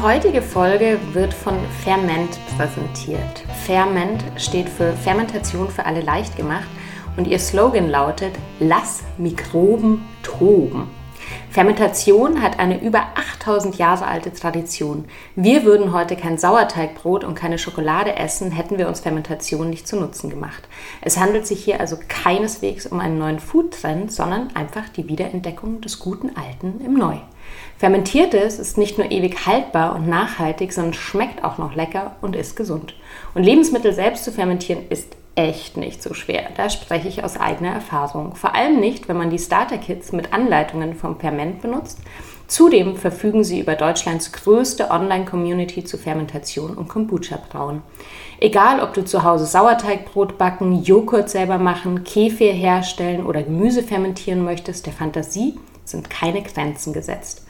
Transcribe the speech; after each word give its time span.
Die 0.00 0.06
heutige 0.06 0.40
Folge 0.40 0.98
wird 1.12 1.34
von 1.34 1.58
Ferment 1.84 2.38
präsentiert. 2.56 3.44
Ferment 3.66 4.24
steht 4.38 4.66
für 4.66 4.94
Fermentation 4.94 5.68
für 5.68 5.84
alle 5.84 6.00
leicht 6.00 6.38
gemacht 6.38 6.68
und 7.18 7.26
ihr 7.26 7.38
Slogan 7.38 7.90
lautet 7.90 8.32
Lass 8.60 9.02
Mikroben 9.18 10.02
toben. 10.22 10.88
Fermentation 11.50 12.40
hat 12.40 12.58
eine 12.58 12.80
über 12.80 13.08
8000 13.14 13.76
Jahre 13.76 14.06
alte 14.06 14.32
Tradition. 14.32 15.04
Wir 15.36 15.64
würden 15.64 15.92
heute 15.92 16.16
kein 16.16 16.38
Sauerteigbrot 16.38 17.22
und 17.22 17.34
keine 17.34 17.58
Schokolade 17.58 18.16
essen, 18.16 18.52
hätten 18.52 18.78
wir 18.78 18.88
uns 18.88 19.00
Fermentation 19.00 19.68
nicht 19.68 19.86
zu 19.86 19.96
Nutzen 19.96 20.30
gemacht. 20.30 20.66
Es 21.02 21.18
handelt 21.18 21.46
sich 21.46 21.62
hier 21.62 21.78
also 21.78 21.98
keineswegs 22.08 22.86
um 22.86 23.00
einen 23.00 23.18
neuen 23.18 23.38
Foodtrend, 23.38 24.10
sondern 24.10 24.48
einfach 24.56 24.88
die 24.88 25.08
Wiederentdeckung 25.08 25.82
des 25.82 25.98
guten 25.98 26.30
Alten 26.36 26.80
im 26.82 26.94
Neu. 26.94 27.18
Fermentiertes 27.78 28.58
ist 28.58 28.76
nicht 28.76 28.98
nur 28.98 29.10
ewig 29.10 29.46
haltbar 29.46 29.94
und 29.94 30.08
nachhaltig, 30.08 30.72
sondern 30.72 30.94
schmeckt 30.94 31.44
auch 31.44 31.58
noch 31.58 31.74
lecker 31.74 32.16
und 32.20 32.36
ist 32.36 32.56
gesund. 32.56 32.94
Und 33.34 33.44
Lebensmittel 33.44 33.92
selbst 33.92 34.24
zu 34.24 34.32
fermentieren 34.32 34.84
ist 34.90 35.16
echt 35.34 35.76
nicht 35.76 36.02
so 36.02 36.12
schwer. 36.12 36.50
Da 36.56 36.68
spreche 36.68 37.08
ich 37.08 37.24
aus 37.24 37.38
eigener 37.38 37.72
Erfahrung. 37.72 38.34
Vor 38.34 38.54
allem 38.54 38.80
nicht, 38.80 39.08
wenn 39.08 39.16
man 39.16 39.30
die 39.30 39.38
Starter-Kits 39.38 40.12
mit 40.12 40.32
Anleitungen 40.32 40.94
vom 40.94 41.18
Ferment 41.18 41.62
benutzt. 41.62 41.98
Zudem 42.46 42.96
verfügen 42.96 43.44
sie 43.44 43.60
über 43.60 43.76
Deutschlands 43.76 44.32
größte 44.32 44.90
Online-Community 44.90 45.84
zu 45.84 45.96
Fermentation 45.96 46.76
und 46.76 46.88
Kombucha-Brauen. 46.88 47.82
Egal, 48.40 48.80
ob 48.80 48.92
du 48.92 49.04
zu 49.04 49.22
Hause 49.22 49.46
Sauerteigbrot 49.46 50.36
backen, 50.36 50.82
Joghurt 50.82 51.30
selber 51.30 51.58
machen, 51.58 52.02
Kefir 52.02 52.52
herstellen 52.52 53.24
oder 53.24 53.44
Gemüse 53.44 53.84
fermentieren 53.84 54.44
möchtest, 54.44 54.86
der 54.86 54.92
Fantasie 54.92 55.60
sind 55.90 56.10
keine 56.10 56.42
Grenzen 56.42 56.92
gesetzt. 56.92 57.42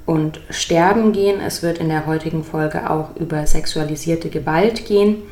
und 0.04 0.40
Sterben 0.50 1.10
gehen. 1.10 1.40
Es 1.44 1.64
wird 1.64 1.78
in 1.78 1.88
der 1.88 2.06
heutigen 2.06 2.44
Folge 2.44 2.88
auch 2.88 3.16
über 3.16 3.44
sexualisierte 3.44 4.30
Gewalt 4.30 4.86
gehen. 4.86 5.24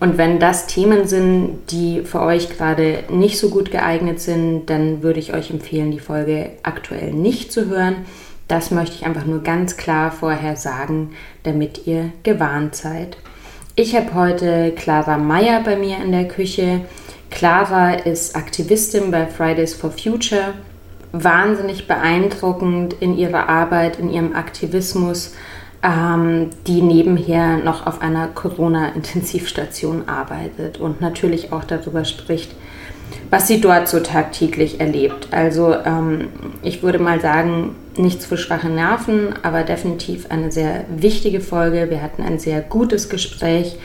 Und 0.00 0.16
wenn 0.16 0.40
das 0.40 0.66
Themen 0.66 1.06
sind, 1.06 1.58
die 1.70 2.00
für 2.04 2.22
euch 2.22 2.48
gerade 2.48 3.04
nicht 3.10 3.38
so 3.38 3.50
gut 3.50 3.70
geeignet 3.70 4.18
sind, 4.20 4.70
dann 4.70 5.02
würde 5.02 5.20
ich 5.20 5.34
euch 5.34 5.50
empfehlen, 5.50 5.90
die 5.90 6.00
Folge 6.00 6.52
aktuell 6.62 7.12
nicht 7.12 7.52
zu 7.52 7.66
hören. 7.66 8.06
Das 8.48 8.70
möchte 8.70 8.96
ich 8.96 9.04
einfach 9.04 9.26
nur 9.26 9.42
ganz 9.42 9.76
klar 9.76 10.10
vorher 10.10 10.56
sagen, 10.56 11.10
damit 11.44 11.86
ihr 11.86 12.12
gewarnt 12.24 12.74
seid. 12.74 13.16
Ich 13.76 13.96
habe 13.96 14.14
heute 14.14 14.72
Clara 14.76 15.16
Meyer 15.16 15.62
bei 15.64 15.76
mir 15.76 15.96
in 15.98 16.12
der 16.12 16.28
Küche. 16.28 16.82
Clara 17.30 17.94
ist 17.94 18.36
Aktivistin 18.36 19.10
bei 19.10 19.26
Fridays 19.26 19.74
for 19.74 19.90
Future 19.90 20.54
wahnsinnig 21.14 21.86
beeindruckend 21.86 22.94
in 22.94 23.16
ihrer 23.16 23.48
Arbeit, 23.48 24.00
in 24.00 24.12
ihrem 24.12 24.34
Aktivismus, 24.34 25.32
ähm, 25.82 26.50
die 26.66 26.82
nebenher 26.82 27.58
noch 27.58 27.86
auf 27.86 28.02
einer 28.02 28.26
Corona-Intensivstation 28.28 30.08
arbeitet 30.08 30.80
und 30.80 31.00
natürlich 31.00 31.52
auch 31.52 31.62
darüber 31.62 32.04
spricht, 32.04 32.52
was 33.30 33.48
sie 33.48 33.60
dort 33.60 33.88
so 33.88 34.00
tagtäglich 34.00 34.80
erlebt. 34.80 35.28
Also 35.32 35.74
ähm, 35.74 36.28
ich 36.62 36.82
würde 36.82 36.98
mal 36.98 37.20
sagen, 37.20 37.74
nichts 37.96 38.26
für 38.26 38.36
schwache 38.36 38.68
Nerven, 38.68 39.34
aber 39.42 39.62
definitiv 39.62 40.30
eine 40.30 40.52
sehr 40.52 40.84
wichtige 40.88 41.40
Folge. 41.40 41.90
Wir 41.90 42.02
hatten 42.02 42.22
ein 42.22 42.38
sehr 42.38 42.60
gutes 42.60 43.08
Gespräch 43.08 43.76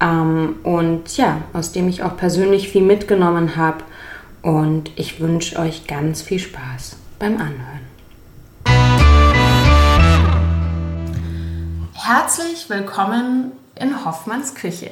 ähm, 0.00 0.56
und 0.62 1.16
ja, 1.16 1.42
aus 1.52 1.72
dem 1.72 1.88
ich 1.88 2.02
auch 2.02 2.16
persönlich 2.16 2.68
viel 2.68 2.82
mitgenommen 2.82 3.56
habe 3.56 3.84
und 4.42 4.90
ich 4.96 5.20
wünsche 5.20 5.58
euch 5.58 5.86
ganz 5.86 6.22
viel 6.22 6.38
Spaß 6.38 6.96
beim 7.18 7.34
Anhören. 7.34 7.86
Herzlich 11.94 12.68
willkommen 12.68 13.52
in 13.74 14.04
Hoffmanns 14.04 14.54
Küche. 14.54 14.90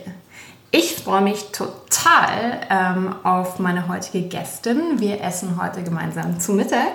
Ich 0.76 0.96
freue 0.96 1.20
mich 1.20 1.52
total 1.52 2.58
ähm, 2.68 3.14
auf 3.22 3.60
meine 3.60 3.86
heutige 3.86 4.26
Gästin. 4.26 4.98
Wir 4.98 5.20
essen 5.20 5.62
heute 5.62 5.84
gemeinsam 5.84 6.40
zu 6.40 6.52
Mittag. 6.52 6.94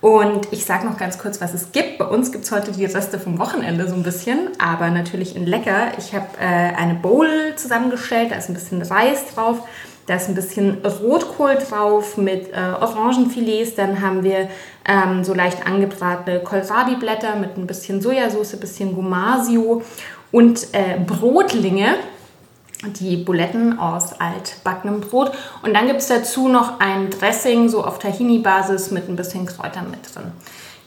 Und 0.00 0.50
ich 0.52 0.64
sage 0.64 0.86
noch 0.86 0.96
ganz 0.96 1.18
kurz, 1.18 1.38
was 1.38 1.52
es 1.52 1.70
gibt. 1.70 1.98
Bei 1.98 2.06
uns 2.06 2.32
gibt 2.32 2.44
es 2.44 2.50
heute 2.50 2.72
die 2.72 2.86
Reste 2.86 3.18
vom 3.18 3.38
Wochenende 3.38 3.86
so 3.90 3.94
ein 3.94 4.02
bisschen, 4.04 4.48
aber 4.58 4.88
natürlich 4.88 5.36
in 5.36 5.44
lecker. 5.44 5.88
Ich 5.98 6.14
habe 6.14 6.28
äh, 6.40 6.74
eine 6.74 6.94
Bowl 6.94 7.28
zusammengestellt, 7.56 8.30
da 8.30 8.36
ist 8.36 8.48
ein 8.48 8.54
bisschen 8.54 8.80
Reis 8.80 9.34
drauf, 9.34 9.68
da 10.06 10.14
ist 10.14 10.30
ein 10.30 10.34
bisschen 10.34 10.78
Rotkohl 10.82 11.56
drauf 11.56 12.16
mit 12.16 12.54
äh, 12.54 12.72
Orangenfilets. 12.80 13.74
Dann 13.74 14.00
haben 14.00 14.24
wir 14.24 14.48
ähm, 14.88 15.24
so 15.24 15.34
leicht 15.34 15.66
angebratene 15.66 16.40
Kohlrabi-Blätter 16.40 17.36
mit 17.36 17.58
ein 17.58 17.66
bisschen 17.66 18.00
Sojasauce, 18.00 18.54
ein 18.54 18.60
bisschen 18.60 18.94
Gomasio 18.94 19.82
und 20.32 20.68
äh, 20.72 20.98
Brotlinge 21.06 21.96
die 22.82 23.16
Buletten 23.16 23.78
aus 23.78 24.20
altbackenem 24.20 25.00
Brot. 25.00 25.32
Und 25.62 25.74
dann 25.74 25.86
gibt 25.86 26.00
es 26.00 26.08
dazu 26.08 26.48
noch 26.48 26.80
ein 26.80 27.10
Dressing, 27.10 27.68
so 27.68 27.84
auf 27.84 27.98
Tahini-Basis 27.98 28.90
mit 28.90 29.08
ein 29.08 29.16
bisschen 29.16 29.46
Kräutern 29.46 29.90
mit 29.90 30.14
drin. 30.14 30.32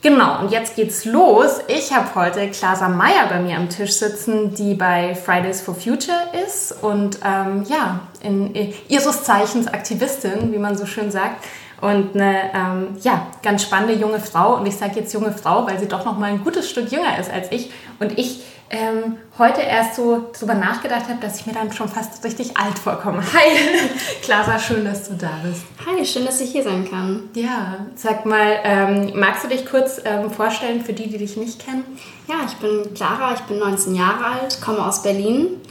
Genau, 0.03 0.41
und 0.41 0.51
jetzt 0.51 0.75
geht's 0.75 1.05
los. 1.05 1.61
Ich 1.69 1.93
habe 1.93 2.13
heute 2.15 2.49
Klasa 2.49 2.89
Meyer 2.89 3.27
bei 3.29 3.39
mir 3.39 3.55
am 3.55 3.69
Tisch 3.69 3.93
sitzen, 3.93 4.53
die 4.53 4.73
bei 4.73 5.15
Fridays 5.15 5.61
for 5.61 5.75
Future 5.75 6.17
ist 6.45 6.75
und 6.83 7.19
ähm, 7.23 7.63
ja, 7.69 8.01
in, 8.21 8.53
in, 8.53 8.73
ihres 8.89 9.23
Zeichens 9.23 9.67
Aktivistin, 9.67 10.51
wie 10.51 10.57
man 10.57 10.77
so 10.77 10.85
schön 10.85 11.09
sagt. 11.09 11.45
Und 11.79 12.15
eine 12.15 12.51
ähm, 12.53 12.87
ja, 13.01 13.27
ganz 13.43 13.63
spannende 13.63 13.93
junge 13.93 14.19
Frau. 14.19 14.55
Und 14.55 14.65
ich 14.65 14.75
sage 14.75 14.99
jetzt 14.99 15.13
junge 15.13 15.31
Frau, 15.31 15.67
weil 15.67 15.79
sie 15.79 15.87
doch 15.87 16.03
noch 16.03 16.17
mal 16.17 16.31
ein 16.31 16.43
gutes 16.43 16.69
Stück 16.69 16.91
jünger 16.91 17.17
ist 17.17 17.31
als 17.31 17.49
ich. 17.51 17.71
Und 17.99 18.17
ich 18.19 18.41
ähm, 18.73 19.17
heute 19.37 19.61
erst 19.61 19.95
so 19.95 20.31
drüber 20.37 20.55
nachgedacht 20.55 21.03
habe, 21.07 21.19
dass 21.21 21.39
ich 21.39 21.45
mir 21.45 21.53
dann 21.53 21.71
schon 21.71 21.87
fast 21.87 22.23
richtig 22.23 22.57
alt 22.57 22.79
vorkomme. 22.79 23.21
Hi, 23.33 23.87
Clara, 24.23 24.57
schön, 24.57 24.83
dass 24.83 25.07
du 25.07 25.13
da 25.13 25.29
bist. 25.43 25.61
Hi, 25.85 26.03
schön, 26.03 26.25
dass 26.25 26.41
ich 26.41 26.51
hier 26.51 26.63
sein 26.63 26.89
kann. 26.89 27.29
Ja, 27.35 27.85
sag 27.95 28.25
mal, 28.25 28.59
ähm, 28.63 29.11
magst 29.15 29.43
du 29.43 29.47
dich 29.47 29.67
kurz 29.67 30.01
ähm, 30.03 30.31
vorstellen 30.31 30.83
für 30.83 30.93
die, 30.93 31.07
die 31.07 31.19
dich 31.19 31.37
nicht 31.37 31.63
kennen? 31.63 31.85
Ja, 32.27 32.35
ich 32.47 32.55
bin 32.55 32.93
Clara, 32.95 33.35
ich 33.35 33.41
bin 33.41 33.59
19 33.59 33.93
Jahre 33.93 34.25
alt, 34.25 34.59
komme 34.59 34.83
aus 34.83 35.03
Berlin, 35.03 35.61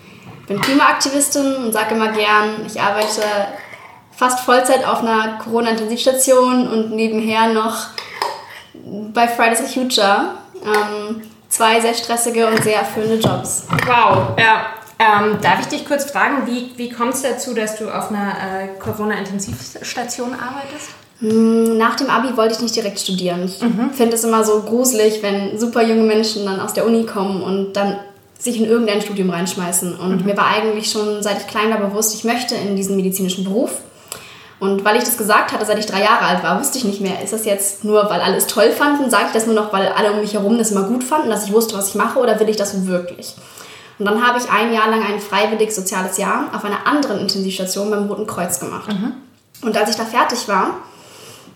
bin 0.46 0.60
Klimaaktivistin 0.60 1.56
und 1.56 1.72
sage 1.72 1.96
immer 1.96 2.12
gern, 2.12 2.64
ich 2.64 2.80
arbeite 2.80 3.22
fast 4.12 4.40
Vollzeit 4.40 4.86
auf 4.86 5.00
einer 5.00 5.38
Corona-Intensivstation 5.38 6.68
und 6.68 6.92
nebenher 6.92 7.52
noch 7.52 7.88
bei 9.12 9.26
Fridays 9.26 9.60
for 9.60 9.68
Future. 9.68 10.36
Ähm, 10.64 11.22
zwei 11.52 11.80
sehr 11.80 11.94
stressige 11.94 12.46
und 12.46 12.62
sehr 12.64 12.78
erfüllende 12.80 13.16
Jobs. 13.16 13.64
Wow, 13.86 14.36
ja. 14.38 14.66
Ähm, 14.98 15.38
darf 15.42 15.60
ich 15.60 15.66
dich 15.66 15.84
kurz 15.84 16.10
fragen, 16.10 16.46
wie, 16.46 16.70
wie 16.76 16.88
kommt 16.88 17.14
es 17.14 17.22
dazu, 17.22 17.54
dass 17.54 17.76
du 17.76 17.90
auf 17.90 18.10
einer 18.10 18.30
äh, 18.30 18.78
Corona-Intensivstation 18.78 20.32
arbeitest? 20.32 20.90
Hm, 21.18 21.76
nach 21.76 21.96
dem 21.96 22.08
Abi 22.08 22.36
wollte 22.36 22.54
ich 22.54 22.60
nicht 22.60 22.76
direkt 22.76 23.00
studieren. 23.00 23.44
Ich 23.44 23.60
mhm. 23.60 23.90
finde 23.92 24.14
es 24.14 24.24
immer 24.24 24.44
so 24.44 24.62
gruselig, 24.62 25.22
wenn 25.22 25.58
super 25.58 25.82
junge 25.82 26.02
Menschen 26.02 26.44
dann 26.46 26.60
aus 26.60 26.72
der 26.72 26.86
Uni 26.86 27.04
kommen 27.04 27.42
und 27.42 27.72
dann 27.74 27.98
sich 28.38 28.58
in 28.58 28.64
irgendein 28.64 29.02
Studium 29.02 29.30
reinschmeißen. 29.30 29.96
Und 29.96 30.20
mhm. 30.20 30.24
mir 30.24 30.36
war 30.36 30.46
eigentlich 30.46 30.90
schon, 30.90 31.22
seit 31.22 31.40
ich 31.40 31.46
klein 31.48 31.70
war, 31.70 31.78
bewusst, 31.78 32.14
ich 32.14 32.24
möchte 32.24 32.54
in 32.54 32.76
diesen 32.76 32.96
medizinischen 32.96 33.44
Beruf. 33.44 33.72
Und 34.62 34.84
weil 34.84 34.94
ich 34.94 35.02
das 35.02 35.16
gesagt 35.16 35.50
hatte, 35.50 35.66
seit 35.66 35.80
ich 35.80 35.86
drei 35.86 36.02
Jahre 36.02 36.24
alt 36.24 36.44
war, 36.44 36.60
wusste 36.60 36.78
ich 36.78 36.84
nicht 36.84 37.00
mehr, 37.00 37.20
ist 37.20 37.32
das 37.32 37.44
jetzt 37.44 37.82
nur, 37.82 38.08
weil 38.08 38.20
alle 38.20 38.36
es 38.36 38.46
toll 38.46 38.70
fanden, 38.70 39.10
sage 39.10 39.24
ich 39.26 39.32
das 39.32 39.46
nur 39.46 39.56
noch, 39.56 39.72
weil 39.72 39.88
alle 39.88 40.12
um 40.12 40.20
mich 40.20 40.34
herum 40.34 40.56
das 40.56 40.70
immer 40.70 40.84
gut 40.84 41.02
fanden, 41.02 41.30
dass 41.30 41.46
ich 41.46 41.52
wusste, 41.52 41.76
was 41.76 41.88
ich 41.88 41.94
mache, 41.96 42.20
oder 42.20 42.38
will 42.38 42.48
ich 42.48 42.54
das 42.54 42.86
wirklich? 42.86 43.34
Und 43.98 44.04
dann 44.04 44.24
habe 44.24 44.38
ich 44.38 44.48
ein 44.48 44.72
Jahr 44.72 44.88
lang 44.88 45.02
ein 45.02 45.18
freiwillig 45.18 45.74
soziales 45.74 46.16
Jahr 46.16 46.44
auf 46.54 46.64
einer 46.64 46.86
anderen 46.86 47.18
Intensivstation 47.18 47.90
beim 47.90 48.06
Roten 48.06 48.24
Kreuz 48.24 48.60
gemacht. 48.60 48.86
Mhm. 48.86 49.14
Und 49.62 49.76
als 49.76 49.90
ich 49.90 49.96
da 49.96 50.04
fertig 50.04 50.46
war, 50.46 50.76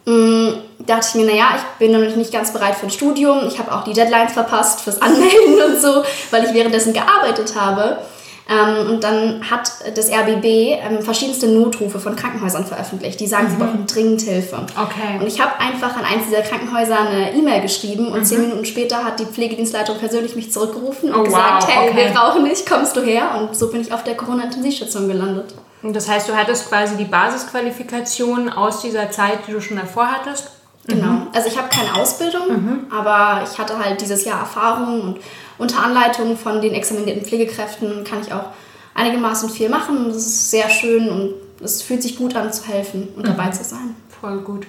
mm, 0.06 0.54
dachte 0.80 1.06
ich 1.08 1.14
mir, 1.14 1.26
naja, 1.26 1.50
ich 1.54 1.62
bin 1.78 1.92
noch 1.92 2.16
nicht 2.16 2.32
ganz 2.32 2.52
bereit 2.52 2.74
für 2.74 2.86
ein 2.86 2.90
Studium. 2.90 3.46
Ich 3.46 3.60
habe 3.60 3.72
auch 3.72 3.84
die 3.84 3.92
Deadlines 3.92 4.32
verpasst 4.32 4.80
fürs 4.80 5.00
Anmelden 5.00 5.62
und 5.64 5.80
so, 5.80 6.02
weil 6.32 6.42
ich 6.42 6.52
währenddessen 6.52 6.92
gearbeitet 6.92 7.54
habe. 7.54 7.98
Ähm, 8.48 8.90
und 8.90 9.02
dann 9.02 9.50
hat 9.50 9.72
das 9.96 10.08
RBB 10.08 10.44
ähm, 10.44 11.02
verschiedenste 11.02 11.48
Notrufe 11.48 11.98
von 11.98 12.14
Krankenhäusern 12.14 12.64
veröffentlicht. 12.64 13.18
Die 13.18 13.26
sagen, 13.26 13.46
mhm. 13.46 13.50
sie 13.50 13.56
brauchen 13.56 13.86
dringend 13.86 14.22
Hilfe. 14.22 14.58
Okay. 14.80 15.18
Und 15.20 15.26
ich 15.26 15.40
habe 15.40 15.58
einfach 15.58 15.96
an 15.96 16.04
eins 16.04 16.26
dieser 16.28 16.42
Krankenhäuser 16.42 16.98
eine 17.00 17.34
E-Mail 17.34 17.62
geschrieben 17.62 18.08
und 18.08 18.20
mhm. 18.20 18.24
zehn 18.24 18.40
Minuten 18.42 18.64
später 18.64 19.04
hat 19.04 19.18
die 19.18 19.26
Pflegedienstleitung 19.26 19.98
persönlich 19.98 20.36
mich 20.36 20.52
zurückgerufen 20.52 21.12
und 21.12 21.20
oh, 21.20 21.24
gesagt, 21.24 21.64
wow. 21.64 21.68
hey, 21.68 21.90
okay. 21.90 22.04
wir 22.04 22.12
brauchen 22.12 22.44
dich, 22.44 22.64
kommst 22.64 22.96
du 22.96 23.00
her? 23.00 23.30
Und 23.36 23.56
so 23.56 23.68
bin 23.70 23.80
ich 23.80 23.92
auf 23.92 24.04
der 24.04 24.16
Corona-Intensivstation 24.16 25.08
gelandet. 25.08 25.54
Das 25.82 26.08
heißt, 26.08 26.28
du 26.28 26.36
hattest 26.36 26.68
quasi 26.68 26.96
die 26.96 27.04
Basisqualifikation 27.04 28.48
aus 28.48 28.80
dieser 28.80 29.10
Zeit, 29.10 29.40
die 29.46 29.52
du 29.52 29.60
schon 29.60 29.76
davor 29.76 30.10
hattest? 30.10 30.50
Genau. 30.86 31.06
Mhm. 31.06 31.26
Also 31.34 31.48
ich 31.48 31.58
habe 31.58 31.68
keine 31.68 31.94
Ausbildung, 31.94 32.48
mhm. 32.48 32.86
aber 32.90 33.42
ich 33.44 33.58
hatte 33.58 33.78
halt 33.78 34.00
dieses 34.00 34.24
Jahr 34.24 34.40
Erfahrung 34.40 35.00
und 35.00 35.18
unter 35.58 35.82
Anleitung 35.82 36.36
von 36.36 36.60
den 36.60 36.74
examinierten 36.74 37.24
Pflegekräften 37.24 38.04
kann 38.04 38.20
ich 38.20 38.32
auch 38.32 38.46
einigermaßen 38.94 39.50
viel 39.50 39.68
machen. 39.68 40.08
Das 40.08 40.18
ist 40.18 40.50
sehr 40.50 40.68
schön 40.70 41.08
und 41.08 41.34
es 41.62 41.82
fühlt 41.82 42.02
sich 42.02 42.16
gut 42.16 42.36
an 42.36 42.52
zu 42.52 42.66
helfen 42.68 43.08
und 43.16 43.22
mhm. 43.22 43.36
dabei 43.36 43.50
zu 43.50 43.64
sein. 43.64 43.96
Voll 44.20 44.38
gut. 44.38 44.66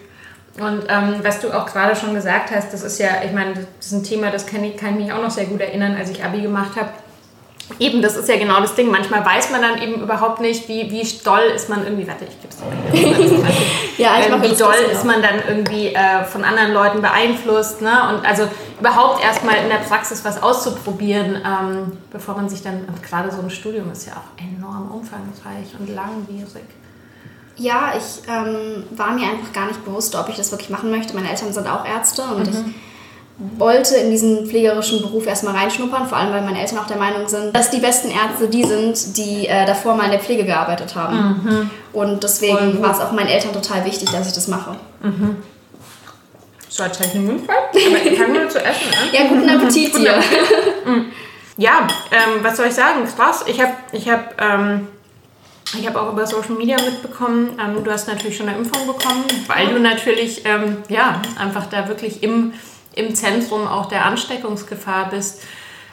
Und 0.59 0.85
ähm, 0.87 1.17
was 1.21 1.39
du 1.39 1.51
auch 1.51 1.67
gerade 1.67 1.95
schon 1.95 2.15
gesagt 2.15 2.49
hast, 2.49 2.73
das 2.73 2.81
ist 2.81 2.99
ja, 2.99 3.21
ich 3.23 3.31
meine, 3.31 3.53
das 3.77 3.87
ist 3.87 3.93
ein 3.93 4.03
Thema, 4.03 4.31
das 4.31 4.47
kann 4.47 4.63
ich, 4.63 4.75
kann 4.75 4.93
ich 4.93 5.05
mich 5.05 5.13
auch 5.13 5.21
noch 5.21 5.29
sehr 5.29 5.45
gut 5.45 5.61
erinnern, 5.61 5.95
als 5.95 6.09
ich 6.09 6.23
Abi 6.23 6.41
gemacht 6.41 6.71
habe 6.75 6.89
Eben, 7.79 8.01
das 8.01 8.15
ist 8.15 8.29
ja 8.29 8.37
genau 8.37 8.61
das 8.61 8.75
Ding. 8.75 8.89
Manchmal 8.89 9.25
weiß 9.25 9.51
man 9.51 9.61
dann 9.61 9.81
eben 9.81 10.01
überhaupt 10.01 10.39
nicht, 10.39 10.67
wie, 10.67 10.89
wie 10.89 11.03
doll 11.23 11.51
ist 11.53 11.69
man 11.69 11.83
irgendwie, 11.83 12.07
warte, 12.07 12.25
ich 12.25 12.41
gebe 12.41 12.49
es 12.49 12.57
dir. 12.57 13.47
ja, 14.03 14.19
ich 14.19 14.27
ähm, 14.27 14.41
Wie 14.41 14.55
doll 14.55 14.75
ist 14.91 15.03
man 15.03 15.21
dann 15.21 15.41
irgendwie 15.47 15.87
äh, 15.87 16.23
von 16.23 16.43
anderen 16.43 16.73
Leuten 16.73 17.01
beeinflusst. 17.01 17.81
Ne? 17.81 17.91
Und 18.09 18.25
also 18.25 18.47
überhaupt 18.79 19.23
erstmal 19.23 19.57
in 19.57 19.69
der 19.69 19.77
Praxis 19.77 20.23
was 20.23 20.41
auszuprobieren, 20.41 21.35
ähm, 21.45 21.97
bevor 22.09 22.35
man 22.35 22.47
sich 22.47 22.63
dann, 22.63 22.85
und 22.85 23.03
gerade 23.03 23.31
so 23.31 23.41
ein 23.41 23.49
Studium 23.49 23.91
ist 23.91 24.07
ja 24.07 24.13
auch 24.13 24.41
enorm 24.41 24.89
umfangreich 24.89 25.75
und 25.77 25.93
langwierig. 25.93 26.65
Ja, 27.57 27.93
ich 27.97 28.27
ähm, 28.29 28.85
war 28.91 29.11
mir 29.11 29.27
einfach 29.27 29.51
gar 29.51 29.67
nicht 29.67 29.83
bewusst, 29.83 30.15
ob 30.15 30.29
ich 30.29 30.35
das 30.35 30.51
wirklich 30.51 30.69
machen 30.69 30.89
möchte. 30.91 31.15
Meine 31.15 31.29
Eltern 31.29 31.51
sind 31.51 31.67
auch 31.67 31.85
Ärzte 31.85 32.21
und 32.21 32.45
mhm. 32.45 32.49
ich 32.49 32.75
wollte 33.39 33.95
in 33.95 34.09
diesen 34.09 34.47
pflegerischen 34.47 35.01
Beruf 35.01 35.27
erstmal 35.27 35.55
reinschnuppern, 35.55 36.07
vor 36.07 36.17
allem 36.17 36.33
weil 36.33 36.41
meine 36.41 36.59
Eltern 36.59 36.79
auch 36.79 36.87
der 36.87 36.97
Meinung 36.97 37.27
sind, 37.27 37.55
dass 37.55 37.69
die 37.69 37.77
besten 37.77 38.09
Ärzte 38.09 38.47
die 38.47 38.63
sind, 38.63 39.15
die 39.15 39.47
äh, 39.47 39.65
davor 39.65 39.95
mal 39.95 40.05
in 40.05 40.11
der 40.11 40.19
Pflege 40.19 40.43
gearbeitet 40.43 40.95
haben. 40.95 41.41
Mhm. 41.43 41.69
Und 41.93 42.23
deswegen 42.23 42.81
war 42.81 42.91
es 42.91 42.99
auch 42.99 43.11
meinen 43.11 43.27
Eltern 43.27 43.53
total 43.53 43.85
wichtig, 43.85 44.09
dass 44.09 44.27
ich 44.27 44.33
das 44.33 44.47
mache. 44.47 44.75
Mhm. 45.01 45.37
So, 46.67 46.83
hätte 46.83 47.03
ich 47.03 47.15
einen 47.15 47.27
Mundfall. 47.27 47.55
Aber 47.69 48.11
ich 48.11 48.19
fange 48.19 48.39
nur 48.39 48.49
zu 48.49 48.59
essen 48.59 48.87
an. 48.91 49.09
Ja, 49.11 49.27
guten 49.27 49.49
Appetit 49.49 49.95
dir. 49.95 50.19
Mhm. 50.85 51.05
ja, 51.57 51.87
ähm, 52.11 52.43
was 52.43 52.57
soll 52.57 52.67
ich 52.67 52.73
sagen? 52.73 53.07
Krass. 53.15 53.43
Ich 53.45 53.61
habe 53.61 53.73
ich 53.91 54.09
hab, 54.09 54.41
ähm, 54.41 54.87
ich 55.77 55.95
auch 55.95 56.11
über 56.11 56.25
Social 56.25 56.55
Media 56.55 56.77
mitbekommen, 56.77 57.59
ähm, 57.59 57.83
du 57.83 57.91
hast 57.91 58.07
natürlich 58.07 58.37
schon 58.37 58.47
eine 58.47 58.57
Impfung 58.57 58.87
bekommen, 58.87 59.25
weil 59.47 59.67
du 59.67 59.79
natürlich 59.79 60.43
ähm, 60.45 60.77
ja, 60.89 61.21
einfach 61.37 61.67
da 61.67 61.87
wirklich 61.87 62.23
im 62.23 62.53
im 62.97 63.15
Zentrum 63.15 63.67
auch 63.67 63.85
der 63.87 64.05
Ansteckungsgefahr 64.05 65.09
bist. 65.09 65.41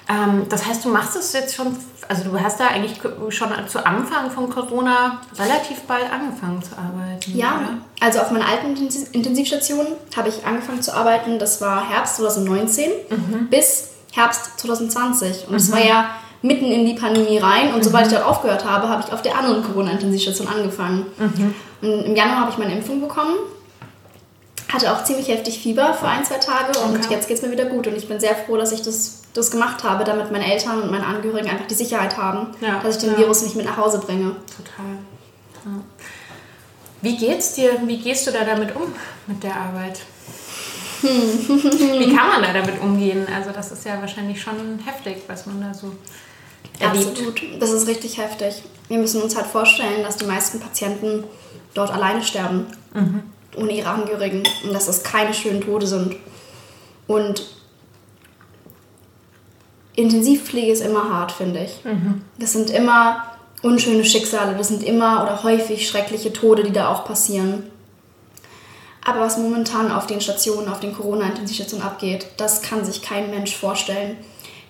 Ähm, 0.09 0.47
das 0.49 0.67
heißt, 0.67 0.85
du 0.85 0.91
machst 0.91 1.17
es 1.17 1.33
jetzt 1.33 1.55
schon, 1.55 1.77
also 2.09 2.25
du 2.25 2.41
hast 2.41 2.61
da 2.61 2.67
eigentlich 2.67 3.01
schon 3.31 3.49
zu 3.69 3.87
Anfang 3.87 4.31
von 4.31 4.51
Corona 4.51 5.21
relativ 5.39 5.81
bald 5.83 6.11
angefangen 6.13 6.63
zu 6.63 6.73
arbeiten. 6.77 7.37
Ja, 7.37 7.57
oder? 7.57 7.79
also 8.01 8.21
auf 8.21 8.31
meiner 8.31 8.47
alten 8.47 8.77
Intensivstation 9.13 9.87
habe 10.17 10.29
ich 10.29 10.45
angefangen 10.45 10.83
zu 10.83 10.95
arbeiten, 10.95 11.39
das 11.39 11.61
war 11.61 11.89
Herbst 11.89 12.17
2019 12.17 12.91
mhm. 13.09 13.49
bis 13.49 13.91
Herbst 14.13 14.59
2020. 14.59 15.49
Und 15.49 15.55
es 15.55 15.69
mhm. 15.69 15.73
war 15.73 15.85
ja 15.85 16.11
mitten 16.43 16.67
in 16.67 16.85
die 16.85 16.95
Pandemie 16.95 17.39
rein. 17.39 17.73
Und 17.73 17.79
mhm. 17.79 17.83
sobald 17.85 18.07
ich 18.07 18.13
dort 18.13 18.27
aufgehört 18.27 18.67
habe, 18.67 18.89
habe 18.89 19.03
ich 19.07 19.13
auf 19.13 19.23
der 19.23 19.39
anderen 19.39 19.65
Corona-Intensivstation 19.65 20.47
angefangen. 20.47 21.07
Mhm. 21.17 21.55
Und 21.81 22.05
im 22.05 22.15
Januar 22.15 22.41
habe 22.41 22.51
ich 22.51 22.59
meine 22.59 22.75
Impfung 22.75 23.01
bekommen 23.01 23.37
hatte 24.75 24.93
auch 24.93 25.05
ziemlich 25.05 25.29
heftig 25.29 25.61
Fieber 25.61 25.95
für 25.95 26.07
ein, 26.07 26.25
zwei 26.25 26.39
Tage 26.39 26.79
und 26.81 26.97
okay. 26.97 27.15
jetzt 27.15 27.29
geht 27.29 27.39
es 27.39 27.43
mir 27.43 27.53
wieder 27.53 27.67
gut. 27.67 27.87
Und 27.87 27.97
ich 27.97 28.09
bin 28.09 28.19
sehr 28.19 28.35
froh, 28.35 28.57
dass 28.57 28.73
ich 28.73 28.83
das, 28.83 29.23
das 29.33 29.51
gemacht 29.51 29.85
habe, 29.85 30.05
damit 30.05 30.33
meine 30.33 30.53
Eltern 30.53 30.83
und 30.83 30.91
meine 30.91 31.07
Angehörigen 31.07 31.49
einfach 31.49 31.67
die 31.67 31.75
Sicherheit 31.75 32.17
haben, 32.17 32.49
ja. 32.61 32.81
dass 32.81 32.97
ich 32.97 33.03
den 33.03 33.13
ja. 33.13 33.19
Virus 33.19 33.43
nicht 33.43 33.57
mit 33.57 33.65
nach 33.65 33.77
Hause 33.77 33.99
bringe. 33.99 34.37
Total. 34.57 34.93
Ja. 35.65 35.81
Wie 37.01 37.17
geht's 37.17 37.55
dir? 37.55 37.81
Wie 37.87 37.99
gehst 37.99 38.27
du 38.27 38.33
da 38.33 38.45
damit 38.45 38.75
um 38.75 38.93
mit 39.27 39.43
der 39.43 39.55
Arbeit? 39.55 40.01
Wie 41.03 42.17
kann 42.17 42.29
man 42.29 42.43
da 42.43 42.53
damit 42.53 42.81
umgehen? 42.81 43.27
Also 43.35 43.51
das 43.51 43.71
ist 43.71 43.85
ja 43.85 44.01
wahrscheinlich 44.01 44.41
schon 44.41 44.79
heftig, 44.85 45.19
was 45.27 45.45
man 45.45 45.61
da 45.61 45.75
so 45.75 45.93
erlebt. 46.79 47.11
Absolut, 47.11 47.43
das 47.61 47.71
ist 47.71 47.87
richtig 47.87 48.19
heftig. 48.19 48.63
Wir 48.89 48.99
müssen 48.99 49.23
uns 49.23 49.37
halt 49.37 49.47
vorstellen, 49.47 50.03
dass 50.03 50.17
die 50.17 50.25
meisten 50.25 50.61
Patienten 50.61 51.25
dort 51.75 51.93
alleine 51.93 52.23
sterben. 52.23 52.67
Mhm 52.95 53.34
ohne 53.57 53.73
ihre 53.73 53.89
Angehörigen 53.89 54.43
und 54.65 54.73
dass 54.73 54.87
das 54.87 55.03
keine 55.03 55.35
schönen 55.35 55.61
Tode 55.61 55.87
sind. 55.87 56.17
Und 57.07 57.45
Intensivpflege 59.97 60.73
ist 60.73 60.83
immer 60.83 61.09
hart, 61.09 61.33
finde 61.33 61.65
ich. 61.65 61.85
Mhm. 61.85 62.23
Das 62.39 62.53
sind 62.53 62.71
immer 62.71 63.25
unschöne 63.63 64.05
Schicksale, 64.05 64.57
das 64.57 64.69
sind 64.69 64.83
immer 64.83 65.23
oder 65.23 65.43
häufig 65.43 65.89
schreckliche 65.89 66.33
Tode, 66.33 66.65
die 66.65 66.73
da 66.73 66.89
auch 66.89 67.05
passieren. 67.05 67.65
Aber 69.05 69.21
was 69.21 69.39
momentan 69.39 69.93
auf 69.93 70.07
den 70.07 70.21
Stationen, 70.21 70.69
auf 70.69 70.81
den 70.81 70.95
Corona-Intensivstationen 70.95 71.87
abgeht, 71.87 72.27
das 72.39 72.63
kann 72.63 72.85
sich 72.85 73.03
kein 73.03 73.31
Mensch 73.31 73.55
vorstellen. 73.55 74.17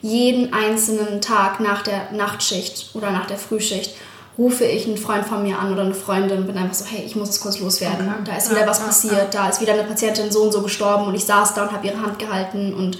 Jeden 0.02 0.52
einzelnen 0.52 1.20
Tag 1.20 1.60
nach 1.60 1.82
der 1.82 2.12
Nachtschicht 2.12 2.90
oder 2.94 3.10
nach 3.10 3.26
der 3.26 3.38
Frühschicht 3.38 3.94
rufe 4.36 4.64
ich 4.64 4.86
einen 4.86 4.96
Freund 4.96 5.24
von 5.24 5.42
mir 5.42 5.58
an 5.58 5.72
oder 5.72 5.82
eine 5.82 5.94
Freundin 5.94 6.38
und 6.38 6.46
bin 6.46 6.56
einfach 6.56 6.74
so, 6.74 6.84
hey, 6.84 7.04
ich 7.04 7.14
muss 7.14 7.28
es 7.28 7.40
kurz 7.40 7.60
loswerden. 7.60 8.08
Okay. 8.08 8.22
Da 8.24 8.36
ist 8.36 8.50
wieder 8.50 8.62
ja, 8.62 8.66
was 8.66 8.80
passiert, 8.80 9.34
ja. 9.34 9.42
da 9.42 9.48
ist 9.48 9.60
wieder 9.60 9.74
eine 9.74 9.84
Patientin 9.84 10.30
so 10.30 10.42
und 10.42 10.52
so 10.52 10.62
gestorben 10.62 11.06
und 11.06 11.14
ich 11.14 11.24
saß 11.24 11.54
da 11.54 11.62
und 11.64 11.72
habe 11.72 11.86
ihre 11.86 12.00
Hand 12.00 12.18
gehalten 12.18 12.74
und 12.74 12.98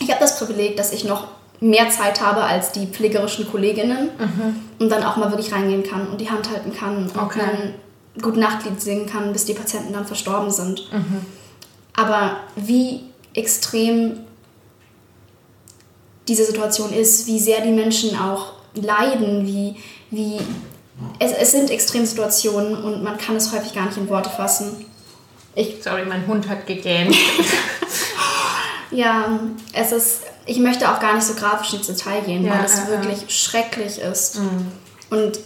ich 0.00 0.10
habe 0.10 0.20
das 0.20 0.38
Privileg, 0.38 0.76
dass 0.76 0.92
ich 0.92 1.04
noch 1.04 1.28
mehr 1.60 1.90
Zeit 1.90 2.20
habe 2.20 2.42
als 2.42 2.72
die 2.72 2.86
pflegerischen 2.86 3.50
Kolleginnen 3.50 4.10
mhm. 4.18 4.56
und 4.78 4.88
dann 4.90 5.02
auch 5.02 5.16
mal 5.16 5.30
wirklich 5.30 5.52
reingehen 5.52 5.82
kann 5.82 6.08
und 6.08 6.20
die 6.20 6.30
Hand 6.30 6.50
halten 6.50 6.72
kann 6.72 6.96
und 6.96 7.16
okay. 7.16 7.40
dann 7.40 7.74
Gute 8.20 8.40
Nachtlied 8.40 8.80
singen 8.80 9.06
kann, 9.06 9.32
bis 9.32 9.44
die 9.44 9.54
Patienten 9.54 9.92
dann 9.92 10.04
verstorben 10.04 10.50
sind. 10.50 10.92
Mhm. 10.92 11.24
Aber 11.94 12.38
wie 12.56 13.04
extrem 13.34 14.20
diese 16.26 16.44
Situation 16.44 16.92
ist, 16.92 17.26
wie 17.26 17.38
sehr 17.38 17.60
die 17.60 17.70
Menschen 17.70 18.18
auch 18.18 18.54
leiden, 18.74 19.46
wie, 19.46 19.76
wie 20.10 20.40
es, 21.18 21.32
es 21.32 21.52
sind 21.52 21.70
Extremsituationen 21.70 22.82
und 22.82 23.02
man 23.02 23.18
kann 23.18 23.36
es 23.36 23.52
häufig 23.52 23.74
gar 23.74 23.86
nicht 23.86 23.96
in 23.96 24.08
Worte 24.08 24.30
fassen. 24.30 24.84
Ich, 25.54 25.82
Sorry, 25.82 26.04
mein 26.04 26.26
Hund 26.26 26.48
hat 26.48 26.66
gegähnt. 26.66 27.16
ja, 28.90 29.40
es 29.72 29.92
ist, 29.92 30.22
ich 30.46 30.58
möchte 30.58 30.90
auch 30.90 31.00
gar 31.00 31.14
nicht 31.14 31.24
so 31.24 31.34
grafisch 31.34 31.74
ins 31.74 31.86
Detail 31.86 32.20
gehen, 32.22 32.44
Ja, 32.44 32.58
weil 32.58 32.64
es 32.64 32.78
ja, 32.78 32.88
wirklich 32.88 33.24
schrecklich 33.28 33.98
ist. 33.98 34.40
Und 35.10 35.38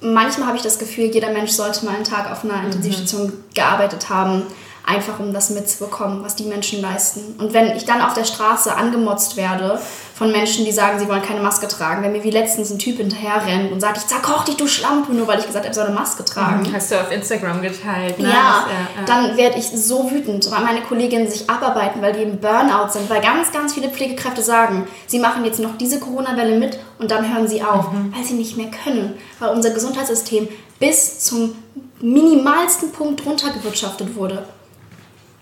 manchmal 0.00 0.48
habe 0.48 0.56
ich 0.56 0.62
das 0.62 0.78
Gefühl, 0.78 1.06
jeder 1.06 1.32
Mensch 1.32 1.52
sollte 1.52 1.84
mal 1.84 1.94
einen 1.94 2.04
Tag 2.04 2.30
auf 2.30 2.44
einer 2.44 2.62
Intensivstation 2.64 3.32
gearbeitet 3.54 4.10
haben, 4.10 4.42
einfach 4.86 5.18
um 5.18 5.32
das 5.32 5.50
mitzubekommen, 5.50 6.22
was 6.22 6.36
die 6.36 6.44
Menschen 6.44 6.80
leisten. 6.82 7.34
Und 7.38 7.54
wenn 7.54 7.74
ich 7.76 7.84
dann 7.86 8.02
auf 8.02 8.12
der 8.12 8.24
Straße 8.24 8.74
angemotzt 8.74 9.36
werde 9.36 9.80
von 10.14 10.30
Menschen, 10.30 10.64
die 10.64 10.70
sagen, 10.70 11.00
sie 11.00 11.08
wollen 11.08 11.22
keine 11.22 11.40
Maske 11.40 11.66
tragen, 11.66 12.04
wenn 12.04 12.12
mir 12.12 12.22
wie 12.22 12.30
letztens 12.30 12.70
ein 12.70 12.78
Typ 12.78 12.98
hinterher 12.98 13.44
rennt 13.44 13.72
und 13.72 13.80
sagt, 13.80 13.96
ich 13.98 14.06
zerkoch 14.06 14.44
dich, 14.44 14.56
du 14.56 14.68
Schlampe, 14.68 15.12
nur 15.12 15.26
weil 15.26 15.40
ich 15.40 15.46
gesagt 15.46 15.64
habe, 15.64 15.72
er 15.72 15.74
soll 15.74 15.86
eine 15.86 15.94
Maske 15.94 16.24
tragen. 16.24 16.72
Hast 16.72 16.92
du 16.92 17.00
auf 17.00 17.10
Instagram 17.10 17.60
geteilt, 17.60 18.20
ne? 18.20 18.28
Ja, 18.28 18.64
Das, 18.96 19.06
dann 19.06 19.36
werde 19.36 19.58
ich 19.58 19.66
so 19.66 20.08
wütend, 20.12 20.48
weil 20.52 20.60
meine 20.62 20.82
Kolleginnen 20.82 21.28
sich 21.28 21.50
abarbeiten, 21.50 22.00
weil 22.00 22.12
die 22.12 22.22
im 22.22 22.38
Burnout 22.38 22.90
sind, 22.92 23.10
weil 23.10 23.20
ganz, 23.20 23.50
ganz 23.50 23.74
viele 23.74 23.88
Pflegekräfte 23.88 24.40
sagen, 24.40 24.86
sie 25.08 25.18
machen 25.18 25.44
jetzt 25.44 25.58
noch 25.58 25.76
diese 25.78 25.98
Corona-Welle 25.98 26.60
mit 26.60 26.78
und 27.00 27.10
dann 27.10 27.34
hören 27.34 27.48
sie 27.48 27.62
auf, 27.62 27.86
weil 28.14 28.22
sie 28.24 28.34
nicht 28.34 28.56
mehr 28.56 28.70
können, 28.84 29.14
weil 29.40 29.50
unser 29.50 29.70
Gesundheitssystem 29.70 30.46
bis 30.78 31.20
zum 31.20 31.56
minimalsten 32.00 32.92
Punkt 32.92 33.26
runtergewirtschaftet 33.26 34.14
wurde. 34.14 34.44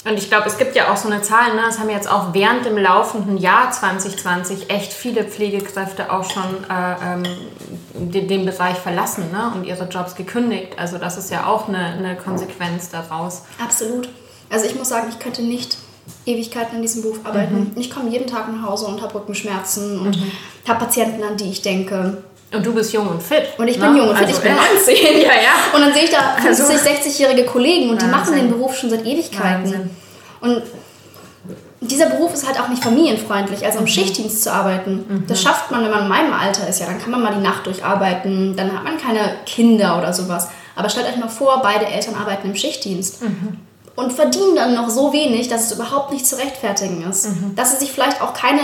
Und 0.05 0.15
ich 0.15 0.29
glaube, 0.29 0.49
es 0.49 0.59
gibt 0.59 0.75
ja 0.75 0.93
auch 0.93 0.97
so 0.97 1.09
eine 1.09 1.23
Zahl, 1.23 1.55
ne? 1.55 1.63
es 1.69 1.79
haben 1.79 1.89
jetzt 1.89 2.11
auch 2.11 2.35
während 2.35 2.65
dem 2.65 2.77
laufenden 2.77 3.39
Jahr 3.39 3.71
2020 3.71 4.69
echt 4.69 4.93
viele 4.93 5.23
Pflegekräfte 5.23 6.13
auch 6.13 6.29
schon 6.29 6.65
äh, 6.69 6.95
ähm, 7.05 7.23
den, 7.95 8.27
den 8.27 8.45
Bereich 8.45 8.79
verlassen 8.79 9.31
ne? 9.31 9.53
und 9.55 9.65
ihre 9.65 9.85
Jobs 9.85 10.17
gekündigt. 10.17 10.77
Also 10.77 10.99
das 10.99 11.19
ist 11.19 11.31
ja 11.31 11.47
auch 11.47 11.69
eine, 11.69 11.79
eine 11.79 12.17
Konsequenz 12.17 12.91
daraus. 12.91 13.43
Absolut. 13.63 14.09
Also 14.51 14.67
ich 14.67 14.75
muss 14.75 14.89
sagen, 14.89 15.07
ich 15.09 15.21
könnte 15.21 15.43
nicht 15.43 15.79
Ewigkeiten 16.27 16.77
in 16.77 16.83
diesem 16.83 17.03
Beruf 17.03 17.21
arbeiten. 17.25 17.73
Ich 17.77 17.91
komme 17.91 18.11
jeden 18.11 18.27
Tag 18.27 18.53
nach 18.53 18.69
Hause 18.69 18.87
und 18.87 19.01
habe 19.01 19.15
Rückenschmerzen 19.15 20.01
und 20.01 20.19
habe 20.67 20.81
Patienten, 20.81 21.23
an 21.23 21.37
die 21.37 21.51
ich 21.51 21.63
denke. 21.63 22.25
Und 22.53 22.67
du 22.67 22.75
bist 22.75 22.93
jung 22.93 23.09
und 23.09 23.23
fit. 23.23 23.45
Und 23.59 23.69
ich 23.69 23.79
ne? 23.79 23.87
bin 23.87 23.97
jung 23.97 24.09
und 24.11 24.17
fit, 24.19 24.27
Also, 24.27 24.39
ich 24.39 24.43
bin 24.43 24.53
ja. 24.55 24.63
19. 24.75 25.21
Ja, 25.23 25.35
ja. 25.43 25.75
Und 25.75 25.81
dann 25.81 25.93
sehe 25.93 26.05
ich 26.05 26.11
da 26.11 26.37
50, 26.41 26.67
Also- 26.67 26.89
60-jährige 26.89 27.45
Kollegen 27.45 27.91
und 27.91 28.03
die 28.03 28.07
machen 28.07 28.35
den 28.35 28.49
Beruf 28.51 28.77
schon 28.77 28.91
seit 28.91 29.05
Ewigkeiten. 29.07 29.65
Wahnsinn. 29.65 29.91
Und 30.41 30.63
dieser 31.81 32.07
Beruf 32.07 32.33
ist 32.33 32.47
halt 32.47 32.61
auch 32.61 32.69
nicht 32.69 32.83
familienfreundlich, 32.83 33.65
also 33.65 33.81
im 33.81 33.87
Schichtdienst 33.87 34.43
zu 34.45 34.53
arbeiten. 34.53 35.25
Das 35.27 35.43
schafft 35.43 35.71
man, 35.71 35.83
wenn 35.83 35.91
man 35.91 36.03
in 36.05 36.09
meinem 36.09 36.33
Alter 36.33 36.69
ist. 36.69 36.81
Ja, 36.81 36.87
dann 36.87 37.01
kann 37.01 37.11
man 37.11 37.23
mal 37.23 37.35
die 37.35 37.41
Nacht 37.43 37.67
durcharbeiten, 37.67 38.55
dann 38.57 38.73
hat 38.73 38.85
man 38.85 38.99
keine 38.99 39.37
Kinder 39.47 39.99
oder 39.99 40.13
sowas. 40.13 40.49
Aber 40.77 40.89
stellt 40.89 41.07
euch 41.09 41.17
mal 41.17 41.29
vor, 41.29 41.61
beide 41.63 41.87
Eltern 41.87 42.15
arbeiten 42.15 42.49
im 42.49 42.55
Schichtdienst. 42.57 43.21
Und 43.95 44.13
verdienen 44.13 44.57
dann 44.57 44.75
noch 44.75 44.89
so 44.89 45.13
wenig, 45.13 45.49
dass 45.49 45.67
es 45.67 45.73
überhaupt 45.73 46.13
nicht 46.13 46.27
zu 46.27 46.37
rechtfertigen 46.37 47.05
ist. 47.09 47.29
Dass 47.57 47.73
sie 47.73 47.79
sich 47.85 47.93
vielleicht 47.93 48.23
auch 48.23 48.33
keine 48.33 48.61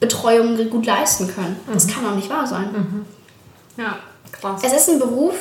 Betreuung 0.00 0.56
gut 0.70 0.86
leisten 0.86 1.28
können. 1.32 1.56
Das 1.72 1.86
kann 1.86 2.02
doch 2.04 2.14
nicht 2.14 2.28
wahr 2.30 2.46
sein. 2.46 3.04
Ja, 3.76 3.98
krass. 4.32 4.62
Es 4.64 4.72
ist 4.72 4.90
ein 4.90 4.98
Beruf, 4.98 5.34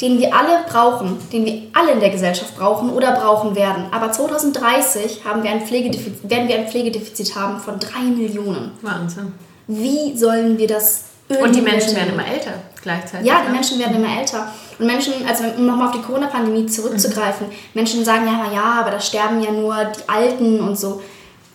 den 0.00 0.18
wir 0.18 0.34
alle 0.34 0.64
brauchen, 0.68 1.18
den 1.32 1.44
wir 1.46 1.62
alle 1.72 1.92
in 1.92 2.00
der 2.00 2.10
Gesellschaft 2.10 2.56
brauchen 2.56 2.90
oder 2.90 3.12
brauchen 3.12 3.54
werden. 3.54 3.86
Aber 3.92 4.12
2030 4.12 5.24
haben 5.24 5.42
wir 5.42 5.50
ein 5.50 5.66
Pflegedefizit, 5.66 6.28
werden 6.28 6.48
wir 6.48 6.56
ein 6.56 6.68
Pflegedefizit 6.68 7.34
haben 7.34 7.58
von 7.60 7.78
drei 7.78 8.02
Millionen. 8.02 8.72
Wahnsinn. 8.82 9.32
Wie 9.66 10.16
sollen 10.16 10.58
wir 10.58 10.66
das 10.66 11.04
irgendwie 11.28 11.48
Und 11.48 11.56
die 11.56 11.62
Menschen 11.62 11.96
werden 11.96 12.12
immer 12.12 12.26
älter 12.26 12.52
gleichzeitig. 12.82 13.26
Ja, 13.26 13.40
die 13.40 13.48
ne? 13.48 13.54
Menschen 13.54 13.78
werden 13.78 13.96
immer 13.96 14.18
älter. 14.20 14.52
Und 14.78 14.86
Menschen, 14.86 15.14
also 15.26 15.44
um 15.56 15.66
nochmal 15.66 15.88
auf 15.88 15.94
die 15.94 16.02
Corona-Pandemie 16.02 16.66
zurückzugreifen, 16.66 17.48
Menschen 17.74 18.04
sagen 18.04 18.26
ja 18.26 18.52
ja, 18.52 18.80
aber 18.80 18.92
da 18.92 19.00
sterben 19.00 19.42
ja 19.42 19.50
nur 19.50 19.74
die 19.86 20.08
Alten 20.08 20.60
und 20.60 20.78
so. 20.78 21.02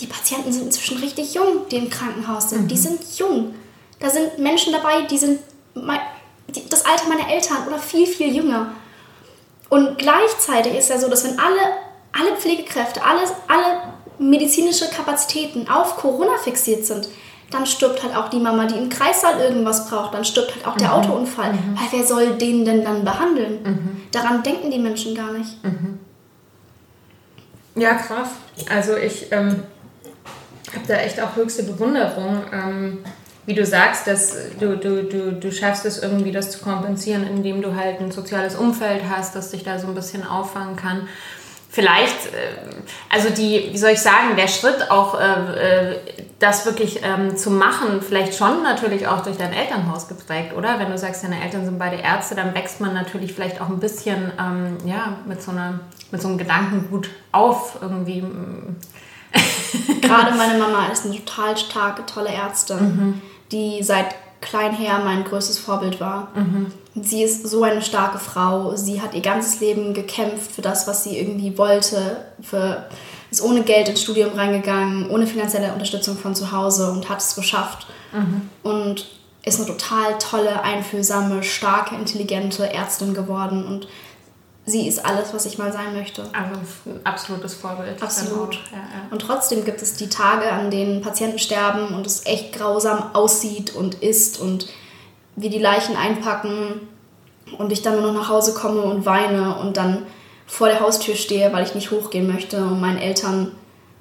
Die 0.02 0.08
Patienten 0.08 0.52
sind 0.52 0.66
inzwischen 0.66 0.98
richtig 0.98 1.34
jung, 1.34 1.68
die 1.70 1.78
im 1.78 1.90
Krankenhaus 1.90 2.50
sind. 2.50 2.70
Die 2.70 2.78
sind 2.78 3.00
jung. 3.18 3.54
Da 4.00 4.10
sind 4.10 4.40
Menschen 4.40 4.74
dabei, 4.74 5.04
die 5.10 5.18
sind 5.18 5.40
das 6.70 6.86
Alter 6.86 7.08
meiner 7.08 7.30
Eltern 7.30 7.68
oder 7.68 7.80
viel, 7.80 8.08
viel 8.08 8.36
jünger. 8.36 8.74
Und 9.70 9.98
gleichzeitig 9.98 10.76
ist 10.76 10.90
ja 10.90 10.98
so, 10.98 11.10
dass 11.10 11.24
wenn 11.24 11.40
alle, 11.40 11.60
alle 12.12 12.36
Pflegekräfte, 12.38 13.04
alles, 13.04 13.32
alle 13.48 13.94
medizinische 14.20 14.90
Kapazitäten 14.90 15.70
auf 15.70 15.98
Corona 15.98 16.38
fixiert 16.38 16.86
sind, 16.86 17.10
dann 17.50 17.66
stirbt 17.66 18.04
halt 18.04 18.16
auch 18.16 18.30
die 18.30 18.40
Mama, 18.40 18.66
die 18.66 18.78
im 18.78 18.90
Kreissaal 18.90 19.40
irgendwas 19.40 19.90
braucht, 19.90 20.14
dann 20.14 20.24
stirbt 20.24 20.56
halt 20.56 20.66
auch 20.66 20.78
der 20.78 20.94
Autounfall. 20.96 21.52
Weil 21.52 22.00
wer 22.00 22.08
soll 22.08 22.38
den 22.38 22.64
denn 22.64 22.84
dann 22.84 23.04
behandeln? 23.04 24.08
Daran 24.12 24.44
denken 24.44 24.72
die 24.72 24.80
Menschen 24.80 25.16
gar 25.16 25.32
nicht. 25.34 25.58
Ja, 27.76 27.96
krass. 27.96 28.30
Also 28.70 28.96
ich 28.98 29.32
ähm, 29.32 29.64
habe 30.74 30.88
da 30.88 30.96
echt 30.96 31.20
auch 31.22 31.36
höchste 31.36 31.64
Bewunderung. 31.64 32.44
Ähm, 32.52 33.00
wie 33.46 33.54
du 33.54 33.66
sagst, 33.66 34.08
dass 34.08 34.36
du, 34.60 34.78
du, 34.78 35.04
du, 35.04 35.34
du 35.34 35.52
schaffst 35.52 35.86
es 35.86 36.02
irgendwie, 36.02 36.32
das 36.32 36.52
zu 36.52 36.60
kompensieren, 36.60 37.26
indem 37.28 37.62
du 37.62 37.76
halt 37.76 38.00
ein 38.00 38.12
soziales 38.12 38.56
Umfeld 38.56 39.04
hast, 39.10 39.36
das 39.36 39.52
dich 39.52 39.64
da 39.64 39.80
so 39.80 39.88
ein 39.88 39.96
bisschen 39.96 40.26
auffangen 40.26 40.76
kann. 40.76 41.08
Vielleicht, 41.74 42.28
äh, 42.28 42.70
also 43.10 43.30
die, 43.30 43.70
wie 43.72 43.78
soll 43.78 43.92
ich 43.92 44.02
sagen, 44.02 44.36
der 44.36 44.50
Schritt 44.50 44.92
auch, 44.92 45.20
äh, 45.20 45.94
äh, 45.94 46.00
das 46.38 46.66
wirklich 46.66 47.02
ähm, 47.04 47.38
zu 47.38 47.50
machen, 47.50 48.02
vielleicht 48.02 48.36
schon 48.36 48.62
natürlich 48.62 49.08
auch 49.08 49.22
durch 49.22 49.38
dein 49.38 49.54
Elternhaus 49.54 50.08
geprägt, 50.08 50.54
oder? 50.56 50.80
Wenn 50.80 50.92
du 50.92 50.98
sagst, 50.98 51.24
deine 51.24 51.42
Eltern 51.42 51.64
sind 51.64 51.80
beide 51.80 51.96
Ärzte, 51.98 52.36
dann 52.36 52.54
wächst 52.54 52.82
man 52.82 52.94
natürlich 52.94 53.34
vielleicht 53.34 53.62
auch 53.62 53.70
ein 53.70 53.80
bisschen, 53.80 54.32
ähm, 54.40 54.78
ja, 54.86 55.18
mit 55.26 55.42
so, 55.42 55.52
einer, 55.52 55.80
mit 56.12 56.22
so 56.22 56.28
einem 56.28 56.38
Gedankengut 56.38 57.10
auf 57.32 57.78
irgendwie. 57.82 58.24
Gerade 60.02 60.36
meine 60.36 60.60
Mama 60.60 60.88
ist 60.92 61.06
eine 61.06 61.16
total 61.16 61.56
starke, 61.56 62.06
tolle 62.06 62.30
Ärztin, 62.30 63.22
die 63.52 63.84
seit 63.84 64.16
klein 64.42 64.74
her 64.74 65.02
mein 65.04 65.24
größtes 65.24 65.60
Vorbild 65.60 66.00
war. 66.00 66.30
Sie 66.96 67.24
ist 67.24 67.48
so 67.48 67.64
eine 67.64 67.82
starke 67.82 68.18
Frau. 68.20 68.76
Sie 68.76 69.02
hat 69.02 69.14
ihr 69.14 69.22
ganzes 69.22 69.60
Leben 69.60 69.94
gekämpft 69.94 70.52
für 70.52 70.62
das, 70.62 70.88
was 70.88 71.04
sie 71.04 71.18
irgendwie 71.18 71.58
wollte. 71.58 72.26
Für, 72.42 72.88
ist 73.30 73.42
ohne 73.42 73.62
Geld 73.62 73.88
ins 73.88 74.02
Studium 74.02 74.34
reingegangen, 74.34 75.10
ohne 75.10 75.26
finanzielle 75.28 75.72
Unterstützung 75.72 76.18
von 76.18 76.36
zu 76.36 76.52
Hause 76.52 76.92
und 76.92 77.08
hat 77.08 77.20
es 77.20 77.36
geschafft. 77.36 77.88
Und 78.64 79.06
ist 79.44 79.60
eine 79.60 79.68
total 79.68 80.18
tolle, 80.20 80.64
einfühlsame, 80.64 81.44
starke, 81.44 81.96
intelligente 81.96 82.72
Ärztin 82.72 83.14
geworden. 83.14 83.66
Und 83.66 83.88
sie 84.66 84.88
ist 84.88 85.04
alles, 85.04 85.34
was 85.34 85.46
ich 85.46 85.58
mal 85.58 85.72
sein 85.72 85.96
möchte. 85.96 86.24
Also 86.34 86.60
ein 86.86 87.00
absolutes 87.04 87.56
Vorbild. 87.56 88.02
Absolut. 88.02 88.56
Ja, 88.72 88.78
ja. 88.78 89.08
Und 89.10 89.22
trotzdem 89.22 89.66
gibt 89.66 89.82
es 89.82 89.96
die 89.96 90.10
Tage, 90.10 90.52
an 90.52 90.72
denen 90.72 91.02
Patienten 91.02 91.40
sterben 91.40 91.96
und 91.96 92.06
es 92.06 92.26
echt 92.26 92.54
grausam 92.54 93.14
aussieht 93.14 93.76
und 93.76 93.96
ist 93.96 94.40
und 94.40 94.68
wir 95.36 95.50
die 95.50 95.60
Leichen 95.60 95.96
einpacken 95.96 96.88
und 97.58 97.72
ich 97.72 97.82
dann 97.82 97.96
nur 97.96 98.12
noch 98.12 98.22
nach 98.22 98.30
Hause 98.30 98.54
komme 98.54 98.82
und 98.82 99.06
weine 99.06 99.56
und 99.58 99.78
dann 99.78 100.06
vor 100.46 100.68
der 100.68 100.82
Haustür 100.82 101.16
stehe, 101.16 101.52
weil 101.54 101.64
ich 101.64 101.76
nicht 101.76 101.92
hochgehen 101.92 102.32
möchte, 102.32 102.58
um 102.58 102.82
meinen 102.82 102.98
Eltern, 102.98 103.54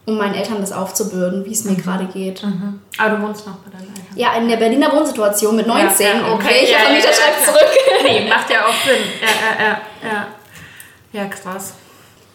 um 0.04 0.18
meinen 0.18 0.34
Eltern 0.34 0.60
das 0.60 0.72
aufzubürden, 0.72 1.44
wie 1.44 1.52
es 1.52 1.64
mir 1.64 1.76
gerade 1.76 2.06
geht. 2.06 2.42
Mhm. 2.42 2.80
Aber 2.98 3.16
du 3.16 3.22
wohnst 3.22 3.46
noch 3.46 3.54
bei 3.56 3.70
deinen 3.70 3.88
Eltern. 3.88 4.04
Ja, 4.16 4.34
in 4.34 4.48
der 4.48 4.56
Berliner 4.56 4.92
Wohnsituation 4.92 5.56
mit 5.56 5.66
19. 5.66 6.06
Ja, 6.06 6.12
okay. 6.24 6.32
okay. 6.32 6.60
Ich 6.64 6.70
Ja, 6.70 6.78
ja, 6.78 6.90
ja, 6.90 6.98
ja, 6.98 7.44
zurück. 7.44 7.70
Nee, 8.02 8.28
macht 8.28 8.50
ja 8.50 8.66
auch 8.66 8.74
Sinn. 8.84 9.02
Ja, 9.20 9.64
ja, 9.64 9.80
ja. 10.02 10.26
Ja, 11.12 11.26
krass. 11.26 11.74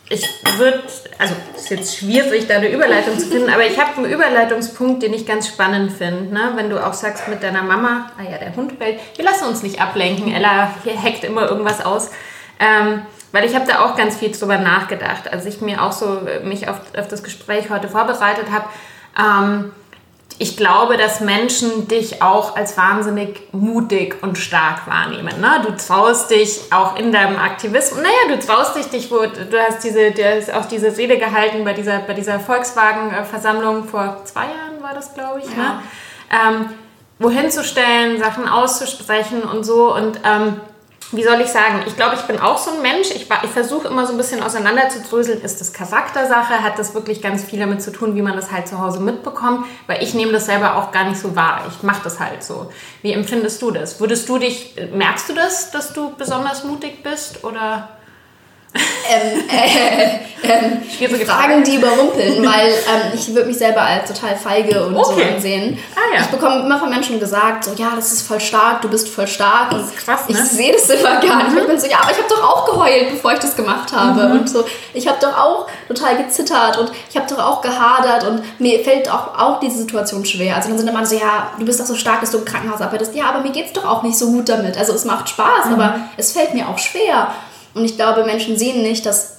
Ich 0.08 0.28
würde, 0.58 0.84
also 1.18 1.34
es 1.56 1.64
ist 1.64 1.70
jetzt 1.72 1.98
schwierig, 1.98 2.48
da 2.48 2.58
eine 2.58 2.70
Überleitung 2.70 3.18
zu 3.18 3.26
finden, 3.26 3.50
aber 3.50 3.66
ich 3.66 3.80
habe 3.80 3.98
einen 3.98 4.12
Überleitungspunkt, 4.12 5.02
den 5.02 5.14
ich 5.14 5.26
ganz 5.26 5.48
spannend 5.48 5.94
finde. 5.94 6.32
Ne? 6.32 6.52
Wenn 6.56 6.70
du 6.70 6.86
auch 6.86 6.94
sagst 6.94 7.28
mit 7.28 7.42
deiner 7.42 7.64
Mama, 7.64 8.12
ah 8.20 8.24
ja, 8.24 8.38
der 8.38 8.56
Hund 8.56 8.78
bellt, 8.78 9.00
wir 9.16 9.26
lassen 9.26 9.46
uns 9.46 9.64
nicht 9.64 9.82
ablenken, 9.82 10.32
Ella 10.32 10.76
hier 10.84 11.02
hackt 11.02 11.24
immer 11.24 11.50
irgendwas 11.50 11.84
aus. 11.84 12.12
Ähm, 12.60 13.02
weil 13.32 13.46
ich 13.46 13.56
habe 13.56 13.66
da 13.68 13.84
auch 13.84 13.98
ganz 13.98 14.16
viel 14.16 14.32
drüber 14.32 14.60
nachgedacht, 14.60 15.34
als 15.34 15.46
ich 15.46 15.60
mir 15.60 15.82
auch 15.82 15.92
so 15.92 16.22
mich 16.44 16.70
auf, 16.70 16.80
auf 16.98 17.08
das 17.08 17.24
Gespräch 17.24 17.70
heute 17.70 17.90
vorbereitet 17.90 18.46
habe. 18.52 18.70
Ähm, 19.18 19.72
ich 20.38 20.58
glaube, 20.58 20.98
dass 20.98 21.22
Menschen 21.22 21.88
dich 21.88 22.22
auch 22.22 22.58
als 22.58 22.78
wahnsinnig 22.78 23.42
mutig 23.54 24.22
und 24.22 24.38
stark 24.38 24.86
wahrnehmen. 24.86 25.40
Ne? 25.40 25.62
Du 25.66 25.72
traust 25.76 26.30
dich 26.30 26.60
auch 26.72 26.98
in 26.98 27.12
deinem 27.12 27.38
Aktivismus, 27.38 28.02
naja, 28.02 28.36
du 28.36 28.46
traust 28.46 28.76
dich, 28.76 28.88
dich 28.88 29.10
wo, 29.12 29.20
du 29.20 29.58
hast 29.58 29.84
diese, 29.84 30.12
du 30.12 30.24
hast 30.24 30.54
auch 30.54 30.66
diese 30.66 30.96
Rede 30.98 31.18
gehalten 31.18 31.64
bei 31.64 31.74
dieser, 31.74 32.00
bei 32.00 32.14
dieser 32.14 32.40
Volkswagen-Versammlung 32.40 33.86
vor 33.86 34.22
zwei 34.26 34.42
Jahren 34.42 34.82
war 34.82 34.94
das, 34.94 35.14
glaube 35.14 35.40
ich, 35.40 35.56
ne? 35.56 35.80
ähm, 36.30 36.70
wohin 37.20 37.50
zu 37.50 37.64
stellen, 37.64 38.20
Sachen 38.20 38.48
auszusprechen 38.48 39.44
und 39.44 39.64
so 39.64 39.96
und 39.96 40.20
ähm, 40.26 40.60
wie 41.12 41.24
soll 41.24 41.40
ich 41.42 41.48
sagen, 41.48 41.84
ich 41.86 41.96
glaube, 41.96 42.16
ich 42.16 42.22
bin 42.22 42.40
auch 42.40 42.58
so 42.58 42.72
ein 42.72 42.82
Mensch. 42.82 43.12
Ich, 43.12 43.28
ich 43.30 43.50
versuche 43.50 43.88
immer 43.88 44.06
so 44.06 44.14
ein 44.14 44.18
bisschen 44.18 44.42
auseinander 44.42 44.90
zu 44.90 45.02
dröseln. 45.02 45.42
Ist 45.42 45.62
das 45.62 45.72
Charaktersache? 45.72 46.64
Hat 46.64 46.80
das 46.80 46.94
wirklich 46.94 47.22
ganz 47.22 47.44
viel 47.44 47.60
damit 47.60 47.82
zu 47.82 47.92
tun, 47.92 48.16
wie 48.16 48.22
man 48.22 48.36
das 48.36 48.52
halt 48.52 48.68
zu 48.68 48.80
Hause 48.80 49.00
mitbekommt? 49.00 49.66
Weil 49.88 50.02
ich 50.04 50.14
nehme 50.14 50.32
das 50.32 50.48
selber 50.48 50.76
auch 50.76 50.92
gar 50.92 51.06
nicht 51.06 51.20
so 51.20 51.36
wahr. 51.36 51.62
Ich 51.70 51.84
mache 51.84 52.02
das 52.04 52.20
halt 52.20 52.44
so. 52.44 52.72
Wie 53.02 53.12
empfindest 53.12 53.62
du 53.62 53.72
das? 53.72 54.00
Würdest 54.00 54.28
du 54.28 54.38
dich, 54.40 54.76
merkst 54.94 55.30
du 55.30 55.34
das, 55.34 55.72
dass 55.72 55.94
du 55.94 56.16
besonders 56.16 56.64
mutig 56.64 57.04
bist? 57.04 57.44
Oder? 57.44 57.90
Ähm, 58.76 59.44
äh, 59.50 60.26
ähm, 60.44 61.26
Fragen, 61.26 61.64
die 61.64 61.76
überrumpeln, 61.76 62.46
weil 62.46 62.68
ähm, 62.68 63.12
ich 63.14 63.34
würde 63.34 63.48
mich 63.48 63.58
selber 63.58 63.82
als 63.82 64.12
total 64.12 64.36
feige 64.36 64.86
und 64.86 64.96
okay. 64.96 65.14
so 65.16 65.36
ansehen. 65.36 65.80
Ah, 65.96 66.16
ja. 66.16 66.22
Ich 66.22 66.28
bekomme 66.28 66.62
immer 66.62 66.80
von 66.80 66.90
Menschen 66.90 67.20
gesagt, 67.20 67.64
so 67.64 67.74
ja, 67.76 67.94
das 67.96 68.12
ist 68.12 68.28
voll 68.28 68.40
stark, 68.40 68.82
du 68.82 68.90
bist 68.90 69.10
voll 69.10 69.28
stark. 69.28 69.72
Das 69.72 69.84
ist 69.84 69.98
krass, 69.98 70.28
ne? 70.30 70.38
Ich 70.38 70.50
sehe 70.50 70.74
das 70.74 70.90
immer 70.90 71.20
gar 71.20 71.38
nicht. 71.44 71.52
Mhm. 71.52 71.58
Ich 71.60 71.68
bin 71.68 71.80
so, 71.80 71.88
ja, 71.88 72.00
aber 72.02 72.12
ich 72.12 72.18
habe 72.18 72.28
doch 72.30 72.44
auch 72.44 72.66
geheult, 72.66 73.12
bevor 73.12 73.34
ich 73.34 73.40
das 73.40 73.56
gemacht 73.56 73.92
habe. 73.94 74.28
Mhm. 74.28 74.40
Und 74.40 74.50
so, 74.50 74.66
ich 74.94 75.08
habe 75.08 75.18
doch 75.20 75.38
auch 75.38 75.68
total 75.88 76.18
gezittert 76.18 76.78
und 76.78 76.92
ich 77.10 77.16
habe 77.18 77.28
doch 77.28 77.40
auch 77.40 77.62
gehadert 77.62 78.26
und 78.26 78.44
mir 78.60 78.84
fällt 78.84 79.10
auch, 79.10 79.38
auch 79.38 79.60
diese 79.60 79.78
Situation 79.78 80.26
schwer. 80.26 80.56
Also 80.56 80.70
dann 80.70 80.78
sind 80.78 80.88
immer 80.88 81.06
so, 81.06 81.16
ja, 81.16 81.52
du 81.58 81.66
bist 81.66 81.80
doch 81.80 81.86
so 81.86 81.96
stark, 81.96 82.22
dass 82.22 82.32
du 82.32 82.40
im 82.40 82.46
Krankenhaus 82.46 82.82
arbeitest. 82.82 83.16
Ja, 83.16 83.26
aber 83.30 83.40
mir 83.40 83.52
geht 83.52 83.68
es 83.68 83.74
doch 83.74 83.86
auch 83.86 84.04
nicht 84.04 84.18
so 84.18 84.32
gut 84.32 84.50
damit. 84.50 84.78
Also 84.78 84.94
es 84.94 85.06
macht 85.06 85.30
Spaß, 85.30 85.68
mhm. 85.68 85.74
aber 85.74 86.00
es 86.18 86.34
fällt 86.34 86.54
mir 86.54 86.68
auch 86.68 86.78
schwer. 86.78 87.32
Und 87.76 87.86
ich 87.86 87.96
glaube, 87.96 88.24
Menschen 88.24 88.58
sehen 88.58 88.82
nicht, 88.82 89.06
dass, 89.06 89.38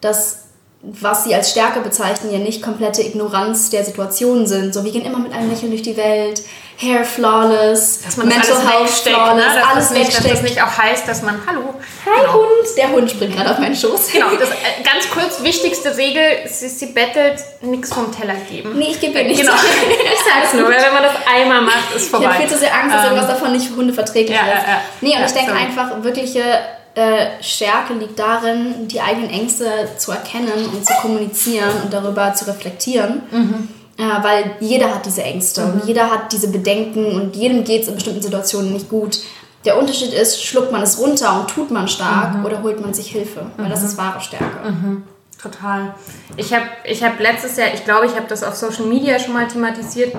dass 0.00 0.44
was 0.80 1.24
sie 1.24 1.34
als 1.34 1.50
Stärke 1.50 1.80
bezeichnen, 1.80 2.32
ja 2.32 2.38
nicht 2.38 2.62
komplette 2.62 3.02
Ignoranz 3.02 3.70
der 3.70 3.84
Situation 3.84 4.46
sind. 4.46 4.72
So, 4.72 4.84
wir 4.84 4.92
gehen 4.92 5.04
immer 5.04 5.18
mit 5.18 5.32
einem 5.32 5.50
Lächeln 5.50 5.70
durch 5.70 5.82
die 5.82 5.96
Welt, 5.96 6.42
Hair 6.80 7.04
flawless, 7.04 8.02
dass 8.04 8.16
man 8.16 8.28
Mental 8.28 8.56
Health 8.64 8.88
flawless, 8.88 9.54
ne? 9.54 9.66
alles 9.66 9.88
das 9.88 9.90
nicht, 9.90 10.06
wegsteckt. 10.06 10.24
Dass 10.26 10.40
das 10.40 10.42
nicht 10.42 10.62
auch 10.62 10.78
heißt, 10.78 11.08
dass 11.08 11.22
man, 11.22 11.40
hallo. 11.44 11.74
Hi 12.06 12.20
genau. 12.20 12.34
Hund, 12.34 12.76
der 12.76 12.92
Hund 12.92 13.10
springt 13.10 13.34
gerade 13.34 13.50
auf 13.50 13.58
meinen 13.58 13.74
Schoß. 13.74 14.12
Genau, 14.12 14.30
das 14.38 14.50
äh, 14.50 14.84
ganz 14.84 15.10
kurz 15.10 15.42
wichtigste 15.42 15.96
Regel, 15.96 16.22
sie, 16.46 16.68
sie 16.68 16.86
bettelt, 16.86 17.40
nichts 17.62 17.92
vom 17.92 18.14
Teller 18.16 18.36
geben. 18.48 18.78
Nee, 18.78 18.90
ich 18.92 19.00
gebe 19.00 19.18
ihr 19.18 19.24
nichts. 19.24 19.40
Genau, 19.40 19.54
ich 19.88 20.20
sag's 20.20 20.54
nur, 20.54 20.68
wenn 20.68 20.94
man 20.94 21.02
das 21.02 21.14
einmal 21.26 21.62
macht, 21.62 21.96
ist 21.96 22.08
vorbei. 22.08 22.26
Ich 22.26 22.30
habe 22.34 22.42
viel 22.42 22.52
zu 22.52 22.58
sehr 22.58 22.72
Angst, 22.72 22.94
dass 22.94 23.04
ähm, 23.06 23.14
irgendwas 23.14 23.34
davon 23.34 23.52
nicht 23.52 23.68
hundeverträglich 23.74 24.36
ja, 24.36 24.42
ist. 24.42 24.62
Ja, 24.62 24.72
ja. 24.74 24.80
Nee, 25.00 25.14
und 25.14 25.20
ja, 25.20 25.26
ich 25.26 25.32
denke 25.32 25.52
einfach, 25.52 26.04
wirkliche 26.04 26.60
äh, 26.98 27.42
Stärke 27.42 27.94
liegt 27.94 28.18
darin, 28.18 28.88
die 28.88 29.00
eigenen 29.00 29.30
Ängste 29.30 29.88
zu 29.98 30.10
erkennen 30.10 30.66
und 30.74 30.84
zu 30.84 30.92
kommunizieren 30.94 31.70
und 31.84 31.92
darüber 31.92 32.34
zu 32.34 32.46
reflektieren. 32.46 33.22
Mhm. 33.30 33.68
Äh, 33.96 34.22
weil 34.22 34.56
jeder 34.60 34.94
hat 34.94 35.06
diese 35.06 35.22
Ängste 35.22 35.64
mhm. 35.64 35.72
und 35.72 35.84
jeder 35.86 36.10
hat 36.10 36.32
diese 36.32 36.48
Bedenken 36.48 37.06
und 37.12 37.36
jedem 37.36 37.64
geht 37.64 37.82
es 37.82 37.88
in 37.88 37.94
bestimmten 37.94 38.22
Situationen 38.22 38.72
nicht 38.72 38.88
gut. 38.88 39.20
Der 39.64 39.78
Unterschied 39.78 40.12
ist, 40.12 40.42
schluckt 40.42 40.72
man 40.72 40.82
es 40.82 40.98
runter 40.98 41.40
und 41.40 41.48
tut 41.48 41.70
man 41.70 41.86
stark 41.88 42.36
mhm. 42.36 42.44
oder 42.44 42.62
holt 42.62 42.80
man 42.80 42.92
sich 42.94 43.08
Hilfe, 43.08 43.46
weil 43.56 43.68
das 43.68 43.80
mhm. 43.80 43.86
ist 43.86 43.98
wahre 43.98 44.20
Stärke. 44.20 44.70
Mhm. 44.70 45.04
Total. 45.40 45.94
Ich 46.36 46.52
habe 46.52 46.66
ich 46.84 47.02
hab 47.04 47.20
letztes 47.20 47.56
Jahr, 47.56 47.68
ich 47.72 47.84
glaube, 47.84 48.06
ich 48.06 48.16
habe 48.16 48.26
das 48.28 48.42
auf 48.42 48.56
Social 48.56 48.86
Media 48.86 49.20
schon 49.20 49.34
mal 49.34 49.46
thematisiert. 49.46 50.16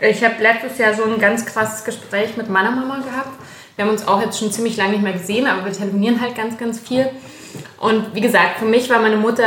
Ich 0.00 0.24
habe 0.24 0.34
letztes 0.40 0.78
Jahr 0.78 0.92
so 0.94 1.04
ein 1.04 1.20
ganz 1.20 1.46
krasses 1.46 1.84
Gespräch 1.84 2.36
mit 2.36 2.48
meiner 2.48 2.72
Mama 2.72 2.96
gehabt 2.96 3.30
wir 3.78 3.84
haben 3.84 3.92
uns 3.92 4.08
auch 4.08 4.20
jetzt 4.20 4.40
schon 4.40 4.50
ziemlich 4.50 4.76
lange 4.76 4.90
nicht 4.90 5.04
mehr 5.04 5.12
gesehen, 5.12 5.46
aber 5.46 5.64
wir 5.64 5.72
telefonieren 5.72 6.20
halt 6.20 6.34
ganz, 6.34 6.58
ganz 6.58 6.80
viel. 6.80 7.08
Und 7.78 8.12
wie 8.12 8.20
gesagt, 8.20 8.58
für 8.58 8.64
mich 8.64 8.90
war 8.90 8.98
meine 8.98 9.16
Mutter, 9.16 9.44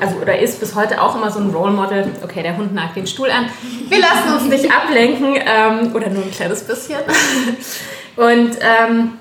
also 0.00 0.14
oder 0.22 0.38
ist 0.38 0.60
bis 0.60 0.76
heute 0.76 1.02
auch 1.02 1.16
immer 1.16 1.28
so 1.32 1.40
ein 1.40 1.50
Role 1.50 1.72
Model. 1.72 2.06
Okay, 2.22 2.44
der 2.44 2.56
Hund 2.56 2.72
nagt 2.72 2.94
den 2.94 3.08
Stuhl 3.08 3.28
an. 3.32 3.46
Wir 3.88 3.98
lassen 3.98 4.32
uns 4.32 4.44
nicht 4.44 4.72
ablenken 4.76 5.34
ähm, 5.44 5.92
oder 5.92 6.08
nur 6.08 6.22
ein 6.22 6.30
kleines 6.30 6.62
bisschen. 6.62 7.00
Und 8.14 8.56
ähm, 8.60 9.18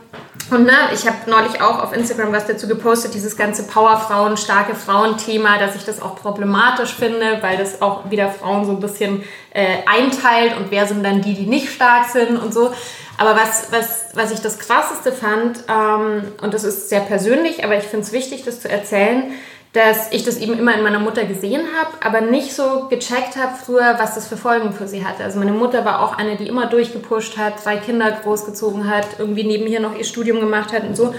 und 0.54 0.66
ne, 0.66 0.74
ich 0.94 1.08
habe 1.08 1.18
neulich 1.28 1.62
auch 1.62 1.82
auf 1.82 1.94
Instagram 1.94 2.32
was 2.32 2.46
dazu 2.46 2.68
gepostet, 2.68 3.14
dieses 3.14 3.36
ganze 3.36 3.64
Powerfrauen, 3.64 4.38
starke 4.38 4.76
Frauen-Thema, 4.76 5.58
dass 5.58 5.76
ich 5.76 5.84
das 5.84 6.02
auch 6.02 6.16
problematisch 6.16 6.94
finde, 6.94 7.40
weil 7.42 7.58
das 7.58 7.82
auch 7.82 8.10
wieder 8.10 8.30
Frauen 8.30 8.66
so 8.66 8.72
ein 8.72 8.80
bisschen 8.80 9.24
äh, 9.52 9.78
einteilt 9.86 10.56
und 10.58 10.72
wer 10.72 10.86
sind 10.86 11.04
dann 11.04 11.22
die, 11.22 11.34
die 11.34 11.46
nicht 11.46 11.70
stark 11.70 12.06
sind 12.10 12.38
und 12.38 12.54
so. 12.54 12.74
Aber 13.18 13.36
was, 13.36 13.72
was, 13.72 14.06
was 14.14 14.32
ich 14.32 14.42
das 14.42 14.60
Krasseste 14.60 15.12
fand, 15.12 15.60
ähm, 15.68 16.24
und 16.42 16.54
das 16.54 16.64
ist 16.64 16.90
sehr 16.90 17.02
persönlich, 17.02 17.64
aber 17.64 17.78
ich 17.78 17.84
finde 17.84 18.06
es 18.06 18.12
wichtig, 18.12 18.44
das 18.44 18.62
zu 18.62 18.70
erzählen, 18.70 19.34
dass 19.74 20.12
ich 20.12 20.24
das 20.24 20.38
eben 20.38 20.58
immer 20.58 20.76
in 20.76 20.84
meiner 20.84 21.00
Mutter 21.00 21.26
gesehen 21.26 21.66
habe, 21.76 21.98
aber 22.00 22.22
nicht 22.22 22.54
so 22.54 22.86
gecheckt 22.90 23.36
habe 23.36 23.54
früher, 23.56 23.96
was 23.98 24.14
das 24.14 24.28
für 24.28 24.38
Folgen 24.38 24.72
für 24.72 24.88
sie 24.88 25.04
hatte. 25.04 25.24
Also 25.24 25.40
meine 25.40 25.52
Mutter 25.52 25.84
war 25.84 26.04
auch 26.04 26.16
eine, 26.16 26.36
die 26.38 26.48
immer 26.48 26.68
durchgepusht 26.68 27.40
hat, 27.40 27.66
drei 27.66 27.78
Kinder 27.78 28.12
großgezogen 28.12 28.88
hat, 28.88 29.08
irgendwie 29.18 29.44
nebenher 29.44 29.80
noch 29.80 29.98
ihr 29.98 30.04
Studium 30.04 30.40
gemacht 30.40 30.72
hat 30.72 30.84
und 30.84 30.96
so. 30.96 31.16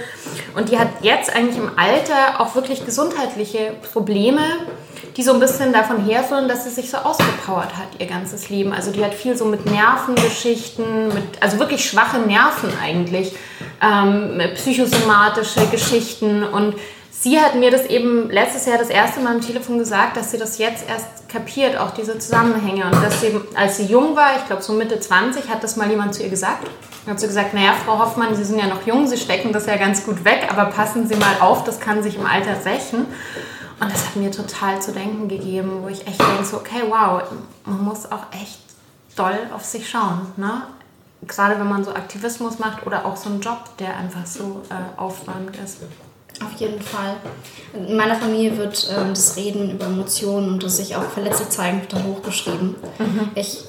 Und 0.54 0.70
die 0.70 0.78
hat 0.78 0.86
jetzt 1.02 1.34
eigentlich 1.34 1.56
im 1.56 1.72
Alter 1.76 2.40
auch 2.40 2.54
wirklich 2.54 2.84
gesundheitliche 2.84 3.72
Probleme, 3.92 4.42
die 5.16 5.24
so 5.24 5.32
ein 5.32 5.40
bisschen 5.40 5.72
davon 5.72 6.04
herführen, 6.04 6.46
dass 6.46 6.62
sie 6.62 6.70
sich 6.70 6.90
so 6.90 6.98
ausgepowert 6.98 7.76
hat 7.76 7.88
ihr 7.98 8.06
ganzes 8.06 8.50
Leben. 8.50 8.72
Also 8.72 8.92
die 8.92 9.04
hat 9.04 9.14
viel 9.14 9.36
so 9.36 9.46
mit 9.46 9.66
Nervengeschichten, 9.66 11.08
mit, 11.08 11.24
also 11.40 11.58
wirklich 11.58 11.84
schwache 11.84 12.18
Nerven 12.20 12.70
eigentlich, 12.80 13.34
ähm, 13.82 14.40
psychosomatische 14.54 15.66
Geschichten 15.66 16.44
und 16.44 16.74
sie 17.24 17.40
hat 17.40 17.54
mir 17.54 17.70
das 17.70 17.86
eben 17.86 18.30
letztes 18.30 18.66
Jahr 18.66 18.76
das 18.76 18.90
erste 18.90 19.20
Mal 19.20 19.36
am 19.36 19.40
Telefon 19.40 19.78
gesagt, 19.78 20.16
dass 20.16 20.30
sie 20.30 20.36
das 20.36 20.58
jetzt 20.58 20.86
erst 20.86 21.26
kapiert, 21.28 21.76
auch 21.78 21.90
diese 21.92 22.18
Zusammenhänge. 22.18 22.84
Und 22.84 23.02
dass 23.02 23.22
sie, 23.22 23.40
als 23.54 23.78
sie 23.78 23.86
jung 23.86 24.14
war, 24.14 24.36
ich 24.36 24.46
glaube 24.46 24.62
so 24.62 24.74
Mitte 24.74 25.00
20, 25.00 25.48
hat 25.48 25.64
das 25.64 25.76
mal 25.76 25.88
jemand 25.88 26.14
zu 26.14 26.22
ihr 26.22 26.28
gesagt. 26.28 26.68
Dann 27.04 27.14
hat 27.14 27.20
sie 27.20 27.26
gesagt, 27.26 27.54
naja, 27.54 27.72
Frau 27.84 27.98
Hoffmann, 27.98 28.36
Sie 28.36 28.44
sind 28.44 28.58
ja 28.58 28.66
noch 28.66 28.86
jung, 28.86 29.06
Sie 29.06 29.16
stecken 29.16 29.52
das 29.52 29.66
ja 29.66 29.76
ganz 29.76 30.04
gut 30.04 30.24
weg, 30.24 30.48
aber 30.50 30.66
passen 30.66 31.08
Sie 31.08 31.16
mal 31.16 31.36
auf, 31.40 31.64
das 31.64 31.80
kann 31.80 32.02
sich 32.02 32.16
im 32.16 32.26
Alter 32.26 32.56
rächen. 32.64 33.06
Und 33.80 33.92
das 33.92 34.06
hat 34.06 34.16
mir 34.16 34.30
total 34.30 34.80
zu 34.80 34.92
denken 34.92 35.26
gegeben, 35.28 35.80
wo 35.82 35.88
ich 35.88 36.06
echt 36.06 36.20
denke, 36.20 36.44
so, 36.44 36.58
okay, 36.58 36.82
wow, 36.88 37.22
man 37.64 37.82
muss 37.82 38.10
auch 38.12 38.26
echt 38.32 38.60
doll 39.16 39.38
auf 39.54 39.64
sich 39.64 39.88
schauen. 39.88 40.26
Ne? 40.36 40.62
Gerade 41.26 41.58
wenn 41.58 41.68
man 41.68 41.84
so 41.84 41.90
Aktivismus 41.92 42.58
macht 42.58 42.86
oder 42.86 43.06
auch 43.06 43.16
so 43.16 43.30
einen 43.30 43.40
Job, 43.40 43.76
der 43.78 43.96
einfach 43.96 44.26
so 44.26 44.62
äh, 44.68 45.00
aufräumend 45.00 45.56
ist. 45.56 45.78
Auf 46.42 46.60
jeden 46.60 46.80
Fall. 46.80 47.16
In 47.72 47.96
meiner 47.96 48.16
Familie 48.16 48.56
wird 48.56 48.88
ähm, 48.90 49.10
das 49.10 49.36
Reden 49.36 49.70
über 49.70 49.86
Emotionen 49.86 50.48
und 50.48 50.62
das 50.62 50.78
sich 50.78 50.96
auch 50.96 51.04
verletzlich 51.04 51.48
zeigen 51.48 51.82
total 51.88 52.04
hochgeschrieben. 52.04 52.74
Mhm. 52.98 53.30
Ich 53.34 53.64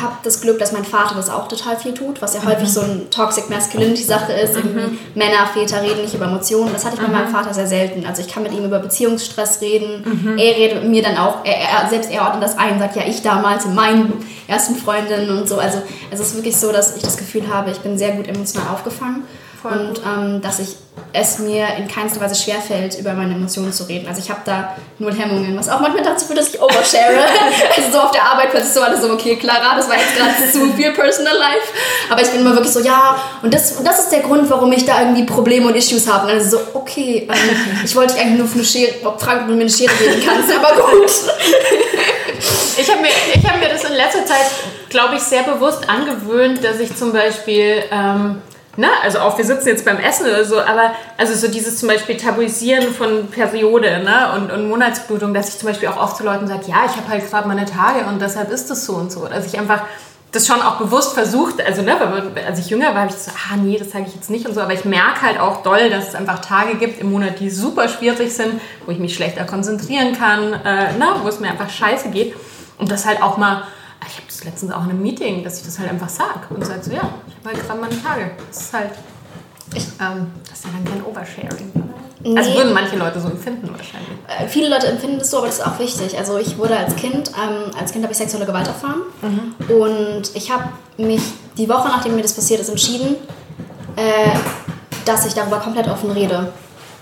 habe 0.00 0.16
das 0.22 0.40
Glück, 0.40 0.58
dass 0.58 0.72
mein 0.72 0.84
Vater 0.84 1.14
das 1.14 1.30
auch 1.30 1.48
total 1.48 1.76
viel 1.76 1.94
tut, 1.94 2.20
was 2.20 2.34
ja 2.34 2.40
mhm. 2.40 2.48
häufig 2.48 2.70
so 2.70 2.82
eine 2.82 3.08
Toxic 3.10 3.48
Masculinity 3.48 4.02
Sache 4.02 4.32
ist. 4.32 4.54
Mhm. 4.54 4.98
Männer, 5.14 5.46
Väter 5.52 5.82
reden 5.82 6.02
nicht 6.02 6.14
über 6.14 6.26
Emotionen. 6.26 6.72
Das 6.72 6.84
hatte 6.84 6.96
ich 6.96 7.02
bei 7.02 7.08
meinem 7.08 7.28
mhm. 7.28 7.34
Vater 7.34 7.54
sehr 7.54 7.66
selten. 7.66 8.04
Also 8.06 8.22
ich 8.22 8.28
kann 8.28 8.42
mit 8.42 8.52
ihm 8.52 8.64
über 8.64 8.78
Beziehungsstress 8.78 9.60
reden. 9.60 10.04
Mhm. 10.04 10.38
Er 10.38 10.56
redet 10.56 10.82
mit 10.82 10.90
mir 10.90 11.02
dann 11.02 11.16
auch, 11.16 11.44
er, 11.44 11.56
er, 11.56 11.88
selbst 11.88 12.10
er 12.10 12.22
ordnet 12.22 12.42
das 12.42 12.58
ein, 12.58 12.78
sagt 12.78 12.96
ja 12.96 13.02
ich 13.06 13.22
damals 13.22 13.64
in 13.64 13.74
meinen 13.74 14.12
ersten 14.46 14.76
Freundinnen 14.76 15.36
und 15.36 15.48
so. 15.48 15.58
Also 15.58 15.78
es 16.10 16.20
ist 16.20 16.34
wirklich 16.34 16.56
so, 16.56 16.70
dass 16.70 16.96
ich 16.96 17.02
das 17.02 17.16
Gefühl 17.16 17.48
habe, 17.48 17.70
ich 17.70 17.78
bin 17.78 17.96
sehr 17.98 18.12
gut 18.12 18.28
emotional 18.28 18.68
aufgefangen. 18.74 19.24
Voll 19.60 19.72
und 19.72 20.00
ähm, 20.04 20.40
dass 20.40 20.60
ich 20.60 20.76
es 21.12 21.38
mir 21.38 21.66
in 21.78 21.88
keinster 21.88 22.20
Weise 22.20 22.34
schwerfällt, 22.34 22.98
über 22.98 23.12
meine 23.14 23.34
Emotionen 23.34 23.72
zu 23.72 23.84
reden. 23.84 24.06
Also 24.06 24.20
ich 24.22 24.30
habe 24.30 24.40
da 24.44 24.76
null 24.98 25.14
Hemmungen, 25.14 25.56
was 25.58 25.68
auch 25.68 25.80
manchmal 25.80 26.04
dazu 26.04 26.26
führt, 26.26 26.38
dass 26.38 26.50
ich 26.54 26.60
overshare. 26.60 27.24
also 27.76 27.92
so 27.92 27.98
auf 28.00 28.10
der 28.10 28.22
Arbeit 28.24 28.50
plötzlich 28.50 28.74
so 28.74 28.82
alles 28.82 29.00
so, 29.00 29.10
okay, 29.10 29.36
Clara, 29.36 29.76
das 29.76 29.88
war 29.88 29.96
jetzt 29.96 30.16
gerade 30.16 30.52
zu 30.52 30.72
viel 30.74 30.92
Personal 30.92 31.36
Life. 31.36 31.72
Aber 32.10 32.22
ich 32.22 32.28
bin 32.28 32.40
immer 32.40 32.52
wirklich 32.52 32.72
so, 32.72 32.80
ja, 32.80 33.16
und 33.42 33.52
das, 33.52 33.72
und 33.72 33.86
das 33.86 33.98
ist 34.00 34.10
der 34.10 34.20
Grund, 34.20 34.48
warum 34.50 34.70
ich 34.72 34.84
da 34.84 35.00
irgendwie 35.00 35.24
Probleme 35.24 35.66
und 35.66 35.74
Issues 35.74 36.06
habe. 36.06 36.26
Und 36.26 36.32
also 36.34 36.58
so, 36.58 36.62
okay, 36.74 37.28
ähm, 37.28 37.80
ich 37.84 37.96
wollte 37.96 38.14
dich 38.14 38.22
eigentlich 38.22 38.38
nur 38.38 38.48
eine 38.52 38.64
Schere, 38.64 38.94
ob 39.04 39.18
du 39.18 39.26
mir 39.26 39.60
eine 39.60 39.70
Schere 39.70 39.94
geben 39.94 40.22
kannst, 40.24 40.52
aber 40.54 40.82
gut. 40.82 41.10
ich 42.76 42.90
habe 42.90 43.00
mir, 43.00 43.10
hab 43.48 43.60
mir 43.60 43.68
das 43.68 43.84
in 43.84 43.94
letzter 43.94 44.24
Zeit, 44.24 44.46
glaube 44.88 45.16
ich, 45.16 45.22
sehr 45.22 45.42
bewusst 45.42 45.88
angewöhnt, 45.88 46.62
dass 46.62 46.78
ich 46.80 46.94
zum 46.94 47.12
Beispiel... 47.12 47.82
Ähm, 47.90 48.42
ne, 48.78 48.88
also 49.02 49.18
auch 49.18 49.36
wir 49.36 49.44
sitzen 49.44 49.68
jetzt 49.68 49.84
beim 49.84 49.98
Essen 49.98 50.26
oder 50.26 50.44
so, 50.44 50.60
aber 50.60 50.92
also 51.16 51.34
so 51.34 51.48
dieses 51.48 51.78
zum 51.78 51.88
Beispiel 51.88 52.16
Tabuisieren 52.16 52.94
von 52.94 53.26
Periode 53.26 54.02
ne, 54.04 54.32
und, 54.36 54.52
und 54.52 54.68
Monatsblutung, 54.68 55.34
dass 55.34 55.48
ich 55.48 55.58
zum 55.58 55.68
Beispiel 55.68 55.88
auch 55.88 55.96
oft 55.96 56.16
zu 56.16 56.24
Leuten 56.24 56.46
sage, 56.46 56.62
ja, 56.66 56.84
ich 56.86 56.96
habe 56.96 57.08
halt 57.08 57.28
gerade 57.28 57.48
meine 57.48 57.66
Tage 57.66 58.06
und 58.08 58.22
deshalb 58.22 58.50
ist 58.50 58.70
es 58.70 58.86
so 58.86 58.94
und 58.94 59.10
so. 59.10 59.26
Dass 59.26 59.46
ich 59.46 59.58
einfach 59.58 59.82
das 60.30 60.46
schon 60.46 60.62
auch 60.62 60.76
bewusst 60.76 61.14
versucht, 61.14 61.60
also 61.60 61.82
ne, 61.82 61.96
als 62.46 62.60
ich 62.60 62.70
jünger 62.70 62.94
war, 62.94 63.02
habe 63.02 63.10
ich 63.10 63.16
so, 63.16 63.32
ah 63.32 63.56
nee, 63.56 63.78
das 63.78 63.90
sage 63.90 64.04
ich 64.06 64.14
jetzt 64.14 64.30
nicht 64.30 64.46
und 64.46 64.54
so, 64.54 64.60
aber 64.60 64.74
ich 64.74 64.84
merke 64.84 65.22
halt 65.22 65.40
auch 65.40 65.62
doll, 65.64 65.90
dass 65.90 66.08
es 66.08 66.14
einfach 66.14 66.38
Tage 66.38 66.76
gibt 66.76 67.00
im 67.00 67.10
Monat, 67.10 67.40
die 67.40 67.50
super 67.50 67.88
schwierig 67.88 68.32
sind, 68.32 68.60
wo 68.86 68.92
ich 68.92 68.98
mich 68.98 69.14
schlechter 69.14 69.44
konzentrieren 69.44 70.16
kann, 70.16 70.52
äh, 70.52 70.92
ne, 70.92 71.06
wo 71.22 71.28
es 71.28 71.40
mir 71.40 71.50
einfach 71.50 71.70
scheiße 71.70 72.10
geht. 72.10 72.34
Und 72.78 72.92
das 72.92 73.06
halt 73.06 73.22
auch 73.22 73.38
mal 73.38 73.64
das 74.38 74.44
letztens 74.44 74.72
auch 74.72 74.84
in 74.84 74.90
einem 74.90 75.02
Meeting, 75.02 75.42
dass 75.42 75.58
ich 75.58 75.66
das 75.66 75.78
halt 75.78 75.90
einfach 75.90 76.08
sage 76.08 76.40
und 76.50 76.64
sage 76.64 76.82
so, 76.82 76.90
ja, 76.92 77.08
ich 77.26 77.36
habe 77.36 77.56
halt 77.56 77.66
gerade 77.66 77.80
meine 77.80 78.02
Tage. 78.02 78.30
Das 78.48 78.60
ist 78.60 78.72
halt, 78.72 78.90
ähm, 79.74 80.26
das 80.48 80.58
ist 80.58 80.64
ja 80.64 80.70
dann 80.72 80.84
kein 80.84 81.04
Oversharing. 81.04 81.72
Nee. 82.20 82.36
Also 82.36 82.52
würden 82.54 82.72
manche 82.72 82.96
Leute 82.96 83.20
so 83.20 83.28
empfinden 83.28 83.68
wahrscheinlich. 83.70 84.10
Äh, 84.26 84.48
viele 84.48 84.68
Leute 84.68 84.88
empfinden 84.88 85.18
das 85.18 85.30
so, 85.30 85.38
aber 85.38 85.46
das 85.46 85.58
ist 85.58 85.66
auch 85.66 85.78
wichtig. 85.78 86.18
Also 86.18 86.36
ich 86.38 86.58
wurde 86.58 86.76
als 86.76 86.96
Kind, 86.96 87.30
ähm, 87.30 87.70
als 87.78 87.92
Kind 87.92 88.04
habe 88.04 88.12
ich 88.12 88.18
sexuelle 88.18 88.46
Gewalt 88.46 88.66
erfahren 88.66 89.02
mhm. 89.22 89.74
und 89.76 90.22
ich 90.34 90.50
habe 90.50 90.64
mich 90.96 91.22
die 91.56 91.68
Woche, 91.68 91.88
nachdem 91.88 92.16
mir 92.16 92.22
das 92.22 92.34
passiert 92.34 92.60
ist, 92.60 92.68
entschieden, 92.68 93.16
äh, 93.94 94.30
dass 95.04 95.26
ich 95.26 95.34
darüber 95.34 95.58
komplett 95.58 95.88
offen 95.88 96.10
rede. 96.10 96.52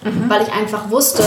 Mhm. 0.02 0.28
Weil 0.28 0.42
ich 0.42 0.52
einfach 0.52 0.90
wusste, 0.90 1.24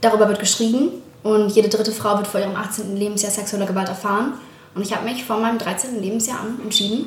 darüber 0.00 0.28
wird 0.28 0.40
geschrieben 0.40 0.90
und 1.22 1.50
jede 1.50 1.68
dritte 1.68 1.92
Frau 1.92 2.16
wird 2.16 2.26
vor 2.26 2.40
ihrem 2.40 2.56
18. 2.56 2.96
Lebensjahr 2.96 3.30
sexuelle 3.30 3.66
Gewalt 3.66 3.88
erfahren. 3.88 4.34
Und 4.74 4.82
ich 4.82 4.94
habe 4.94 5.04
mich 5.04 5.24
von 5.24 5.40
meinem 5.40 5.58
13. 5.58 6.00
Lebensjahr 6.00 6.40
an 6.40 6.60
entschieden, 6.62 7.06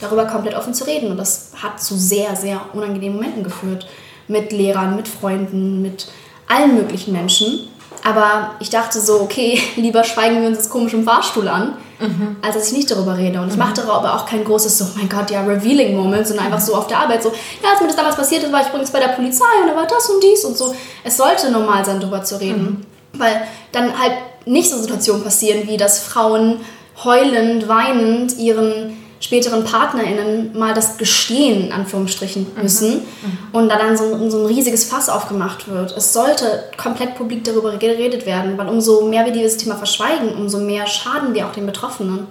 darüber 0.00 0.26
komplett 0.26 0.56
offen 0.56 0.74
zu 0.74 0.84
reden. 0.84 1.10
Und 1.10 1.16
das 1.16 1.52
hat 1.62 1.80
zu 1.80 1.96
sehr, 1.96 2.34
sehr 2.36 2.60
unangenehmen 2.72 3.16
Momenten 3.16 3.44
geführt. 3.44 3.86
Mit 4.26 4.52
Lehrern, 4.52 4.96
mit 4.96 5.06
Freunden, 5.06 5.82
mit 5.82 6.08
allen 6.48 6.74
möglichen 6.74 7.12
Menschen. 7.12 7.68
Aber 8.02 8.54
ich 8.60 8.70
dachte 8.70 9.00
so, 9.00 9.20
okay, 9.20 9.60
lieber 9.76 10.04
schweigen 10.04 10.40
wir 10.40 10.48
uns 10.48 10.58
das 10.58 10.70
komisch 10.70 10.92
im 10.92 11.04
Fahrstuhl 11.04 11.48
an, 11.48 11.74
mhm. 12.00 12.36
als 12.42 12.54
dass 12.54 12.68
ich 12.68 12.76
nicht 12.76 12.90
darüber 12.90 13.16
rede. 13.16 13.40
Und 13.40 13.48
ich 13.48 13.56
machte 13.56 13.82
darüber 13.82 14.14
auch 14.14 14.26
kein 14.26 14.44
großes, 14.44 14.76
so, 14.76 14.84
oh 14.84 14.96
mein 14.96 15.08
Gott, 15.08 15.30
ja, 15.30 15.42
revealing 15.42 15.96
Moment, 15.96 16.26
sondern 16.26 16.46
einfach 16.46 16.60
so 16.60 16.74
auf 16.74 16.86
der 16.86 16.98
Arbeit 16.98 17.22
so, 17.22 17.30
ja, 17.62 17.70
als 17.70 17.80
mir 17.80 17.86
das 17.86 17.96
damals 17.96 18.16
passiert 18.16 18.42
ist, 18.42 18.52
war 18.52 18.60
ich 18.60 18.68
übrigens 18.68 18.90
bei 18.90 19.00
der 19.00 19.08
Polizei 19.08 19.44
und 19.62 19.68
da 19.68 19.76
war 19.76 19.86
das 19.86 20.08
und 20.10 20.22
dies 20.22 20.44
und 20.44 20.56
so. 20.56 20.74
Es 21.02 21.16
sollte 21.16 21.50
normal 21.50 21.84
sein, 21.84 22.00
darüber 22.00 22.22
zu 22.22 22.40
reden. 22.40 22.84
Mhm. 23.12 23.20
Weil 23.20 23.42
dann 23.72 23.98
halt 23.98 24.12
nicht 24.44 24.70
so 24.70 24.78
Situationen 24.78 25.22
passieren, 25.22 25.66
wie 25.66 25.76
dass 25.76 26.00
Frauen 26.00 26.60
heulend, 27.02 27.68
weinend 27.68 28.38
ihren 28.38 28.96
späteren 29.24 29.64
PartnerInnen 29.64 30.56
mal 30.56 30.74
das 30.74 30.98
Gestehen, 30.98 31.66
in 31.66 31.72
Anführungsstrichen, 31.72 32.46
mhm. 32.54 32.62
müssen. 32.62 32.94
Mhm. 32.96 33.38
Und 33.52 33.68
da 33.70 33.78
dann 33.78 33.96
so, 33.96 34.28
so, 34.28 34.40
ein 34.40 34.46
riesiges 34.46 34.84
Fass 34.84 35.08
aufgemacht 35.08 35.68
wird. 35.68 35.96
Es 35.96 36.12
sollte 36.12 36.64
komplett 36.76 37.14
publik 37.16 37.42
darüber 37.44 37.76
geredet 37.76 38.26
werden, 38.26 38.58
weil 38.58 38.68
umso 38.68 39.06
mehr 39.06 39.24
wir 39.24 39.32
dieses 39.32 39.56
Thema 39.56 39.76
verschweigen, 39.76 40.34
umso 40.34 40.58
mehr 40.58 40.86
schaden 40.86 41.32
wir 41.32 41.46
auch 41.46 41.52
den 41.52 41.64
Betroffenen. 41.64 42.26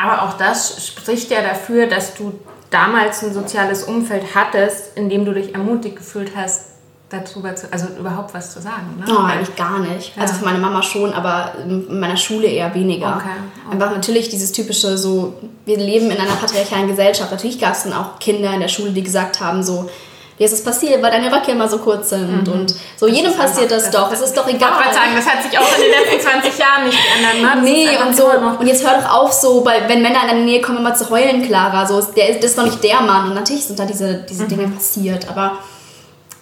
Aber 0.00 0.22
auch 0.22 0.34
das 0.34 0.86
spricht 0.86 1.30
ja 1.30 1.42
dafür, 1.42 1.86
dass 1.86 2.14
du 2.14 2.32
damals 2.70 3.22
ein 3.22 3.34
soziales 3.34 3.84
Umfeld 3.84 4.34
hattest, 4.34 4.96
in 4.96 5.08
dem 5.08 5.24
du 5.24 5.34
dich 5.34 5.54
ermutigt 5.54 5.96
gefühlt 5.96 6.32
hast, 6.36 6.67
darüber 7.10 7.54
zu, 7.56 7.72
also 7.72 7.86
überhaupt 7.98 8.34
was 8.34 8.52
zu 8.52 8.60
sagen? 8.60 8.98
Ne? 8.98 9.06
Oh, 9.08 9.22
eigentlich 9.22 9.56
gar 9.56 9.78
nicht. 9.78 10.14
Ja. 10.14 10.22
Also 10.22 10.34
für 10.34 10.44
meine 10.44 10.58
Mama 10.58 10.82
schon, 10.82 11.12
aber 11.14 11.52
in 11.64 11.98
meiner 11.98 12.16
Schule 12.16 12.46
eher 12.46 12.74
weniger. 12.74 13.16
Okay. 13.16 13.28
Okay. 13.66 13.72
Einfach 13.72 13.92
natürlich 13.92 14.28
dieses 14.28 14.52
typische 14.52 14.98
so, 14.98 15.34
wir 15.64 15.78
leben 15.78 16.10
in 16.10 16.18
einer 16.18 16.34
patriarchalen 16.34 16.88
Gesellschaft. 16.88 17.30
Natürlich 17.30 17.58
gab 17.58 17.72
es 17.72 17.84
dann 17.84 17.94
auch 17.94 18.18
Kinder 18.18 18.52
in 18.52 18.60
der 18.60 18.68
Schule, 18.68 18.90
die 18.90 19.02
gesagt 19.02 19.40
haben 19.40 19.62
so, 19.62 19.88
wie 20.36 20.44
ist 20.44 20.52
es 20.52 20.62
passiert, 20.62 21.02
weil 21.02 21.10
deine 21.10 21.32
Röcke 21.32 21.50
immer 21.50 21.68
so 21.68 21.78
kurz 21.78 22.10
sind 22.10 22.46
mhm. 22.46 22.52
und 22.52 22.74
so 22.96 23.08
das 23.08 23.16
jedem 23.16 23.34
passiert 23.34 23.72
das, 23.72 23.84
das 23.84 23.92
doch, 23.92 24.12
es 24.12 24.20
ist 24.20 24.36
doch 24.36 24.46
egal. 24.46 24.70
Ich 24.86 24.94
sagen, 24.94 25.10
das 25.16 25.26
hat 25.26 25.42
sich 25.42 25.58
auch 25.58 25.76
in 25.76 25.82
den 25.82 25.90
letzten 25.90 26.30
20 26.30 26.58
Jahren 26.58 26.84
nicht 26.84 26.96
geändert. 26.96 27.56
Ne? 27.56 27.62
Nee, 27.62 27.88
und 28.06 28.16
so, 28.16 28.26
und 28.60 28.66
jetzt 28.66 28.86
hör 28.86 29.00
doch 29.00 29.10
auf 29.10 29.32
so, 29.32 29.64
weil 29.64 29.88
wenn 29.88 30.00
Männer 30.00 30.22
in 30.22 30.28
deine 30.28 30.44
Nähe 30.44 30.60
kommen, 30.60 30.78
immer 30.78 30.94
zu 30.94 31.10
heulen, 31.10 31.42
Clara, 31.42 31.86
so, 31.86 32.00
der, 32.00 32.34
das 32.34 32.52
ist 32.52 32.58
doch 32.58 32.64
nicht 32.64 32.84
der 32.84 33.00
Mann 33.00 33.28
und 33.28 33.34
natürlich 33.34 33.64
sind 33.64 33.80
da 33.80 33.84
diese, 33.84 34.24
diese 34.28 34.44
mhm. 34.44 34.48
Dinge 34.48 34.68
passiert, 34.68 35.28
aber 35.28 35.58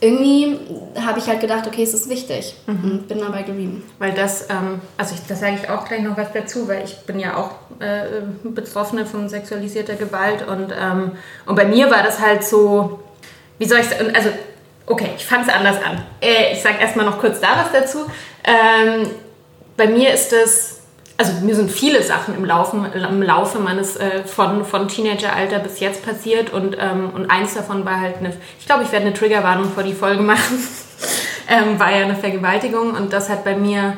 irgendwie 0.00 0.58
habe 1.00 1.18
ich 1.18 1.26
halt 1.26 1.40
gedacht, 1.40 1.66
okay, 1.66 1.82
es 1.82 1.94
ist 1.94 2.10
wichtig 2.10 2.54
mhm. 2.66 2.90
und 2.90 3.08
bin 3.08 3.18
dabei 3.18 3.42
geblieben. 3.42 3.82
Weil 3.98 4.12
das, 4.12 4.50
ähm, 4.50 4.80
also 4.96 5.14
ich, 5.14 5.26
das 5.26 5.40
sage 5.40 5.58
ich 5.62 5.70
auch 5.70 5.86
gleich 5.86 6.02
noch 6.02 6.16
was 6.16 6.32
dazu, 6.32 6.68
weil 6.68 6.84
ich 6.84 6.98
bin 7.06 7.18
ja 7.18 7.36
auch 7.36 7.52
äh, 7.80 8.22
Betroffene 8.44 9.06
von 9.06 9.28
sexualisierter 9.28 9.94
Gewalt 9.94 10.46
und, 10.46 10.72
ähm, 10.78 11.12
und 11.46 11.54
bei 11.54 11.64
mir 11.64 11.90
war 11.90 12.02
das 12.02 12.20
halt 12.20 12.44
so, 12.44 13.00
wie 13.58 13.64
soll 13.64 13.80
ich 13.80 13.86
sagen, 13.86 14.14
also 14.14 14.30
okay, 14.86 15.10
ich 15.16 15.24
fange 15.24 15.44
es 15.44 15.48
anders 15.48 15.76
an. 15.82 16.02
Äh, 16.20 16.52
ich 16.52 16.60
sage 16.60 16.76
erstmal 16.80 17.06
noch 17.06 17.18
kurz 17.18 17.40
da 17.40 17.64
was 17.64 17.72
dazu. 17.72 18.06
Ähm, 18.44 19.08
bei 19.76 19.86
mir 19.86 20.12
ist 20.12 20.32
es 20.32 20.82
also 21.18 21.32
mir 21.44 21.54
sind 21.54 21.70
viele 21.70 22.02
Sachen 22.02 22.34
im 22.34 22.44
Laufe, 22.44 22.76
im 22.94 23.22
Laufe 23.22 23.58
meines 23.58 23.96
äh, 23.96 24.24
von, 24.24 24.64
von 24.64 24.88
Teenageralter 24.88 25.60
bis 25.60 25.80
jetzt 25.80 26.04
passiert 26.04 26.52
und, 26.52 26.76
ähm, 26.78 27.10
und 27.14 27.30
eins 27.30 27.54
davon 27.54 27.84
war 27.84 28.00
halt 28.00 28.18
eine, 28.18 28.34
ich 28.58 28.66
glaube, 28.66 28.84
ich 28.84 28.92
werde 28.92 29.06
eine 29.06 29.14
Triggerwarnung 29.14 29.70
vor 29.70 29.82
die 29.82 29.94
Folge 29.94 30.22
machen, 30.22 30.58
ähm, 31.48 31.78
war 31.80 31.90
ja 31.90 32.04
eine 32.04 32.16
Vergewaltigung 32.16 32.92
und 32.92 33.12
das 33.12 33.30
hat 33.30 33.44
bei 33.44 33.56
mir 33.56 33.96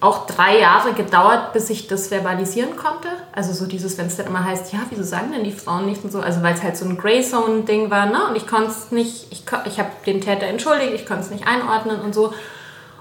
auch 0.00 0.26
drei 0.26 0.58
Jahre 0.58 0.92
gedauert, 0.92 1.54
bis 1.54 1.70
ich 1.70 1.86
das 1.86 2.08
verbalisieren 2.08 2.76
konnte. 2.76 3.08
Also 3.32 3.52
so 3.52 3.66
dieses, 3.66 3.96
wenn 3.96 4.06
es 4.06 4.16
dann 4.16 4.26
immer 4.26 4.44
heißt, 4.44 4.72
ja, 4.72 4.80
wieso 4.90 5.02
sagen 5.02 5.32
denn 5.32 5.44
die 5.44 5.52
Frauen 5.52 5.86
nicht 5.86 6.04
und 6.04 6.12
so, 6.12 6.20
also 6.20 6.42
weil 6.42 6.54
es 6.54 6.62
halt 6.62 6.76
so 6.76 6.84
ein 6.84 6.98
Grey 6.98 7.22
Zone 7.22 7.62
Ding 7.62 7.90
war, 7.90 8.06
ne? 8.06 8.26
Und 8.28 8.36
ich 8.36 8.46
konnte 8.46 8.70
es 8.70 8.90
nicht, 8.90 9.28
ich, 9.30 9.44
ich 9.64 9.78
habe 9.78 9.90
den 10.04 10.20
Täter 10.20 10.46
entschuldigt, 10.46 10.92
ich 10.94 11.06
konnte 11.06 11.22
es 11.22 11.30
nicht 11.30 11.46
einordnen 11.46 12.00
und 12.02 12.14
so. 12.14 12.34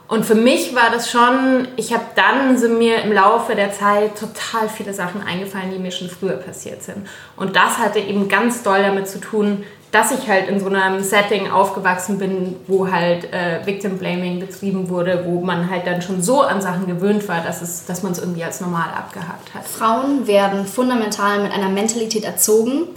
Und 0.08 0.26
für 0.26 0.36
mich 0.36 0.76
war 0.76 0.92
das 0.92 1.10
schon, 1.10 1.68
ich 1.76 1.94
habe 1.94 2.04
dann 2.16 2.58
sind 2.58 2.78
mir 2.78 3.02
im 3.04 3.14
Laufe 3.14 3.56
der 3.56 3.72
Zeit 3.72 4.18
total 4.20 4.70
viele 4.70 4.94
Sachen 4.94 5.24
eingefallen, 5.24 5.72
die 5.72 5.80
mir 5.80 5.92
schon 5.92 6.10
früher 6.10 6.36
passiert 6.36 6.84
sind. 6.84 7.08
Und 7.36 7.56
das 7.56 7.78
hatte 7.78 8.00
eben 8.00 8.28
ganz 8.28 8.64
doll 8.64 8.84
damit 8.84 9.08
zu 9.08 9.20
tun, 9.20 9.64
dass 9.94 10.12
ich 10.12 10.28
halt 10.28 10.50
in 10.50 10.60
so 10.60 10.68
einem 10.68 11.04
Setting 11.04 11.52
aufgewachsen 11.52 12.18
bin, 12.18 12.56
wo 12.68 12.92
halt 12.92 13.32
äh, 13.32 13.66
Victim 13.66 14.00
Blaming 14.00 14.40
betrieben 14.40 14.90
wurde, 14.90 15.24
wo 15.26 15.42
man 15.42 15.70
halt 15.70 15.86
dann 15.86 16.02
schon 16.02 16.22
so 16.22 16.42
an 16.42 16.62
Sachen 16.62 16.88
gewöhnt 16.88 17.28
war, 17.28 17.42
dass, 17.42 17.62
es, 17.62 17.86
dass 17.86 18.02
man 18.02 18.12
es 18.12 18.18
irgendwie 18.18 18.44
als 18.44 18.60
normal 18.60 18.90
abgehakt 18.90 19.54
hat. 19.54 19.66
Frauen 19.66 20.26
werden 20.26 20.66
fundamental 20.66 21.44
mit 21.44 21.52
einer 21.52 21.70
Mentalität 21.70 22.24
erzogen, 22.24 22.88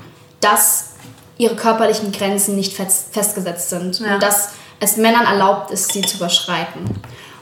dass 0.41 0.95
ihre 1.37 1.55
körperlichen 1.55 2.13
Grenzen 2.13 2.57
nicht 2.57 2.73
fest, 2.73 3.13
festgesetzt 3.13 3.69
sind. 3.69 4.01
Ja. 4.01 4.15
Und 4.15 4.23
dass 4.23 4.55
es 4.81 4.97
Männern 4.97 5.25
erlaubt 5.27 5.71
ist, 5.71 5.93
sie 5.93 6.03
zu 6.03 6.19
überschreiten. 6.19 6.85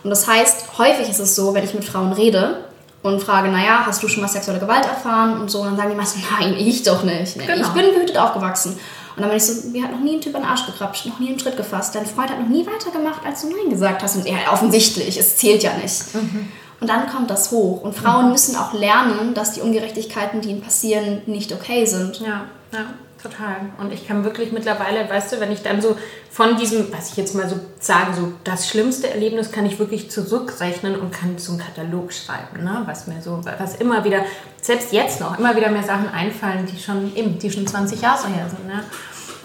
Und 0.02 0.10
das 0.10 0.28
heißt, 0.28 0.78
häufig 0.78 1.08
ist 1.08 1.18
es 1.18 1.34
so, 1.34 1.54
wenn 1.54 1.64
ich 1.64 1.74
mit 1.74 1.84
Frauen 1.84 2.12
rede 2.12 2.64
und 3.02 3.22
frage, 3.22 3.48
naja, 3.48 3.84
hast 3.86 4.02
du 4.02 4.08
schon 4.08 4.22
mal 4.22 4.28
sexuelle 4.28 4.60
Gewalt 4.60 4.84
erfahren 4.84 5.40
und 5.40 5.50
so, 5.50 5.60
und 5.60 5.66
dann 5.66 5.76
sagen 5.76 5.90
die 5.90 5.96
meisten, 5.96 6.22
nein, 6.38 6.54
ich 6.56 6.82
doch 6.82 7.02
nicht. 7.02 7.36
Nee, 7.36 7.46
genau. 7.46 7.66
Ich 7.66 7.68
bin 7.68 7.92
behütet 7.94 8.18
aufgewachsen. 8.18 8.78
Und 9.16 9.22
dann 9.22 9.28
bin 9.30 9.36
ich 9.36 9.46
so, 9.46 9.68
mir 9.68 9.84
hat 9.84 9.92
noch 9.92 10.00
nie 10.00 10.16
ein 10.16 10.20
Typ 10.20 10.34
an 10.34 10.42
den 10.42 10.50
Arsch 10.50 10.66
gekrapscht, 10.66 11.06
noch 11.06 11.20
nie 11.20 11.28
einen 11.28 11.38
Schritt 11.38 11.56
gefasst. 11.56 11.94
Dein 11.94 12.04
Freund 12.04 12.30
hat 12.30 12.40
noch 12.40 12.48
nie 12.48 12.66
weitergemacht, 12.66 13.24
als 13.24 13.42
du 13.42 13.48
Nein 13.48 13.70
gesagt 13.70 14.02
hast. 14.02 14.16
Und 14.16 14.26
ja, 14.26 14.52
offensichtlich, 14.52 15.16
es 15.16 15.36
zählt 15.36 15.62
ja 15.62 15.72
nicht. 15.74 16.14
Mhm. 16.14 16.48
Und 16.80 16.90
dann 16.90 17.08
kommt 17.08 17.30
das 17.30 17.50
hoch. 17.52 17.82
Und 17.82 17.94
Frauen 17.94 18.26
mhm. 18.26 18.32
müssen 18.32 18.56
auch 18.56 18.72
lernen, 18.72 19.32
dass 19.32 19.52
die 19.52 19.60
Ungerechtigkeiten, 19.60 20.40
die 20.40 20.50
ihnen 20.50 20.60
passieren, 20.60 21.22
nicht 21.26 21.52
okay 21.52 21.86
sind. 21.86 22.20
Ja, 22.20 22.46
ja. 22.72 22.86
Total. 23.24 23.56
Und 23.78 23.90
ich 23.90 24.06
kann 24.06 24.22
wirklich 24.22 24.52
mittlerweile, 24.52 25.08
weißt 25.08 25.32
du, 25.32 25.40
wenn 25.40 25.50
ich 25.50 25.62
dann 25.62 25.80
so 25.80 25.96
von 26.30 26.58
diesem, 26.58 26.92
was 26.92 27.12
ich 27.12 27.16
jetzt 27.16 27.34
mal 27.34 27.48
so 27.48 27.58
sage, 27.80 28.12
so 28.12 28.32
das 28.44 28.68
schlimmste 28.68 29.08
Erlebnis 29.08 29.50
kann 29.50 29.64
ich 29.64 29.78
wirklich 29.78 30.10
zurückrechnen 30.10 31.00
und 31.00 31.10
kann 31.10 31.38
so 31.38 31.52
einen 31.52 31.62
Katalog 31.62 32.12
schreiben, 32.12 32.62
ne? 32.62 32.82
was 32.84 33.06
mir 33.06 33.22
so, 33.22 33.40
was 33.42 33.76
immer 33.76 34.04
wieder, 34.04 34.26
selbst 34.60 34.92
jetzt 34.92 35.20
noch, 35.20 35.38
immer 35.38 35.56
wieder 35.56 35.70
mehr 35.70 35.82
Sachen 35.82 36.10
einfallen, 36.10 36.66
die 36.66 36.78
schon 36.78 37.16
eben, 37.16 37.38
die 37.38 37.50
schon 37.50 37.66
20 37.66 38.02
Jahre 38.02 38.28
her 38.28 38.46
sind. 38.50 38.66
Ne? 38.66 38.84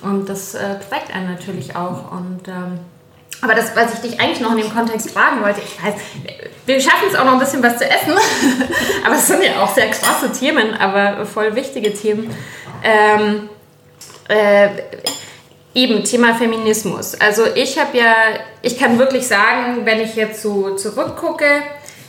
Und 0.01 0.27
das 0.27 0.55
äh, 0.55 0.75
prägt 0.89 1.15
einen 1.15 1.31
natürlich 1.31 1.77
auch. 1.77 2.11
Und 2.11 2.49
ähm, 2.49 2.79
aber 3.41 3.55
das, 3.55 3.73
was 3.77 3.93
ich 3.93 3.99
dich 4.01 4.19
eigentlich 4.19 4.41
noch 4.41 4.51
in 4.51 4.57
dem 4.57 4.73
Kontext 4.73 5.11
fragen 5.11 5.41
wollte, 5.41 5.61
ich 5.61 5.81
weiß, 5.81 5.93
wir 6.65 6.81
schaffen 6.81 7.07
es 7.09 7.15
auch 7.15 7.23
noch 7.23 7.33
ein 7.33 7.39
bisschen 7.39 7.63
was 7.63 7.77
zu 7.77 7.85
essen, 7.85 8.11
aber 9.05 9.15
es 9.15 9.25
sind 9.25 9.41
ja 9.41 9.63
auch 9.63 9.73
sehr 9.73 9.89
krasse 9.89 10.33
Themen, 10.33 10.73
aber 10.73 11.25
voll 11.25 11.55
wichtige 11.55 11.93
Themen. 11.93 12.29
Ähm, 12.83 13.47
äh, 14.29 14.69
eben 15.75 16.03
Thema 16.03 16.35
Feminismus. 16.35 17.19
Also 17.19 17.43
ich 17.55 17.77
habe 17.77 17.97
ja, 17.97 18.13
ich 18.61 18.79
kann 18.79 18.97
wirklich 18.97 19.27
sagen, 19.27 19.85
wenn 19.85 19.99
ich 19.99 20.15
jetzt 20.15 20.41
so 20.41 20.75
zurückgucke, 20.75 21.63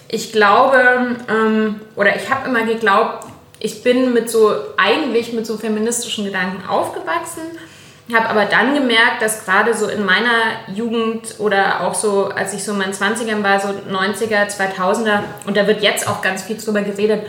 ich 0.08 0.32
glaube, 0.32 1.16
ähm, 1.28 1.80
oder 1.96 2.16
ich 2.16 2.30
habe 2.30 2.48
immer 2.48 2.64
geglaubt, 2.64 3.26
ich 3.58 3.82
bin 3.82 4.12
mit 4.12 4.30
so, 4.30 4.54
eigentlich 4.76 5.32
mit 5.32 5.46
so 5.46 5.58
feministischen 5.58 6.24
Gedanken 6.24 6.66
aufgewachsen, 6.68 7.42
habe 8.12 8.28
aber 8.28 8.44
dann 8.46 8.74
gemerkt, 8.74 9.20
dass 9.20 9.44
gerade 9.44 9.74
so 9.74 9.86
in 9.86 10.04
meiner 10.04 10.66
Jugend 10.74 11.36
oder 11.38 11.82
auch 11.82 11.94
so, 11.94 12.26
als 12.26 12.54
ich 12.54 12.64
so 12.64 12.72
in 12.72 12.78
meinen 12.78 12.92
20ern 12.92 13.42
war, 13.44 13.60
so 13.60 13.68
90er, 13.68 14.48
2000er, 14.48 15.20
und 15.46 15.56
da 15.56 15.66
wird 15.66 15.82
jetzt 15.82 16.08
auch 16.08 16.22
ganz 16.22 16.42
viel 16.42 16.56
drüber 16.56 16.82
geredet, 16.82 17.22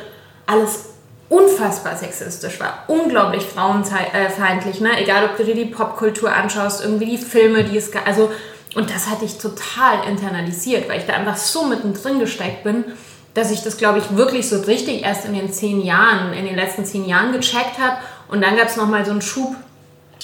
alles 0.47 0.89
unfassbar 1.31 1.95
sexistisch 1.95 2.59
war, 2.59 2.83
unglaublich 2.87 3.43
frauenfeindlich, 3.43 4.81
ne? 4.81 5.01
egal 5.01 5.23
ob 5.25 5.37
du 5.37 5.45
dir 5.45 5.55
die 5.55 5.65
Popkultur 5.65 6.31
anschaust, 6.31 6.83
irgendwie 6.83 7.05
die 7.05 7.17
Filme, 7.17 7.63
die 7.63 7.77
es 7.77 7.89
gab, 7.89 8.05
also 8.05 8.29
und 8.75 8.89
das 8.89 9.09
hatte 9.09 9.25
ich 9.25 9.37
total 9.37 10.07
internalisiert, 10.07 10.87
weil 10.89 10.99
ich 10.99 11.05
da 11.05 11.13
einfach 11.13 11.37
so 11.37 11.65
mittendrin 11.65 12.19
gesteckt 12.19 12.63
bin, 12.63 12.85
dass 13.33 13.51
ich 13.51 13.63
das, 13.63 13.77
glaube 13.77 13.99
ich, 13.99 14.15
wirklich 14.15 14.47
so 14.47 14.61
richtig 14.61 15.03
erst 15.03 15.25
in 15.25 15.33
den 15.33 15.51
zehn 15.51 15.81
Jahren, 15.81 16.33
in 16.33 16.45
den 16.45 16.55
letzten 16.55 16.85
zehn 16.85 17.05
Jahren 17.05 17.31
gecheckt 17.31 17.79
habe. 17.79 17.97
Und 18.29 18.41
dann 18.41 18.55
gab 18.55 18.67
es 18.67 18.77
nochmal 18.77 19.05
so 19.05 19.11
einen 19.11 19.21
Schub 19.21 19.55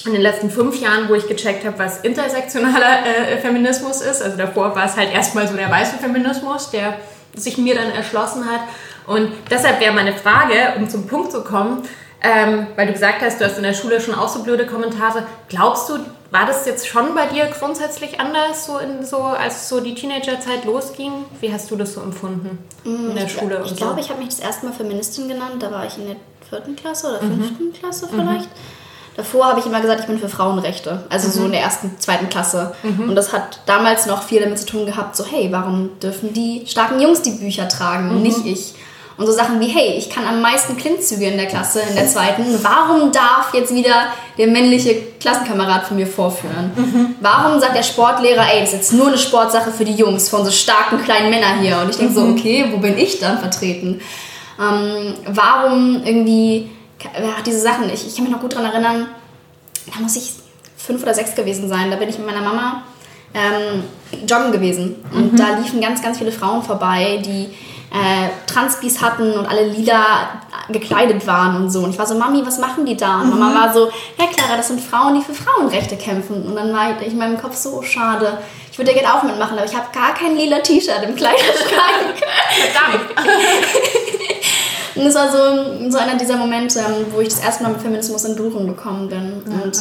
in 0.06 0.12
den 0.12 0.22
letzten 0.22 0.50
fünf 0.50 0.80
Jahren, 0.80 1.08
wo 1.08 1.14
ich 1.14 1.26
gecheckt 1.26 1.64
habe, 1.66 1.78
was 1.78 2.00
intersektionaler 2.00 3.06
äh, 3.06 3.38
Feminismus 3.38 4.00
ist. 4.00 4.22
Also 4.22 4.36
davor 4.36 4.74
war 4.74 4.86
es 4.86 4.96
halt 4.96 5.12
erstmal 5.12 5.46
so 5.46 5.54
der 5.54 5.70
weiße 5.70 5.96
Feminismus, 5.98 6.70
der 6.70 6.96
sich 7.34 7.58
mir 7.58 7.74
dann 7.74 7.90
erschlossen 7.90 8.44
hat. 8.50 8.60
Und 9.08 9.32
deshalb 9.50 9.80
wäre 9.80 9.94
meine 9.94 10.12
Frage, 10.12 10.74
um 10.76 10.88
zum 10.88 11.06
Punkt 11.06 11.32
zu 11.32 11.42
kommen, 11.42 11.82
ähm, 12.20 12.66
weil 12.76 12.86
du 12.86 12.92
gesagt 12.92 13.22
hast, 13.22 13.40
du 13.40 13.44
hast 13.44 13.56
in 13.56 13.62
der 13.62 13.74
Schule 13.74 14.00
schon 14.00 14.14
auch 14.14 14.28
so 14.28 14.42
blöde 14.42 14.66
Kommentare. 14.66 15.24
Glaubst 15.48 15.88
du, 15.88 15.98
war 16.30 16.46
das 16.46 16.66
jetzt 16.66 16.86
schon 16.86 17.14
bei 17.14 17.26
dir 17.26 17.46
grundsätzlich 17.46 18.20
anders, 18.20 18.66
so, 18.66 18.78
in, 18.78 19.04
so 19.04 19.18
als 19.18 19.68
so 19.68 19.80
die 19.80 19.94
Teenagerzeit 19.94 20.64
losging? 20.64 21.12
Wie 21.40 21.52
hast 21.52 21.70
du 21.70 21.76
das 21.76 21.94
so 21.94 22.00
empfunden 22.00 22.58
in 22.84 23.14
der 23.14 23.26
ich, 23.26 23.32
Schule? 23.32 23.62
Ich, 23.64 23.76
glaube, 23.76 24.00
ich 24.00 24.10
habe 24.10 24.18
mich 24.18 24.28
das 24.28 24.40
erste 24.40 24.66
Mal 24.66 24.72
Feministin 24.72 25.28
genannt. 25.28 25.62
Da 25.62 25.70
war 25.70 25.86
ich 25.86 25.96
in 25.96 26.06
der 26.06 26.16
vierten 26.48 26.74
Klasse 26.74 27.08
oder 27.08 27.22
mhm. 27.22 27.42
fünften 27.42 27.64
mhm. 27.66 27.72
Klasse 27.72 28.08
vielleicht. 28.10 28.46
Mhm. 28.46 28.78
Davor 29.16 29.46
habe 29.46 29.60
ich 29.60 29.66
immer 29.66 29.80
gesagt, 29.80 30.00
ich 30.00 30.06
bin 30.06 30.18
für 30.18 30.28
Frauenrechte. 30.28 31.04
Also 31.08 31.28
mhm. 31.28 31.32
so 31.32 31.44
in 31.46 31.52
der 31.52 31.62
ersten, 31.62 31.98
zweiten 31.98 32.28
Klasse. 32.28 32.74
Mhm. 32.82 33.08
Und 33.08 33.14
das 33.14 33.32
hat 33.32 33.60
damals 33.66 34.06
noch 34.06 34.22
viel 34.22 34.40
damit 34.40 34.58
zu 34.58 34.66
tun 34.66 34.86
gehabt, 34.86 35.16
so 35.16 35.24
hey, 35.24 35.48
warum 35.50 35.98
dürfen 36.00 36.32
die 36.32 36.64
starken 36.66 37.00
Jungs 37.00 37.22
die 37.22 37.32
Bücher 37.32 37.68
tragen 37.68 38.10
und 38.10 38.22
nicht 38.22 38.44
ich? 38.44 38.74
Und 39.18 39.26
so 39.26 39.32
Sachen 39.32 39.58
wie, 39.58 39.66
hey, 39.66 39.94
ich 39.98 40.08
kann 40.08 40.24
am 40.24 40.40
meisten 40.40 40.76
Klimmzüge 40.76 41.26
in 41.26 41.36
der 41.36 41.46
Klasse, 41.46 41.80
in 41.80 41.96
der 41.96 42.06
zweiten. 42.06 42.44
Warum 42.62 43.10
darf 43.10 43.52
jetzt 43.52 43.74
wieder 43.74 44.12
der 44.38 44.46
männliche 44.46 44.94
Klassenkamerad 45.18 45.86
von 45.86 45.96
mir 45.96 46.06
vorführen? 46.06 46.70
Mhm. 46.76 47.14
Warum 47.20 47.58
sagt 47.58 47.76
der 47.76 47.82
Sportlehrer, 47.82 48.46
ey, 48.48 48.60
das 48.60 48.68
ist 48.68 48.74
jetzt 48.76 48.92
nur 48.92 49.08
eine 49.08 49.18
Sportsache 49.18 49.72
für 49.72 49.84
die 49.84 49.94
Jungs, 49.94 50.28
von 50.28 50.44
so 50.44 50.52
starken 50.52 51.02
kleinen 51.02 51.30
Männern 51.30 51.58
hier? 51.60 51.78
Und 51.78 51.90
ich 51.90 51.96
denke 51.96 52.12
mhm. 52.12 52.16
so, 52.16 52.30
okay, 52.30 52.66
wo 52.70 52.78
bin 52.78 52.96
ich 52.96 53.18
dann 53.18 53.40
vertreten? 53.40 54.00
Ähm, 54.60 55.14
warum 55.26 56.00
irgendwie, 56.04 56.70
ja, 57.02 57.42
diese 57.44 57.58
Sachen, 57.58 57.90
ich, 57.92 58.06
ich 58.06 58.14
kann 58.14 58.22
mich 58.22 58.32
noch 58.32 58.40
gut 58.40 58.52
daran 58.52 58.66
erinnern, 58.66 59.08
da 59.92 60.00
muss 60.00 60.14
ich 60.14 60.32
fünf 60.76 61.02
oder 61.02 61.12
sechs 61.12 61.34
gewesen 61.34 61.68
sein. 61.68 61.90
Da 61.90 61.96
bin 61.96 62.08
ich 62.08 62.18
mit 62.18 62.26
meiner 62.26 62.40
Mama 62.40 62.84
ähm, 63.34 63.82
joggen 64.26 64.52
gewesen. 64.52 64.96
Und 65.12 65.32
mhm. 65.32 65.36
da 65.36 65.58
liefen 65.58 65.80
ganz, 65.80 66.02
ganz 66.02 66.18
viele 66.18 66.32
Frauen 66.32 66.62
vorbei, 66.62 67.20
die 67.24 67.48
äh, 67.90 68.28
Transbis 68.46 69.00
hatten 69.00 69.32
und 69.32 69.46
alle 69.46 69.66
lila 69.66 70.40
gekleidet 70.68 71.26
waren 71.26 71.56
und 71.56 71.70
so. 71.70 71.80
Und 71.80 71.90
ich 71.90 71.98
war 71.98 72.06
so, 72.06 72.14
Mami, 72.14 72.44
was 72.44 72.58
machen 72.58 72.84
die 72.84 72.96
da? 72.96 73.22
Und 73.22 73.30
Mama 73.30 73.50
mhm. 73.50 73.54
war 73.54 73.72
so, 73.72 73.86
ja 74.18 74.26
Clara, 74.26 74.56
das 74.56 74.68
sind 74.68 74.80
Frauen, 74.80 75.14
die 75.14 75.22
für 75.22 75.34
Frauenrechte 75.34 75.96
kämpfen. 75.96 76.46
Und 76.46 76.54
dann 76.54 76.72
war 76.72 77.00
ich 77.00 77.12
in 77.12 77.18
meinem 77.18 77.40
Kopf 77.40 77.56
so, 77.56 77.82
schade. 77.82 78.38
Ich 78.70 78.78
würde 78.78 78.92
ja 78.92 78.98
gerne 78.98 79.14
auch 79.14 79.22
mitmachen, 79.22 79.56
aber 79.56 79.66
ich 79.66 79.74
habe 79.74 79.86
gar 79.92 80.14
kein 80.14 80.36
lila 80.36 80.58
T-Shirt 80.58 81.02
im 81.02 81.16
Kleiderschrank. 81.16 82.14
Verdammt. 82.72 83.10
und 84.94 85.06
es 85.06 85.14
war 85.14 85.32
so, 85.32 85.90
so 85.90 85.98
einer 85.98 86.16
dieser 86.16 86.36
Momente, 86.36 86.80
wo 87.10 87.20
ich 87.20 87.28
das 87.28 87.40
erste 87.40 87.62
Mal 87.62 87.72
mit 87.72 87.80
Feminismus 87.80 88.24
in 88.24 88.36
Berührung 88.36 88.66
gekommen 88.66 89.08
bin. 89.08 89.42
Mhm. 89.44 89.62
Und 89.62 89.80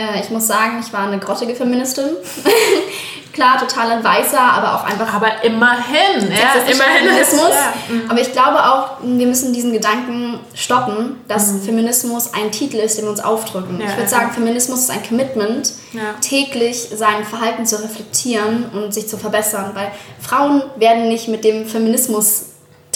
äh, 0.00 0.20
ich 0.20 0.30
muss 0.30 0.46
sagen, 0.46 0.82
ich 0.84 0.92
war 0.92 1.06
eine 1.06 1.18
grottige 1.18 1.54
Feministin. 1.54 2.04
Klar, 3.32 3.58
total 3.60 4.02
weißer, 4.02 4.40
aber 4.40 4.74
auch 4.74 4.84
einfach. 4.84 5.14
Aber 5.14 5.44
immerhin, 5.44 6.32
ja, 6.32 6.60
immerhin 6.60 7.08
Feminismus. 7.08 7.50
Ja. 7.50 7.94
Mhm. 7.94 8.10
Aber 8.10 8.20
ich 8.20 8.32
glaube 8.32 8.58
auch, 8.58 8.96
wir 9.02 9.26
müssen 9.26 9.52
diesen 9.52 9.72
Gedanken 9.72 10.40
stoppen, 10.52 11.20
dass 11.28 11.52
mhm. 11.52 11.62
Feminismus 11.62 12.34
ein 12.34 12.50
Titel 12.50 12.76
ist, 12.78 12.98
den 12.98 13.04
wir 13.04 13.10
uns 13.10 13.20
aufdrücken. 13.20 13.80
Ja, 13.80 13.86
ich 13.86 13.96
würde 13.96 14.08
sagen, 14.08 14.32
Feminismus 14.32 14.80
ist 14.80 14.90
ein 14.90 15.06
Commitment, 15.06 15.72
täglich 16.20 16.88
sein 16.94 17.24
Verhalten 17.24 17.66
zu 17.66 17.80
reflektieren 17.80 18.68
und 18.72 18.92
sich 18.92 19.08
zu 19.08 19.16
verbessern, 19.16 19.70
weil 19.74 19.92
Frauen 20.20 20.62
werden 20.76 21.08
nicht 21.08 21.28
mit 21.28 21.44
dem 21.44 21.66
Feminismus 21.66 22.49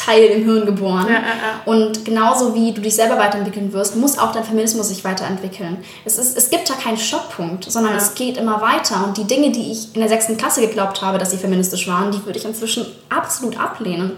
Teil 0.05 0.25
im 0.25 0.45
Hirn 0.45 0.67
geboren. 0.67 1.07
Ja, 1.09 1.15
ja, 1.15 1.21
ja. 1.21 1.61
Und 1.65 2.05
genauso 2.05 2.55
wie 2.55 2.73
du 2.73 2.81
dich 2.81 2.95
selber 2.95 3.19
weiterentwickeln 3.19 3.73
wirst, 3.73 3.97
muss 3.97 4.19
auch 4.19 4.33
dein 4.33 4.45
Feminismus 4.45 4.89
sich 4.89 5.05
weiterentwickeln. 5.05 5.79
Es, 6.05 6.19
ist, 6.19 6.37
es 6.37 6.51
gibt 6.51 6.69
da 6.69 6.75
keinen 6.75 6.99
Stopppunkt, 6.99 7.65
sondern 7.71 7.95
es 7.97 8.15
geht 8.15 8.37
immer 8.37 8.61
weiter. 8.61 9.05
Und 9.07 9.17
die 9.17 9.25
Dinge, 9.25 9.51
die 9.51 9.73
ich 9.73 9.95
in 9.95 10.01
der 10.01 10.09
sechsten 10.09 10.37
Klasse 10.37 10.61
geglaubt 10.61 11.03
habe, 11.03 11.19
dass 11.19 11.31
sie 11.31 11.39
feministisch 11.39 11.89
waren, 11.89 12.11
die 12.11 12.25
würde 12.25 12.39
ich 12.39 12.45
inzwischen 12.45 12.87
absolut 13.09 13.59
ablehnen 13.59 14.13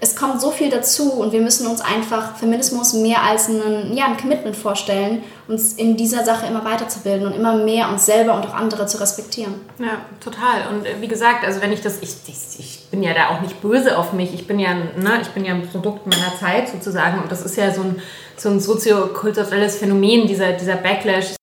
es 0.00 0.14
kommt 0.14 0.40
so 0.40 0.50
viel 0.50 0.70
dazu 0.70 1.12
und 1.12 1.32
wir 1.32 1.40
müssen 1.40 1.66
uns 1.66 1.80
einfach 1.80 2.36
Feminismus 2.36 2.92
mehr 2.92 3.22
als 3.22 3.48
einen, 3.48 3.96
ja, 3.96 4.06
ein 4.06 4.16
Commitment 4.16 4.56
vorstellen, 4.56 5.22
uns 5.48 5.72
in 5.72 5.96
dieser 5.96 6.24
Sache 6.24 6.46
immer 6.46 6.64
weiterzubilden 6.64 7.26
und 7.26 7.34
immer 7.34 7.56
mehr 7.56 7.88
uns 7.88 8.06
selber 8.06 8.34
und 8.34 8.46
auch 8.46 8.54
andere 8.54 8.86
zu 8.86 9.00
respektieren. 9.00 9.54
Ja, 9.78 9.98
total. 10.20 10.68
Und 10.70 10.86
äh, 10.86 11.00
wie 11.00 11.08
gesagt, 11.08 11.44
also 11.44 11.60
wenn 11.60 11.72
ich 11.72 11.80
das, 11.80 11.98
ich, 12.00 12.14
ich, 12.26 12.60
ich 12.60 12.67
bin 12.90 13.02
ja 13.02 13.14
da 13.14 13.28
auch 13.28 13.40
nicht 13.40 13.60
böse 13.60 13.98
auf 13.98 14.12
mich, 14.12 14.34
ich 14.34 14.46
bin 14.46 14.58
ja, 14.58 14.74
ne, 14.74 15.20
ich 15.22 15.28
bin 15.28 15.44
ja 15.44 15.54
ein 15.54 15.68
Produkt 15.68 16.06
meiner 16.06 16.36
Zeit 16.38 16.68
sozusagen 16.68 17.22
und 17.22 17.30
das 17.30 17.42
ist 17.42 17.56
ja 17.56 17.72
so 17.72 17.82
ein, 17.82 18.02
so 18.36 18.48
ein 18.48 18.60
soziokulturelles 18.60 19.78
Phänomen, 19.78 20.26
dieser, 20.26 20.52
dieser 20.52 20.76
Backlash. 20.76 21.38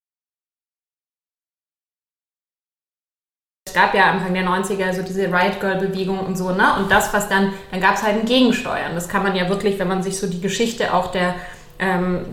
gab 3.76 3.94
ja 3.94 4.10
Anfang 4.10 4.34
der 4.34 4.48
90er 4.48 4.94
so 4.94 5.04
diese 5.04 5.28
Riot 5.28 5.60
Girl 5.60 5.76
Bewegung 5.76 6.20
und 6.20 6.38
so, 6.38 6.52
ne? 6.52 6.76
Und 6.78 6.90
das, 6.90 7.14
was 7.14 7.28
dann, 7.28 7.54
dann 7.72 7.82
gab 7.82 7.96
es 7.96 8.04
halt 8.04 8.16
ein 8.16 8.26
Gegensteuern. 8.26 8.96
Das 8.96 9.10
kann 9.10 9.22
man 9.22 9.36
ja 9.36 9.50
wirklich, 9.50 9.78
wenn 9.78 9.90
man 9.90 10.02
sich 10.02 10.18
so 10.18 10.28
die 10.28 10.42
Geschichte 10.42 10.94
auch 10.94 11.12
der, 11.12 11.36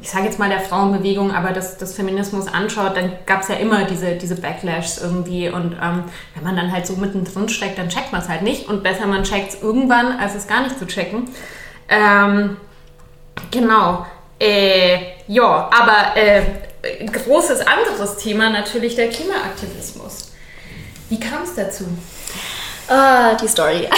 ich 0.00 0.10
sage 0.10 0.26
jetzt 0.26 0.38
mal 0.38 0.48
der 0.48 0.60
Frauenbewegung, 0.60 1.32
aber 1.32 1.50
das, 1.50 1.76
das 1.76 1.94
Feminismus 1.94 2.46
anschaut, 2.46 2.96
dann 2.96 3.12
gab 3.26 3.42
es 3.42 3.48
ja 3.48 3.56
immer 3.56 3.84
diese, 3.84 4.14
diese 4.14 4.36
Backlashs 4.36 4.98
irgendwie. 4.98 5.48
Und 5.48 5.76
ähm, 5.82 6.04
wenn 6.34 6.44
man 6.44 6.56
dann 6.56 6.70
halt 6.70 6.86
so 6.86 6.94
mittendrin 6.94 7.48
steckt, 7.48 7.78
dann 7.78 7.88
checkt 7.88 8.12
man 8.12 8.20
es 8.20 8.28
halt 8.28 8.42
nicht. 8.42 8.68
Und 8.68 8.82
besser 8.82 9.06
man 9.06 9.24
checkt 9.24 9.54
es 9.54 9.62
irgendwann, 9.62 10.18
als 10.18 10.34
es 10.34 10.46
gar 10.46 10.62
nicht 10.62 10.78
zu 10.78 10.86
checken. 10.86 11.28
Ähm, 11.88 12.56
genau. 13.50 14.06
Äh, 14.38 14.98
ja, 15.26 15.70
aber 15.72 16.16
äh, 16.16 16.42
großes 17.06 17.60
anderes 17.66 18.18
Thema 18.18 18.50
natürlich 18.50 18.94
der 18.94 19.08
Klimaaktivismus. 19.08 20.32
Wie 21.08 21.18
kam 21.18 21.42
es 21.42 21.54
dazu? 21.54 21.84
Ah, 22.92 23.34
die 23.40 23.48
Story. 23.48 23.88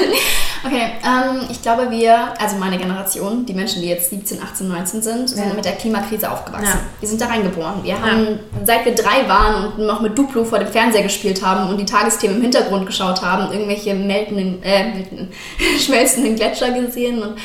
okay, 0.64 0.92
ähm, 1.04 1.48
ich 1.50 1.60
glaube, 1.62 1.90
wir, 1.90 2.40
also 2.40 2.56
meine 2.56 2.78
Generation, 2.78 3.44
die 3.44 3.54
Menschen, 3.54 3.82
die 3.82 3.88
jetzt 3.88 4.10
17, 4.10 4.40
18, 4.40 4.68
19 4.68 5.02
sind, 5.02 5.30
sind 5.30 5.48
ja. 5.48 5.52
mit 5.52 5.64
der 5.64 5.72
Klimakrise 5.72 6.30
aufgewachsen. 6.30 6.66
Ja. 6.66 6.80
Wir 7.00 7.08
sind 7.08 7.20
da 7.20 7.26
reingeboren. 7.26 7.82
Wir 7.82 8.00
haben, 8.00 8.26
ja. 8.26 8.38
seit 8.64 8.84
wir 8.84 8.94
drei 8.94 9.28
waren 9.28 9.72
und 9.72 9.78
noch 9.84 10.00
mit 10.00 10.16
Duplo 10.16 10.44
vor 10.44 10.60
dem 10.60 10.68
Fernseher 10.68 11.02
gespielt 11.02 11.44
haben 11.44 11.68
und 11.68 11.78
die 11.78 11.84
Tagesthemen 11.84 12.36
im 12.36 12.42
Hintergrund 12.42 12.86
geschaut 12.86 13.20
haben, 13.20 13.52
irgendwelche 13.52 13.94
meltenden, 13.94 14.62
äh, 14.62 14.94
meltenden, 14.94 15.32
schmelzenden 15.80 16.36
Gletscher 16.36 16.70
gesehen 16.70 17.22
und 17.22 17.38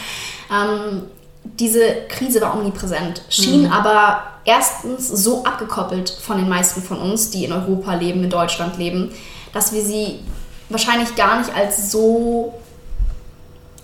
ähm, 0.51 1.03
diese 1.43 1.81
Krise 2.09 2.41
war 2.41 2.55
omnipräsent, 2.55 3.23
schien 3.29 3.63
mhm. 3.63 3.71
aber 3.71 4.21
erstens 4.45 5.07
so 5.07 5.43
abgekoppelt 5.43 6.11
von 6.11 6.37
den 6.37 6.47
meisten 6.47 6.83
von 6.83 6.99
uns, 6.99 7.31
die 7.31 7.45
in 7.45 7.51
Europa 7.51 7.95
leben, 7.95 8.23
in 8.23 8.29
Deutschland 8.29 8.77
leben, 8.77 9.11
dass 9.51 9.73
wir 9.73 9.81
sie 9.81 10.19
wahrscheinlich 10.71 11.15
gar 11.15 11.39
nicht 11.39 11.53
als 11.55 11.91
so, 11.91 12.53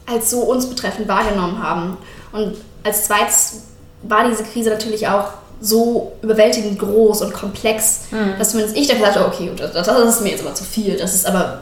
als 0.05 0.29
so 0.29 0.39
uns 0.39 0.67
betreffend 0.67 1.07
wahrgenommen 1.07 1.61
haben. 1.61 1.97
Und 2.31 2.55
als 2.83 3.05
zweites 3.05 3.63
war 4.03 4.27
diese 4.29 4.43
Krise 4.43 4.69
natürlich 4.69 5.07
auch 5.07 5.29
so 5.59 6.13
überwältigend 6.21 6.77
groß 6.77 7.21
und 7.23 7.33
komplex, 7.33 8.01
mhm. 8.11 8.33
dass 8.37 8.51
zumindest 8.51 8.77
ich 8.77 8.87
dann 8.87 9.03
habe, 9.03 9.25
okay, 9.25 9.51
das, 9.57 9.73
das 9.73 9.87
ist 9.87 10.21
mir 10.21 10.29
jetzt 10.29 10.45
aber 10.45 10.53
zu 10.53 10.63
viel, 10.63 10.97
das 10.97 11.15
ist 11.15 11.25
aber 11.25 11.61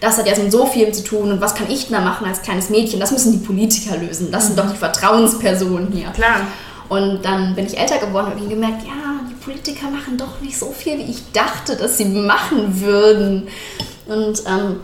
das 0.00 0.18
hat 0.18 0.26
ja 0.26 0.36
mit 0.36 0.52
so 0.52 0.66
viel 0.66 0.92
zu 0.92 1.02
tun 1.02 1.32
und 1.32 1.40
was 1.40 1.54
kann 1.54 1.70
ich 1.70 1.88
da 1.88 2.00
machen 2.00 2.26
als 2.26 2.42
kleines 2.42 2.68
Mädchen? 2.68 3.00
Das 3.00 3.10
müssen 3.10 3.32
die 3.32 3.38
Politiker 3.38 3.96
lösen. 3.96 4.30
Das 4.30 4.46
sind 4.46 4.56
mhm. 4.56 4.62
doch 4.62 4.70
die 4.70 4.76
Vertrauenspersonen 4.76 5.90
hier. 5.92 6.10
Klar. 6.10 6.42
Und 6.90 7.24
dann 7.24 7.54
bin 7.54 7.64
ich 7.64 7.78
älter 7.78 7.98
geworden 7.98 8.32
und 8.32 8.40
habe 8.40 8.48
gemerkt, 8.48 8.82
ja, 8.82 9.20
die 9.30 9.34
Politiker 9.42 9.88
machen 9.88 10.18
doch 10.18 10.40
nicht 10.42 10.58
so 10.58 10.70
viel, 10.72 10.98
wie 10.98 11.10
ich 11.10 11.32
dachte, 11.32 11.76
dass 11.76 11.96
sie 11.96 12.04
machen 12.04 12.82
würden. 12.82 13.48
Und 14.06 14.42
ähm, 14.46 14.80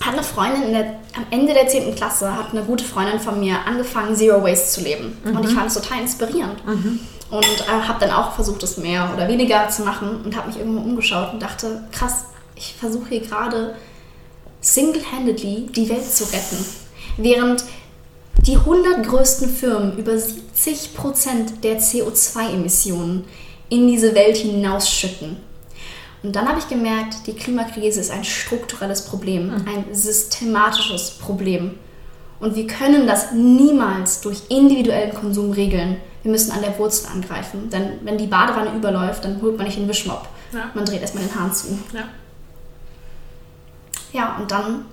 hat 0.00 0.14
eine 0.14 0.22
Freundin 0.22 0.72
der, 0.72 0.84
am 1.16 1.26
Ende 1.30 1.54
der 1.54 1.66
10. 1.66 1.94
Klasse, 1.94 2.34
hat 2.34 2.52
eine 2.52 2.62
gute 2.62 2.84
Freundin 2.84 3.18
von 3.18 3.40
mir 3.40 3.56
angefangen, 3.66 4.14
Zero 4.14 4.42
Waste 4.42 4.68
zu 4.68 4.80
leben. 4.82 5.16
Mhm. 5.24 5.36
Und 5.36 5.44
ich 5.44 5.54
fand 5.54 5.68
es 5.68 5.74
total 5.74 6.00
inspirierend. 6.00 6.64
Mhm. 6.66 7.00
Und 7.30 7.44
äh, 7.44 7.86
habe 7.86 7.98
dann 8.00 8.10
auch 8.10 8.32
versucht, 8.34 8.62
es 8.62 8.76
mehr 8.76 9.10
oder 9.14 9.26
weniger 9.28 9.68
zu 9.68 9.82
machen 9.82 10.20
und 10.24 10.36
habe 10.36 10.48
mich 10.48 10.58
irgendwo 10.58 10.80
umgeschaut 10.80 11.32
und 11.32 11.42
dachte, 11.42 11.84
krass, 11.92 12.26
ich 12.54 12.74
versuche 12.78 13.08
hier 13.08 13.20
gerade 13.20 13.74
single-handedly 14.60 15.68
die 15.74 15.88
Welt 15.88 16.04
zu 16.04 16.24
retten. 16.24 16.64
Während 17.16 17.64
die 18.46 18.56
100 18.56 19.04
größten 19.06 19.48
Firmen 19.48 19.96
über 19.96 20.12
70% 20.12 21.60
der 21.62 21.80
CO2-Emissionen 21.80 23.24
in 23.68 23.88
diese 23.88 24.14
Welt 24.14 24.36
hinausschütten. 24.36 25.38
Und 26.22 26.34
dann 26.34 26.48
habe 26.48 26.58
ich 26.58 26.68
gemerkt, 26.68 27.26
die 27.26 27.34
Klimakrise 27.34 28.00
ist 28.00 28.10
ein 28.10 28.24
strukturelles 28.24 29.06
Problem, 29.06 29.46
mhm. 29.46 29.64
ein 29.66 29.94
systematisches 29.94 31.10
Problem. 31.12 31.78
Und 32.40 32.54
wir 32.54 32.66
können 32.66 33.06
das 33.06 33.32
niemals 33.32 34.20
durch 34.20 34.42
individuellen 34.48 35.14
Konsum 35.14 35.52
regeln. 35.52 35.96
Wir 36.22 36.30
müssen 36.32 36.52
an 36.52 36.60
der 36.60 36.78
Wurzel 36.78 37.08
angreifen. 37.10 37.70
Denn 37.70 38.00
wenn 38.02 38.18
die 38.18 38.26
Badewanne 38.26 38.74
überläuft, 38.76 39.24
dann 39.24 39.40
holt 39.40 39.56
man 39.56 39.66
nicht 39.66 39.78
den 39.78 39.88
Wischmopp. 39.88 40.28
Ja. 40.52 40.70
Man 40.74 40.84
dreht 40.84 41.00
erstmal 41.00 41.24
den 41.24 41.34
Hahn 41.34 41.52
zu. 41.52 41.78
Ja. 41.92 42.04
Ja, 44.12 44.36
und 44.36 44.50
dann 44.50 44.86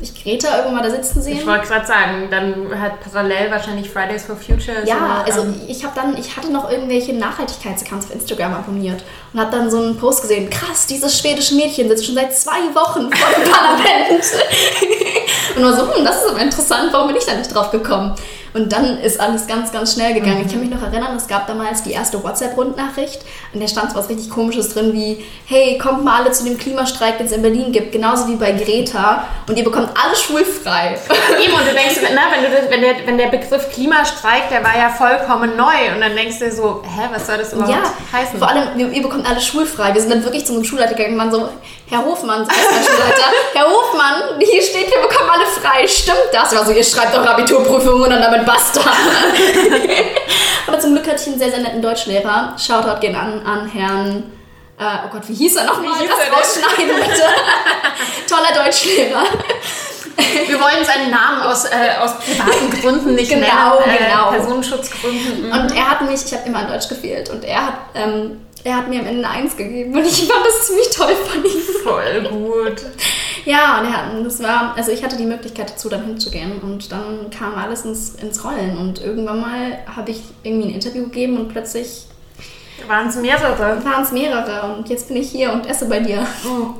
ich 0.00 0.22
Greta 0.22 0.48
irgendwann 0.56 0.74
mal 0.76 0.82
da 0.82 0.90
sitzen 0.90 1.22
sehen. 1.22 1.38
Ich 1.38 1.46
wollte 1.46 1.66
gerade 1.66 1.86
sagen, 1.86 2.28
dann 2.30 2.80
hat 2.80 3.00
parallel 3.00 3.50
wahrscheinlich 3.50 3.88
Fridays 3.88 4.24
for 4.24 4.36
Future. 4.36 4.84
Ja, 4.84 5.24
so, 5.26 5.32
also 5.32 5.42
ähm, 5.48 5.60
ich 5.66 5.84
habe 5.84 5.94
dann, 5.94 6.16
ich 6.16 6.36
hatte 6.36 6.52
noch 6.52 6.70
irgendwelche 6.70 7.14
Nachhaltigkeitsaccounts 7.14 8.06
auf 8.06 8.14
Instagram 8.14 8.54
abonniert 8.54 9.04
und 9.32 9.40
habe 9.40 9.50
dann 9.50 9.70
so 9.70 9.78
einen 9.78 9.96
Post 9.96 10.22
gesehen. 10.22 10.50
Krass, 10.50 10.86
dieses 10.86 11.18
schwedische 11.18 11.54
Mädchen 11.54 11.88
sitzt 11.88 12.06
schon 12.06 12.14
seit 12.14 12.34
zwei 12.34 12.74
Wochen 12.74 13.10
vor 13.10 13.28
dem 13.34 13.50
Parlament. 13.50 14.24
und 15.56 15.62
war 15.62 15.72
so, 15.76 15.94
hm, 15.94 16.04
das 16.04 16.22
ist 16.22 16.30
aber 16.30 16.40
interessant, 16.40 16.92
warum 16.92 17.08
bin 17.08 17.16
ich 17.16 17.24
da 17.24 17.34
nicht 17.34 17.54
drauf 17.54 17.70
gekommen? 17.70 18.14
Und 18.54 18.72
dann 18.72 18.98
ist 18.98 19.20
alles 19.20 19.48
ganz, 19.48 19.72
ganz 19.72 19.94
schnell 19.94 20.14
gegangen. 20.14 20.38
Mhm. 20.38 20.46
Ich 20.46 20.52
kann 20.52 20.60
mich 20.60 20.70
noch 20.70 20.80
erinnern, 20.80 21.16
es 21.16 21.26
gab 21.26 21.48
damals 21.48 21.82
die 21.82 21.90
erste 21.90 22.22
WhatsApp-Rundnachricht 22.22 23.22
und 23.52 23.60
da 23.60 23.66
stand 23.66 23.90
so 23.90 23.96
was 23.96 24.08
richtig 24.08 24.30
Komisches 24.30 24.72
drin 24.72 24.92
wie, 24.92 25.24
hey, 25.46 25.76
kommt 25.76 26.04
mal 26.04 26.22
alle 26.22 26.30
zu 26.30 26.44
dem 26.44 26.56
Klimastreik, 26.56 27.18
den 27.18 27.26
es 27.26 27.32
in 27.32 27.42
Berlin 27.42 27.72
gibt, 27.72 27.90
genauso 27.90 28.28
wie 28.28 28.36
bei 28.36 28.52
Greta 28.52 29.24
und 29.48 29.58
ihr 29.58 29.64
bekommt 29.64 29.88
alle 30.00 30.14
schulfrei. 30.14 30.96
Eben, 31.44 31.52
und 31.52 31.66
du 31.66 31.74
denkst, 31.74 31.98
na, 32.14 32.22
wenn, 32.30 32.44
du, 32.44 32.70
wenn, 32.70 32.80
der, 32.80 32.94
wenn 33.06 33.18
der 33.18 33.26
Begriff 33.26 33.72
Klimastreik, 33.72 34.48
der 34.50 34.62
war 34.62 34.78
ja 34.78 34.88
vollkommen 34.88 35.56
neu 35.56 35.92
und 35.92 36.00
dann 36.00 36.14
denkst 36.14 36.38
du 36.38 36.52
so, 36.52 36.84
hä, 36.84 37.08
was 37.12 37.26
soll 37.26 37.38
das 37.38 37.52
überhaupt 37.52 37.72
ja, 37.72 38.18
heißen? 38.18 38.38
vor 38.38 38.48
allem, 38.48 38.78
ihr 38.78 39.02
bekommt 39.02 39.28
alle 39.28 39.40
schulfrei. 39.40 39.92
Wir 39.92 40.00
sind 40.00 40.12
dann 40.12 40.22
wirklich 40.22 40.46
zu 40.46 40.52
einem 40.52 40.62
Schulleiter 40.62 40.94
gegangen 40.94 41.14
und 41.14 41.18
waren 41.18 41.32
so, 41.32 41.48
Herr 41.90 42.04
Hofmann, 42.04 42.46
Schulleiter, 42.46 43.26
Herr 43.54 43.66
Hofmann, 43.66 44.38
hier 44.38 44.62
steht, 44.62 44.86
wir 44.86 45.02
bekommen 45.02 45.28
alle 45.28 45.46
frei. 45.46 45.86
Stimmt 45.88 46.28
das? 46.32 46.56
Also 46.56 46.70
ihr 46.70 46.84
schreibt 46.84 47.16
doch 47.16 47.26
Abiturprüfungen 47.26 48.04
und 48.04 48.10
dann 48.10 48.22
damit 48.22 48.43
basta. 48.44 48.80
Aber 50.66 50.78
zum 50.78 50.94
Glück 50.94 51.06
hatte 51.06 51.20
ich 51.20 51.26
einen 51.28 51.38
sehr, 51.38 51.50
sehr 51.50 51.60
netten 51.60 51.82
Deutschlehrer. 51.82 52.56
Shoutout 52.58 53.00
gehen 53.00 53.16
an, 53.16 53.44
an 53.44 53.68
Herrn... 53.68 54.32
Äh, 54.78 55.06
oh 55.06 55.08
Gott, 55.12 55.22
wie 55.28 55.34
hieß 55.34 55.56
er 55.56 55.64
nochmal? 55.64 55.94
Das 56.00 56.58
rausschneiden, 56.58 56.96
bitte. 56.96 57.22
Toller 58.28 58.64
Deutschlehrer. 58.64 59.24
Wir 60.46 60.60
wollen 60.60 60.84
seinen 60.84 61.10
Namen 61.10 61.42
aus, 61.42 61.64
äh, 61.66 61.96
aus 62.00 62.18
privaten 62.18 62.70
Gründen 62.70 63.14
nicht 63.14 63.30
genau, 63.30 63.80
nennen. 63.80 63.98
Genau, 63.98 64.08
genau. 64.08 64.30
Personenschutzgründen. 64.30 65.46
Mhm. 65.46 65.52
Und 65.52 65.76
er 65.76 65.90
hat 65.90 66.02
mich, 66.02 66.24
ich 66.24 66.32
habe 66.32 66.48
immer 66.48 66.62
in 66.62 66.68
Deutsch 66.68 66.88
gefehlt 66.88 67.30
und 67.30 67.44
er 67.44 67.66
hat 67.66 67.74
ähm, 67.94 68.40
er 68.64 68.78
hat 68.78 68.88
mir 68.88 69.00
am 69.00 69.06
Ende 69.06 69.28
eine 69.28 69.42
Eins 69.42 69.56
gegeben 69.56 69.94
und 69.94 70.06
ich 70.06 70.26
fand 70.26 70.44
das 70.44 70.66
ziemlich 70.66 70.88
toll 70.90 71.14
von 71.14 71.44
ihm. 71.44 71.62
Voll 71.82 72.22
gut. 72.30 72.82
Ja, 73.44 73.80
und 73.80 73.92
hat, 73.92 74.24
das 74.24 74.42
war, 74.42 74.74
also 74.76 74.90
ich 74.90 75.04
hatte 75.04 75.16
die 75.16 75.26
Möglichkeit 75.26 75.70
dazu, 75.70 75.88
dann 75.88 76.04
hinzugehen 76.04 76.60
und 76.60 76.90
dann 76.90 77.30
kam 77.30 77.54
alles 77.54 77.84
ins, 77.84 78.14
ins 78.14 78.42
Rollen 78.42 78.78
und 78.78 79.02
irgendwann 79.02 79.40
mal 79.40 79.78
habe 79.94 80.10
ich 80.10 80.22
irgendwie 80.42 80.68
ein 80.68 80.74
Interview 80.74 81.04
gegeben 81.04 81.36
und 81.36 81.48
plötzlich 81.48 82.06
waren 82.88 83.08
es 83.08 83.16
mehrere. 83.16 83.84
Waren 83.84 84.02
es 84.02 84.12
mehrere 84.12 84.74
und 84.74 84.88
jetzt 84.88 85.08
bin 85.08 85.18
ich 85.18 85.30
hier 85.30 85.52
und 85.52 85.66
esse 85.66 85.86
bei 85.88 86.00
dir. 86.00 86.26
Oh. 86.46 86.74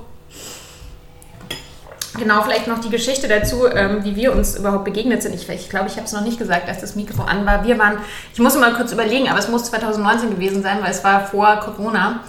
Genau, 2.16 2.42
vielleicht 2.42 2.68
noch 2.68 2.79
die 2.79 2.90
Geschichte 2.90 3.27
dazu, 3.27 3.66
ähm, 3.66 4.05
wie 4.05 4.14
wir 4.14 4.33
uns 4.33 4.57
überhaupt 4.57 4.85
begegnet 4.85 5.22
sind. 5.22 5.35
Ich, 5.35 5.48
ich 5.48 5.68
glaube, 5.68 5.88
ich 5.88 5.96
habe 5.96 6.07
es 6.07 6.12
noch 6.12 6.20
nicht 6.20 6.38
gesagt, 6.38 6.68
dass 6.68 6.81
das 6.81 6.94
Mikro 6.94 7.24
an 7.24 7.44
war. 7.44 7.64
Wir 7.64 7.77
waren, 7.79 7.98
ich 8.33 8.38
muss 8.38 8.57
mal 8.57 8.72
kurz 8.74 8.92
überlegen, 8.92 9.29
aber 9.29 9.40
es 9.40 9.48
muss 9.48 9.64
2019 9.64 10.31
gewesen 10.31 10.62
sein, 10.62 10.79
weil 10.81 10.92
es 10.92 11.03
war 11.03 11.27
vor 11.27 11.57
Corona. 11.57 12.20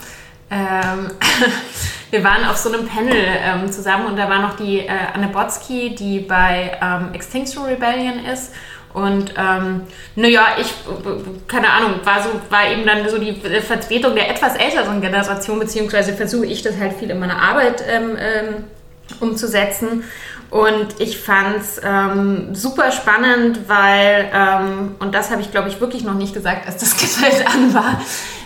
Ähm, 0.52 1.12
wir 2.12 2.24
waren 2.24 2.46
auf 2.46 2.58
so 2.58 2.72
einem 2.72 2.88
Panel 2.88 3.16
ähm, 3.16 3.72
zusammen 3.72 4.08
und 4.08 4.18
da 4.18 4.30
war 4.30 4.40
noch 4.40 4.56
die 4.56 4.80
äh, 4.80 4.90
Anne 5.14 5.28
Botzki, 5.28 5.96
die 5.96 6.20
bei 6.20 6.78
ähm, 6.82 7.14
Extinction 7.14 7.66
Rebellion 7.66 8.26
ist. 8.26 8.52
Und 8.94 9.34
ähm, 9.38 9.82
naja, 10.16 10.56
ich, 10.58 10.74
keine 11.48 11.70
Ahnung, 11.70 12.00
war, 12.06 12.24
so, 12.24 12.30
war 12.50 12.72
eben 12.72 12.86
dann 12.86 13.10
so 13.10 13.18
die 13.18 13.34
Vertretung 13.34 14.16
der 14.16 14.30
etwas 14.30 14.56
älteren 14.56 15.02
Generation, 15.02 15.60
beziehungsweise 15.60 16.14
versuche 16.14 16.46
ich 16.46 16.62
das 16.62 16.78
halt 16.78 16.94
viel 16.94 17.10
in 17.10 17.20
meiner 17.20 17.42
Arbeit 17.42 17.84
ähm, 17.90 18.16
ähm, 18.18 18.64
umzusetzen. 19.20 20.06
Und 20.50 21.00
ich 21.00 21.20
fand 21.20 21.58
es 21.58 21.82
ähm, 21.84 22.56
super 22.56 22.92
spannend, 22.94 23.68
weil, 23.68 24.32
ähm, 24.34 24.96
und 25.00 25.14
das 25.14 25.30
habe 25.30 25.42
ich 25.42 25.52
glaube 25.52 25.68
ich 25.68 25.82
wirklich 25.82 26.06
noch 26.06 26.14
nicht 26.14 26.34
gesagt, 26.34 26.66
als 26.66 26.78
das 26.78 26.96
Gefällt 26.98 27.46
an 27.46 27.74
war, 27.74 28.00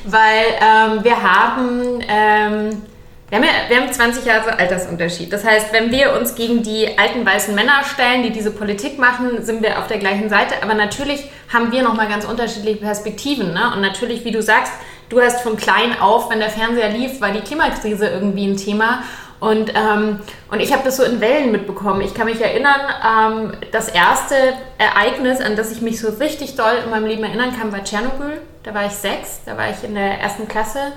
weil 0.06 0.46
ähm, 0.62 1.04
wir 1.04 1.22
haben, 1.22 2.02
ähm, 2.08 2.82
wir 3.30 3.38
haben, 3.38 3.46
ja, 3.46 3.70
wir 3.70 3.82
haben 3.82 3.92
20 3.92 4.26
Jahre 4.26 4.58
Altersunterschied. 4.58 5.32
Das 5.32 5.46
heißt, 5.46 5.72
wenn 5.72 5.92
wir 5.92 6.14
uns 6.20 6.36
gegen 6.36 6.64
die 6.64 6.98
alten 6.98 7.26
weißen 7.26 7.54
Männer 7.54 7.84
stellen, 7.84 8.24
die 8.24 8.32
diese 8.32 8.52
Politik 8.52 8.98
machen, 8.98 9.44
sind 9.44 9.62
wir 9.62 9.80
auf 9.80 9.88
der 9.88 10.00
gleichen 10.00 10.30
Seite. 10.30 10.56
Aber 10.64 10.74
natürlich 10.74 11.30
haben 11.54 11.72
wir 11.72 11.84
nochmal 11.84 12.08
ganz 12.08 12.26
unterschiedliche 12.26 12.80
Perspektiven. 12.80 13.54
Ne? 13.54 13.72
Und 13.76 13.82
natürlich, 13.82 14.26
wie 14.26 14.32
du 14.32 14.42
sagst, 14.42 14.74
du 15.10 15.22
hast 15.22 15.42
von 15.42 15.58
klein 15.58 16.00
auf, 16.00 16.30
wenn 16.32 16.40
der 16.40 16.50
Fernseher 16.50 16.90
lief, 16.90 17.22
war 17.22 17.32
die 17.32 17.42
Klimakrise 17.42 18.08
irgendwie 18.08 18.48
ein 18.48 18.58
Thema. 18.58 19.04
Und, 19.40 19.74
ähm, 19.74 20.20
und 20.52 20.60
ich 20.60 20.74
habe 20.74 20.84
das 20.84 20.98
so 20.98 21.04
in 21.04 21.22
Wellen 21.22 21.52
mitbekommen. 21.52 22.02
Ich 22.02 22.14
kann 22.14 22.26
mich 22.26 22.42
erinnern, 22.42 22.82
ähm, 23.06 23.52
das 23.72 23.88
erste 23.88 24.36
Ereignis, 24.78 25.40
an 25.40 25.56
das 25.56 25.72
ich 25.72 25.82
mich 25.82 26.00
so 26.00 26.10
richtig 26.10 26.56
doll 26.56 26.74
in 26.84 26.90
meinem 26.90 27.06
Leben 27.06 27.24
erinnern 27.24 27.56
kann, 27.58 27.72
war 27.72 27.84
Tschernobyl. 27.84 28.42
Da 28.70 28.76
war 28.76 28.86
ich 28.86 28.92
sechs, 28.92 29.40
da 29.48 29.58
war 29.58 29.72
ich 29.72 29.84
in 29.84 29.96
der 29.96 30.20
ersten 30.20 30.48
Klasse. 30.48 30.92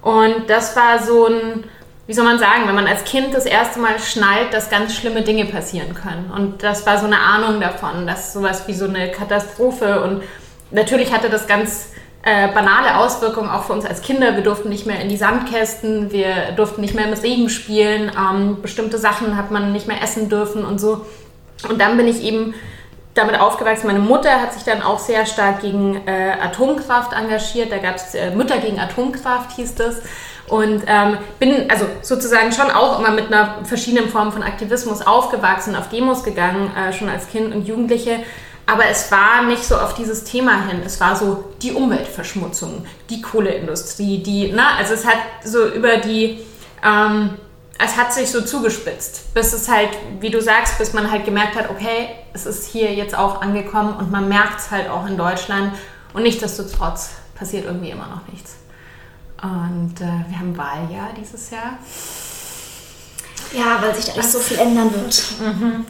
Und 0.00 0.50
das 0.50 0.74
war 0.74 1.00
so 1.00 1.26
ein, 1.26 1.62
wie 2.08 2.14
soll 2.14 2.24
man 2.24 2.40
sagen, 2.40 2.66
wenn 2.66 2.74
man 2.74 2.88
als 2.88 3.04
Kind 3.04 3.32
das 3.32 3.46
erste 3.46 3.78
Mal 3.78 4.00
schnallt, 4.00 4.52
dass 4.52 4.70
ganz 4.70 4.92
schlimme 4.96 5.22
Dinge 5.22 5.44
passieren 5.44 5.94
können. 5.94 6.32
Und 6.36 6.64
das 6.64 6.84
war 6.84 6.98
so 6.98 7.06
eine 7.06 7.20
Ahnung 7.20 7.60
davon, 7.60 8.08
dass 8.08 8.32
sowas 8.32 8.66
wie 8.66 8.74
so 8.74 8.86
eine 8.86 9.12
Katastrophe 9.12 10.02
und 10.02 10.24
natürlich 10.72 11.12
hatte 11.12 11.30
das 11.30 11.46
ganz 11.46 11.90
äh, 12.24 12.48
banale 12.48 12.96
Auswirkungen 12.96 13.50
auch 13.50 13.62
für 13.62 13.74
uns 13.74 13.86
als 13.86 14.02
Kinder. 14.02 14.34
Wir 14.34 14.42
durften 14.42 14.68
nicht 14.68 14.86
mehr 14.86 15.00
in 15.00 15.08
die 15.08 15.16
Sandkästen, 15.16 16.10
wir 16.10 16.50
durften 16.56 16.80
nicht 16.80 16.96
mehr 16.96 17.06
mit 17.06 17.22
Regen 17.22 17.48
spielen, 17.48 18.10
ähm, 18.18 18.60
bestimmte 18.62 18.98
Sachen 18.98 19.36
hat 19.36 19.52
man 19.52 19.70
nicht 19.70 19.86
mehr 19.86 20.02
essen 20.02 20.28
dürfen 20.28 20.64
und 20.64 20.80
so. 20.80 21.06
Und 21.68 21.80
dann 21.80 21.96
bin 21.96 22.08
ich 22.08 22.24
eben 22.24 22.54
damit 23.14 23.38
aufgewachsen. 23.38 23.86
Meine 23.86 23.98
Mutter 23.98 24.40
hat 24.40 24.54
sich 24.54 24.64
dann 24.64 24.82
auch 24.82 24.98
sehr 24.98 25.26
stark 25.26 25.60
gegen 25.60 26.06
äh, 26.06 26.32
Atomkraft 26.40 27.12
engagiert. 27.12 27.70
Da 27.70 27.78
gab 27.78 27.96
es 27.96 28.14
äh, 28.14 28.30
Mütter 28.30 28.58
gegen 28.58 28.78
Atomkraft, 28.78 29.52
hieß 29.52 29.74
das. 29.74 29.96
Und 30.48 30.82
ähm, 30.86 31.18
bin 31.38 31.70
also 31.70 31.86
sozusagen 32.02 32.52
schon 32.52 32.70
auch 32.70 32.98
immer 32.98 33.10
mit 33.10 33.26
einer 33.26 33.64
verschiedenen 33.64 34.08
Form 34.08 34.32
von 34.32 34.42
Aktivismus 34.42 35.00
aufgewachsen, 35.02 35.76
auf 35.76 35.88
Demos 35.88 36.24
gegangen, 36.24 36.70
äh, 36.76 36.92
schon 36.92 37.08
als 37.08 37.28
Kind 37.28 37.54
und 37.54 37.66
Jugendliche. 37.66 38.20
Aber 38.66 38.86
es 38.86 39.10
war 39.10 39.42
nicht 39.42 39.64
so 39.64 39.76
auf 39.76 39.94
dieses 39.94 40.24
Thema 40.24 40.66
hin. 40.66 40.82
Es 40.84 41.00
war 41.00 41.16
so 41.16 41.44
die 41.62 41.72
Umweltverschmutzung, 41.72 42.86
die 43.10 43.20
Kohleindustrie, 43.20 44.22
die, 44.22 44.52
na, 44.54 44.76
also 44.78 44.94
es 44.94 45.06
hat 45.06 45.18
so 45.44 45.66
über 45.68 45.98
die, 45.98 46.40
ähm, 46.84 47.30
es 47.78 47.96
hat 47.96 48.12
sich 48.12 48.30
so 48.30 48.42
zugespitzt, 48.42 49.34
bis 49.34 49.52
es 49.52 49.68
halt, 49.68 49.90
wie 50.20 50.30
du 50.30 50.40
sagst, 50.40 50.78
bis 50.78 50.92
man 50.92 51.10
halt 51.10 51.24
gemerkt 51.24 51.56
hat, 51.56 51.70
okay, 51.70 52.10
es 52.32 52.46
ist 52.46 52.66
hier 52.66 52.92
jetzt 52.94 53.16
auch 53.16 53.42
angekommen 53.42 53.96
und 53.96 54.10
man 54.10 54.28
merkt 54.28 54.60
es 54.60 54.70
halt 54.70 54.88
auch 54.88 55.06
in 55.06 55.16
Deutschland 55.16 55.74
und 56.12 56.22
nichtsdestotrotz 56.22 57.10
passiert 57.34 57.64
irgendwie 57.64 57.90
immer 57.90 58.06
noch 58.06 58.26
nichts. 58.32 58.56
Und 59.42 59.94
äh, 60.00 60.28
wir 60.28 60.38
haben 60.38 60.56
Wahljahr 60.56 61.10
dieses 61.18 61.50
Jahr. 61.50 61.78
Ja, 63.52 63.82
weil 63.82 63.94
sich 63.94 64.06
da 64.06 64.16
nicht 64.16 64.30
so 64.30 64.38
viel 64.38 64.58
ändern 64.58 64.92
wird. 64.94 65.24
Mhm. 65.40 65.86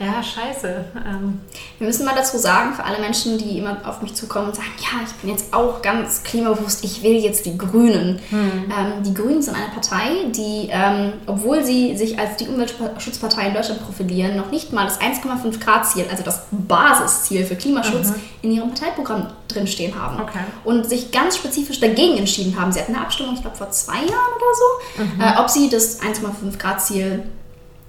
Ja, 0.00 0.22
scheiße. 0.22 0.84
Ähm. 0.96 1.40
Wir 1.78 1.86
müssen 1.86 2.04
mal 2.04 2.14
dazu 2.14 2.36
sagen, 2.38 2.74
für 2.74 2.84
alle 2.84 2.98
Menschen, 2.98 3.38
die 3.38 3.58
immer 3.58 3.76
auf 3.84 4.02
mich 4.02 4.14
zukommen 4.14 4.48
und 4.48 4.56
sagen, 4.56 4.68
ja, 4.78 5.00
ich 5.04 5.12
bin 5.14 5.30
jetzt 5.30 5.52
auch 5.54 5.82
ganz 5.82 6.22
klimabewusst, 6.22 6.84
ich 6.84 7.02
will 7.02 7.16
jetzt 7.16 7.46
die 7.46 7.56
Grünen. 7.56 8.20
Hm. 8.30 8.72
Ähm, 8.76 9.02
die 9.04 9.14
Grünen 9.14 9.42
sind 9.42 9.54
eine 9.54 9.68
Partei, 9.68 10.30
die, 10.30 10.68
ähm, 10.70 11.14
obwohl 11.26 11.64
sie 11.64 11.96
sich 11.96 12.18
als 12.18 12.36
die 12.36 12.48
Umweltschutzpartei 12.48 13.48
in 13.48 13.54
Deutschland 13.54 13.84
profilieren, 13.84 14.36
noch 14.36 14.50
nicht 14.50 14.72
mal 14.72 14.84
das 14.84 15.00
1,5 15.00 15.60
Grad 15.60 15.86
Ziel, 15.86 16.06
also 16.10 16.22
das 16.22 16.42
Basisziel 16.50 17.44
für 17.44 17.56
Klimaschutz, 17.56 18.08
mhm. 18.08 18.14
in 18.42 18.52
ihrem 18.52 18.68
Parteiprogramm 18.70 19.28
drinstehen 19.48 19.94
haben. 20.00 20.20
Okay. 20.20 20.40
Und 20.64 20.88
sich 20.88 21.12
ganz 21.12 21.36
spezifisch 21.36 21.80
dagegen 21.80 22.18
entschieden 22.18 22.58
haben. 22.60 22.72
Sie 22.72 22.80
hatten 22.80 22.94
eine 22.94 23.04
Abstimmung, 23.04 23.34
ich 23.34 23.42
glaube, 23.42 23.56
vor 23.56 23.70
zwei 23.70 23.94
Jahren 23.96 24.08
oder 24.08 24.54
so, 24.56 25.02
mhm. 25.02 25.20
äh, 25.20 25.40
ob 25.40 25.48
sie 25.48 25.68
das 25.68 26.00
1,5 26.00 26.58
Grad 26.58 26.82
Ziel 26.82 27.24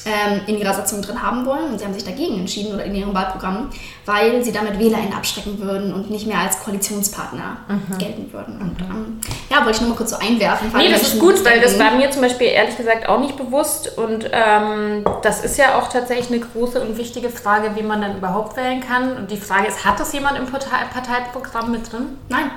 ähm, 0.06 0.42
in 0.48 0.58
ihrer 0.58 0.74
Satzung 0.74 1.02
drin 1.02 1.22
haben 1.22 1.46
wollen 1.46 1.72
und 1.72 1.80
sie 1.80 1.86
haben 1.86 1.94
sich 1.94 2.04
dagegen 2.04 2.40
entschieden 2.40 2.74
oder 2.74 2.84
in 2.84 2.94
ihrem 2.94 3.14
Wahlprogramm, 3.14 3.70
weil 4.06 4.44
sie 4.44 4.52
damit 4.52 4.78
WählerInnen 4.78 5.14
abschrecken 5.14 5.60
würden 5.60 5.94
und 5.94 6.12
nicht 6.12 6.28
mehr 6.28 6.40
als 6.40 6.60
Koalitionspartner 6.60 7.58
mhm. 7.68 7.98
gelten 7.98 8.32
würden. 8.32 8.62
Und 8.62 8.82
ähm, 8.82 9.20
ja, 9.50 9.58
wollte 9.58 9.72
ich 9.72 9.82
nur 9.82 9.90
mal 9.92 9.96
kurz 9.96 10.12
so 10.12 10.18
einwerfen. 10.18 10.72
Nee, 10.78 10.92
das 10.92 11.02
ist 11.02 11.20
gut, 11.20 11.44
weil 11.46 11.60
das 11.60 11.80
war 11.80 11.92
mir 11.92 12.12
zum 12.12 12.22
Beispiel 12.22 12.48
ehrlich 12.48 12.78
gesagt 12.78 13.08
auch 13.10 13.20
nicht 13.20 13.36
bewusst 13.38 13.98
und 13.98 14.30
ähm, 14.32 15.06
das 15.24 15.44
ist 15.44 15.58
ja 15.58 15.80
auch 15.80 15.88
tatsächlich 15.88 16.30
eine 16.30 16.40
große 16.40 16.82
und 16.82 16.98
wichtige 16.98 17.30
Frage, 17.30 17.72
wie 17.76 17.84
man 17.84 18.02
dann 18.02 18.18
überhaupt 18.18 18.58
wählen 18.58 18.82
kann. 18.82 19.18
Und 19.18 19.32
die 19.32 19.38
Frage 19.38 19.68
ist, 19.68 19.86
hat 19.86 20.00
das 20.00 20.14
jemand 20.14 20.38
im 20.38 20.46
Parteiprogramm 20.46 21.72
mit 21.72 21.92
drin? 21.92 22.18
Nein. 22.30 22.52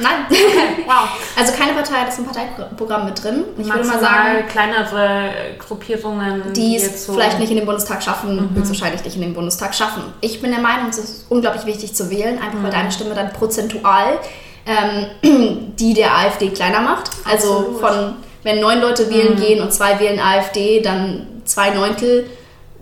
Nein. 0.00 0.26
Okay, 0.28 0.84
wow. 0.86 1.08
Also 1.36 1.52
keine 1.52 1.72
Partei 1.72 1.94
hat 1.94 2.08
das 2.08 2.18
im 2.18 2.24
Parteiprogramm 2.24 3.04
mit 3.04 3.22
drin. 3.22 3.44
Ich 3.58 3.66
würde 3.66 3.84
mal 3.84 4.00
sagen, 4.00 4.46
kleinere 4.48 5.30
Gruppierungen, 5.58 6.52
die 6.52 6.76
es 6.76 7.06
so 7.06 7.14
vielleicht 7.14 7.38
nicht 7.38 7.50
in 7.50 7.56
den 7.56 7.66
Bundestag 7.66 8.02
schaffen, 8.02 8.36
mhm. 8.36 8.56
höchstwahrscheinlich 8.56 9.04
nicht 9.04 9.16
in 9.16 9.22
den 9.22 9.34
Bundestag 9.34 9.74
schaffen. 9.74 10.02
Ich 10.20 10.40
bin 10.40 10.50
der 10.50 10.60
Meinung, 10.60 10.88
es 10.90 10.98
ist 10.98 11.26
unglaublich 11.28 11.66
wichtig 11.66 11.94
zu 11.94 12.10
wählen, 12.10 12.38
einfach 12.38 12.58
mhm. 12.58 12.64
weil 12.64 12.70
deine 12.70 12.90
Stimme 12.92 13.14
dann 13.14 13.32
prozentual 13.32 14.18
ähm, 14.66 15.72
die 15.78 15.94
der 15.94 16.16
AfD 16.16 16.50
kleiner 16.50 16.80
macht. 16.80 17.10
Also 17.24 17.58
Absolut. 17.58 17.80
von 17.80 18.14
wenn 18.44 18.60
neun 18.60 18.80
Leute 18.80 19.10
wählen 19.10 19.34
mhm. 19.34 19.40
gehen 19.40 19.62
und 19.62 19.72
zwei 19.72 19.98
wählen 19.98 20.20
AfD, 20.20 20.80
dann 20.80 21.26
zwei 21.44 21.70
Neuntel 21.70 22.28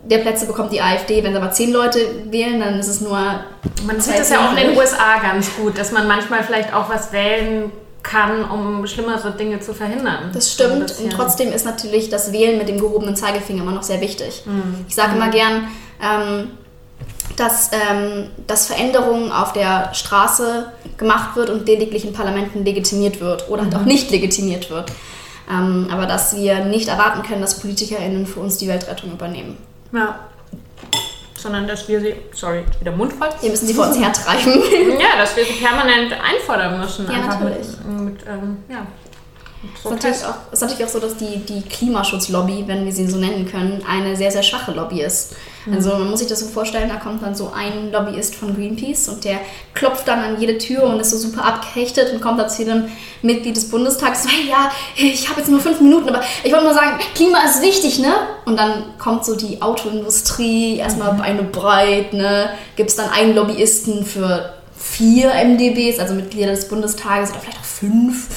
der 0.08 0.18
Plätze 0.18 0.46
bekommt 0.46 0.72
die 0.72 0.80
AfD. 0.80 1.22
Wenn 1.22 1.36
aber 1.36 1.50
zehn 1.50 1.72
Leute 1.72 1.98
wählen, 2.30 2.60
dann 2.60 2.78
ist 2.78 2.88
es 2.88 3.00
nur. 3.00 3.18
Man 3.86 4.00
sieht 4.00 4.18
das 4.18 4.30
ja 4.30 4.46
auch 4.46 4.50
in 4.52 4.68
den 4.68 4.76
USA 4.76 5.18
ganz 5.20 5.54
gut, 5.56 5.78
dass 5.78 5.92
man 5.92 6.06
manchmal 6.06 6.42
vielleicht 6.42 6.72
auch 6.72 6.88
was 6.88 7.12
wählen 7.12 7.70
kann, 8.02 8.48
um 8.48 8.86
schlimmere 8.86 9.32
Dinge 9.32 9.60
zu 9.60 9.74
verhindern. 9.74 10.30
Das 10.32 10.52
stimmt. 10.52 10.94
Und 11.02 11.10
trotzdem 11.10 11.52
ist 11.52 11.66
natürlich 11.66 12.08
das 12.08 12.32
Wählen 12.32 12.56
mit 12.56 12.68
dem 12.68 12.78
gehobenen 12.78 13.16
Zeigefinger 13.16 13.62
immer 13.62 13.72
noch 13.72 13.82
sehr 13.82 14.00
wichtig. 14.00 14.44
Mhm. 14.46 14.84
Ich 14.88 14.94
sage 14.94 15.10
mhm. 15.10 15.16
immer 15.16 15.30
gern, 15.30 15.68
ähm, 16.00 16.50
dass, 17.36 17.70
ähm, 17.72 18.28
dass 18.46 18.66
Veränderungen 18.66 19.32
auf 19.32 19.52
der 19.52 19.92
Straße 19.92 20.72
gemacht 20.96 21.36
wird 21.36 21.50
und 21.50 21.66
lediglich 21.66 22.04
in 22.04 22.12
Parlamenten 22.12 22.64
legitimiert 22.64 23.20
wird 23.20 23.50
oder 23.50 23.64
halt 23.64 23.74
auch 23.74 23.84
nicht 23.84 24.10
legitimiert 24.10 24.70
wird. 24.70 24.92
Ähm, 25.50 25.88
aber 25.90 26.06
dass 26.06 26.36
wir 26.36 26.64
nicht 26.64 26.88
erwarten 26.88 27.22
können, 27.22 27.40
dass 27.40 27.58
PolitikerInnen 27.60 28.26
für 28.26 28.40
uns 28.40 28.56
die 28.56 28.68
Weltrettung 28.68 29.12
übernehmen. 29.12 29.56
Ja. 29.92 30.20
Sondern 31.34 31.66
dass 31.68 31.86
wir 31.88 32.00
sie, 32.00 32.14
sorry, 32.32 32.64
wieder 32.80 32.92
mundvoll. 32.92 33.28
Wir 33.40 33.50
müssen 33.50 33.66
sie 33.66 33.74
vor 33.74 33.86
uns 33.86 33.98
hertreiben. 33.98 34.98
ja, 34.98 35.16
dass 35.18 35.36
wir 35.36 35.44
sie 35.44 35.52
permanent 35.52 36.12
einfordern 36.12 36.80
müssen. 36.80 37.06
Ja, 37.10 37.18
natürlich. 37.18 37.66
Mit, 37.86 38.00
mit, 38.00 38.26
ähm, 38.26 38.58
ja. 38.68 38.86
Es 39.74 39.84
ist, 39.84 39.90
natürlich 39.90 40.24
auch, 40.24 40.34
es 40.50 40.54
ist 40.54 40.60
natürlich 40.62 40.84
auch 40.84 40.92
so, 40.92 41.00
dass 41.00 41.16
die, 41.16 41.38
die 41.38 41.62
Klimaschutzlobby, 41.62 42.64
wenn 42.66 42.84
wir 42.84 42.92
sie 42.92 43.06
so 43.06 43.18
nennen 43.18 43.46
können, 43.50 43.82
eine 43.88 44.16
sehr, 44.16 44.30
sehr 44.30 44.42
schwache 44.42 44.72
Lobby 44.72 45.02
ist. 45.02 45.34
Also 45.72 45.90
man 45.90 46.10
muss 46.10 46.20
sich 46.20 46.28
das 46.28 46.40
so 46.40 46.46
vorstellen, 46.46 46.88
da 46.88 46.96
kommt 46.96 47.22
dann 47.22 47.34
so 47.34 47.52
ein 47.52 47.90
Lobbyist 47.90 48.36
von 48.36 48.54
Greenpeace 48.54 49.08
und 49.08 49.24
der 49.24 49.40
klopft 49.74 50.06
dann 50.06 50.20
an 50.20 50.40
jede 50.40 50.58
Tür 50.58 50.84
und 50.84 51.00
ist 51.00 51.10
so 51.10 51.18
super 51.18 51.44
abgehechtet 51.44 52.12
und 52.12 52.20
kommt 52.20 52.38
da 52.38 52.46
zu 52.46 52.62
jedem 52.62 52.84
Mitglied 53.22 53.56
des 53.56 53.68
Bundestags 53.68 54.22
so, 54.22 54.28
hey, 54.28 54.48
ja, 54.48 54.70
ich 54.96 55.28
habe 55.28 55.40
jetzt 55.40 55.50
nur 55.50 55.60
fünf 55.60 55.80
Minuten, 55.80 56.08
aber 56.08 56.22
ich 56.44 56.52
wollte 56.52 56.66
nur 56.66 56.74
sagen, 56.74 56.98
Klima 57.14 57.38
ist 57.44 57.62
wichtig, 57.62 57.98
ne? 57.98 58.12
Und 58.44 58.58
dann 58.58 58.96
kommt 58.98 59.24
so 59.24 59.34
die 59.34 59.60
Autoindustrie, 59.60 60.76
erstmal 60.76 61.14
Beine 61.14 61.42
breit, 61.42 62.12
ne? 62.12 62.50
Gibt 62.76 62.90
es 62.90 62.96
dann 62.96 63.10
einen 63.10 63.34
Lobbyisten 63.34 64.06
für 64.06 64.54
vier 64.78 65.32
MDBs, 65.34 65.98
also 65.98 66.14
Mitglieder 66.14 66.52
des 66.52 66.68
Bundestages 66.68 67.30
oder 67.30 67.40
vielleicht 67.40 67.58
auch 67.58 67.64
fünf 67.64 68.28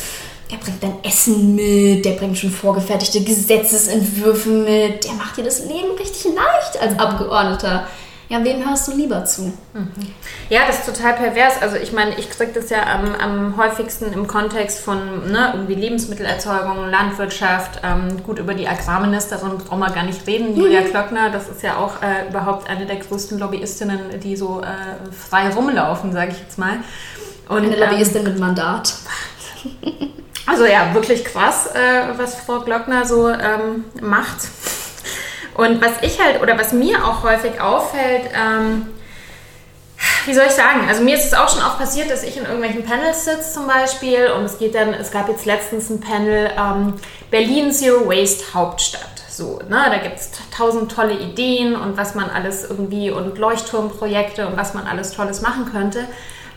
der 0.52 0.58
bringt 0.58 0.82
dann 0.82 0.96
Essen 1.04 1.56
mit, 1.56 2.06
der 2.06 2.14
bringt 2.14 2.38
schon 2.38 2.52
vorgefertigte 2.52 3.22
Gesetzesentwürfe 3.22 4.50
mit, 4.50 5.06
der 5.06 5.14
macht 5.14 5.38
dir 5.38 5.44
das 5.44 5.66
Leben 5.66 5.92
richtig 5.98 6.26
leicht 6.26 6.82
als 6.82 6.98
Abgeordneter. 7.00 7.88
Ja, 8.30 8.44
wem 8.44 8.64
hörst 8.64 8.88
du 8.88 8.96
lieber 8.96 9.26
zu? 9.26 9.52
Ja, 10.52 10.62
das 10.68 10.80
ist 10.80 10.86
total 10.86 11.14
pervers. 11.14 11.60
Also 11.64 11.78
ich 11.78 11.94
meine, 11.94 12.16
ich 12.20 12.30
kriege 12.30 12.52
das 12.54 12.70
ja 12.70 12.84
am, 12.84 13.16
am 13.16 13.58
häufigsten 13.58 14.14
im 14.14 14.28
Kontext 14.28 14.82
von 14.82 15.32
ne, 15.32 15.50
irgendwie 15.56 15.74
Lebensmittelerzeugung, 15.74 16.90
Landwirtschaft, 16.92 17.82
ähm, 17.84 18.22
gut 18.22 18.38
über 18.38 18.54
die 18.54 18.68
Agrarministerin 18.68 19.58
brauchen 19.58 19.80
wir 19.80 19.90
gar 19.90 20.04
nicht 20.04 20.28
reden, 20.28 20.56
Julia 20.56 20.82
Klöckner, 20.82 21.32
das 21.32 21.50
ist 21.50 21.64
ja 21.64 21.78
auch 21.78 22.04
äh, 22.04 22.30
überhaupt 22.30 22.70
eine 22.70 22.86
der 22.86 22.98
größten 22.98 23.40
Lobbyistinnen, 23.40 24.20
die 24.20 24.36
so 24.36 24.62
äh, 24.62 25.12
frei 25.12 25.50
rumlaufen, 25.50 26.14
sage 26.14 26.34
ich 26.34 26.40
jetzt 26.40 26.60
mal. 26.60 26.78
Und, 27.48 27.64
Eine 27.64 27.78
Lobbyistin 27.78 28.24
mit 28.24 28.38
Mandat. 28.38 28.94
Also 30.50 30.66
ja, 30.66 30.94
wirklich 30.94 31.24
krass, 31.26 31.68
äh, 31.76 32.18
was 32.18 32.36
Frau 32.36 32.62
Glockner 32.62 33.06
so 33.06 33.30
ähm, 33.30 33.86
macht. 34.02 34.48
Und 35.54 35.82
was 35.82 35.92
ich 36.02 36.20
halt, 36.24 36.42
oder 36.42 36.58
was 36.58 36.74
mir 36.74 37.06
auch 37.06 37.22
häufig 37.24 37.62
auffällt, 37.62 38.32
ähm, 38.34 38.88
wie 40.26 40.34
soll 40.34 40.46
ich 40.48 40.54
sagen, 40.54 40.88
also 40.88 41.04
mir 41.04 41.16
ist 41.16 41.26
es 41.26 41.34
auch 41.34 41.50
schon 41.50 41.62
oft 41.62 41.78
passiert, 41.78 42.10
dass 42.10 42.24
ich 42.24 42.38
in 42.38 42.44
irgendwelchen 42.44 42.84
Panels 42.84 43.26
sitze 43.26 43.54
zum 43.54 43.68
Beispiel 43.68 44.32
und 44.36 44.46
es 44.46 44.58
geht 44.58 44.74
dann, 44.74 44.94
es 44.94 45.12
gab 45.12 45.28
jetzt 45.28 45.46
letztens 45.46 45.90
ein 45.90 46.00
Panel 46.00 46.50
ähm, 46.58 46.94
Berlin 47.30 47.72
Zero 47.72 48.08
Waste 48.08 48.54
Hauptstadt. 48.54 49.04
So, 49.30 49.60
ne, 49.70 49.86
da 49.90 49.98
gibt 49.98 50.20
es 50.20 50.32
tausend 50.56 50.92
tolle 50.92 51.14
Ideen 51.14 51.76
und 51.76 51.96
was 51.96 52.16
man 52.16 52.30
alles 52.30 52.68
irgendwie 52.68 53.12
und 53.12 53.38
Leuchtturmprojekte 53.38 54.48
und 54.48 54.58
was 54.58 54.74
man 54.74 54.88
alles 54.88 55.12
Tolles 55.12 55.42
machen 55.42 55.72
könnte. 55.72 56.08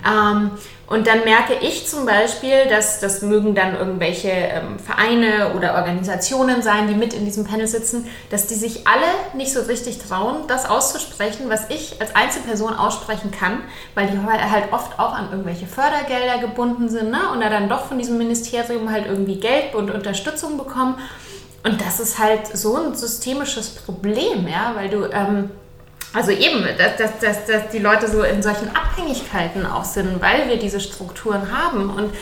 Ähm, 0.07 0.53
und 0.93 1.07
dann 1.07 1.25
merke 1.25 1.55
ich 1.63 1.89
zum 1.89 2.05
Beispiel, 2.05 2.67
dass 2.69 3.01
das 3.01 3.23
mögen 3.23 3.55
dann 3.55 3.75
irgendwelche 3.75 4.29
ähm, 4.29 4.79
Vereine 4.79 5.55
oder 5.57 5.75
Organisationen 5.77 6.61
sein, 6.61 6.87
die 6.87 6.95
mit 6.95 7.15
in 7.15 7.25
diesem 7.25 7.45
Panel 7.45 7.67
sitzen, 7.67 8.07
dass 8.29 8.47
die 8.47 8.57
sich 8.57 8.87
alle 8.87 9.07
nicht 9.35 9.55
so 9.55 9.63
richtig 9.63 9.99
trauen, 10.07 10.47
das 10.49 10.69
auszusprechen, 10.69 11.49
was 11.49 11.71
ich 11.71 11.99
als 11.99 12.15
Einzelperson 12.15 12.75
aussprechen 12.75 13.31
kann, 13.31 13.61
weil 13.95 14.09
die 14.09 14.19
halt 14.19 14.71
oft 14.73 14.99
auch 14.99 15.15
an 15.15 15.29
irgendwelche 15.31 15.67
Fördergelder 15.67 16.47
gebunden 16.47 16.91
sind 16.91 17.11
ne? 17.11 17.21
und 17.33 17.41
da 17.41 17.49
dann 17.49 17.71
doch 17.71 17.87
von 17.87 17.97
diesem 17.97 18.19
Ministerium 18.19 18.91
halt 18.91 19.07
irgendwie 19.07 19.41
Geld 19.41 19.75
und 19.75 19.91
Unterstützung 19.91 20.59
bekommen. 20.59 20.97
Und 21.65 21.81
das 21.81 22.01
ist 22.01 22.19
halt 22.19 22.55
so 22.55 22.77
ein 22.77 22.95
systemisches 22.95 23.71
Problem, 23.71 24.47
ja, 24.47 24.73
weil 24.75 24.91
du... 24.91 25.07
Ähm, 25.11 25.51
also 26.13 26.31
eben, 26.31 26.67
dass, 26.77 26.97
dass, 26.97 27.19
dass, 27.19 27.47
dass 27.47 27.69
die 27.71 27.79
Leute 27.79 28.09
so 28.09 28.23
in 28.23 28.43
solchen 28.43 28.75
Abhängigkeiten 28.75 29.65
auch 29.67 29.85
sind, 29.85 30.21
weil 30.21 30.49
wir 30.49 30.59
diese 30.59 30.81
Strukturen 30.81 31.51
haben. 31.51 31.91
Und, 31.91 32.13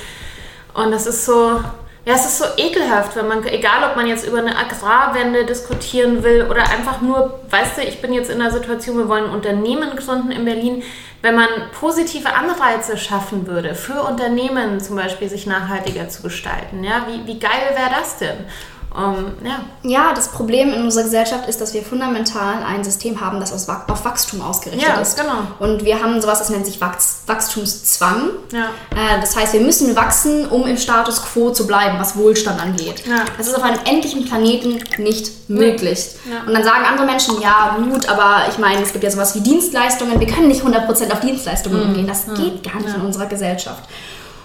und 0.74 0.90
das 0.92 1.06
ist 1.06 1.24
so, 1.24 1.60
ja, 2.04 2.14
es 2.14 2.24
ist 2.24 2.38
so 2.38 2.44
ekelhaft, 2.56 3.16
wenn 3.16 3.26
man, 3.26 3.44
egal 3.46 3.90
ob 3.90 3.96
man 3.96 4.06
jetzt 4.06 4.26
über 4.26 4.38
eine 4.38 4.56
Agrarwende 4.56 5.44
diskutieren 5.44 6.22
will 6.22 6.46
oder 6.48 6.62
einfach 6.70 7.00
nur, 7.00 7.40
weißt 7.50 7.78
du, 7.78 7.82
ich 7.82 8.00
bin 8.00 8.12
jetzt 8.12 8.30
in 8.30 8.40
einer 8.40 8.52
Situation, 8.52 8.96
wir 8.96 9.08
wollen 9.08 9.24
ein 9.24 9.30
Unternehmen 9.30 9.96
gründen 9.96 10.30
in 10.30 10.44
Berlin, 10.44 10.82
wenn 11.22 11.34
man 11.34 11.48
positive 11.78 12.32
Anreize 12.32 12.96
schaffen 12.96 13.46
würde, 13.46 13.74
für 13.74 14.02
Unternehmen 14.02 14.80
zum 14.80 14.96
Beispiel 14.96 15.28
sich 15.28 15.46
nachhaltiger 15.46 16.08
zu 16.08 16.22
gestalten, 16.22 16.82
ja, 16.84 17.06
wie, 17.08 17.26
wie 17.26 17.38
geil 17.38 17.74
wäre 17.74 17.90
das 17.90 18.16
denn? 18.16 18.46
Um, 18.92 19.26
ja. 19.44 19.60
ja, 19.82 20.12
das 20.14 20.28
Problem 20.28 20.72
in 20.72 20.82
unserer 20.82 21.04
Gesellschaft 21.04 21.48
ist, 21.48 21.60
dass 21.60 21.74
wir 21.74 21.82
fundamental 21.82 22.64
ein 22.66 22.82
System 22.82 23.20
haben, 23.20 23.38
das 23.38 23.52
auf 23.52 24.04
Wachstum 24.04 24.42
ausgerichtet 24.42 24.88
Ja, 24.88 25.00
ist. 25.00 25.16
genau. 25.16 25.42
Und 25.60 25.84
wir 25.84 26.02
haben 26.02 26.20
sowas, 26.20 26.40
das 26.40 26.50
nennt 26.50 26.66
sich 26.66 26.80
Wachs 26.80 27.22
Wachstumszwang. 27.26 28.30
Ja. 28.52 28.64
Äh, 28.90 29.20
das 29.20 29.36
heißt, 29.36 29.52
wir 29.52 29.60
müssen 29.60 29.94
wachsen, 29.94 30.46
um 30.48 30.66
im 30.66 30.76
Status 30.76 31.22
quo 31.22 31.50
zu 31.50 31.68
bleiben, 31.68 31.98
was 32.00 32.16
Wohlstand 32.16 32.60
angeht. 32.60 33.06
Ja. 33.06 33.24
Das 33.38 33.46
ist 33.46 33.54
auf 33.56 33.62
einem 33.62 33.78
endlichen 33.84 34.24
Planeten 34.24 34.82
nicht 34.98 35.48
möglich. 35.48 36.06
Ja. 36.28 36.40
Und 36.46 36.52
dann 36.54 36.64
sagen 36.64 36.84
andere 36.84 37.06
Menschen, 37.06 37.40
ja 37.40 37.76
gut, 37.78 38.08
aber 38.08 38.42
ich 38.50 38.58
meine, 38.58 38.82
es 38.82 38.92
gibt 38.92 39.04
ja 39.04 39.10
sowas 39.10 39.36
wie 39.36 39.40
Dienstleistungen, 39.40 40.18
wir 40.18 40.26
können 40.26 40.48
nicht 40.48 40.64
100% 40.64 41.12
auf 41.12 41.20
Dienstleistungen 41.20 41.80
umgehen. 41.82 42.08
Das 42.08 42.26
geht 42.34 42.64
gar 42.64 42.80
nicht 42.80 42.94
in 42.94 43.02
unserer 43.02 43.26
Gesellschaft. 43.26 43.84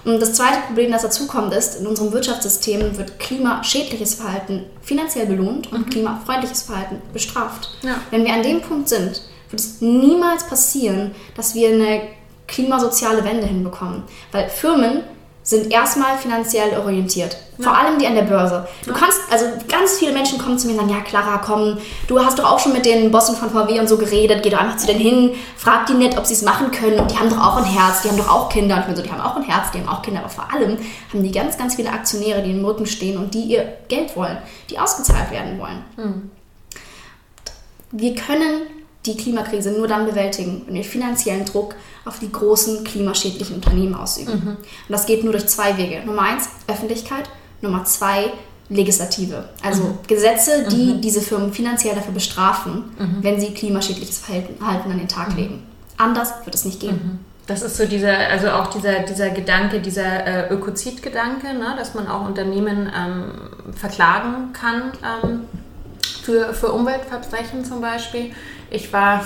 Und 0.05 0.21
das 0.21 0.33
zweite 0.33 0.61
Problem, 0.67 0.91
das 0.91 1.01
dazukommt, 1.01 1.51
ist, 1.53 1.79
in 1.79 1.87
unserem 1.87 2.13
Wirtschaftssystem 2.13 2.97
wird 2.97 3.19
klimaschädliches 3.19 4.13
Verhalten 4.13 4.63
finanziell 4.81 5.25
belohnt 5.25 5.71
und 5.73 5.89
klimafreundliches 5.89 6.61
Verhalten 6.61 7.01
bestraft. 7.11 7.71
Ja. 7.81 7.95
Wenn 8.11 8.23
wir 8.23 8.33
an 8.33 8.43
dem 8.43 8.61
Punkt 8.61 8.87
sind, 8.87 9.23
wird 9.49 9.59
es 9.59 9.81
niemals 9.81 10.45
passieren, 10.47 11.15
dass 11.35 11.55
wir 11.55 11.69
eine 11.69 12.01
klimasoziale 12.47 13.23
Wende 13.23 13.47
hinbekommen. 13.47 14.03
Weil 14.31 14.47
Firmen 14.49 15.03
sind 15.45 15.71
erstmal 15.71 16.17
finanziell 16.17 16.77
orientiert. 16.79 17.37
Vor 17.59 17.77
allem 17.77 17.99
die 17.99 18.07
an 18.07 18.15
der 18.15 18.23
Börse. 18.23 18.67
Du 18.85 18.91
kannst, 18.91 19.21
also 19.31 19.45
ganz 19.69 19.99
viele 19.99 20.11
Menschen 20.11 20.39
kommen 20.39 20.57
zu 20.57 20.67
mir 20.67 20.73
und 20.73 20.79
sagen, 20.79 20.89
ja 20.89 21.01
Clara, 21.01 21.37
komm, 21.37 21.77
du 22.07 22.19
hast 22.19 22.39
doch 22.39 22.51
auch 22.51 22.59
schon 22.59 22.73
mit 22.73 22.83
den 22.83 23.11
Bossen 23.11 23.35
von 23.35 23.51
VW 23.51 23.79
und 23.79 23.87
so 23.87 23.97
geredet, 23.97 24.41
geh 24.41 24.49
doch 24.49 24.59
einfach 24.59 24.77
zu 24.77 24.87
denen 24.87 24.99
hin, 24.99 25.31
frag 25.55 25.85
die 25.85 25.93
nicht, 25.93 26.17
ob 26.17 26.25
sie 26.25 26.33
es 26.33 26.41
machen 26.41 26.71
können. 26.71 26.99
Und 26.99 27.11
die 27.11 27.17
haben 27.17 27.29
doch 27.29 27.37
auch 27.37 27.57
ein 27.57 27.63
Herz, 27.63 28.01
die 28.01 28.09
haben 28.09 28.17
doch 28.17 28.27
auch 28.27 28.49
Kinder. 28.49 28.75
Und 28.75 28.81
ich 28.81 28.87
bin 28.87 28.95
so, 28.95 29.03
die 29.03 29.11
haben 29.11 29.21
auch 29.21 29.35
ein 29.35 29.43
Herz, 29.43 29.69
die 29.71 29.77
haben 29.77 29.87
auch 29.87 30.01
Kinder, 30.01 30.21
aber 30.21 30.29
vor 30.29 30.51
allem 30.51 30.77
haben 31.13 31.23
die 31.23 31.31
ganz, 31.31 31.57
ganz 31.57 31.75
viele 31.75 31.91
Aktionäre, 31.91 32.41
die 32.41 32.51
im 32.51 32.65
Rücken 32.65 32.87
stehen 32.87 33.17
und 33.17 33.33
die 33.35 33.43
ihr 33.43 33.71
Geld 33.87 34.15
wollen, 34.17 34.37
die 34.71 34.79
ausgezahlt 34.79 35.29
werden 35.29 35.59
wollen. 35.59 35.83
Wir 37.91 38.15
können 38.15 38.63
die 39.05 39.17
Klimakrise 39.17 39.71
nur 39.71 39.87
dann 39.87 40.05
bewältigen, 40.05 40.63
wenn 40.65 40.75
wir 40.75 40.83
finanziellen 40.83 41.45
Druck 41.45 41.75
auf 42.05 42.19
die 42.19 42.31
großen 42.31 42.83
klimaschädlichen 42.83 43.55
Unternehmen 43.55 43.95
ausüben. 43.95 44.31
Und 44.33 44.57
das 44.89 45.05
geht 45.05 45.23
nur 45.23 45.33
durch 45.33 45.47
zwei 45.47 45.77
Wege. 45.77 46.05
Nummer 46.05 46.23
eins, 46.23 46.49
Öffentlichkeit. 46.67 47.29
Nummer 47.61 47.85
zwei, 47.85 48.31
Legislative. 48.69 49.49
Also 49.63 49.99
Gesetze, 50.07 50.67
die 50.69 50.99
diese 50.99 51.21
Firmen 51.21 51.53
finanziell 51.53 51.95
dafür 51.95 52.13
bestrafen, 52.13 52.85
wenn 53.21 53.39
sie 53.39 53.53
klimaschädliches 53.53 54.19
Verhalten 54.19 54.57
Verhalten 54.57 54.91
an 54.91 54.97
den 54.97 55.07
Tag 55.07 55.35
legen. 55.35 55.63
Anders 55.97 56.33
wird 56.43 56.55
es 56.55 56.65
nicht 56.65 56.79
gehen. 56.79 57.19
Das 57.47 57.61
ist 57.61 57.77
so 57.77 57.85
dieser, 57.85 58.17
also 58.17 58.49
auch 58.49 58.67
dieser, 58.67 59.01
dieser 59.01 59.29
Gedanke, 59.29 59.79
dieser 59.79 60.25
äh, 60.25 60.53
Ökozid-Gedanke, 60.53 61.53
ne, 61.53 61.75
dass 61.77 61.93
man 61.93 62.07
auch 62.07 62.25
Unternehmen 62.27 62.91
ähm, 62.95 63.31
verklagen 63.75 64.51
kann 64.51 64.91
ähm, 65.23 65.41
für, 66.25 66.53
für 66.53 66.71
Umweltverbrechen 66.71 67.63
zum 67.63 67.81
Beispiel. 67.81 68.33
Ich 68.71 68.91
war 68.91 69.25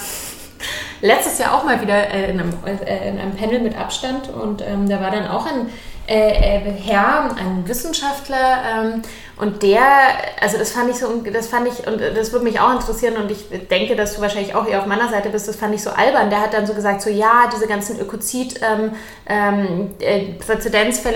letztes 1.02 1.40
Jahr 1.40 1.56
auch 1.56 1.64
mal 1.64 1.82
wieder 1.82 2.12
äh, 2.12 2.30
in, 2.30 2.40
einem, 2.40 2.54
äh, 2.66 3.10
in 3.10 3.20
einem 3.20 3.36
Panel 3.36 3.62
mit 3.62 3.78
Abstand 3.78 4.30
und 4.30 4.62
ähm, 4.62 4.90
da 4.90 5.00
war 5.00 5.12
dann 5.12 5.28
auch 5.28 5.46
ein 5.46 5.70
äh, 6.08 6.58
äh, 6.58 6.72
Herr, 6.72 7.36
ein 7.38 7.68
Wissenschaftler 7.68 8.64
ähm, 8.68 9.02
und 9.40 9.64
der, 9.64 9.82
also 10.42 10.58
das 10.58 10.72
fand 10.72 10.90
ich 10.90 10.98
so, 10.98 11.08
das 11.34 11.48
fand 11.48 11.68
ich, 11.68 11.88
und 11.88 12.02
das 12.02 12.32
würde 12.32 12.44
mich 12.46 12.60
auch 12.60 12.74
interessieren 12.74 13.16
und 13.18 13.32
ich 13.32 13.46
denke, 13.70 13.96
dass 13.96 14.16
du 14.16 14.22
wahrscheinlich 14.22 14.54
auch 14.54 14.68
eher 14.68 14.80
auf 14.80 14.86
meiner 14.86 15.10
Seite 15.10 15.30
bist, 15.30 15.48
das 15.48 15.56
fand 15.56 15.74
ich 15.74 15.82
so 15.82 15.90
albern. 15.90 16.30
Der 16.30 16.42
hat 16.42 16.54
dann 16.54 16.68
so 16.68 16.74
gesagt, 16.74 17.02
so 17.02 17.10
ja, 17.10 17.50
diese 17.54 17.66
ganzen 17.68 18.00
Ökozid 18.00 18.60
ähm, 18.62 18.92
ähm, 19.26 19.92
äh, 20.00 20.36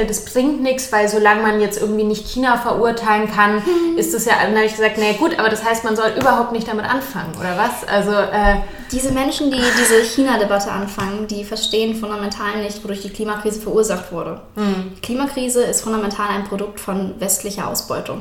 das 0.08 0.26
bringt 0.26 0.62
nichts, 0.62 0.92
weil 0.92 1.08
solange 1.10 1.42
man 1.42 1.60
jetzt 1.60 1.82
irgendwie 1.82 2.04
nicht 2.06 2.28
China 2.28 2.58
verurteilen 2.58 3.30
kann, 3.30 3.62
ist 3.98 4.14
das 4.14 4.26
ja, 4.26 4.34
dann 4.42 4.56
habe 4.56 4.66
ich 4.66 4.76
gesagt, 4.76 4.98
naja 4.98 5.14
gut, 5.20 5.38
aber 5.38 5.50
das 5.50 5.64
heißt, 5.64 5.84
man 5.84 5.96
soll 5.96 6.12
überhaupt 6.18 6.52
nicht 6.52 6.68
damit 6.68 6.86
anfangen, 6.86 7.34
oder 7.40 7.58
was? 7.58 7.88
Also, 7.88 8.12
äh, 8.12 8.58
Diese 8.92 9.12
Menschen, 9.12 9.50
die 9.50 9.58
diese 9.58 10.04
China-Debatte 10.04 10.72
anfangen, 10.72 11.26
die 11.28 11.44
verstehen 11.44 11.96
fundamental 11.96 12.62
nicht, 12.62 12.84
wodurch 12.84 13.02
die 13.02 13.10
Klimakrise 13.10 13.60
verursacht 13.60 14.12
wurde. 14.12 14.42
Die 14.56 15.02
Klimakrise 15.02 15.64
ist 15.64 15.82
fundamental 15.82 16.28
ein 16.30 16.44
Produkt 16.44 16.80
von 16.80 17.20
westlicher 17.20 17.68
Ausbeutung. 17.68 18.13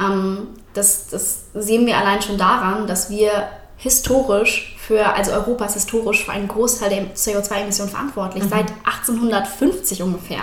Ähm, 0.00 0.48
das, 0.74 1.08
das 1.08 1.44
sehen 1.54 1.86
wir 1.86 1.98
allein 1.98 2.22
schon 2.22 2.38
daran, 2.38 2.86
dass 2.86 3.10
wir 3.10 3.30
historisch 3.76 4.68
für 4.68 4.72
für, 4.82 5.14
also 5.14 5.32
Europa 5.32 5.64
ist 5.64 5.74
historisch 5.74 6.24
für 6.24 6.32
einen 6.32 6.48
Großteil 6.48 6.90
der 6.90 7.14
CO2-Emissionen 7.14 7.90
verantwortlich. 7.90 8.44
Mhm. 8.44 8.48
Seit 8.48 8.72
1850 8.84 10.02
ungefähr 10.02 10.40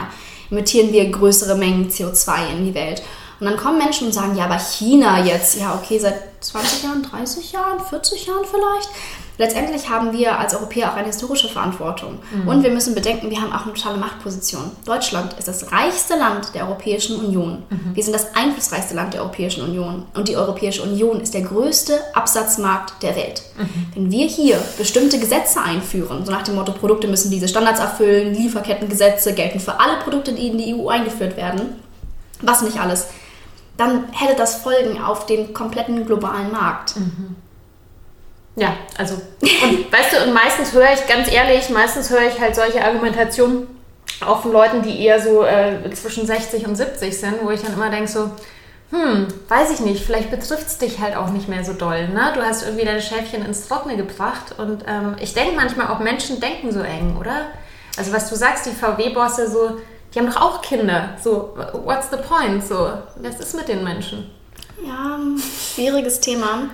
emittieren 0.50 0.92
wir 0.94 1.10
größere 1.12 1.56
Mengen 1.56 1.90
CO2 1.90 2.52
in 2.54 2.66
die 2.66 2.74
Welt. 2.74 3.04
Und 3.40 3.46
dann 3.46 3.58
kommen 3.58 3.78
Menschen 3.78 4.08
und 4.08 4.14
sagen, 4.14 4.36
ja, 4.36 4.46
aber 4.46 4.58
China 4.58 5.24
jetzt, 5.24 5.60
ja, 5.60 5.76
okay, 5.76 6.00
seit 6.00 6.16
20 6.42 6.84
Jahren, 6.84 7.04
30 7.04 7.52
Jahren, 7.52 7.80
40 7.80 8.26
Jahren 8.26 8.46
vielleicht. 8.50 8.90
Letztendlich 9.40 9.90
haben 9.90 10.12
wir 10.12 10.38
als 10.38 10.54
Europäer 10.54 10.92
auch 10.92 10.98
eine 10.98 11.08
historische 11.08 11.48
Verantwortung. 11.48 12.20
Mhm. 12.30 12.48
Und 12.50 12.62
wir 12.62 12.72
müssen 12.72 12.94
bedenken, 12.94 13.30
wir 13.30 13.40
haben 13.40 13.54
auch 13.54 13.64
eine 13.64 13.74
totale 13.74 13.98
Machtposition. 13.98 14.70
Deutschland 14.84 15.32
ist 15.40 15.48
das 15.48 15.72
reichste 15.72 16.18
Land 16.18 16.54
der 16.54 16.68
Europäischen 16.68 17.16
Union. 17.16 17.64
Mhm. 17.70 17.96
Wir 17.96 18.04
sind 18.04 18.12
das 18.12 18.36
einflussreichste 18.36 18.96
Land 18.96 19.14
der 19.14 19.22
Europäischen 19.22 19.64
Union. 19.64 20.04
Und 20.14 20.28
die 20.28 20.36
Europäische 20.36 20.84
Union 20.84 21.22
ist 21.22 21.34
der 21.34 21.44
größte 21.44 21.98
Absatzmarkt 22.14 23.02
der 23.02 23.16
Welt. 23.16 23.44
Mhm. 23.58 23.86
Wenn 23.96 24.12
wir 24.12 24.28
hier 24.28 24.62
bestimmte 24.78 25.20
Gesetze 25.20 25.62
einführen, 25.62 26.26
so 26.26 26.34
nach 26.34 26.44
dem 26.44 26.56
Motto, 26.56 26.74
Produkte 26.74 27.08
müssen 27.08 27.32
diese 27.32 27.48
Standards 27.48 27.80
erfüllen, 27.80 28.34
Lieferkettengesetze 28.34 29.34
gelten 29.34 29.62
für 29.62 29.80
alle 29.80 30.02
Produkte, 30.04 30.34
die 30.34 30.50
in 30.50 30.58
die 30.58 30.76
EU 30.76 30.90
eingeführt 30.90 31.38
werden, 31.38 31.62
was 32.42 32.62
nicht 32.62 32.78
alles, 32.78 33.08
dann 33.78 34.12
hätte 34.12 34.36
das 34.36 34.56
Folgen 34.56 35.02
auf 35.02 35.26
den 35.26 35.54
kompletten 35.54 36.06
globalen 36.06 36.52
Markt. 36.52 36.98
Mhm. 36.98 37.38
Ja, 38.56 38.76
also, 38.98 39.16
und 39.42 39.92
weißt 39.92 40.14
du, 40.14 40.24
und 40.26 40.34
meistens 40.34 40.74
höre 40.74 40.94
ich, 40.94 41.08
ganz 41.08 41.32
ehrlich, 41.32 41.70
meistens 41.70 42.10
höre 42.10 42.28
ich 42.28 42.40
halt 42.40 42.56
solche 42.56 42.84
Argumentationen 42.84 43.68
auch 44.26 44.42
von 44.42 44.52
Leuten, 44.52 44.82
die 44.82 45.04
eher 45.04 45.22
so 45.22 45.44
äh, 45.44 45.90
zwischen 45.92 46.26
60 46.26 46.68
und 46.68 46.76
70 46.76 47.18
sind, 47.18 47.36
wo 47.42 47.52
ich 47.52 47.62
dann 47.62 47.74
immer 47.74 47.90
denke 47.90 48.10
so, 48.10 48.32
hm, 48.92 49.28
weiß 49.48 49.72
ich 49.72 49.80
nicht, 49.82 50.04
vielleicht 50.04 50.32
betrifft 50.32 50.68
es 50.68 50.78
dich 50.80 51.00
halt 51.00 51.16
auch 51.16 51.30
nicht 51.30 51.48
mehr 51.48 51.64
so 51.64 51.74
doll, 51.74 52.10
ne? 52.10 52.32
Du 52.34 52.42
hast 52.42 52.64
irgendwie 52.64 52.86
deine 52.86 53.02
Schäfchen 53.02 53.46
ins 53.46 53.68
Trockene 53.68 53.98
gebracht 53.98 54.56
und 54.58 54.84
ähm, 54.88 55.16
ich 55.20 55.34
denke 55.36 55.56
manchmal 55.56 55.88
auch 55.88 56.00
Menschen 56.00 56.40
denken 56.40 56.72
so 56.72 56.80
eng, 56.80 57.16
oder? 57.20 57.48
Also 57.98 58.12
was 58.12 58.30
du 58.30 58.36
sagst, 58.36 58.66
die 58.66 58.72
VW-Bosse 58.72 59.50
so, 59.50 59.78
die 60.14 60.20
haben 60.20 60.26
doch 60.26 60.42
auch 60.42 60.62
Kinder. 60.62 61.10
So, 61.22 61.56
what's 61.84 62.10
the 62.10 62.18
point? 62.18 62.66
So, 62.66 62.92
was 63.18 63.40
ist 63.40 63.56
mit 63.56 63.68
den 63.68 63.84
Menschen? 63.84 64.32
Ja, 64.84 65.20
schwieriges 65.76 66.20
Thema. 66.20 66.70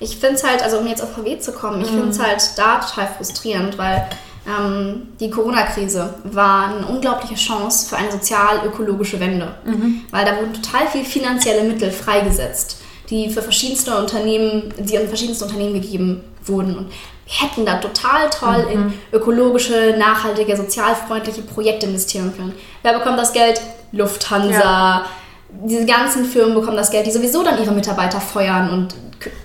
Ich 0.00 0.16
finde 0.16 0.36
es 0.36 0.44
halt, 0.44 0.62
also 0.62 0.78
um 0.78 0.86
jetzt 0.86 1.02
auf 1.02 1.12
VW 1.12 1.38
zu 1.38 1.52
kommen, 1.52 1.80
ich 1.80 1.90
mhm. 1.90 1.96
finde 1.96 2.10
es 2.10 2.18
halt 2.18 2.42
da 2.56 2.80
total 2.80 3.08
frustrierend, 3.16 3.78
weil 3.78 4.08
ähm, 4.46 5.08
die 5.18 5.30
Corona-Krise 5.30 6.14
war 6.24 6.68
eine 6.68 6.86
unglaubliche 6.86 7.34
Chance 7.34 7.88
für 7.88 7.96
eine 7.96 8.12
sozial-ökologische 8.12 9.18
Wende. 9.18 9.54
Mhm. 9.64 10.02
Weil 10.10 10.24
da 10.24 10.36
wurden 10.36 10.54
total 10.54 10.86
viel 10.86 11.04
finanzielle 11.04 11.64
Mittel 11.64 11.90
freigesetzt, 11.90 12.80
die 13.10 13.30
für 13.30 13.42
verschiedenste 13.42 13.96
Unternehmen, 13.96 14.72
die 14.78 14.98
an 14.98 15.08
verschiedenste 15.08 15.44
Unternehmen 15.44 15.74
gegeben 15.74 16.22
wurden. 16.44 16.76
Und 16.78 16.90
wir 17.26 17.48
hätten 17.48 17.66
da 17.66 17.78
total 17.78 18.30
toll 18.30 18.66
mhm. 18.66 18.70
in 18.70 18.94
ökologische, 19.12 19.96
nachhaltige, 19.98 20.56
sozialfreundliche 20.56 21.42
Projekte 21.42 21.86
investieren 21.86 22.32
können. 22.36 22.54
Wer 22.82 22.98
bekommt 22.98 23.18
das 23.18 23.32
Geld? 23.32 23.60
Lufthansa. 23.92 24.60
Ja. 24.60 25.06
Diese 25.64 25.86
ganzen 25.86 26.24
Firmen 26.24 26.54
bekommen 26.54 26.76
das 26.76 26.90
Geld, 26.90 27.06
die 27.06 27.10
sowieso 27.10 27.42
dann 27.42 27.58
ihre 27.58 27.72
Mitarbeiter 27.72 28.20
feuern 28.20 28.70
und 28.70 28.94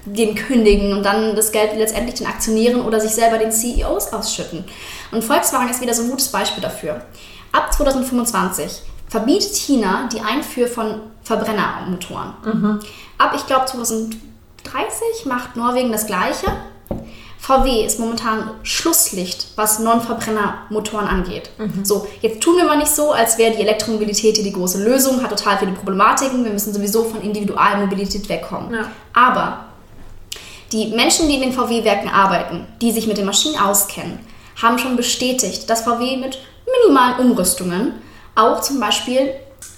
den 0.06 0.36
kündigen 0.36 0.94
und 0.94 1.04
dann 1.04 1.36
das 1.36 1.52
Geld 1.52 1.76
letztendlich 1.78 2.16
den 2.16 2.28
Aktionären 2.28 2.82
oder 2.82 3.00
sich 3.00 3.12
selber 3.12 3.38
den 3.38 3.52
CEOs 3.52 4.14
ausschütten. 4.14 4.66
Und 5.12 5.24
Volkswagen 5.24 5.70
ist 5.70 5.82
wieder 5.82 5.94
so 5.94 6.04
ein 6.04 6.10
gutes 6.10 6.30
Beispiel 6.30 6.62
dafür. 6.62 7.02
Ab 7.52 7.74
2025 7.74 8.84
verbietet 9.08 9.56
China 9.56 10.10
die 10.12 10.22
Einfuhr 10.22 10.68
von 10.68 11.02
Verbrennermotoren. 11.24 12.34
Mhm. 12.44 12.80
Ab, 13.18 13.34
ich 13.36 13.46
glaube, 13.46 13.66
2030 13.66 15.26
macht 15.26 15.56
Norwegen 15.56 15.92
das 15.92 16.08
Gleiche. 16.08 16.48
VW 17.42 17.84
ist 17.84 18.00
momentan 18.00 18.52
Schlusslicht, 18.62 19.48
was 19.56 19.80
Non-Verbrennermotoren 19.80 21.08
angeht. 21.08 21.50
Mhm. 21.58 21.84
So, 21.84 22.08
jetzt 22.22 22.40
tun 22.40 22.56
wir 22.56 22.66
mal 22.66 22.78
nicht 22.78 22.96
so, 22.96 23.14
als 23.14 23.40
wäre 23.40 23.56
die 23.56 23.62
Elektromobilität 23.64 24.36
hier 24.36 24.44
die 24.44 24.54
große 24.54 24.84
Lösung, 24.84 25.24
hat 25.24 25.32
total 25.32 25.58
viele 25.58 25.72
Problematiken. 25.72 26.44
Wir 26.46 26.54
müssen 26.54 26.72
sowieso 26.72 27.04
von 27.04 27.20
Individualmobilität 27.20 28.30
wegkommen. 28.30 28.72
Ja. 28.72 28.92
Aber 29.14 29.66
die 30.72 30.90
Menschen, 30.90 31.28
die 31.28 31.34
in 31.34 31.42
den 31.42 31.52
VW-Werken 31.52 32.10
arbeiten, 32.10 32.68
die 32.80 32.92
sich 32.92 33.08
mit 33.08 33.18
den 33.18 33.26
Maschinen 33.26 33.60
auskennen, 33.60 34.20
haben 34.62 34.78
schon 34.78 34.96
bestätigt, 34.96 35.68
dass 35.68 35.82
VW 35.82 36.18
mit 36.18 36.38
minimalen 36.86 37.26
Umrüstungen 37.26 37.94
auch 38.36 38.62
zum 38.62 38.80
Beispiel 38.80 39.34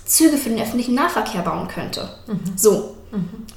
Züge 0.06 0.36
für 0.36 0.50
den 0.50 0.62
öffentlichen 0.62 0.96
Nahverkehr 0.96 1.44
bauen 1.44 1.70
könnte. 1.70 2.10
Mhm. 2.28 2.58
So. 2.58 2.96
Mhm. 3.12 3.48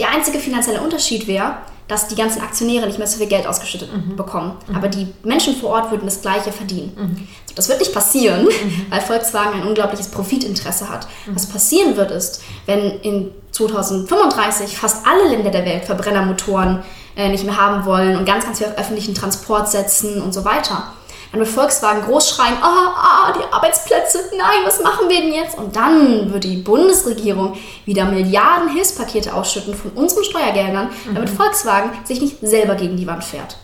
Der 0.00 0.10
einzige 0.10 0.40
finanzielle 0.40 0.80
Unterschied 0.80 1.28
wäre, 1.28 1.58
dass 1.92 2.08
die 2.08 2.14
ganzen 2.14 2.40
Aktionäre 2.40 2.86
nicht 2.86 2.98
mehr 2.98 3.06
so 3.06 3.18
viel 3.18 3.26
Geld 3.26 3.46
ausgeschüttet 3.46 3.90
mhm. 3.92 4.16
bekommen. 4.16 4.56
Mhm. 4.66 4.76
Aber 4.76 4.88
die 4.88 5.08
Menschen 5.22 5.54
vor 5.54 5.70
Ort 5.70 5.90
würden 5.90 6.06
das 6.06 6.22
Gleiche 6.22 6.50
verdienen. 6.50 6.92
Mhm. 6.96 7.28
So, 7.46 7.54
das 7.54 7.68
wird 7.68 7.80
nicht 7.80 7.92
passieren, 7.92 8.44
mhm. 8.44 8.86
weil 8.88 9.02
Volkswagen 9.02 9.60
ein 9.60 9.66
unglaubliches 9.66 10.08
Profitinteresse 10.08 10.88
hat. 10.88 11.06
Mhm. 11.26 11.34
Was 11.34 11.46
passieren 11.46 11.96
wird, 11.96 12.10
ist, 12.10 12.42
wenn 12.64 13.00
in 13.00 13.30
2035 13.50 14.76
fast 14.76 15.06
alle 15.06 15.28
Länder 15.28 15.50
der 15.50 15.66
Welt 15.66 15.84
Verbrennermotoren 15.84 16.82
äh, 17.14 17.28
nicht 17.28 17.44
mehr 17.44 17.58
haben 17.58 17.84
wollen 17.84 18.16
und 18.16 18.24
ganz, 18.24 18.46
ganz 18.46 18.58
viel 18.58 18.68
auf 18.68 18.78
öffentlichen 18.78 19.14
Transport 19.14 19.70
setzen 19.70 20.22
und 20.22 20.32
so 20.32 20.46
weiter 20.46 20.94
dann 21.32 21.40
wird 21.40 21.48
Volkswagen 21.48 22.02
groß 22.02 22.28
schreien, 22.28 22.56
ah, 22.60 22.94
ah, 22.94 23.32
die 23.32 23.52
Arbeitsplätze, 23.52 24.18
nein, 24.36 24.60
was 24.64 24.82
machen 24.82 25.08
wir 25.08 25.20
denn 25.20 25.32
jetzt? 25.32 25.56
Und 25.56 25.74
dann 25.74 26.30
wird 26.32 26.44
die 26.44 26.58
Bundesregierung 26.58 27.56
wieder 27.86 28.04
Milliarden 28.04 28.68
Hilfspakete 28.68 29.32
ausschütten 29.32 29.74
von 29.74 29.92
unseren 29.92 30.24
Steuergeldern, 30.24 30.90
damit 31.12 31.30
mhm. 31.30 31.36
Volkswagen 31.36 31.90
sich 32.04 32.20
nicht 32.20 32.36
selber 32.42 32.74
gegen 32.74 32.98
die 32.98 33.06
Wand 33.06 33.24
fährt. 33.24 33.56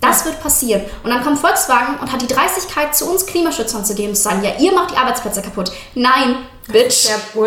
Das 0.00 0.24
wird 0.24 0.40
passieren. 0.40 0.82
Und 1.02 1.10
dann 1.10 1.22
kommt 1.22 1.38
Volkswagen 1.38 1.98
und 2.00 2.10
hat 2.10 2.22
die 2.22 2.26
Dreistigkeit, 2.26 2.94
zu 2.94 3.10
uns 3.10 3.26
Klimaschützern 3.26 3.84
zu 3.84 3.94
gehen 3.94 4.10
und 4.10 4.16
zu 4.16 4.22
sagen, 4.22 4.42
ja, 4.42 4.52
ihr 4.58 4.72
macht 4.72 4.92
die 4.92 4.96
Arbeitsplätze 4.96 5.42
kaputt. 5.42 5.72
Nein, 5.94 6.36
Bitch, 6.68 7.06
wir 7.08 7.44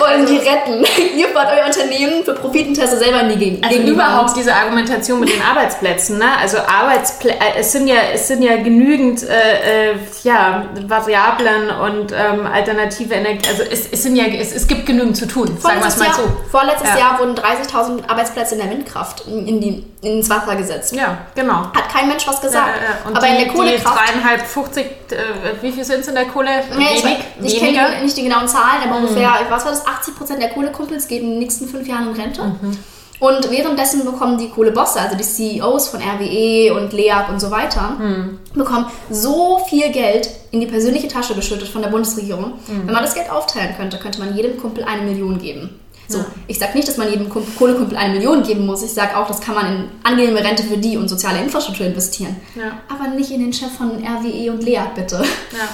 wollen 0.00 0.26
die 0.26 0.38
also 0.38 0.50
retten. 0.50 0.86
ihr 1.16 1.28
fahrt 1.28 1.48
euer 1.58 1.66
Unternehmen 1.66 2.24
für 2.24 2.34
Profitinteresse 2.34 2.98
selber 2.98 3.22
in 3.22 3.30
die 3.30 3.36
Gegend. 3.36 3.64
Also 3.64 3.78
überhaupt 3.80 4.36
diese 4.36 4.54
Argumentation 4.54 5.18
mit 5.18 5.34
den 5.34 5.42
Arbeitsplätzen. 5.42 6.18
Ne? 6.18 6.26
Also 6.40 6.58
Arbeitsplätze, 6.58 7.38
äh, 7.40 7.58
es 7.60 7.72
sind 7.72 7.88
ja, 7.88 7.96
es 8.14 8.28
sind 8.28 8.42
ja 8.42 8.56
genügend 8.56 9.24
äh, 9.24 9.90
äh, 9.90 9.96
ja, 10.22 10.66
Variablen 10.86 11.70
und 11.70 12.12
ähm, 12.12 12.46
alternative 12.46 13.14
Energie. 13.14 13.48
Also 13.48 13.64
es, 13.64 13.88
es, 13.90 14.04
sind 14.04 14.14
ja, 14.14 14.26
es, 14.26 14.52
es 14.52 14.68
gibt 14.68 14.86
genügend 14.86 15.16
zu 15.16 15.26
tun, 15.26 15.58
sagen 15.60 15.80
wir 15.80 15.88
es 15.88 15.96
mal 15.96 16.04
Jahr, 16.06 16.14
so. 16.14 16.22
Vorletztes 16.50 16.90
ja. 16.90 16.98
Jahr 16.98 17.18
wurden 17.18 17.34
30.000 17.34 18.08
Arbeitsplätze 18.08 18.54
in 18.54 18.60
der 18.60 18.70
Windkraft 18.70 19.26
in, 19.26 19.60
die, 19.60 19.84
ins 20.02 20.30
Wasser 20.30 20.54
gesetzt. 20.54 20.94
Ja, 20.94 21.18
genau. 21.34 21.64
Hat 21.74 21.88
kein 21.92 22.06
Mensch 22.06 22.26
was 22.26 22.40
gesagt. 22.40 22.68
Ja. 22.76 23.10
Aber 23.12 23.26
die, 23.26 23.32
in 23.32 23.44
der 23.44 23.52
Kohlekraft... 23.52 23.98
Die 24.00 24.12
dreieinhalb, 24.12 24.46
50, 24.46 24.84
äh, 24.84 25.16
wie 25.60 25.72
viel 25.72 25.84
sind 25.84 26.00
es 26.00 26.08
in 26.08 26.14
der 26.14 26.26
Kohle? 26.26 26.50
Nee, 26.78 26.84
Wenig, 26.84 27.18
ich, 27.42 27.54
ich 27.54 27.60
kenne 27.60 28.02
nicht 28.02 28.16
die 28.16 28.22
genauen 28.22 28.46
Zahlen. 28.46 28.59
Zahlen, 28.60 28.82
aber 28.88 28.98
mhm. 28.98 29.06
ungefähr, 29.06 29.32
was 29.48 29.64
war 29.64 29.72
das, 29.72 29.86
80 29.86 30.16
Prozent 30.16 30.42
der 30.42 30.50
Kohlekumpels 30.50 31.08
gehen 31.08 31.24
in 31.24 31.30
den 31.30 31.38
nächsten 31.38 31.66
fünf 31.66 31.86
Jahren 31.88 32.08
in 32.08 32.20
Rente. 32.20 32.42
Mhm. 32.42 32.76
Und 33.20 33.50
währenddessen 33.50 34.04
bekommen 34.06 34.38
die 34.38 34.48
Kohlebosse, 34.48 34.98
also 34.98 35.14
die 35.14 35.24
CEOs 35.24 35.88
von 35.88 36.00
RWE 36.00 36.74
und 36.74 36.94
LEAG 36.94 37.28
und 37.28 37.38
so 37.38 37.50
weiter, 37.50 37.96
mhm. 37.98 38.38
bekommen 38.54 38.86
so 39.10 39.58
viel 39.68 39.90
Geld 39.90 40.30
in 40.50 40.60
die 40.60 40.66
persönliche 40.66 41.06
Tasche 41.06 41.34
geschüttet 41.34 41.68
von 41.68 41.82
der 41.82 41.90
Bundesregierung. 41.90 42.54
Mhm. 42.66 42.86
Wenn 42.86 42.94
man 42.94 43.04
das 43.04 43.14
Geld 43.14 43.30
aufteilen 43.30 43.74
könnte, 43.76 43.98
könnte 43.98 44.20
man 44.20 44.34
jedem 44.34 44.58
Kumpel 44.58 44.84
eine 44.84 45.02
Million 45.02 45.38
geben. 45.38 45.78
So, 46.08 46.24
ich 46.48 46.58
sage 46.58 46.72
nicht, 46.74 46.88
dass 46.88 46.96
man 46.96 47.08
jedem 47.08 47.28
Kohlekumpel 47.28 47.96
eine 47.96 48.14
Million 48.14 48.42
geben 48.42 48.66
muss. 48.66 48.82
Ich 48.82 48.92
sage 48.92 49.16
auch, 49.16 49.28
das 49.28 49.40
kann 49.40 49.54
man 49.54 49.66
in 49.66 49.84
angenehme 50.02 50.42
Rente 50.42 50.64
für 50.64 50.76
die 50.76 50.96
und 50.96 51.06
soziale 51.06 51.40
Infrastruktur 51.40 51.86
investieren. 51.86 52.34
Ja. 52.56 52.80
Aber 52.88 53.14
nicht 53.14 53.30
in 53.30 53.40
den 53.40 53.52
Chef 53.52 53.70
von 53.76 53.90
RWE 53.90 54.50
und 54.50 54.64
LEAG, 54.64 54.94
bitte. 54.96 55.18
Ja. 55.52 55.68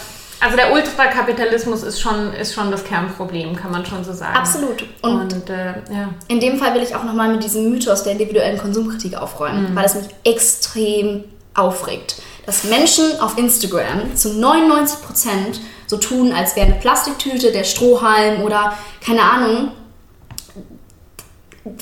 Also 0.46 0.58
der 0.58 0.72
Ultrakapitalismus 0.72 1.82
ist 1.82 2.00
schon, 2.00 2.32
ist 2.32 2.54
schon 2.54 2.70
das 2.70 2.84
Kernproblem, 2.84 3.56
kann 3.56 3.72
man 3.72 3.84
schon 3.84 4.04
so 4.04 4.12
sagen. 4.12 4.36
Absolut. 4.36 4.84
Und, 5.02 5.32
Und 5.32 5.50
äh, 5.50 5.72
ja. 5.92 6.10
in 6.28 6.38
dem 6.38 6.56
Fall 6.56 6.72
will 6.72 6.82
ich 6.84 6.94
auch 6.94 7.02
nochmal 7.02 7.32
mit 7.32 7.42
diesem 7.42 7.68
Mythos 7.68 8.04
der 8.04 8.12
individuellen 8.12 8.56
Konsumkritik 8.56 9.16
aufräumen, 9.16 9.72
mhm. 9.72 9.74
weil 9.74 9.86
es 9.86 9.96
mich 9.96 10.06
extrem 10.22 11.24
aufregt. 11.54 12.22
Dass 12.46 12.62
Menschen 12.62 13.18
auf 13.20 13.36
Instagram 13.36 14.14
zu 14.14 14.34
99 14.34 15.02
Prozent 15.02 15.60
so 15.88 15.96
tun, 15.96 16.32
als 16.32 16.54
wäre 16.54 16.66
eine 16.66 16.76
Plastiktüte, 16.76 17.50
der 17.50 17.64
Strohhalm 17.64 18.42
oder 18.42 18.74
keine 19.04 19.22
Ahnung, 19.22 19.72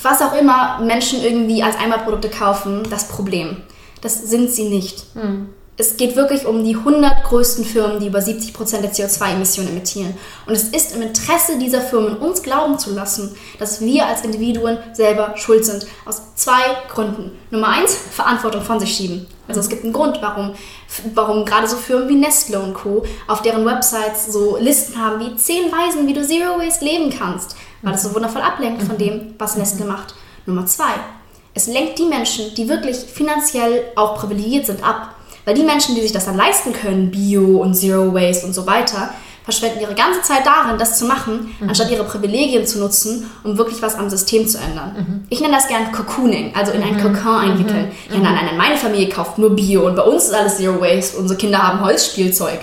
was 0.01 0.23
auch 0.23 0.33
immer 0.33 0.79
Menschen 0.79 1.21
irgendwie 1.21 1.61
als 1.61 1.77
Einmalprodukte 1.77 2.29
kaufen, 2.29 2.81
das 2.89 3.09
Problem. 3.09 3.61
Das 4.01 4.23
sind 4.23 4.49
sie 4.49 4.69
nicht. 4.69 5.15
Mhm 5.15 5.49
es 5.77 5.97
geht 5.97 6.15
wirklich 6.15 6.45
um 6.45 6.63
die 6.63 6.75
100 6.75 7.23
größten 7.25 7.65
Firmen, 7.65 7.99
die 7.99 8.07
über 8.07 8.21
70 8.21 8.53
Prozent 8.53 8.83
der 8.83 8.93
CO2-Emissionen 8.93 9.69
emittieren. 9.69 10.15
Und 10.45 10.53
es 10.53 10.69
ist 10.69 10.95
im 10.95 11.01
Interesse 11.01 11.57
dieser 11.57 11.81
Firmen, 11.81 12.17
uns 12.17 12.41
glauben 12.41 12.79
zu 12.79 12.93
lassen, 12.93 13.35
dass 13.59 13.81
wir 13.81 14.05
als 14.05 14.21
Individuen 14.21 14.77
selber 14.93 15.33
schuld 15.35 15.65
sind. 15.65 15.85
Aus 16.05 16.21
zwei 16.35 16.61
Gründen. 16.87 17.31
Nummer 17.51 17.69
eins, 17.69 17.93
Verantwortung 17.93 18.61
von 18.61 18.79
sich 18.79 18.95
schieben. 18.95 19.27
Also 19.49 19.59
es 19.59 19.69
gibt 19.69 19.83
einen 19.83 19.93
Grund, 19.93 20.19
warum, 20.21 20.55
warum 21.13 21.43
gerade 21.45 21.67
so 21.67 21.75
Firmen 21.75 22.07
wie 22.07 22.15
Nestle 22.15 22.59
und 22.59 22.73
Co. 22.73 23.03
auf 23.27 23.41
deren 23.41 23.65
Websites 23.65 24.27
so 24.31 24.57
Listen 24.57 24.97
haben 24.97 25.19
wie 25.19 25.35
10 25.35 25.71
Weisen, 25.71 26.07
wie 26.07 26.13
du 26.13 26.25
Zero 26.25 26.57
Waste 26.57 26.85
leben 26.85 27.13
kannst. 27.15 27.55
Weil 27.81 27.91
das 27.91 28.03
so 28.03 28.15
wundervoll 28.15 28.41
ablenkt 28.41 28.83
von 28.83 28.97
dem, 28.97 29.35
was 29.37 29.57
Nestle 29.57 29.85
macht. 29.85 30.15
Nummer 30.45 30.65
zwei, 30.65 30.93
es 31.53 31.67
lenkt 31.67 31.97
die 31.99 32.05
Menschen, 32.05 32.53
die 32.55 32.69
wirklich 32.69 32.97
finanziell 32.97 33.85
auch 33.95 34.17
privilegiert 34.17 34.67
sind, 34.67 34.83
ab. 34.83 35.14
Weil 35.45 35.53
die 35.53 35.63
Menschen, 35.63 35.95
die 35.95 36.01
sich 36.01 36.11
das 36.11 36.25
dann 36.25 36.35
leisten 36.35 36.73
können, 36.73 37.11
Bio 37.11 37.57
und 37.61 37.75
Zero 37.75 38.13
Waste 38.13 38.45
und 38.45 38.53
so 38.53 38.65
weiter, 38.65 39.11
verschwenden 39.45 39.79
ihre 39.79 39.93
ganze 39.93 40.23
Zeit 40.23 40.45
darin, 40.45 40.79
das 40.79 40.97
zu 40.97 41.05
machen, 41.05 41.55
mhm. 41.59 41.69
anstatt 41.69 41.91
ihre 41.91 42.03
Privilegien 42.03 42.65
zu 42.65 42.79
nutzen, 42.79 43.29
um 43.43 43.57
wirklich 43.57 43.79
was 43.81 43.95
am 43.95 44.09
System 44.09 44.47
zu 44.47 44.57
ändern. 44.57 44.95
Mhm. 44.97 45.23
Ich 45.29 45.39
nenne 45.39 45.53
das 45.53 45.67
gern 45.67 45.91
Cocooning, 45.91 46.53
also 46.55 46.71
in 46.71 46.81
einen 46.81 46.97
mhm. 46.97 47.15
Kokon 47.15 47.35
einwickeln. 47.35 47.91
Mhm. 48.09 48.15
Ja, 48.15 48.19
nein, 48.21 48.45
nein, 48.45 48.57
meine 48.57 48.75
Familie 48.75 49.07
kauft 49.07 49.37
nur 49.37 49.55
Bio 49.55 49.85
und 49.85 49.95
bei 49.95 50.01
uns 50.01 50.25
ist 50.25 50.33
alles 50.33 50.57
Zero 50.57 50.81
Waste, 50.81 51.17
unsere 51.17 51.37
Kinder 51.37 51.59
haben 51.59 51.81
Holzspielzeug. 51.81 52.59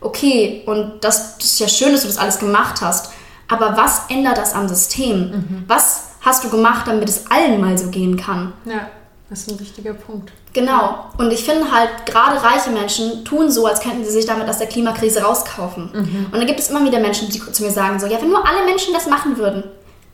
Okay, 0.00 0.62
und 0.66 0.94
das, 1.00 1.38
das 1.38 1.46
ist 1.46 1.60
ja 1.60 1.68
schön, 1.68 1.92
dass 1.92 2.02
du 2.02 2.08
das 2.08 2.18
alles 2.18 2.40
gemacht 2.40 2.80
hast, 2.80 3.12
aber 3.46 3.76
was 3.76 4.02
ändert 4.08 4.36
das 4.36 4.52
am 4.52 4.68
System? 4.68 5.30
Mhm. 5.30 5.64
Was 5.68 6.06
hast 6.22 6.42
du 6.42 6.50
gemacht, 6.50 6.88
damit 6.88 7.08
es 7.08 7.30
allen 7.30 7.60
mal 7.60 7.78
so 7.78 7.88
gehen 7.90 8.16
kann? 8.16 8.52
Ja. 8.64 8.88
Das 9.28 9.40
ist 9.40 9.50
ein 9.50 9.60
wichtiger 9.60 9.94
Punkt. 9.94 10.32
Genau. 10.56 11.04
Und 11.18 11.30
ich 11.30 11.44
finde 11.44 11.70
halt, 11.70 12.06
gerade 12.06 12.42
reiche 12.42 12.70
Menschen 12.70 13.26
tun 13.26 13.50
so, 13.50 13.66
als 13.66 13.80
könnten 13.80 14.02
sie 14.06 14.10
sich 14.10 14.24
damit 14.24 14.48
aus 14.48 14.56
der 14.56 14.66
Klimakrise 14.66 15.22
rauskaufen. 15.22 15.90
Mhm. 15.92 16.26
Und 16.32 16.32
dann 16.32 16.46
gibt 16.46 16.58
es 16.58 16.70
immer 16.70 16.82
wieder 16.82 16.98
Menschen, 16.98 17.28
die 17.28 17.38
zu 17.52 17.62
mir 17.62 17.70
sagen, 17.70 18.00
so, 18.00 18.06
ja, 18.06 18.18
wenn 18.22 18.30
nur 18.30 18.48
alle 18.48 18.64
Menschen 18.64 18.94
das 18.94 19.06
machen 19.06 19.36
würden. 19.36 19.64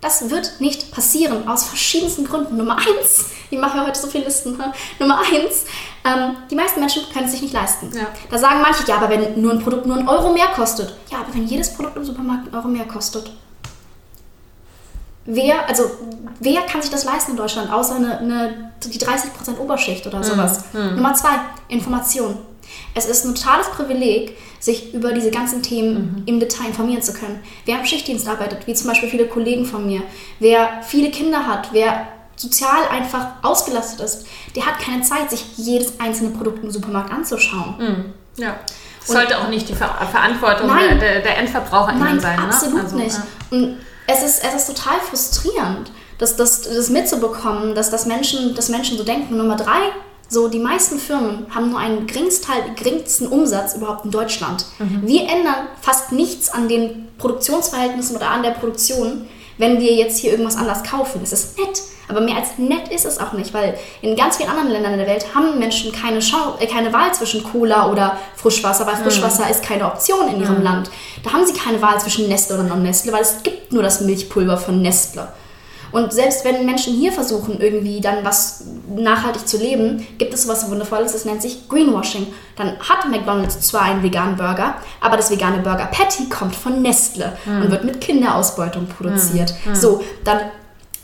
Das 0.01 0.31
wird 0.31 0.55
nicht 0.59 0.91
passieren, 0.91 1.47
aus 1.47 1.63
verschiedensten 1.67 2.25
Gründen. 2.25 2.57
Nummer 2.57 2.77
eins, 2.77 3.27
ich 3.51 3.59
mache 3.61 3.77
ja 3.77 3.87
heute 3.87 4.01
so 4.01 4.09
viele 4.09 4.25
Listen. 4.25 4.57
Ne? 4.57 4.73
Nummer 4.99 5.21
eins, 5.21 5.65
ähm, 6.05 6.35
die 6.51 6.57
meisten 6.57 6.81
Menschen 6.81 7.05
können 7.13 7.27
es 7.27 7.31
sich 7.31 7.43
nicht 7.43 7.55
leisten. 7.55 7.93
Ja. 7.95 8.09
Da 8.29 8.37
sagen 8.37 8.61
manche, 8.61 8.85
ja, 8.89 8.97
aber 8.97 9.11
wenn 9.11 9.41
nur 9.41 9.53
ein 9.53 9.63
Produkt 9.63 9.87
nur 9.87 9.97
einen 9.97 10.09
Euro 10.09 10.33
mehr 10.33 10.49
kostet. 10.57 10.93
Ja, 11.13 11.19
aber 11.19 11.33
wenn 11.35 11.47
jedes 11.47 11.73
Produkt 11.73 11.97
im 11.97 12.05
Supermarkt 12.05 12.49
einen 12.49 12.57
Euro 12.57 12.67
mehr 12.67 12.87
kostet, 12.87 13.31
wer, 15.25 15.69
also 15.69 15.91
wer 16.41 16.63
kann 16.63 16.83
sich 16.83 16.91
das 16.91 17.05
leisten 17.05 17.33
in 17.33 17.37
Deutschland, 17.37 17.73
außer 17.73 17.97
eine, 17.97 18.19
eine 18.19 18.73
die 18.85 18.99
30% 18.99 19.59
Oberschicht 19.59 20.07
oder 20.07 20.23
sowas. 20.23 20.65
Mhm. 20.73 20.97
Nummer 20.97 21.15
zwei, 21.15 21.31
Information. 21.69 22.39
Es 22.95 23.07
ist 23.07 23.25
ein 23.25 23.35
totales 23.35 23.69
Privileg, 23.69 24.37
sich 24.59 24.95
über 24.95 25.13
diese 25.13 25.31
ganzen 25.31 25.63
Themen 25.63 25.95
mhm. 25.95 26.23
im 26.27 26.41
Detail 26.41 26.69
informieren 26.69 27.03
zu 27.03 27.13
können. 27.13 27.41
Wer 27.65 27.81
im 27.81 27.87
Schichtdienst 27.87 28.29
arbeitet, 28.29 28.67
wie 28.67 28.75
zum 28.75 28.89
Beispiel 28.89 29.09
viele 29.09 29.27
Kollegen 29.27 29.65
von 29.65 29.87
mir, 29.87 30.03
wer 30.39 30.83
viele 30.83 31.11
Kinder 31.11 31.47
hat, 31.47 31.69
wer 31.73 32.07
sozial 32.37 32.89
einfach 32.91 33.27
ausgelastet 33.43 34.01
ist, 34.01 34.27
der 34.57 34.67
hat 34.67 34.79
keine 34.79 35.03
Zeit, 35.03 35.31
sich 35.31 35.45
jedes 35.57 36.01
einzelne 36.01 36.31
Produkt 36.31 36.63
im 36.63 36.71
Supermarkt 36.71 37.13
anzuschauen. 37.13 37.75
Mhm. 37.79 38.43
Ja. 38.43 38.57
Sollte 39.05 39.39
auch 39.39 39.49
nicht 39.49 39.69
die 39.69 39.75
Ver 39.75 39.89
Verantwortung 40.11 40.69
nein, 40.69 40.99
der, 41.01 41.21
der 41.21 41.39
Endverbraucher 41.39 41.93
nein, 41.93 42.21
sein. 42.21 42.37
Nein, 42.37 42.47
absolut 42.47 42.77
ne? 42.77 42.83
also, 42.85 42.97
nicht. 42.97 43.17
Ja. 43.17 43.59
Und 43.59 43.79
es 44.07 44.23
ist, 44.23 44.45
es 44.45 44.55
ist 44.55 44.67
total 44.67 45.01
frustrierend, 45.01 45.91
das, 46.19 46.37
das, 46.37 46.63
das 46.63 46.91
mitzubekommen, 46.91 47.75
dass, 47.75 47.91
dass, 47.91 48.07
Menschen, 48.07 48.55
dass 48.55 48.69
Menschen 48.69 48.97
so 48.97 49.05
denken. 49.05 49.37
Nummer 49.37 49.57
drei, 49.57 49.91
so 50.29 50.49
die 50.49 50.59
meisten 50.59 50.99
Firmen 50.99 51.47
haben 51.55 51.71
nur 51.71 51.79
einen 51.79 52.07
geringsten 52.07 53.27
Umsatz 53.27 53.75
überhaupt 53.75 54.05
in 54.05 54.11
Deutschland. 54.11 54.65
Mhm. 54.79 55.03
Wir 55.05 55.23
ändern 55.29 55.69
fast 55.81 56.13
nichts 56.13 56.49
an 56.51 56.69
den 56.69 57.09
Produktionsverhältnissen 57.19 58.17
oder 58.17 58.31
an 58.31 58.43
der 58.43 58.53
Produktion, 58.53 59.29
wenn 59.59 59.81
wir 59.81 59.95
jetzt 59.95 60.19
hier 60.19 60.31
irgendwas 60.31 60.57
anders 60.57 60.85
kaufen. 60.85 61.21
Es 61.23 61.33
ist 61.33 61.59
nett, 61.59 61.83
aber 62.09 62.21
mehr 62.21 62.37
als 62.37 62.59
nett 62.59 62.89
ist 62.89 63.07
es 63.07 63.19
auch 63.19 63.33
nicht, 63.33 63.55
weil 63.55 63.79
in 64.01 64.17
ganz 64.17 64.37
vielen 64.37 64.51
anderen 64.51 64.71
Ländern 64.71 64.99
der 64.99 65.07
Welt 65.07 65.35
haben 65.35 65.59
Menschen 65.59 65.93
keine, 65.93 66.21
Schau 66.21 66.57
äh, 66.59 66.67
keine 66.67 66.93
Wahl 66.93 67.13
zwischen 67.15 67.43
Cola 67.43 67.91
oder 67.91 68.19
Frischwasser, 68.37 68.87
weil 68.87 68.97
Frischwasser 68.97 69.45
mhm. 69.45 69.51
ist 69.51 69.63
keine 69.63 69.87
Option 69.87 70.29
in 70.29 70.41
ihrem 70.41 70.59
mhm. 70.59 70.65
Land. 70.65 70.91
Da 71.23 71.33
haben 71.33 71.47
sie 71.47 71.55
keine 71.55 71.81
Wahl 71.81 72.01
zwischen 72.01 72.29
Nestle 72.29 72.57
oder 72.57 72.65
Non-Nestle, 72.65 73.13
weil 73.13 73.23
es 73.23 73.43
gibt 73.43 73.73
nur 73.73 73.83
das 73.83 74.01
Milchpulver 74.01 74.59
von 74.59 74.83
Nestle. 74.83 75.29
Und 75.93 76.11
selbst 76.11 76.45
wenn 76.45 76.65
Menschen 76.65 76.95
hier 76.95 77.13
versuchen, 77.13 77.61
irgendwie 77.61 78.01
dann 78.01 78.25
was 78.25 78.65
nachhaltig 78.97 79.47
zu 79.47 79.59
leben, 79.59 80.07
gibt 80.17 80.33
es 80.33 80.45
sowas 80.45 80.69
Wundervolles, 80.71 81.13
das 81.13 81.27
nennt 81.27 81.43
sich 81.43 81.69
Greenwashing. 81.69 82.27
Dann 82.57 82.79
hat 82.81 83.09
McDonald's 83.11 83.61
zwar 83.61 83.83
einen 83.83 84.03
veganen 84.03 84.37
Burger, 84.37 84.77
aber 85.03 85.19
das 85.19 85.31
vegane 85.31 85.59
Burger 85.59 85.87
Patty 85.93 86.31
kommt 86.31 86.57
von 86.57 86.81
Nestle 86.81 87.37
mhm. 87.45 87.63
und 87.63 87.71
wird 87.71 87.85
mit 87.85 88.01
Kinderausbeutung 88.01 88.87
produziert. 88.87 89.53
Mhm. 89.67 89.75
So, 89.75 90.03
dann 90.25 90.41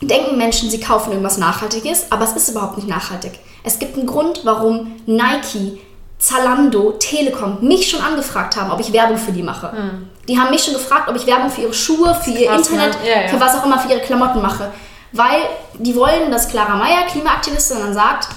denken 0.00 0.36
Menschen, 0.36 0.70
sie 0.70 0.80
kaufen 0.80 1.10
irgendwas 1.10 1.38
Nachhaltiges, 1.38 2.10
aber 2.10 2.24
es 2.24 2.32
ist 2.32 2.48
überhaupt 2.48 2.76
nicht 2.76 2.88
nachhaltig. 2.88 3.32
Es 3.64 3.78
gibt 3.78 3.96
einen 3.96 4.06
Grund, 4.06 4.42
warum 4.44 4.96
Nike 5.06 5.80
Zalando, 6.18 6.92
Telekom 6.98 7.58
mich 7.60 7.88
schon 7.88 8.00
angefragt 8.00 8.56
haben, 8.56 8.70
ob 8.70 8.80
ich 8.80 8.92
Werbung 8.92 9.18
für 9.18 9.32
die 9.32 9.42
mache. 9.42 9.72
Mhm. 9.72 10.08
Die 10.28 10.38
haben 10.38 10.50
mich 10.50 10.62
schon 10.64 10.74
gefragt, 10.74 11.08
ob 11.08 11.16
ich 11.16 11.26
Werbung 11.26 11.48
für 11.48 11.62
ihre 11.62 11.74
Schuhe, 11.74 12.14
für 12.14 12.30
ihr 12.30 12.48
Krass, 12.48 12.68
Internet, 12.68 13.00
ne? 13.02 13.08
ja, 13.08 13.22
ja. 13.22 13.28
für 13.28 13.40
was 13.40 13.56
auch 13.56 13.64
immer, 13.64 13.78
für 13.78 13.90
ihre 13.90 14.00
Klamotten 14.00 14.42
mache. 14.42 14.72
Weil 15.12 15.42
die 15.78 15.94
wollen, 15.94 16.30
dass 16.30 16.48
Clara 16.48 16.76
Meyer, 16.76 17.06
Klimaaktivistin, 17.10 17.78
dann 17.78 17.94
sagt, 17.94 18.28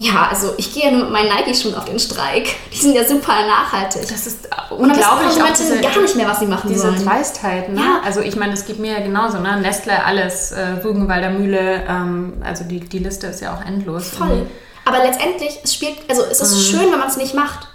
ja, 0.00 0.28
also 0.30 0.54
ich 0.56 0.72
gehe 0.72 0.84
ja 0.84 0.90
nur 0.92 1.04
mit 1.04 1.10
meinen 1.10 1.28
Nike-Schuhen 1.28 1.74
auf 1.74 1.84
den 1.84 1.98
Streik. 1.98 2.54
Die 2.72 2.76
sind 2.76 2.94
ja 2.94 3.04
super 3.04 3.34
nachhaltig. 3.46 4.02
Das 4.08 4.28
ist 4.28 4.48
unglaublich. 4.70 5.36
Und 5.36 5.40
dann 5.40 5.52
wissen 5.58 5.80
gar 5.80 6.00
nicht 6.00 6.14
mehr, 6.14 6.28
was 6.28 6.38
sie 6.38 6.46
machen 6.46 6.68
diese 6.68 6.82
sollen. 6.82 6.94
Diese 6.94 7.06
Dreistheit, 7.06 7.68
ne? 7.68 7.80
Ja. 7.80 8.00
Also 8.04 8.20
ich 8.20 8.36
meine, 8.36 8.52
es 8.52 8.64
geht 8.64 8.78
mir 8.78 8.92
ja 8.92 9.00
genauso, 9.00 9.38
ne? 9.38 9.60
Nestle, 9.60 10.04
alles, 10.04 10.52
äh, 10.52 10.84
Rügenwalder 10.84 11.30
Mühle, 11.30 11.84
ähm, 11.88 12.34
also 12.44 12.62
die, 12.62 12.78
die 12.78 13.00
Liste 13.00 13.26
ist 13.26 13.40
ja 13.40 13.54
auch 13.54 13.64
endlos. 13.64 14.10
Voll. 14.10 14.28
Irgendwie. 14.28 14.50
Aber 14.84 14.98
letztendlich, 14.98 15.58
es 15.64 15.74
spielt, 15.74 15.98
also 16.08 16.22
es 16.30 16.40
ist 16.40 16.54
mhm. 16.54 16.60
schön, 16.60 16.92
wenn 16.92 16.98
man 16.98 17.08
es 17.08 17.16
nicht 17.16 17.34
macht. 17.34 17.66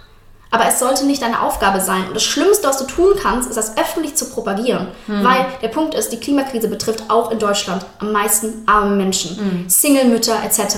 Aber 0.50 0.66
es 0.66 0.78
sollte 0.78 1.04
nicht 1.04 1.20
deine 1.20 1.42
Aufgabe 1.42 1.80
sein. 1.80 2.06
Und 2.06 2.14
das 2.14 2.22
Schlimmste, 2.22 2.68
was 2.68 2.78
du 2.78 2.84
tun 2.84 3.12
kannst, 3.20 3.50
ist 3.50 3.56
das 3.56 3.76
öffentlich 3.76 4.14
zu 4.14 4.30
propagieren. 4.30 4.88
Mhm. 5.08 5.24
Weil 5.24 5.46
der 5.62 5.68
Punkt 5.68 5.94
ist, 5.94 6.10
die 6.10 6.20
Klimakrise 6.20 6.68
betrifft 6.68 7.10
auch 7.10 7.30
in 7.30 7.38
Deutschland 7.38 7.84
am 7.98 8.12
meisten 8.12 8.62
arme 8.64 8.96
Menschen, 8.96 9.36
mhm. 9.36 9.68
Single-Mütter 9.68 10.36
etc. 10.44 10.76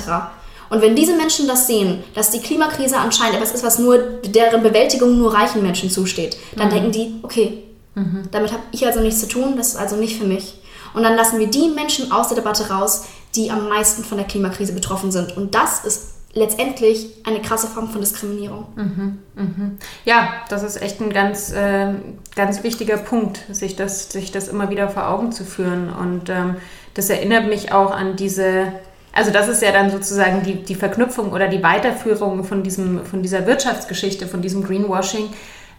Und 0.71 0.83
wenn 0.83 0.97
diese 0.97 1.17
Menschen 1.17 1.47
das 1.47 1.67
sehen, 1.67 2.03
dass 2.15 2.31
die 2.31 2.41
Klimakrise 2.41 2.97
anscheinend 2.97 3.37
etwas 3.37 3.53
ist, 3.53 3.65
was 3.65 3.79
nur 3.79 3.99
deren 3.99 4.63
Bewältigung 4.63 5.19
nur 5.19 5.35
reichen 5.35 5.63
Menschen 5.63 5.91
zusteht, 5.91 6.37
dann 6.57 6.69
mhm. 6.69 6.73
denken 6.73 6.93
die, 6.93 7.15
okay, 7.23 7.63
mhm. 7.95 8.23
damit 8.31 8.53
habe 8.53 8.63
ich 8.73 8.87
also 8.87 9.01
nichts 9.01 9.21
zu 9.21 9.29
tun, 9.29 9.57
das 9.57 9.69
ist 9.69 9.77
also 9.77 9.97
nicht 9.97 10.19
für 10.19 10.27
mich. 10.27 10.61
Und 10.95 11.03
dann 11.03 11.15
lassen 11.15 11.39
wir 11.39 11.49
die 11.49 11.69
Menschen 11.69 12.11
aus 12.11 12.29
der 12.29 12.37
Debatte 12.37 12.71
raus, 12.71 13.05
die 13.35 13.51
am 13.51 13.69
meisten 13.69 14.03
von 14.03 14.19
der 14.19 14.27
Klimakrise 14.27 14.73
betroffen 14.73 15.13
sind. 15.13 15.37
Und 15.37 15.55
das 15.55 15.85
ist 15.85 16.17
letztendlich 16.37 17.09
eine 17.25 17.41
krasse 17.41 17.67
Form 17.67 17.89
von 17.89 18.01
Diskriminierung. 18.01 18.67
Mhm, 18.77 19.19
mhm. 19.35 19.79
Ja, 20.05 20.29
das 20.49 20.63
ist 20.63 20.81
echt 20.81 21.01
ein 21.01 21.13
ganz, 21.13 21.51
äh, 21.53 21.95
ganz 22.35 22.63
wichtiger 22.63 22.99
Punkt, 22.99 23.41
sich 23.51 23.75
das, 23.75 24.11
sich 24.11 24.33
das 24.33 24.49
immer 24.49 24.71
wieder 24.71 24.89
vor 24.89 25.09
Augen 25.09 25.33
zu 25.33 25.45
führen. 25.45 25.91
Und 25.91 26.29
ähm, 26.29 26.57
das 26.95 27.11
erinnert 27.11 27.49
mich 27.49 27.73
auch 27.73 27.91
an 27.91 28.17
diese, 28.17 28.73
also 29.17 29.31
das 29.31 29.49
ist 29.49 29.63
ja 29.63 29.73
dann 29.73 29.91
sozusagen 29.91 30.43
die, 30.43 30.63
die 30.63 30.75
Verknüpfung 30.75 31.33
oder 31.33 31.49
die 31.49 31.63
Weiterführung 31.63 32.45
von, 32.45 32.63
diesem, 32.63 33.05
von 33.05 33.23
dieser 33.23 33.47
Wirtschaftsgeschichte, 33.47 34.27
von 34.27 34.43
diesem 34.43 34.63
Greenwashing. 34.63 35.31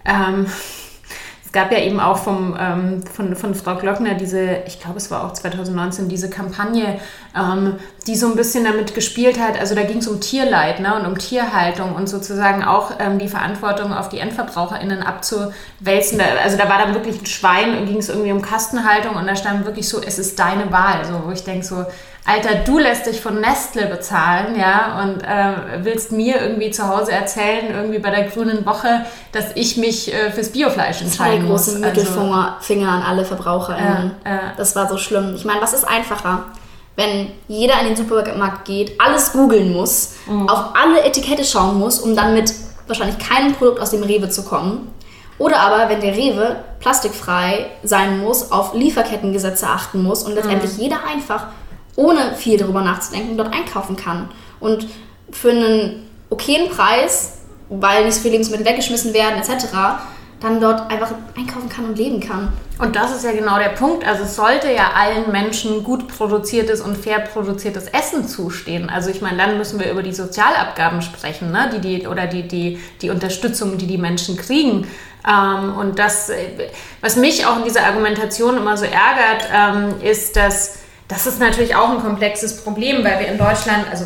Ähm, 0.05 0.47
es 1.45 1.53
gab 1.53 1.71
ja 1.71 1.77
eben 1.77 1.99
auch 1.99 2.17
vom, 2.17 2.57
ähm, 2.59 3.03
von, 3.05 3.35
von 3.35 3.55
Frau 3.55 3.75
Glockner 3.75 4.15
diese, 4.15 4.63
ich 4.65 4.81
glaube 4.81 4.97
es 4.97 5.11
war 5.11 5.23
auch 5.23 5.31
2019, 5.31 6.09
diese 6.09 6.29
Kampagne, 6.29 6.99
ähm, 7.37 7.75
die 8.05 8.15
so 8.15 8.27
ein 8.27 8.35
bisschen 8.35 8.65
damit 8.65 8.93
gespielt 8.93 9.39
hat. 9.39 9.57
Also 9.57 9.75
da 9.75 9.83
ging 9.83 9.99
es 9.99 10.07
um 10.07 10.19
Tierleid 10.19 10.81
ne, 10.81 10.95
und 10.95 11.05
um 11.05 11.17
Tierhaltung 11.17 11.95
und 11.95 12.09
sozusagen 12.09 12.65
auch 12.65 12.91
ähm, 12.99 13.17
die 13.17 13.29
Verantwortung 13.29 13.93
auf 13.93 14.09
die 14.09 14.17
EndverbraucherInnen 14.17 15.03
abzuwälzen. 15.03 16.19
Also 16.43 16.57
da 16.57 16.67
war 16.67 16.79
dann 16.79 16.93
wirklich 16.93 17.21
ein 17.21 17.25
Schwein 17.25 17.77
und 17.77 17.85
ging 17.85 17.97
es 17.97 18.09
irgendwie 18.09 18.33
um 18.33 18.41
Kastenhaltung 18.41 19.15
und 19.15 19.25
da 19.25 19.35
stand 19.35 19.65
wirklich 19.65 19.87
so, 19.87 20.01
es 20.01 20.19
ist 20.19 20.39
deine 20.39 20.71
Wahl. 20.71 21.05
So, 21.05 21.21
wo 21.25 21.31
ich 21.31 21.45
denke 21.45 21.65
so, 21.65 21.85
Alter, 22.27 22.55
du 22.55 22.77
lässt 22.77 23.05
dich 23.05 23.21
von 23.21 23.39
Nestle 23.39 23.85
bezahlen, 23.85 24.59
ja, 24.59 25.01
und 25.01 25.23
äh, 25.23 25.85
willst 25.85 26.11
mir 26.11 26.41
irgendwie 26.41 26.71
zu 26.71 26.85
Hause 26.85 27.13
erzählen, 27.13 27.73
irgendwie 27.73 27.99
bei 27.99 28.09
der 28.09 28.25
grünen 28.25 28.65
Woche, 28.65 29.05
dass 29.31 29.45
ich 29.55 29.77
mich 29.77 30.13
äh, 30.13 30.29
fürs 30.31 30.49
Biofleisch 30.49 31.01
entscheiden 31.01 31.47
muss. 31.47 31.63
Zwei 31.63 31.71
große 31.71 31.85
Mittelfinger 31.85 32.91
also, 32.91 32.97
an 32.97 33.03
alle 33.03 33.23
VerbraucherInnen. 33.23 34.11
Äh, 34.25 34.37
das 34.57 34.75
war 34.75 34.89
so 34.89 34.97
schlimm. 34.97 35.35
Ich 35.37 35.45
meine, 35.45 35.61
was 35.61 35.71
ist 35.71 35.85
einfacher? 35.85 36.47
Wenn 36.97 37.31
jeder 37.47 37.79
in 37.79 37.87
den 37.87 37.95
Supermarkt 37.95 38.65
geht, 38.65 38.99
alles 38.99 39.31
googeln 39.31 39.71
muss, 39.71 40.15
mhm. 40.27 40.49
auf 40.49 40.75
alle 40.75 41.05
Etikette 41.05 41.45
schauen 41.45 41.79
muss, 41.79 41.99
um 41.99 42.13
dann 42.13 42.33
mit 42.33 42.53
wahrscheinlich 42.87 43.19
keinem 43.19 43.53
Produkt 43.53 43.79
aus 43.79 43.91
dem 43.91 44.03
Rewe 44.03 44.27
zu 44.27 44.43
kommen. 44.43 44.91
Oder 45.37 45.61
aber, 45.61 45.87
wenn 45.87 46.01
der 46.01 46.13
Rewe 46.13 46.57
plastikfrei 46.81 47.67
sein 47.83 48.19
muss, 48.19 48.51
auf 48.51 48.73
Lieferkettengesetze 48.73 49.67
achten 49.67 50.03
muss 50.03 50.23
und 50.23 50.33
letztendlich 50.33 50.73
mhm. 50.73 50.83
jeder 50.83 50.97
einfach 51.09 51.45
ohne 51.97 52.35
viel 52.35 52.57
darüber 52.57 52.81
nachzudenken, 52.81 53.37
dort 53.37 53.53
einkaufen 53.53 53.97
kann. 53.97 54.29
Und 54.61 54.87
für 55.31 55.51
einen 55.51 56.07
okayen 56.29 56.69
Preis, 56.69 57.39
weil 57.69 58.05
nicht 58.05 58.13
so 58.13 58.21
viele 58.21 58.33
Lebensmittel 58.33 58.65
weggeschmissen 58.65 59.13
werden 59.13 59.37
etc., 59.37 59.65
dann 60.39 60.61
dort 60.61 60.91
einfach 60.91 61.11
einkaufen 61.35 61.67
kann 61.67 61.85
und 61.85 61.97
leben 61.97 62.19
kann. 62.19 62.53
Und 62.77 62.95
das 62.95 63.15
ist 63.15 63.25
ja 63.25 63.31
genau 63.31 63.57
der 63.57 63.69
Punkt. 63.69 64.05
Also 64.07 64.23
es 64.23 64.35
sollte 64.35 64.71
ja 64.71 64.91
allen 64.95 65.31
Menschen 65.31 65.83
gut 65.83 66.07
produziertes 66.07 66.79
und 66.79 66.95
fair 66.95 67.19
produziertes 67.19 67.87
Essen 67.87 68.27
zustehen. 68.27 68.87
Also 68.87 69.09
ich 69.09 69.19
meine, 69.21 69.37
dann 69.37 69.57
müssen 69.57 69.79
wir 69.79 69.89
über 69.89 70.03
die 70.03 70.13
Sozialabgaben 70.13 71.01
sprechen, 71.01 71.51
ne? 71.51 71.71
die, 71.73 71.79
die, 71.79 72.07
oder 72.07 72.27
die, 72.27 72.47
die, 72.47 72.79
die 73.01 73.09
Unterstützung, 73.09 73.79
die 73.79 73.87
die 73.87 73.97
Menschen 73.97 74.37
kriegen. 74.37 74.87
Ähm, 75.27 75.75
und 75.75 75.97
das, 75.97 76.29
was 77.01 77.15
mich 77.15 77.47
auch 77.47 77.57
in 77.57 77.63
dieser 77.63 77.85
Argumentation 77.85 78.57
immer 78.57 78.77
so 78.77 78.85
ärgert, 78.85 79.49
ähm, 79.51 79.95
ist, 80.07 80.35
dass 80.35 80.77
Das 81.07 81.25
ist 81.25 81.39
natürlich 81.39 81.75
auch 81.75 81.89
ein 81.89 82.01
komplexes 82.01 82.63
Problem, 82.63 83.03
weil 83.03 83.19
wir 83.19 83.27
in 83.27 83.37
Deutschland, 83.37 83.85
also 83.89 84.05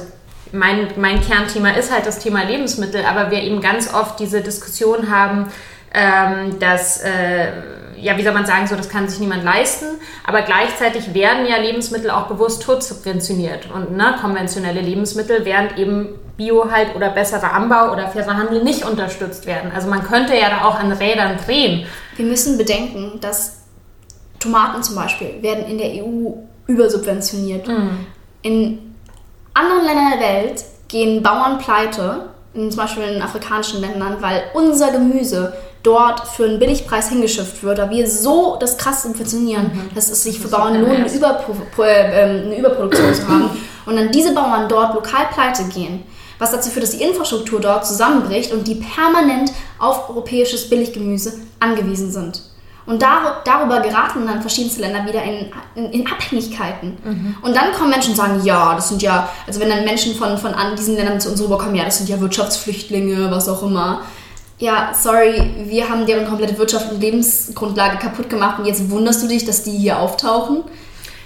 mein, 0.51 0.87
mein 0.97 1.21
Kernthema 1.21 1.71
ist 1.71 1.91
halt 1.91 2.05
das 2.05 2.19
Thema 2.19 2.43
Lebensmittel, 2.43 3.05
aber 3.05 3.31
wir 3.31 3.39
eben 3.41 3.61
ganz 3.61 3.93
oft 3.93 4.19
diese 4.19 4.41
Diskussion 4.41 5.09
haben, 5.09 5.51
ähm, 5.93 6.59
dass, 6.59 7.01
äh, 7.01 7.51
ja, 7.97 8.17
wie 8.17 8.23
soll 8.23 8.33
man 8.33 8.45
sagen, 8.45 8.67
so, 8.67 8.75
das 8.75 8.89
kann 8.89 9.07
sich 9.07 9.19
niemand 9.19 9.43
leisten, 9.43 9.85
aber 10.25 10.41
gleichzeitig 10.41 11.13
werden 11.13 11.45
ja 11.47 11.57
Lebensmittel 11.57 12.11
auch 12.11 12.27
bewusst 12.27 12.63
totsubventioniert 12.63 13.69
und 13.71 13.95
ne, 13.95 14.15
konventionelle 14.21 14.81
Lebensmittel, 14.81 15.45
während 15.45 15.77
eben 15.77 16.09
Bio 16.37 16.71
halt 16.71 16.95
oder 16.95 17.09
besserer 17.09 17.53
Anbau 17.53 17.91
oder 17.91 18.07
fairer 18.07 18.35
Handel 18.37 18.63
nicht 18.63 18.85
unterstützt 18.85 19.45
werden. 19.45 19.71
Also 19.73 19.89
man 19.89 20.03
könnte 20.03 20.35
ja 20.35 20.49
da 20.49 20.65
auch 20.65 20.79
an 20.79 20.91
Rädern 20.91 21.37
drehen. 21.45 21.85
Wir 22.15 22.25
müssen 22.25 22.57
bedenken, 22.57 23.19
dass 23.21 23.57
Tomaten 24.39 24.81
zum 24.81 24.95
Beispiel 24.95 25.41
werden 25.41 25.65
in 25.65 25.77
der 25.77 26.03
EU 26.03 26.31
übersubventioniert. 26.73 27.67
Mhm. 27.67 28.05
In 28.41 28.95
anderen 29.53 29.85
Ländern 29.85 30.19
der 30.19 30.19
Welt 30.19 30.63
gehen 30.87 31.23
Bauern 31.23 31.57
pleite, 31.57 32.29
in, 32.53 32.69
zum 32.69 32.81
Beispiel 32.81 33.03
in 33.03 33.21
afrikanischen 33.21 33.81
Ländern, 33.81 34.17
weil 34.19 34.43
unser 34.53 34.91
Gemüse 34.91 35.53
dort 35.83 36.27
für 36.27 36.45
einen 36.45 36.59
Billigpreis 36.59 37.09
hingeschifft 37.09 37.63
wird, 37.63 37.79
da 37.79 37.89
wir 37.89 38.07
so 38.07 38.57
das 38.59 38.77
krass 38.77 39.03
subventionieren, 39.03 39.63
mhm. 39.63 39.95
dass 39.95 40.11
es 40.11 40.23
sich 40.23 40.39
für 40.39 40.47
Bauern 40.47 40.79
lohnt, 40.79 40.99
eine, 40.99 41.11
Überpro 41.11 41.55
äh, 41.83 42.43
eine 42.43 42.57
Überproduktion 42.57 43.13
zu 43.13 43.27
haben. 43.27 43.49
Und 43.85 43.95
dann 43.95 44.11
diese 44.11 44.33
Bauern 44.33 44.69
dort 44.69 44.93
lokal 44.93 45.25
pleite 45.33 45.63
gehen, 45.65 46.03
was 46.37 46.51
dazu 46.51 46.69
führt, 46.69 46.83
dass 46.83 46.97
die 46.97 47.03
Infrastruktur 47.03 47.59
dort 47.59 47.85
zusammenbricht 47.85 48.53
und 48.53 48.67
die 48.67 48.75
permanent 48.75 49.51
auf 49.79 50.09
europäisches 50.09 50.69
Billiggemüse 50.69 51.33
angewiesen 51.59 52.11
sind. 52.11 52.43
Und 52.85 53.01
dar 53.01 53.41
darüber 53.45 53.79
geraten 53.79 54.25
dann 54.25 54.41
verschiedenste 54.41 54.81
Länder 54.81 55.05
wieder 55.05 55.21
in, 55.23 55.51
in, 55.75 55.91
in 55.91 56.07
Abhängigkeiten. 56.07 56.97
Mhm. 57.03 57.37
Und 57.41 57.55
dann 57.55 57.71
kommen 57.73 57.91
Menschen 57.91 58.11
und 58.11 58.17
sagen, 58.17 58.41
ja, 58.43 58.73
das 58.73 58.89
sind 58.89 59.01
ja, 59.01 59.29
also 59.45 59.59
wenn 59.59 59.69
dann 59.69 59.83
Menschen 59.83 60.15
von, 60.15 60.37
von 60.37 60.53
an 60.53 60.75
diesen 60.75 60.95
Ländern 60.95 61.19
zu 61.19 61.29
uns 61.29 61.41
rüberkommen, 61.41 61.75
ja, 61.75 61.85
das 61.85 61.97
sind 61.97 62.09
ja 62.09 62.19
Wirtschaftsflüchtlinge, 62.19 63.29
was 63.29 63.47
auch 63.47 63.61
immer. 63.63 64.01
Ja, 64.57 64.93
sorry, 64.93 65.41
wir 65.65 65.89
haben 65.89 66.05
deren 66.05 66.27
komplette 66.27 66.57
Wirtschaft 66.57 66.91
und 66.91 67.01
Lebensgrundlage 67.01 67.97
kaputt 67.97 68.29
gemacht 68.29 68.59
und 68.59 68.65
jetzt 68.65 68.89
wunderst 68.89 69.23
du 69.23 69.27
dich, 69.27 69.45
dass 69.45 69.63
die 69.63 69.71
hier 69.71 69.99
auftauchen? 69.99 70.63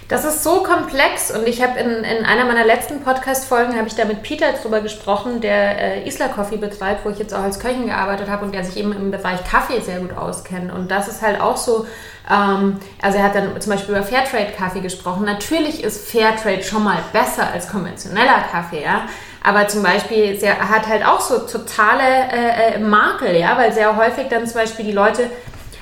Das 0.08 0.24
ist 0.24 0.44
so 0.44 0.62
komplex 0.62 1.32
und 1.32 1.48
ich 1.48 1.60
habe 1.60 1.80
in, 1.80 1.90
in 1.90 2.24
einer 2.24 2.44
meiner 2.44 2.64
letzten 2.64 3.00
Podcast-Folgen 3.00 3.76
habe 3.76 3.88
ich 3.88 3.96
da 3.96 4.04
mit 4.04 4.22
Peter 4.22 4.52
drüber 4.52 4.80
gesprochen, 4.80 5.40
der 5.40 5.80
äh, 5.80 6.06
Isla 6.06 6.28
Coffee 6.28 6.58
betreibt, 6.58 7.04
wo 7.04 7.10
ich 7.10 7.18
jetzt 7.18 7.34
auch 7.34 7.42
als 7.42 7.58
Köchin 7.58 7.86
gearbeitet 7.86 8.30
habe 8.30 8.44
und 8.44 8.54
der 8.54 8.62
sich 8.62 8.76
eben 8.76 8.92
im 8.92 9.10
Bereich 9.10 9.42
Kaffee 9.42 9.80
sehr 9.80 9.98
gut 9.98 10.16
auskennt. 10.16 10.72
Und 10.72 10.92
das 10.92 11.08
ist 11.08 11.22
halt 11.22 11.40
auch 11.40 11.56
so, 11.56 11.88
ähm, 12.30 12.78
also 13.02 13.18
er 13.18 13.24
hat 13.24 13.34
dann 13.34 13.60
zum 13.60 13.72
Beispiel 13.72 13.96
über 13.96 14.04
Fairtrade-Kaffee 14.04 14.80
gesprochen. 14.80 15.24
Natürlich 15.24 15.82
ist 15.82 16.08
Fairtrade 16.08 16.62
schon 16.62 16.84
mal 16.84 16.98
besser 17.12 17.50
als 17.52 17.68
konventioneller 17.68 18.44
Kaffee, 18.52 18.84
ja. 18.84 19.06
Aber 19.42 19.66
zum 19.66 19.82
Beispiel, 19.82 20.38
er 20.40 20.68
hat 20.68 20.86
halt 20.86 21.04
auch 21.04 21.20
so 21.20 21.38
totale 21.38 22.02
äh, 22.32 22.74
äh, 22.74 22.78
Makel, 22.78 23.34
ja, 23.34 23.58
weil 23.58 23.72
sehr 23.72 23.96
häufig 23.96 24.28
dann 24.28 24.46
zum 24.46 24.60
Beispiel 24.60 24.84
die 24.84 24.92
Leute 24.92 25.30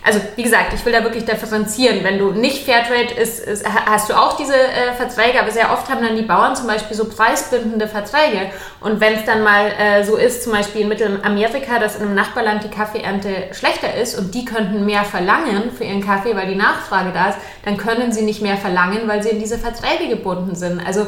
also 0.07 0.21
wie 0.37 0.43
gesagt, 0.43 0.75
ich 0.75 0.85
will 0.85 0.93
da 0.93 1.03
wirklich 1.03 1.25
differenzieren. 1.25 2.05
Wenn 2.05 2.19
du 2.19 2.33
nicht 2.33 2.67
Fairtrade 2.67 3.15
ist, 3.15 3.41
ist 3.41 3.65
hast 3.67 4.11
du 4.11 4.15
auch 4.15 4.37
diese 4.37 4.55
äh, 4.55 4.93
Verträge, 4.93 5.41
aber 5.41 5.51
sehr 5.51 5.73
oft 5.73 5.89
haben 5.89 6.05
dann 6.05 6.15
die 6.15 6.23
Bauern 6.23 6.55
zum 6.55 6.67
Beispiel 6.67 6.95
so 6.95 7.07
preisbindende 7.07 7.89
Verträge. 7.89 8.51
Und 8.83 9.01
wenn 9.01 9.15
es 9.15 9.25
dann 9.25 9.43
mal 9.43 9.73
äh, 9.79 10.05
so 10.05 10.17
ist, 10.17 10.45
zum 10.45 10.53
Beispiel 10.53 10.83
in 10.83 10.89
Mittelamerika, 10.89 11.79
dass 11.79 11.97
in 11.97 12.03
einem 12.03 12.15
Nachbarland 12.15 12.63
die 12.65 12.69
Kaffeeernte 12.69 13.49
schlechter 13.53 13.95
ist 13.95 14.19
und 14.19 14.35
die 14.35 14.45
könnten 14.45 14.85
mehr 14.85 15.05
verlangen 15.05 15.71
für 15.75 15.85
ihren 15.85 16.05
Kaffee, 16.05 16.37
weil 16.37 16.49
die 16.49 16.55
Nachfrage 16.55 17.11
da 17.13 17.31
ist, 17.31 17.39
dann 17.65 17.79
können 17.79 18.13
sie 18.13 18.23
nicht 18.23 18.43
mehr 18.43 18.59
verlangen, 18.59 19.09
weil 19.09 19.23
sie 19.23 19.31
in 19.31 19.39
diese 19.39 19.59
Verträge 19.59 20.15
gebunden 20.15 20.55
sind. 20.55 20.87
Also 20.87 21.07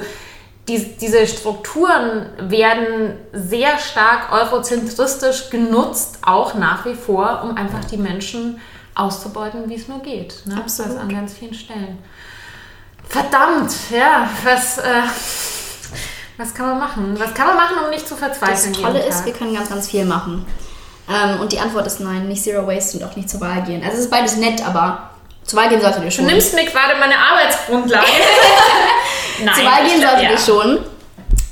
die, 0.69 0.97
diese 0.97 1.27
Strukturen 1.27 2.31
werden 2.39 3.19
sehr 3.33 3.77
stark 3.79 4.33
eurozentristisch 4.33 5.51
genutzt, 5.51 6.21
auch 6.23 6.55
nach 6.55 6.87
wie 6.87 6.95
vor, 6.95 7.43
um 7.45 7.59
einfach 7.59 7.85
die 7.85 7.99
Menschen 7.99 8.59
auszubeuten, 8.97 9.69
wie 9.69 9.75
es 9.75 9.87
nur 9.87 10.01
geht. 10.01 10.43
Ne? 10.47 10.57
Absolut. 10.57 10.93
Das 10.93 10.99
an 10.99 11.09
ganz 11.09 11.35
vielen 11.35 11.55
Stellen. 11.55 11.99
Verdammt, 13.09 13.73
ja, 13.91 14.29
was, 14.43 14.79
äh, 14.79 15.03
was 16.39 16.55
kann 16.55 16.67
man 16.71 16.79
machen? 16.81 17.17
Was 17.19 17.35
kann 17.35 17.47
man 17.47 17.57
machen, 17.57 17.77
um 17.85 17.91
nicht 17.91 18.09
zu 18.09 18.17
verzweifeln? 18.17 18.73
Das 18.73 18.83
Tolle 18.83 19.07
ist, 19.07 19.25
wir 19.25 19.33
können 19.33 19.55
ganz, 19.55 19.69
ganz 19.69 19.89
viel 19.89 20.05
machen. 20.05 20.45
Ähm, 21.09 21.41
und 21.41 21.53
die 21.53 21.61
Antwort 21.61 21.87
ist 21.87 22.01
nein, 22.01 22.27
nicht 22.27 22.43
Zero 22.43 22.67
Waste 22.67 22.99
und 22.99 23.05
auch 23.05 23.15
nicht 23.15 23.31
zur 23.31 23.41
Wahl 23.41 23.63
gehen. 23.63 23.83
Also 23.85 23.99
es 23.99 24.05
ist 24.05 24.11
beides 24.11 24.37
nett, 24.37 24.67
aber 24.67 25.11
zur 25.45 25.61
Wahl 25.61 25.69
gehen 25.69 25.81
solltet 25.81 26.03
ihr 26.03 26.11
schon. 26.11 26.25
Du 26.25 26.33
nimmst 26.33 26.55
mir 26.55 26.65
gerade 26.65 26.99
meine 26.99 27.17
Arbeitsgrundlage. 27.17 28.07
nein, 29.45 29.55
zur 29.55 29.65
Wahl 29.65 29.85
gehen 29.87 30.01
solltet 30.01 30.23
ja. 30.23 30.31
ihr 30.33 30.39
schon. 30.39 30.79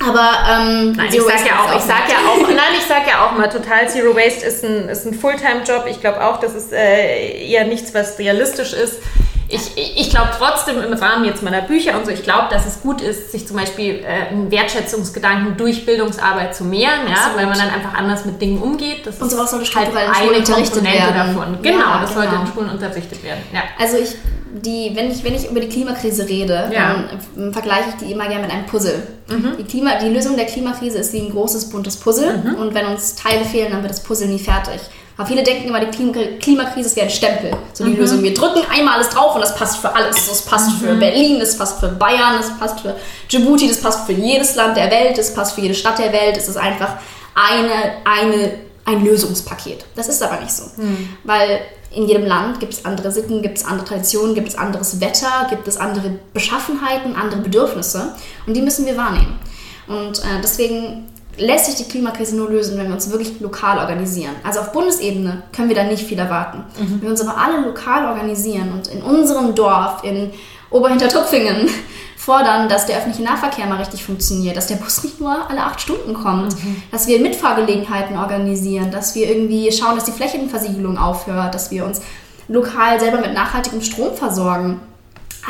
Aber 0.06 0.38
ähm, 0.50 0.92
nein, 0.92 1.08
ich 1.10 1.22
sag 1.22 1.46
ja 1.46 1.60
auch, 1.60 1.76
ich 1.76 1.82
sag 1.82 2.08
ja 2.10 2.16
auch, 2.28 2.48
nein, 2.48 2.74
ich 2.76 2.84
sag 2.84 3.06
ja 3.08 3.26
auch 3.26 3.32
mal 3.32 3.48
total 3.48 3.88
Zero 3.88 4.14
Waste 4.14 4.46
ist 4.46 4.64
ein, 4.64 4.88
ist 4.88 5.06
ein 5.06 5.14
Fulltime-Job. 5.14 5.86
Ich 5.88 6.00
glaube 6.00 6.24
auch, 6.24 6.38
das 6.40 6.54
ist 6.54 6.72
äh, 6.72 7.46
eher 7.46 7.64
nichts, 7.66 7.94
was 7.94 8.18
realistisch 8.18 8.72
ist 8.72 9.00
ich, 9.48 9.76
ich 9.76 10.10
glaube 10.10 10.30
trotzdem 10.38 10.80
im 10.82 10.92
Rahmen 10.92 11.24
jetzt 11.24 11.42
meiner 11.42 11.60
Bücher 11.60 11.96
und 11.96 12.06
so, 12.06 12.10
ich 12.10 12.22
glaube, 12.22 12.48
dass 12.50 12.66
es 12.66 12.80
gut 12.80 13.00
ist, 13.00 13.32
sich 13.32 13.46
zum 13.46 13.56
Beispiel 13.56 14.02
äh, 14.04 14.30
einen 14.30 14.50
Wertschätzungsgedanken 14.50 15.56
durch 15.56 15.84
Bildungsarbeit 15.84 16.54
zu 16.54 16.64
mehren, 16.64 17.06
ja, 17.08 17.32
weil 17.36 17.46
man 17.46 17.58
dann 17.58 17.70
einfach 17.70 17.94
anders 17.94 18.24
mit 18.24 18.40
Dingen 18.40 18.60
umgeht. 18.60 19.06
Das 19.06 19.20
und 19.20 19.30
sowas 19.30 19.50
sollte 19.50 19.74
halt 19.74 19.88
eine 19.88 20.42
Komponente 20.42 21.12
davon. 21.14 21.58
Genau, 21.62 21.78
ja, 21.78 22.00
das 22.00 22.10
genau. 22.10 22.22
sollte 22.22 22.36
in 22.36 22.52
Schulen 22.52 22.70
unterrichtet 22.70 23.22
werden. 23.22 23.42
Ja. 23.52 23.62
Also 23.78 23.98
ich, 23.98 24.14
die, 24.54 24.92
wenn 24.94 25.10
ich, 25.10 25.22
wenn 25.24 25.34
ich 25.34 25.50
über 25.50 25.60
die 25.60 25.68
Klimakrise 25.68 26.28
rede, 26.28 26.70
ja. 26.72 27.04
dann 27.34 27.52
vergleiche 27.52 27.90
ich 27.90 28.06
die 28.06 28.12
immer 28.12 28.28
gerne 28.28 28.42
mit 28.42 28.52
einem 28.52 28.66
Puzzle. 28.66 29.02
Mhm. 29.28 29.56
Die, 29.58 29.64
Klima, 29.64 29.98
die 29.98 30.08
Lösung 30.08 30.36
der 30.36 30.46
Klimakrise 30.46 30.98
ist 30.98 31.12
wie 31.12 31.20
ein 31.20 31.30
großes 31.30 31.70
buntes 31.70 31.96
Puzzle 31.96 32.38
mhm. 32.38 32.54
und 32.54 32.74
wenn 32.74 32.86
uns 32.86 33.14
Teile 33.14 33.44
fehlen, 33.44 33.72
dann 33.72 33.82
wird 33.82 33.92
das 33.92 34.02
Puzzle 34.02 34.28
nie 34.28 34.38
fertig. 34.38 34.80
Aber 35.16 35.26
viele 35.28 35.44
denken 35.44 35.68
immer, 35.68 35.80
die 35.84 36.38
Klimakrise 36.40 36.96
wäre 36.96 37.06
ein 37.06 37.10
Stempel. 37.10 37.52
So 37.72 37.84
die 37.84 37.90
mhm. 37.90 37.98
Lösung. 37.98 38.22
Wir 38.22 38.34
drücken 38.34 38.62
einmal 38.70 38.94
alles 38.94 39.10
drauf 39.10 39.34
und 39.34 39.40
das 39.40 39.54
passt 39.54 39.78
für 39.78 39.94
alles. 39.94 40.28
Das 40.28 40.42
passt 40.42 40.70
mhm. 40.72 40.86
für 40.86 40.94
Berlin, 40.96 41.38
das 41.38 41.56
passt 41.56 41.78
für 41.78 41.88
Bayern, 41.88 42.36
das 42.38 42.58
passt 42.58 42.80
für 42.80 42.96
Djibouti, 43.30 43.68
das 43.68 43.80
passt 43.80 44.06
für 44.06 44.12
jedes 44.12 44.56
Land 44.56 44.76
der 44.76 44.90
Welt, 44.90 45.16
das 45.16 45.32
passt 45.32 45.54
für 45.54 45.60
jede 45.60 45.74
Stadt 45.74 45.98
der 45.98 46.12
Welt. 46.12 46.36
Es 46.36 46.48
ist 46.48 46.56
einfach 46.56 46.96
eine, 47.34 47.98
eine, 48.04 48.58
ein 48.84 49.04
Lösungspaket. 49.04 49.84
Das 49.94 50.08
ist 50.08 50.22
aber 50.22 50.40
nicht 50.40 50.52
so. 50.52 50.64
Mhm. 50.76 51.10
Weil 51.22 51.60
in 51.92 52.08
jedem 52.08 52.26
Land 52.26 52.58
gibt 52.58 52.72
es 52.72 52.84
andere 52.84 53.12
Sitten, 53.12 53.40
gibt 53.40 53.58
es 53.58 53.64
andere 53.64 53.86
Traditionen, 53.86 54.34
gibt 54.34 54.48
es 54.48 54.56
anderes 54.56 55.00
Wetter, 55.00 55.46
gibt 55.48 55.68
es 55.68 55.76
andere 55.76 56.18
Beschaffenheiten, 56.32 57.14
andere 57.14 57.40
Bedürfnisse. 57.40 58.14
Und 58.48 58.54
die 58.54 58.62
müssen 58.62 58.84
wir 58.84 58.96
wahrnehmen. 58.96 59.38
Und 59.86 60.18
äh, 60.18 60.40
deswegen 60.42 61.06
lässt 61.38 61.66
sich 61.66 61.76
die 61.76 61.84
Klimakrise 61.84 62.36
nur 62.36 62.50
lösen, 62.50 62.78
wenn 62.78 62.86
wir 62.86 62.94
uns 62.94 63.10
wirklich 63.10 63.40
lokal 63.40 63.78
organisieren. 63.78 64.34
Also 64.42 64.60
auf 64.60 64.72
Bundesebene 64.72 65.42
können 65.52 65.68
wir 65.68 65.76
da 65.76 65.84
nicht 65.84 66.06
viel 66.06 66.18
erwarten. 66.18 66.64
Mhm. 66.78 66.92
Wenn 66.92 67.02
wir 67.02 67.10
uns 67.10 67.20
aber 67.20 67.36
alle 67.36 67.60
lokal 67.60 68.06
organisieren 68.06 68.72
und 68.72 68.88
in 68.88 69.02
unserem 69.02 69.54
Dorf, 69.54 70.04
in 70.04 70.30
Oberhintertupfingen, 70.70 71.68
fordern, 72.16 72.70
dass 72.70 72.86
der 72.86 72.96
öffentliche 72.96 73.22
Nahverkehr 73.22 73.66
mal 73.66 73.76
richtig 73.76 74.02
funktioniert, 74.02 74.56
dass 74.56 74.68
der 74.68 74.76
Bus 74.76 75.04
nicht 75.04 75.20
nur 75.20 75.50
alle 75.50 75.62
acht 75.62 75.80
Stunden 75.80 76.14
kommt, 76.14 76.54
mhm. 76.54 76.82
dass 76.90 77.06
wir 77.06 77.20
Mitfahrgelegenheiten 77.20 78.16
organisieren, 78.16 78.90
dass 78.90 79.14
wir 79.14 79.28
irgendwie 79.28 79.70
schauen, 79.70 79.94
dass 79.94 80.04
die 80.04 80.12
Flächenversiegelung 80.12 80.96
aufhört, 80.96 81.54
dass 81.54 81.70
wir 81.70 81.84
uns 81.84 82.00
lokal 82.48 82.98
selber 82.98 83.18
mit 83.18 83.34
nachhaltigem 83.34 83.82
Strom 83.82 84.14
versorgen. 84.14 84.80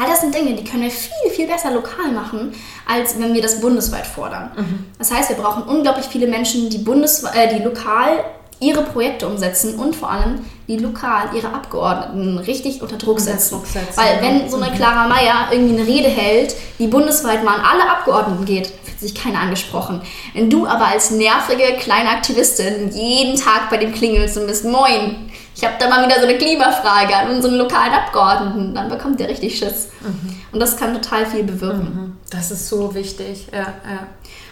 All 0.00 0.08
das 0.08 0.20
sind 0.22 0.34
Dinge, 0.34 0.54
die 0.54 0.64
können 0.64 0.82
wir 0.82 0.90
viel, 0.90 1.30
viel 1.30 1.46
besser 1.46 1.70
lokal 1.70 2.10
machen, 2.12 2.52
als 2.86 3.18
wenn 3.18 3.32
wir 3.32 3.42
das 3.42 3.60
bundesweit 3.60 4.06
fordern. 4.06 4.50
Mhm. 4.56 4.86
Das 4.98 5.12
heißt, 5.12 5.28
wir 5.28 5.36
brauchen 5.36 5.62
unglaublich 5.62 6.06
viele 6.06 6.26
Menschen, 6.26 6.68
die, 6.68 6.78
bundes 6.78 7.22
äh, 7.22 7.56
die 7.56 7.62
lokal 7.62 8.24
ihre 8.60 8.82
Projekte 8.82 9.26
umsetzen 9.26 9.74
und 9.74 9.94
vor 9.94 10.10
allem 10.10 10.44
die 10.68 10.78
lokal 10.78 11.30
ihre 11.34 11.52
Abgeordneten 11.52 12.38
richtig 12.38 12.82
unter 12.82 12.96
Druck 12.96 13.20
setzen. 13.20 13.56
Druck 13.56 13.66
setzen 13.66 13.96
Weil 13.96 14.22
wenn 14.22 14.48
so 14.48 14.56
eine 14.56 14.70
mhm. 14.70 14.76
Clara 14.76 15.08
Mayer 15.08 15.48
irgendwie 15.50 15.78
eine 15.78 15.86
Rede 15.86 16.08
hält, 16.08 16.54
die 16.78 16.86
bundesweit 16.86 17.44
mal 17.44 17.56
an 17.56 17.64
alle 17.64 17.90
Abgeordneten 17.90 18.44
geht, 18.44 18.66
fühlt 18.66 19.00
sich 19.00 19.14
keiner 19.14 19.40
angesprochen. 19.40 20.00
Wenn 20.32 20.50
du 20.50 20.66
aber 20.66 20.86
als 20.86 21.10
nervige 21.10 21.76
kleine 21.78 22.10
Aktivistin 22.10 22.90
jeden 22.92 23.38
Tag 23.38 23.70
bei 23.70 23.76
dem 23.76 23.92
klingelst 23.92 24.38
und 24.38 24.46
bist, 24.46 24.64
moin, 24.64 25.30
ich 25.54 25.64
habe 25.64 25.74
da 25.78 25.88
mal 25.88 26.06
wieder 26.06 26.20
so 26.20 26.26
eine 26.26 26.36
Klimafrage 26.36 27.14
an 27.14 27.30
unseren 27.30 27.54
lokalen 27.54 27.92
Abgeordneten, 27.92 28.74
dann 28.74 28.88
bekommt 28.88 29.20
der 29.20 29.28
richtig 29.28 29.58
Schiss. 29.58 29.88
Mhm. 30.00 30.36
Und 30.52 30.60
das 30.60 30.76
kann 30.76 30.94
total 30.94 31.26
viel 31.26 31.44
bewirken. 31.44 31.84
Mhm. 31.94 32.18
Das 32.30 32.50
ist 32.50 32.68
so 32.68 32.94
wichtig, 32.94 33.46
ja, 33.52 33.60
ja. 33.60 34.06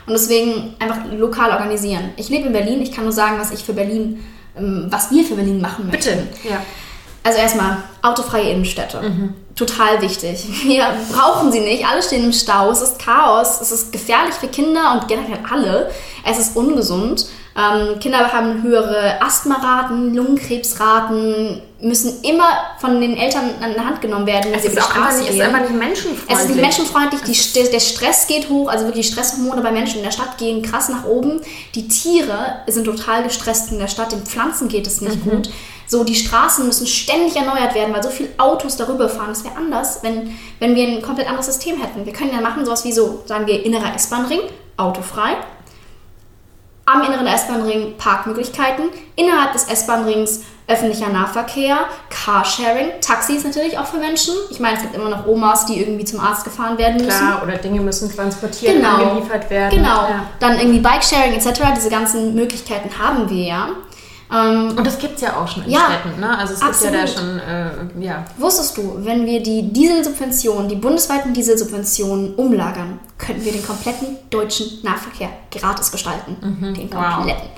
Und 0.06 0.12
deswegen 0.14 0.74
einfach 0.78 0.98
lokal 1.12 1.50
organisieren. 1.50 2.10
Ich 2.16 2.28
lebe 2.28 2.46
in 2.46 2.52
Berlin, 2.52 2.82
ich 2.82 2.92
kann 2.92 3.04
nur 3.04 3.12
sagen, 3.12 3.38
was 3.38 3.50
ich 3.52 3.64
für 3.64 3.72
Berlin, 3.72 4.24
ähm, 4.56 4.86
was 4.90 5.10
wir 5.10 5.24
für 5.24 5.34
Berlin 5.34 5.60
machen 5.60 5.86
möchten. 5.86 6.28
Bitte, 6.28 6.48
ja. 6.48 6.62
Also 7.24 7.38
erstmal 7.38 7.76
autofreie 8.02 8.50
Innenstädte. 8.50 9.00
Mhm. 9.00 9.34
Total 9.54 10.00
wichtig. 10.02 10.44
Wir 10.64 10.86
brauchen 11.12 11.52
sie 11.52 11.60
nicht. 11.60 11.86
Alle 11.86 12.02
stehen 12.02 12.24
im 12.24 12.32
Stau. 12.32 12.70
Es 12.70 12.82
ist 12.82 12.98
Chaos. 12.98 13.60
Es 13.60 13.70
ist 13.70 13.92
gefährlich 13.92 14.34
für 14.34 14.48
Kinder 14.48 14.92
und 14.92 15.06
generell 15.06 15.38
alle. 15.48 15.90
Es 16.24 16.38
ist 16.38 16.56
ungesund. 16.56 17.26
Ähm, 17.54 17.98
Kinder 17.98 18.32
haben 18.32 18.62
höhere 18.62 19.20
Asthmaraten, 19.20 20.14
Lungenkrebsraten, 20.14 21.60
müssen 21.82 22.22
immer 22.22 22.48
von 22.78 23.00
den 23.00 23.16
Eltern 23.16 23.50
an 23.60 23.74
der 23.74 23.84
Hand 23.84 24.00
genommen 24.00 24.26
werden, 24.26 24.52
wenn 24.52 24.54
Es 24.54 24.62
sie 24.62 24.68
ist 24.68 24.80
auch 24.80 24.88
einfach 24.88 25.10
Straße 25.10 25.18
nicht, 25.18 25.30
es 25.30 25.34
ist 25.34 25.42
einfach 25.42 25.60
nicht 25.60 25.74
menschenfreundlich. 25.74 26.36
Es 26.36 26.40
ist 26.40 26.48
nicht 26.48 26.60
menschenfreundlich, 26.60 27.20
die, 27.22 27.70
der 27.70 27.80
Stress 27.80 28.26
geht 28.26 28.48
hoch, 28.48 28.68
also 28.68 28.86
wirklich 28.86 29.06
die 29.06 29.12
Stresshormone 29.12 29.60
bei 29.60 29.72
Menschen 29.72 29.98
in 29.98 30.04
der 30.04 30.12
Stadt 30.12 30.38
gehen 30.38 30.62
krass 30.62 30.88
nach 30.88 31.04
oben. 31.04 31.40
Die 31.74 31.88
Tiere 31.88 32.62
sind 32.68 32.84
total 32.84 33.24
gestresst 33.24 33.70
in 33.72 33.78
der 33.78 33.88
Stadt, 33.88 34.12
den 34.12 34.22
Pflanzen 34.22 34.68
geht 34.68 34.86
es 34.86 35.00
nicht 35.00 35.22
gut. 35.24 35.50
So, 35.86 36.04
die 36.04 36.14
Straßen 36.14 36.64
müssen 36.64 36.86
ständig 36.86 37.36
erneuert 37.36 37.74
werden, 37.74 37.92
weil 37.92 38.02
so 38.02 38.08
viele 38.08 38.30
Autos 38.38 38.76
darüber 38.78 39.10
fahren. 39.10 39.28
Das 39.28 39.44
wäre 39.44 39.56
anders, 39.56 39.98
wenn, 40.02 40.38
wenn 40.58 40.74
wir 40.74 40.86
ein 40.86 41.02
komplett 41.02 41.26
anderes 41.26 41.46
System 41.46 41.78
hätten. 41.78 42.06
Wir 42.06 42.14
können 42.14 42.32
ja 42.32 42.40
machen 42.40 42.64
sowas 42.64 42.84
wie 42.86 42.92
so, 42.92 43.22
sagen 43.26 43.46
wir, 43.46 43.62
innerer 43.62 43.94
S-Bahn-Ring, 43.94 44.40
autofrei. 44.78 45.36
Am 46.84 47.02
inneren 47.02 47.26
S-Bahn-Ring 47.26 47.96
Parkmöglichkeiten, 47.96 48.86
innerhalb 49.14 49.52
des 49.52 49.64
S-Bahn-Rings 49.64 50.40
öffentlicher 50.66 51.08
Nahverkehr, 51.08 51.76
Carsharing, 52.10 52.88
Taxis 53.00 53.44
natürlich 53.44 53.78
auch 53.78 53.86
für 53.86 53.98
Menschen. 53.98 54.34
Ich 54.50 54.58
meine, 54.58 54.76
es 54.76 54.82
gibt 54.82 54.94
immer 54.94 55.10
noch 55.10 55.26
Omas, 55.26 55.66
die 55.66 55.80
irgendwie 55.80 56.04
zum 56.04 56.20
Arzt 56.20 56.44
gefahren 56.44 56.78
werden 56.78 57.04
müssen. 57.04 57.18
Klar, 57.18 57.42
oder 57.42 57.56
Dinge 57.56 57.80
müssen 57.80 58.14
transportiert, 58.14 58.76
Genau. 58.76 58.96
angeliefert 58.96 59.48
werden. 59.50 59.76
Genau. 59.78 60.02
Ja. 60.08 60.26
Dann 60.40 60.58
irgendwie 60.58 60.80
Bikesharing 60.80 61.34
etc. 61.34 61.60
Diese 61.76 61.90
ganzen 61.90 62.34
Möglichkeiten 62.34 62.90
haben 62.98 63.28
wir 63.28 63.44
ja. 63.44 63.68
Ähm, 64.32 64.74
Und 64.76 64.86
das 64.86 64.98
gibt 64.98 65.16
es 65.16 65.20
ja 65.20 65.36
auch 65.36 65.46
schon 65.46 65.64
in 65.64 65.70
Ja, 65.72 65.88
Städten, 66.00 66.20
ne? 66.20 66.38
Also 66.38 66.54
es 66.54 66.60
gibt 66.60 66.80
ja 66.82 66.90
da 67.02 67.06
schon, 67.06 67.40
absolut. 67.40 67.96
äh, 68.02 68.04
ja. 68.04 68.24
wusstest 68.38 68.76
du, 68.78 68.96
wenn 69.00 69.26
wir 69.26 69.42
die 69.42 69.70
Dieselsubventionen, 69.72 70.68
die 70.68 70.76
bundesweiten 70.76 71.34
Dieselsubventionen 71.34 72.34
umlagern, 72.36 72.98
könnten 73.18 73.44
wir 73.44 73.52
den 73.52 73.64
kompletten 73.66 74.16
deutschen 74.30 74.66
Nahverkehr 74.82 75.28
gratis 75.50 75.90
gestalten. 75.92 76.36
Den 76.40 76.50
Mhm. 76.86 76.90
Wow. 76.94 77.14
kompletten. 77.16 77.48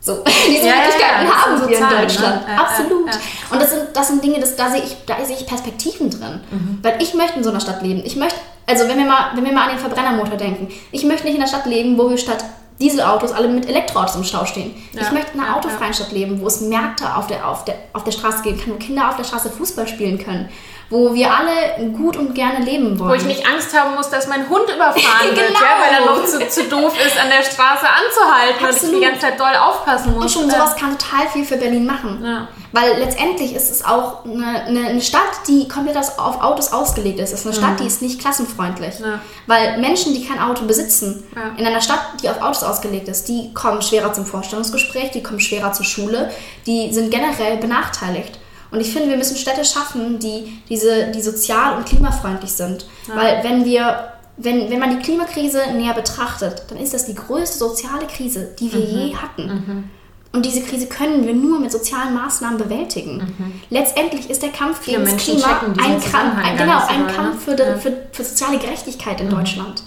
So, 0.00 0.22
diese 0.48 0.66
Ja, 0.68 0.74
Möglichkeiten 0.76 1.26
ja, 1.26 1.34
haben 1.34 1.58
so 1.60 1.68
wir 1.68 1.76
in 1.78 1.82
ne? 1.84 1.90
Deutschland. 2.02 2.42
Ja, 2.48 2.62
Absolut. 2.62 3.06
ja. 3.08 3.12
Und 3.50 3.60
das 3.60 3.70
sind, 3.70 3.82
das 3.92 4.06
sind 4.08 4.22
Dinge, 4.22 4.38
das, 4.38 4.54
da, 4.54 4.70
sehe 4.70 4.82
ich, 4.82 4.96
da 5.04 5.16
sehe 5.24 5.34
ich 5.36 5.46
Perspektiven 5.46 6.08
drin. 6.10 6.40
Mhm. 6.52 6.78
Weil 6.82 7.02
ich 7.02 7.12
möchte 7.14 7.38
in 7.38 7.42
so 7.44 7.50
einer 7.50 7.60
Stadt 7.60 7.82
leben. 7.82 8.02
Ich 8.04 8.14
möchte, 8.14 8.38
also 8.66 8.86
wenn 8.88 8.96
wir, 8.98 9.04
mal, 9.06 9.32
wenn 9.34 9.44
wir 9.44 9.52
mal 9.52 9.64
an 9.64 9.70
den 9.70 9.78
Verbrennermotor 9.80 10.36
denken, 10.36 10.68
ich 10.92 11.02
möchte 11.04 11.24
nicht 11.26 11.34
in 11.34 11.40
einer 11.42 11.48
Stadt 11.48 11.66
leben, 11.66 11.98
wo 11.98 12.08
wir 12.08 12.16
statt 12.18 12.44
Dieselautos 12.80 13.32
alle 13.32 13.48
mit 13.48 13.68
Elektroautos 13.68 14.16
im 14.16 14.24
Stau 14.24 14.44
stehen. 14.44 14.74
Ja, 14.92 15.02
Ich 15.02 15.10
möchte 15.10 15.32
in 15.34 15.40
einer 15.40 15.50
ja, 15.50 15.56
autofreien 15.56 15.92
Stadt 15.92 16.12
leben, 16.12 16.40
wo 16.40 16.46
es 16.46 16.60
Märkte 16.60 17.16
auf 17.16 17.26
der, 17.26 17.48
auf, 17.48 17.64
der, 17.64 17.76
auf 17.92 18.04
der 18.04 18.12
Straße 18.12 18.42
geben 18.42 18.60
kann, 18.60 18.72
wo 18.74 18.76
Kinder 18.76 19.08
auf 19.08 19.16
der 19.16 19.24
Straße 19.24 19.50
Fußball 19.50 19.88
spielen 19.88 20.18
können, 20.18 20.48
wo 20.90 21.12
wir 21.12 21.30
alle 21.30 21.90
gut 21.92 22.16
und 22.16 22.34
gerne 22.34 22.64
leben 22.64 22.98
wollen. 22.98 23.10
Wo 23.10 23.14
ich 23.14 23.24
nicht 23.24 23.46
Angst 23.46 23.78
haben 23.78 23.94
muss, 23.94 24.08
dass 24.08 24.26
mein 24.26 24.48
Hund 24.48 24.64
überfahren 24.74 24.96
wird, 25.36 25.48
Genau. 25.48 25.60
ja, 25.60 25.76
weil 25.80 26.00
er 26.00 26.06
noch 26.06 26.24
zu, 26.24 26.38
zu 26.48 26.64
doof 26.64 26.94
ist, 27.06 27.18
an 27.20 27.28
der 27.28 27.42
Straße 27.42 27.86
anzuhalten 27.86 28.64
und 28.64 28.70
ich 28.70 28.76
Absolut. 28.76 28.96
die 28.96 29.04
ganze 29.04 29.20
Zeit 29.20 29.38
doll 29.38 29.54
aufpassen 29.54 30.14
muss. 30.14 30.22
Und 30.24 30.30
schon 30.30 30.50
sowas 30.50 30.74
kann 30.76 30.96
total 30.96 31.28
viel 31.28 31.44
für 31.44 31.56
Berlin 31.58 31.84
machen. 31.84 32.22
Ja. 32.24 32.48
Weil 32.72 32.98
letztendlich 32.98 33.54
ist 33.54 33.70
es 33.70 33.84
auch 33.84 34.24
eine, 34.24 34.64
eine, 34.66 35.00
Stadt, 35.00 35.20
die 35.46 35.68
komplett 35.68 35.96
auf 35.96 36.42
Autos 36.42 36.72
ausgelegt 36.72 37.18
ist. 37.18 37.32
Es 37.32 37.40
ist 37.40 37.46
eine 37.46 37.54
Stadt, 37.54 37.80
die 37.80 37.86
ist 37.86 38.00
nicht 38.02 38.20
klassenfreundlich. 38.20 38.98
Ja. 39.00 39.20
Weil 39.46 39.78
Menschen, 39.78 40.14
die 40.14 40.26
kein 40.26 40.40
Auto 40.40 40.64
besitzen, 40.64 41.22
Ja. 41.34 41.50
in 41.58 41.66
einer 41.66 41.80
Stadt, 41.80 42.00
die 42.22 42.28
auf 42.30 42.40
Autos 42.40 42.62
ausgelegt 42.64 43.08
ist, 43.08 43.28
die 43.28 43.52
kommen 43.54 43.82
schwerer 43.82 44.12
zum 44.12 44.24
Vorstellungsgespräch, 44.26 45.10
die 45.10 45.22
kommen 45.22 45.40
schwerer 45.40 45.72
zur 45.72 45.84
Schule, 45.84 46.30
die 46.66 46.92
sind 46.92 47.10
generell 47.10 47.56
benachteiligt. 47.58 48.38
Und 48.70 48.80
ich 48.80 48.92
finde, 48.92 49.08
wir 49.08 49.16
müssen 49.16 49.36
Städte 49.36 49.64
schaffen, 49.64 50.18
die, 50.18 50.60
diese, 50.68 51.10
die 51.10 51.22
sozial 51.22 51.76
und 51.76 51.86
klimafreundlich 51.86 52.52
sind. 52.52 52.86
Weil 53.06 53.42
wenn 53.42 53.64
wir 53.64 54.12
wenn, 54.38 54.70
wenn 54.70 54.78
man 54.78 54.96
die 54.96 55.02
Klimakrise 55.02 55.60
näher 55.74 55.94
betrachtet, 55.94 56.62
dann 56.68 56.78
ist 56.78 56.94
das 56.94 57.06
die 57.06 57.14
größte 57.14 57.58
soziale 57.58 58.06
Krise, 58.06 58.54
die 58.58 58.72
wir 58.72 58.80
je 58.80 59.16
hatten. 59.16 59.90
Und 60.32 60.44
diese 60.44 60.60
Krise 60.60 60.86
können 60.86 61.26
wir 61.26 61.34
nur 61.34 61.58
mit 61.58 61.72
sozialen 61.72 62.14
Maßnahmen 62.14 62.58
bewältigen. 62.58 63.34
Letztendlich 63.70 64.30
ist 64.30 64.42
der 64.42 64.50
Kampf 64.50 64.84
gegen 64.84 65.04
das 65.04 65.16
Klima 65.16 65.46
ein 65.46 65.76
Kampf, 65.76 66.04
Zusammenhang 66.04 66.44
ein, 66.44 66.56
gar 66.56 66.66
genau, 66.66 66.86
ein 66.86 67.14
Kampf 67.14 67.46
ne? 67.46 67.56
für, 67.56 67.62
Ja. 67.62 67.76
für, 67.78 67.92
für 68.12 68.24
soziale 68.24 68.58
Gerechtigkeit 68.58 69.20
in 69.20 69.30
Deutschland. 69.30 69.82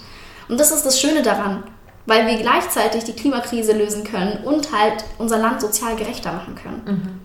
Und 0.48 0.60
das 0.60 0.70
ist 0.70 0.84
das 0.84 1.00
Schöne 1.00 1.22
daran, 1.22 1.62
weil 2.06 2.26
wir 2.26 2.36
gleichzeitig 2.36 3.04
die 3.04 3.12
Klimakrise 3.12 3.72
lösen 3.72 4.04
können 4.04 4.44
und 4.44 4.72
halt 4.72 5.04
unser 5.18 5.38
Land 5.38 5.60
sozial 5.60 5.96
gerechter 5.96 6.32
machen 6.32 6.56
können. 6.56 7.20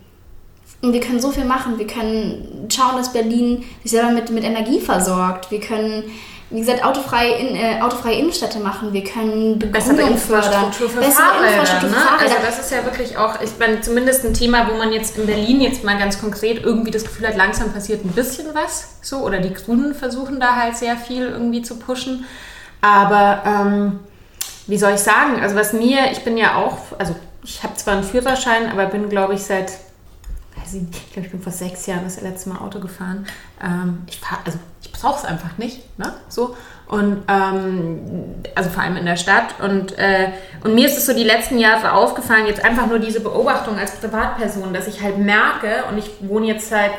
Und 0.81 0.93
wir 0.93 0.99
können 0.99 1.19
so 1.19 1.31
viel 1.31 1.45
machen. 1.45 1.79
Wir 1.79 1.87
können 1.87 2.67
schauen, 2.71 2.97
dass 2.97 3.11
Berlin 3.11 3.63
sich 3.81 3.91
selber 3.91 4.11
mit, 4.11 4.29
mit 4.29 4.43
Energie 4.43 4.79
versorgt. 4.79 5.49
Wir 5.49 5.59
können, 5.59 6.03
wie 6.51 6.59
gesagt, 6.59 6.85
autofreie, 6.85 7.33
in, 7.33 7.55
äh, 7.55 7.81
autofreie 7.81 8.19
Innenstädte 8.19 8.59
machen. 8.59 8.93
Wir 8.93 9.03
können 9.03 9.57
bessere 9.57 9.95
Begrünung 9.95 10.19
fördern. 10.19 10.65
Infrastruktur 10.65 10.89
für 10.89 10.99
Bessere 10.99 11.23
Fahrräder. 11.23 11.51
Infrastruktur 11.51 11.89
für 11.89 11.95
ne? 11.95 12.01
Fahrräder. 12.01 12.35
Also 12.35 12.45
das 12.45 12.59
ist 12.59 12.71
ja 12.71 12.85
wirklich 12.85 13.17
auch, 13.17 13.41
ich 13.41 13.49
meine, 13.59 13.81
zumindest 13.81 14.23
ein 14.23 14.35
Thema, 14.35 14.69
wo 14.69 14.77
man 14.77 14.93
jetzt 14.93 15.17
in 15.17 15.25
Berlin 15.25 15.61
jetzt 15.61 15.83
mal 15.83 15.97
ganz 15.97 16.21
konkret 16.21 16.63
irgendwie 16.63 16.91
das 16.91 17.03
Gefühl 17.03 17.27
hat, 17.27 17.35
langsam 17.35 17.73
passiert 17.73 18.05
ein 18.05 18.11
bisschen 18.11 18.53
was. 18.53 18.97
So, 19.01 19.17
oder 19.17 19.39
die 19.39 19.53
Grünen 19.53 19.95
versuchen 19.95 20.39
da 20.39 20.55
halt 20.55 20.77
sehr 20.77 20.95
viel 20.95 21.23
irgendwie 21.23 21.63
zu 21.63 21.77
pushen. 21.79 22.25
Aber 22.81 23.41
ähm, 23.47 23.99
wie 24.67 24.77
soll 24.77 24.93
ich 24.93 24.99
sagen? 24.99 25.41
Also 25.41 25.55
was 25.55 25.73
mir, 25.73 26.11
ich 26.11 26.23
bin 26.23 26.37
ja 26.37 26.57
auch, 26.57 26.77
also 26.99 27.15
ich 27.43 27.63
habe 27.63 27.73
zwar 27.75 27.95
einen 27.95 28.03
Führerschein, 28.03 28.69
aber 28.71 28.85
bin, 28.85 29.09
glaube 29.09 29.33
ich, 29.33 29.41
seit 29.41 29.71
weiß 30.67 30.73
ich 30.75 30.81
nicht, 30.81 30.95
ich 31.07 31.13
glaube, 31.13 31.25
ich 31.27 31.31
bin 31.31 31.41
vor 31.41 31.51
sechs 31.51 31.85
Jahren 31.85 32.03
das 32.03 32.21
letzte 32.21 32.49
Mal 32.49 32.59
Auto 32.59 32.79
gefahren. 32.79 33.25
Ähm, 33.63 34.03
ich 34.07 34.19
fahr, 34.19 34.39
also 34.43 34.59
ich 34.81 34.91
brauche 34.91 35.19
es 35.19 35.25
einfach 35.25 35.57
nicht, 35.57 35.97
ne? 35.97 36.13
So. 36.27 36.57
Und 36.87 37.23
ähm, 37.27 38.35
also 38.55 38.69
vor 38.69 38.83
allem 38.83 38.97
in 38.97 39.05
der 39.05 39.15
Stadt. 39.15 39.55
Und, 39.61 39.97
äh, 39.97 40.31
und 40.63 40.75
mir 40.75 40.87
ist 40.87 40.97
es 40.97 41.05
so 41.05 41.13
die 41.13 41.23
letzten 41.23 41.57
Jahre 41.57 41.93
aufgefallen, 41.93 42.47
jetzt 42.47 42.63
einfach 42.63 42.87
nur 42.87 42.99
diese 42.99 43.21
Beobachtung 43.21 43.77
als 43.77 43.95
Privatperson, 43.95 44.73
dass 44.73 44.87
ich 44.87 45.01
halt 45.01 45.17
merke, 45.17 45.85
und 45.89 45.97
ich 45.97 46.09
wohne 46.21 46.47
jetzt 46.47 46.69
seit 46.69 46.93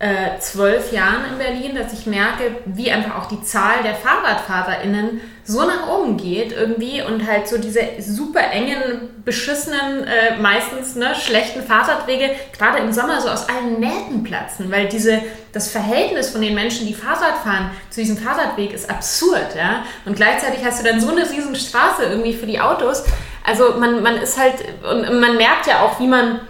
äh, 0.00 0.38
zwölf 0.40 0.92
Jahren 0.92 1.24
in 1.30 1.38
Berlin, 1.38 1.76
dass 1.76 1.92
ich 1.92 2.04
merke, 2.06 2.56
wie 2.66 2.90
einfach 2.90 3.16
auch 3.16 3.26
die 3.26 3.42
Zahl 3.42 3.82
der 3.84 3.94
FahrradfahrerInnen 3.94 5.20
so 5.44 5.62
nach 5.62 5.88
oben 5.88 6.16
geht 6.16 6.52
irgendwie 6.52 7.00
und 7.00 7.26
halt 7.26 7.46
so 7.48 7.58
diese 7.58 7.80
super 8.00 8.40
engen, 8.50 9.22
beschissenen, 9.24 10.04
äh, 10.04 10.36
meistens 10.40 10.96
ne, 10.96 11.14
schlechten 11.14 11.62
Fahrradwege 11.62 12.30
gerade 12.58 12.78
im 12.78 12.92
Sommer 12.92 13.20
so 13.20 13.28
aus 13.28 13.48
allen 13.48 13.78
Nähten 13.78 14.24
platzen, 14.24 14.70
weil 14.70 14.88
diese, 14.88 15.22
das 15.52 15.70
Verhältnis 15.70 16.30
von 16.30 16.40
den 16.40 16.54
Menschen, 16.54 16.86
die 16.86 16.94
Fahrrad 16.94 17.38
fahren, 17.44 17.70
zu 17.90 18.00
diesem 18.00 18.18
Fahrradweg 18.18 18.72
ist 18.72 18.90
absurd, 18.90 19.54
ja. 19.56 19.84
Und 20.06 20.16
gleichzeitig 20.16 20.64
hast 20.64 20.80
du 20.80 20.84
dann 20.84 21.00
so 21.00 21.10
eine 21.10 21.22
riesen 21.22 21.54
Straße 21.54 22.02
irgendwie 22.02 22.34
für 22.34 22.46
die 22.46 22.58
Autos. 22.60 23.04
Also 23.46 23.74
man, 23.78 24.02
man 24.02 24.16
ist 24.16 24.38
halt, 24.38 24.56
und 24.82 25.20
man 25.20 25.36
merkt 25.36 25.66
ja 25.66 25.82
auch, 25.82 26.00
wie 26.00 26.08
man 26.08 26.40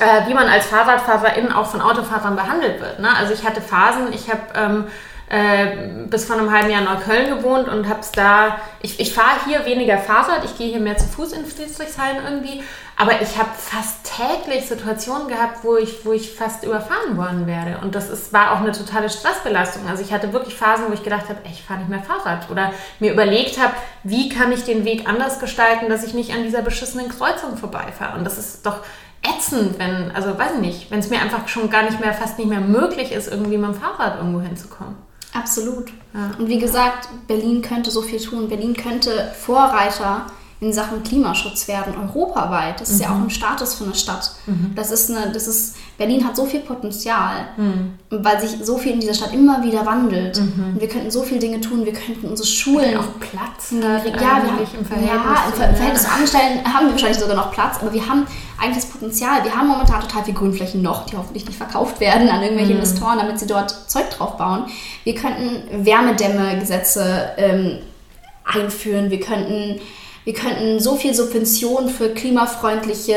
äh, 0.00 0.28
wie 0.28 0.34
man 0.34 0.48
als 0.48 0.66
Fahrradfahrerin 0.66 1.52
auch 1.52 1.66
von 1.66 1.80
Autofahrern 1.80 2.36
behandelt 2.36 2.80
wird. 2.80 3.00
Ne? 3.00 3.08
Also 3.16 3.32
ich 3.32 3.44
hatte 3.44 3.60
Phasen, 3.60 4.12
ich 4.12 4.30
habe 4.30 4.42
ähm, 4.54 4.84
äh, 5.28 6.06
bis 6.08 6.24
vor 6.24 6.36
einem 6.36 6.52
halben 6.52 6.70
Jahr 6.70 6.80
in 6.80 6.86
Neukölln 6.86 7.36
gewohnt 7.36 7.68
und 7.68 7.88
habe 7.88 8.00
es 8.00 8.12
da, 8.12 8.58
ich, 8.80 9.00
ich 9.00 9.12
fahre 9.12 9.44
hier 9.46 9.64
weniger 9.66 9.98
Fahrrad, 9.98 10.44
ich 10.44 10.56
gehe 10.56 10.68
hier 10.68 10.78
mehr 10.78 10.96
zu 10.96 11.06
Fuß 11.08 11.32
in 11.32 11.44
Friedrichshain 11.44 12.18
irgendwie, 12.24 12.62
aber 12.96 13.20
ich 13.20 13.36
habe 13.36 13.50
fast 13.58 14.08
täglich 14.16 14.68
Situationen 14.68 15.26
gehabt, 15.26 15.64
wo 15.64 15.76
ich, 15.76 16.06
wo 16.06 16.12
ich 16.12 16.32
fast 16.32 16.62
überfahren 16.62 17.16
worden 17.16 17.48
werde 17.48 17.78
und 17.82 17.96
das 17.96 18.08
ist, 18.08 18.32
war 18.32 18.52
auch 18.52 18.60
eine 18.60 18.70
totale 18.70 19.10
Stressbelastung. 19.10 19.82
Also 19.88 20.02
ich 20.04 20.12
hatte 20.12 20.32
wirklich 20.32 20.54
Phasen, 20.54 20.84
wo 20.88 20.92
ich 20.92 21.02
gedacht 21.02 21.28
habe, 21.28 21.40
ich 21.50 21.64
fahre 21.64 21.80
nicht 21.80 21.90
mehr 21.90 22.02
Fahrrad 22.02 22.48
oder 22.48 22.72
mir 23.00 23.12
überlegt 23.12 23.60
habe, 23.60 23.74
wie 24.04 24.28
kann 24.28 24.52
ich 24.52 24.62
den 24.62 24.84
Weg 24.84 25.08
anders 25.08 25.40
gestalten, 25.40 25.88
dass 25.88 26.04
ich 26.04 26.14
nicht 26.14 26.32
an 26.32 26.44
dieser 26.44 26.62
beschissenen 26.62 27.08
Kreuzung 27.08 27.56
vorbeifahre 27.56 28.16
und 28.16 28.24
das 28.24 28.38
ist 28.38 28.64
doch 28.64 28.78
ätzend, 29.28 29.78
wenn, 29.78 30.10
also 30.12 30.38
weiß 30.38 30.52
ich 30.54 30.60
nicht, 30.60 30.90
wenn 30.90 31.00
es 31.00 31.10
mir 31.10 31.20
einfach 31.20 31.48
schon 31.48 31.70
gar 31.70 31.82
nicht 31.82 32.00
mehr, 32.00 32.12
fast 32.12 32.38
nicht 32.38 32.48
mehr 32.48 32.60
möglich 32.60 33.12
ist, 33.12 33.30
irgendwie 33.30 33.58
mit 33.58 33.70
dem 33.70 33.74
Fahrrad 33.74 34.18
irgendwo 34.18 34.40
hinzukommen. 34.40 34.94
Absolut. 35.32 35.90
Ja. 36.14 36.30
Und 36.38 36.48
wie 36.48 36.58
gesagt, 36.58 37.08
Berlin 37.26 37.60
könnte 37.60 37.90
so 37.90 38.00
viel 38.00 38.20
tun. 38.20 38.48
Berlin 38.48 38.74
könnte 38.74 39.32
Vorreiter 39.38 40.26
in 40.58 40.72
Sachen 40.72 41.02
Klimaschutz 41.02 41.68
werden, 41.68 41.92
europaweit. 42.00 42.80
Das 42.80 42.88
ist 42.88 43.02
ja 43.02 43.08
auch 43.10 43.16
ein 43.22 43.28
Status 43.28 43.74
für 43.74 43.84
eine 43.84 43.94
Stadt. 43.94 44.32
Das 44.74 44.90
ist 44.90 45.10
eine, 45.10 45.30
das 45.30 45.46
ist, 45.46 45.76
Berlin 45.98 46.26
hat 46.26 46.34
so 46.34 46.46
viel 46.46 46.60
Potenzial, 46.60 47.48
weil 48.08 48.40
sich 48.40 48.64
so 48.64 48.78
viel 48.78 48.92
in 48.92 49.00
dieser 49.00 49.12
Stadt 49.12 49.34
immer 49.34 49.62
wieder 49.62 49.84
wandelt. 49.84 50.38
Und 50.38 50.80
wir 50.80 50.88
könnten 50.88 51.10
so 51.10 51.22
viele 51.24 51.40
Dinge 51.40 51.60
tun. 51.60 51.84
Wir 51.84 51.92
könnten 51.92 52.26
unsere 52.28 52.48
Schulen 52.48 52.96
Auch 52.96 53.04
Platz. 53.20 53.72
ja, 53.72 53.88
hat 53.98 54.04
wir 54.04 54.12
haben, 54.28 54.48
im 54.78 54.86
Verhältnis. 54.86 55.10
ja, 55.14 55.44
im 55.46 55.52
Ver 55.52 55.74
Verhältnis 55.74 56.02
zu 56.02 56.08
anderen 56.08 56.26
Stellen 56.28 56.64
haben 56.74 56.86
wir 56.86 56.92
wahrscheinlich 56.92 57.18
sogar 57.18 57.36
noch 57.36 57.50
Platz, 57.52 57.76
aber 57.82 57.92
wir 57.92 58.08
haben 58.08 58.26
eigentlich 58.58 58.82
das 58.82 58.86
Potenzial. 58.86 59.44
Wir 59.44 59.54
haben 59.54 59.68
momentan 59.68 60.00
total 60.00 60.24
viel 60.24 60.32
Grünflächen 60.34 60.80
noch, 60.80 61.04
die 61.04 61.16
hoffentlich 61.18 61.44
nicht 61.44 61.58
verkauft 61.58 62.00
werden 62.00 62.30
an 62.30 62.40
irgendwelche 62.42 62.72
Mhm. 62.72 62.78
Investoren, 62.80 63.18
damit 63.18 63.38
sie 63.38 63.46
dort 63.46 63.90
Zeug 63.90 64.08
drauf 64.08 64.38
bauen. 64.38 64.64
Wir 65.04 65.14
könnten 65.14 65.84
Wärmedämme-Gesetze 65.84 67.30
ähm, 67.36 67.78
einführen. 68.44 69.10
Wir 69.10 69.20
könnten, 69.20 69.80
wir 70.26 70.34
könnten 70.34 70.80
so 70.80 70.96
viel 70.96 71.14
Subventionen 71.14 71.88
für 71.88 72.12
klimafreundliches 72.12 73.14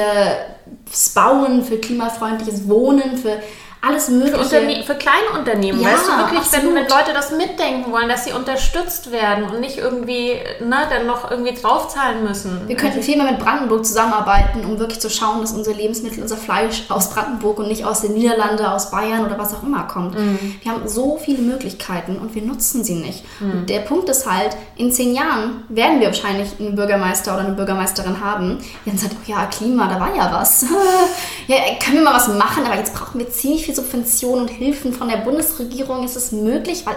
Bauen, 1.15 1.63
für 1.63 1.79
klimafreundliches 1.79 2.69
Wohnen, 2.69 3.17
für 3.17 3.41
alles 3.81 4.09
mögliche. 4.09 4.43
Für, 4.43 4.83
für 4.83 4.95
kleine 4.95 5.37
Unternehmen, 5.37 5.79
Ja, 5.79 5.89
weißt 5.89 6.07
du 6.07 6.11
wirklich, 6.17 6.51
wenn, 6.51 6.59
absolut. 6.59 6.75
wenn 6.75 6.87
Leute 6.89 7.13
das 7.13 7.31
mitdenken 7.31 7.91
wollen, 7.91 8.09
dass 8.09 8.25
sie 8.25 8.33
unterstützt 8.33 9.11
werden 9.11 9.45
und 9.45 9.61
nicht 9.61 9.77
irgendwie, 9.77 10.33
ne, 10.59 10.77
dann 10.89 11.07
noch 11.07 11.31
irgendwie 11.31 11.53
draufzahlen 11.53 12.23
müssen. 12.23 12.67
Wir 12.67 12.75
könnten 12.75 13.01
viel 13.01 13.15
mehr 13.17 13.31
mit 13.31 13.39
Brandenburg 13.39 13.85
zusammenarbeiten, 13.85 14.65
um 14.65 14.79
wirklich 14.79 14.99
zu 14.99 15.09
schauen, 15.09 15.41
dass 15.41 15.53
unsere 15.53 15.75
Lebensmittel, 15.77 16.21
unser 16.21 16.35
Fleisch 16.35 16.83
aus 16.89 17.09
Brandenburg 17.11 17.59
und 17.59 17.67
nicht 17.69 17.85
aus 17.85 18.01
den 18.01 18.13
Niederlanden, 18.13 18.65
aus 18.65 18.91
Bayern 18.91 19.25
oder 19.25 19.37
was 19.37 19.53
auch 19.53 19.63
immer 19.63 19.83
kommt. 19.83 20.15
Wir 20.61 20.71
haben 20.71 20.87
so 20.87 21.17
viele 21.17 21.41
Möglichkeiten 21.41 22.17
und 22.17 22.35
wir 22.35 22.41
nutzen 22.41 22.83
sie 22.83 22.95
nicht. 22.95 23.23
Und 23.39 23.69
der 23.69 23.79
Punkt 23.79 24.09
ist 24.09 24.29
halt, 24.29 24.57
in 24.75 24.91
zehn 24.91 25.13
Jahren 25.15 25.63
werden 25.69 25.99
wir 25.99 26.07
wahrscheinlich 26.07 26.49
einen 26.59 26.75
Bürgermeister 26.75 27.33
oder 27.33 27.45
eine 27.45 27.53
Bürgermeisterin 27.53 28.23
haben, 28.23 28.59
die 28.85 28.89
dann 28.89 28.99
sagt, 28.99 29.15
oh 29.15 29.29
ja, 29.29 29.45
Klima, 29.45 29.87
da 29.87 29.99
war 29.99 30.13
ja 30.15 30.29
was. 30.33 30.65
ja, 31.47 31.55
können 31.83 31.97
wir 31.97 32.03
mal 32.03 32.15
was 32.15 32.27
machen, 32.27 32.65
aber 32.65 32.75
jetzt 32.75 32.93
brauchen 32.93 33.19
wir 33.19 33.29
ziemlich 33.29 33.65
viel 33.65 33.68
Subventionen 33.73 34.41
und 34.41 34.49
Hilfen 34.49 34.93
von 34.93 35.09
der 35.09 35.17
Bundesregierung. 35.17 36.03
Ist 36.03 36.15
es 36.15 36.31
möglich? 36.31 36.85
Weil, 36.85 36.95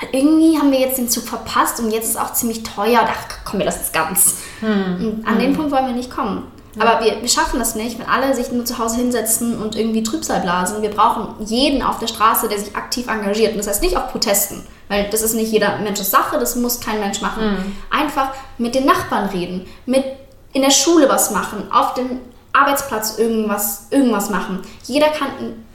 weil 0.00 0.08
irgendwie 0.12 0.58
haben 0.58 0.72
wir 0.72 0.80
jetzt 0.80 0.98
den 0.98 1.08
Zug 1.08 1.24
verpasst 1.24 1.80
und 1.80 1.90
jetzt 1.90 2.04
ist 2.04 2.10
es 2.10 2.16
auch 2.16 2.32
ziemlich 2.32 2.62
teuer. 2.62 3.00
Ach 3.04 3.36
komm, 3.44 3.58
wir 3.60 3.66
lassen 3.66 3.80
es 3.82 3.92
ganz. 3.92 4.36
Und 4.62 5.24
an 5.26 5.38
den 5.38 5.54
Punkt 5.54 5.70
wollen 5.70 5.86
wir 5.86 5.94
nicht 5.94 6.10
kommen. 6.10 6.44
Aber 6.78 7.04
wir, 7.04 7.20
wir 7.20 7.28
schaffen 7.28 7.58
das 7.58 7.74
nicht, 7.74 7.98
wenn 7.98 8.06
alle 8.06 8.34
sich 8.34 8.52
nur 8.52 8.64
zu 8.64 8.78
Hause 8.78 8.96
hinsetzen 8.96 9.60
und 9.60 9.74
irgendwie 9.74 10.02
Trübsal 10.02 10.40
blasen. 10.40 10.82
Wir 10.82 10.90
brauchen 10.90 11.34
jeden 11.44 11.82
auf 11.82 11.98
der 11.98 12.06
Straße, 12.06 12.48
der 12.48 12.58
sich 12.58 12.76
aktiv 12.76 13.08
engagiert. 13.08 13.52
Und 13.52 13.58
das 13.58 13.66
heißt 13.66 13.82
nicht 13.82 13.96
auf 13.96 14.12
Protesten, 14.12 14.64
weil 14.88 15.08
das 15.10 15.22
ist 15.22 15.34
nicht 15.34 15.50
jeder 15.50 15.78
Mensches 15.78 16.10
Sache, 16.10 16.38
das 16.38 16.54
muss 16.56 16.80
kein 16.80 17.00
Mensch 17.00 17.20
machen. 17.20 17.74
Einfach 17.90 18.34
mit 18.58 18.74
den 18.74 18.86
Nachbarn 18.86 19.30
reden, 19.30 19.66
mit 19.86 20.04
in 20.52 20.62
der 20.62 20.70
Schule 20.70 21.08
was 21.08 21.30
machen, 21.32 21.70
auf 21.72 21.94
dem 21.94 22.20
Arbeitsplatz 22.52 23.18
irgendwas, 23.18 23.86
irgendwas 23.90 24.30
machen. 24.30 24.60
Jeder 24.84 25.08
kann 25.08 25.28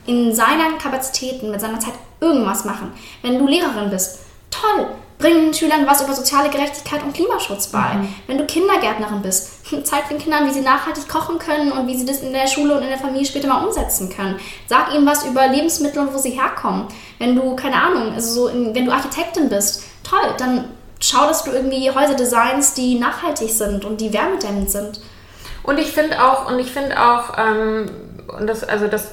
in, 0.06 0.26
in 0.28 0.34
seinen 0.34 0.78
Kapazitäten, 0.78 1.50
mit 1.50 1.60
seiner 1.60 1.80
Zeit 1.80 1.94
irgendwas 2.20 2.64
machen. 2.64 2.92
Wenn 3.22 3.38
du 3.38 3.46
Lehrerin 3.46 3.90
bist, 3.90 4.20
toll, 4.50 4.86
bring 5.18 5.34
den 5.46 5.54
Schülern 5.54 5.86
was 5.86 6.02
über 6.02 6.12
soziale 6.12 6.50
Gerechtigkeit 6.50 7.02
und 7.02 7.14
Klimaschutz 7.14 7.68
bei. 7.68 8.06
Wenn 8.26 8.38
du 8.38 8.44
Kindergärtnerin 8.44 9.22
bist, 9.22 9.50
zeig 9.84 10.08
den 10.08 10.18
Kindern, 10.18 10.46
wie 10.46 10.52
sie 10.52 10.60
nachhaltig 10.60 11.08
kochen 11.08 11.38
können 11.38 11.72
und 11.72 11.86
wie 11.86 11.96
sie 11.96 12.04
das 12.04 12.20
in 12.20 12.32
der 12.32 12.46
Schule 12.46 12.76
und 12.76 12.82
in 12.82 12.88
der 12.88 12.98
Familie 12.98 13.26
später 13.26 13.48
mal 13.48 13.64
umsetzen 13.64 14.10
können. 14.10 14.38
Sag 14.66 14.94
ihnen 14.94 15.06
was 15.06 15.24
über 15.24 15.46
Lebensmittel 15.48 16.00
und 16.00 16.12
wo 16.12 16.18
sie 16.18 16.30
herkommen. 16.30 16.86
Wenn 17.18 17.34
du, 17.34 17.56
keine 17.56 17.80
Ahnung, 17.82 18.12
also 18.12 18.32
so 18.32 18.48
in, 18.48 18.74
wenn 18.74 18.84
du 18.84 18.92
Architektin 18.92 19.48
bist, 19.48 19.84
toll, 20.02 20.34
dann 20.38 20.66
schau, 21.00 21.26
dass 21.26 21.44
du 21.44 21.50
irgendwie 21.50 21.90
Häuser 21.90 22.14
designst, 22.14 22.76
die 22.76 22.98
nachhaltig 22.98 23.50
sind 23.50 23.84
und 23.84 24.00
die 24.00 24.12
wärmedämmend 24.12 24.70
sind. 24.70 25.00
Und 25.66 25.78
ich 25.78 25.92
finde 25.92 26.22
auch, 26.22 26.50
und 26.50 26.58
ich 26.58 26.70
finde 26.70 26.96
auch, 26.98 27.36
ähm, 27.38 27.86
und 28.38 28.46
das, 28.46 28.64
also 28.64 28.86
das 28.86 29.12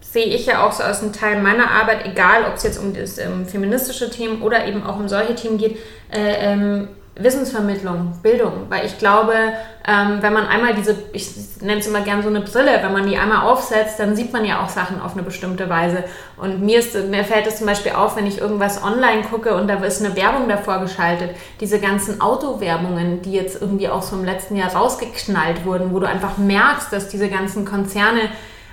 sehe 0.00 0.26
ich 0.26 0.46
ja 0.46 0.66
auch 0.66 0.72
so 0.72 0.82
aus 0.84 1.02
einem 1.02 1.12
Teil 1.12 1.42
meiner 1.42 1.70
Arbeit, 1.70 2.06
egal 2.06 2.44
ob 2.44 2.54
es 2.54 2.62
jetzt 2.62 2.78
um 2.78 2.94
das 2.94 3.18
ähm, 3.18 3.46
feministische 3.46 4.08
Themen 4.08 4.42
oder 4.42 4.66
eben 4.66 4.84
auch 4.84 4.96
um 4.96 5.08
solche 5.08 5.34
Themen 5.34 5.58
geht, 5.58 5.76
äh, 6.10 6.52
ähm, 6.52 6.88
Wissensvermittlung, 7.18 8.12
Bildung. 8.22 8.66
Weil 8.68 8.86
ich 8.86 8.98
glaube, 8.98 9.32
ähm, 9.86 10.18
wenn 10.20 10.32
man 10.32 10.46
einmal 10.46 10.74
diese, 10.74 10.96
ich 11.12 11.28
nenne 11.60 11.80
es 11.80 11.86
immer 11.86 12.02
gern 12.02 12.22
so 12.22 12.28
eine 12.28 12.40
Brille, 12.40 12.78
wenn 12.82 12.92
man 12.92 13.06
die 13.06 13.16
einmal 13.16 13.46
aufsetzt, 13.46 13.98
dann 13.98 14.14
sieht 14.14 14.32
man 14.32 14.44
ja 14.44 14.62
auch 14.62 14.68
Sachen 14.68 15.00
auf 15.00 15.14
eine 15.14 15.22
bestimmte 15.22 15.68
Weise. 15.68 16.04
Und 16.36 16.62
mir, 16.62 16.78
ist, 16.78 16.94
mir 17.08 17.24
fällt 17.24 17.46
es 17.46 17.58
zum 17.58 17.66
Beispiel 17.66 17.92
auf, 17.92 18.16
wenn 18.16 18.26
ich 18.26 18.40
irgendwas 18.40 18.82
online 18.82 19.22
gucke 19.22 19.54
und 19.54 19.68
da 19.68 19.74
ist 19.82 20.04
eine 20.04 20.14
Werbung 20.16 20.48
davor 20.48 20.80
geschaltet, 20.80 21.30
diese 21.60 21.80
ganzen 21.80 22.20
Autowerbungen, 22.20 23.22
die 23.22 23.32
jetzt 23.32 23.60
irgendwie 23.60 23.88
auch 23.88 24.02
so 24.02 24.16
im 24.16 24.24
letzten 24.24 24.56
Jahr 24.56 24.74
rausgeknallt 24.74 25.64
wurden, 25.64 25.92
wo 25.92 26.00
du 26.00 26.06
einfach 26.06 26.38
merkst, 26.38 26.92
dass 26.92 27.08
diese 27.08 27.28
ganzen 27.28 27.64
Konzerne 27.64 28.20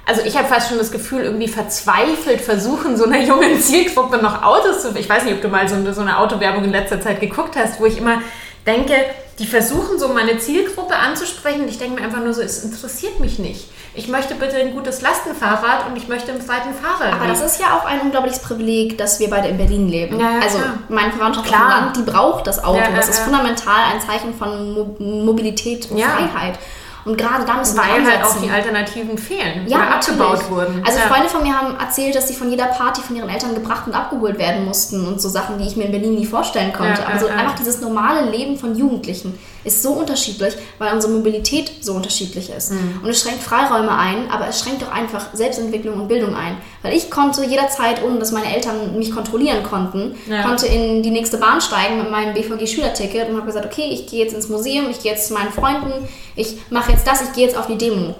also 0.06 0.22
ich 0.22 0.38
habe 0.38 0.48
fast 0.48 0.70
schon 0.70 0.78
das 0.78 0.92
Gefühl, 0.92 1.24
irgendwie 1.24 1.48
verzweifelt 1.48 2.42
versuchen, 2.42 2.96
so 2.98 3.06
einer 3.06 3.22
jungen 3.22 3.60
Zielgruppe 3.60 4.18
noch 4.18 4.44
Autos 4.44 4.84
zu... 4.84 4.96
Ich 4.96 5.10
weiß 5.10 5.24
nicht, 5.24 5.36
ob 5.36 5.42
du 5.42 5.48
mal 5.48 5.68
so 5.68 5.76
eine, 5.76 5.94
so 5.94 6.02
eine 6.02 6.20
Autowerbung 6.20 6.64
in 6.64 6.72
letzter 6.72 7.02
Zeit 7.02 7.20
geguckt 7.20 7.56
hast, 7.56 7.80
wo 7.80 7.86
ich 7.86 7.98
immer 7.98 8.22
denke, 8.66 8.94
die 9.40 9.46
versuchen 9.46 10.00
so 10.00 10.08
meine 10.10 10.38
Zielgruppe 10.38 10.96
anzusprechen 10.96 11.62
und 11.62 11.68
ich 11.68 11.78
denke 11.78 12.00
mir 12.00 12.06
einfach 12.06 12.24
nur 12.24 12.34
so, 12.34 12.42
es 12.42 12.64
interessiert 12.64 13.20
mich 13.20 13.38
nicht. 13.38 13.70
Ich 13.94 14.08
möchte 14.08 14.36
bitte 14.36 14.58
ein 14.58 14.74
gutes 14.74 15.02
Lastenfahrrad 15.02 15.88
und 15.88 15.98
ich 15.98 16.08
möchte 16.08 16.32
im 16.32 16.42
zweiten 16.42 16.74
Fahrrad. 16.74 17.14
Aber 17.14 17.28
das 17.28 17.42
ist 17.42 17.60
ja 17.60 17.78
auch 17.78 17.86
ein 17.86 18.02
unglaubliches 18.02 18.40
Privileg, 18.40 18.98
dass 18.98 19.20
wir 19.20 19.30
beide 19.30 19.50
in 19.50 19.58
Berlin 19.58 19.90
leben. 19.90 20.20
Ja, 20.20 20.40
also 20.42 20.58
klar. 20.58 20.74
meine 20.90 21.12
Verwandtschaft 21.12 21.48
Klar. 21.48 21.82
Land, 21.82 21.98
die 21.98 22.02
braucht 22.04 22.48
das 22.48 22.64
Auto. 22.64 22.78
Ja, 22.78 22.90
ja, 22.90 22.96
das 22.96 23.10
ist 23.10 23.20
ja. 23.20 23.26
fundamental 23.26 23.84
ein 23.94 24.02
Zeichen 24.02 24.34
von 24.34 24.74
Mo 24.74 24.96
Mobilität 25.00 25.90
und 25.92 25.98
Ja. 25.98 26.08
Freiheit. 26.08 26.60
Und 27.06 27.18
gerade 27.18 27.46
da 27.46 27.54
müssen 27.58 27.76
wir 27.76 27.84
weil 27.84 28.04
halt 28.06 28.24
auch 28.24 28.28
ansetzen. 28.30 28.42
die 28.44 28.50
Alternativen 28.50 29.18
fehlen 29.18 29.68
Ja, 29.68 29.78
oder 29.78 29.96
abgebaut 29.96 30.32
natürlich. 30.34 30.50
wurden. 30.50 30.84
Also 30.86 31.00
ja. 31.00 31.06
Freunde 31.06 31.30
von 31.30 31.44
mir 31.44 31.54
haben 31.56 31.78
erzählt, 31.80 32.16
dass 32.16 32.28
sie 32.28 32.34
von 32.34 32.50
jeder 32.50 32.66
Party 32.66 33.02
von 33.02 33.16
ihren 33.16 33.30
Eltern 33.30 33.54
gebracht 33.54 33.84
und 33.86 33.94
abgeholt 33.94 34.40
werden 34.40 34.66
mussten 34.66 35.06
und 35.08 35.22
so 35.22 35.30
Sachen, 35.30 35.60
die 35.60 35.66
ich 35.68 35.76
mir 35.78 35.86
in 35.86 35.92
Berlin 35.92 36.16
nie 36.16 36.26
vorstellen 36.26 36.74
konnte. 36.74 37.02
Ja, 37.02 37.08
also 37.08 37.28
einfach 37.28 37.56
dieses 37.56 37.80
normale 37.80 38.30
Leben 38.32 38.58
von 38.58 38.76
Jugendlichen 38.76 39.38
ist 39.66 39.82
so 39.84 39.92
unterschiedlich, 39.92 40.54
weil 40.78 40.94
unsere 40.94 41.12
Mobilität 41.12 41.72
so 41.82 41.94
unterschiedlich 41.94 42.50
ist. 42.50 42.72
Mhm. 42.72 43.02
Und 43.04 43.10
es 43.10 43.20
schränkt 43.22 43.42
Freiräume 43.44 43.92
ein, 43.98 44.30
aber 44.32 44.48
es 44.48 44.60
schränkt 44.60 44.84
auch 44.84 44.92
einfach 44.92 45.28
Selbstentwicklung 45.34 46.00
und 46.00 46.08
Bildung 46.08 46.36
ein. 46.36 46.58
Weil 46.84 46.94
ich 46.96 47.10
konnte 47.10 47.44
jederzeit, 47.44 48.04
ohne 48.04 48.20
dass 48.20 48.32
meine 48.32 48.54
Eltern 48.56 48.98
mich 48.98 49.12
kontrollieren 49.12 49.64
konnten, 49.64 50.16
Ja. 50.30 50.44
konnte 50.44 50.68
in 50.68 51.02
die 51.04 51.10
nächste 51.12 51.38
Bahn 51.38 51.60
steigen 51.60 51.98
mit 51.98 52.12
meinem 52.12 52.34
BVG-Schülerticket 52.34 53.30
und 53.30 53.36
habe 53.38 53.48
gesagt, 53.48 53.66
okay, 53.66 53.90
ich 53.92 54.08
gehe 54.08 54.24
jetzt 54.24 54.34
ins 54.34 54.50
Museum, 54.50 54.90
ich 54.90 55.02
gehe 55.02 55.12
jetzt 55.12 55.28
zu 55.28 55.34
meinen 55.34 55.52
Freunden, 55.52 56.08
ich 56.36 56.58
mache 56.70 56.92
jetzt 56.92 57.06
das, 57.08 57.22
ich 57.22 57.34
gehe 57.34 57.46
jetzt 57.46 57.58
auf 57.58 57.68
die 57.68 57.78
Demo 57.78 58.16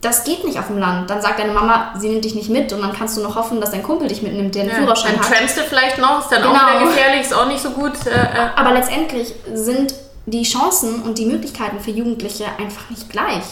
das 0.00 0.22
geht 0.22 0.44
nicht 0.44 0.58
auf 0.58 0.68
dem 0.68 0.78
Land. 0.78 1.10
Dann 1.10 1.20
sagt 1.20 1.40
deine 1.40 1.52
Mama, 1.52 1.92
sie 1.98 2.08
nimmt 2.08 2.24
dich 2.24 2.34
nicht 2.34 2.50
mit 2.50 2.72
und 2.72 2.80
dann 2.82 2.92
kannst 2.92 3.16
du 3.16 3.20
noch 3.20 3.34
hoffen, 3.34 3.60
dass 3.60 3.72
dein 3.72 3.82
Kumpel 3.82 4.06
dich 4.06 4.22
mitnimmt, 4.22 4.54
der 4.54 4.62
einen 4.62 4.70
ja. 4.70 4.76
Führerschein 4.76 5.14
Dann 5.16 5.24
hat. 5.28 5.36
trampst 5.36 5.56
du 5.58 5.62
vielleicht 5.62 5.98
noch, 5.98 6.20
ist 6.20 6.30
dann 6.30 6.44
auch 6.44 6.52
Genau. 6.52 6.80
wieder 6.80 6.90
gefährlich, 6.92 7.22
ist 7.22 7.34
auch 7.34 7.48
nicht 7.48 7.60
so 7.60 7.70
gut. 7.70 7.94
Äh, 8.06 8.10
äh. 8.10 8.48
Aber 8.54 8.72
letztendlich 8.74 9.34
sind 9.54 9.92
die 10.30 10.42
Chancen 10.42 11.02
und 11.02 11.18
die 11.18 11.26
Möglichkeiten 11.26 11.80
für 11.80 11.90
Jugendliche 11.90 12.46
einfach 12.58 12.90
nicht 12.90 13.08
gleich. 13.10 13.44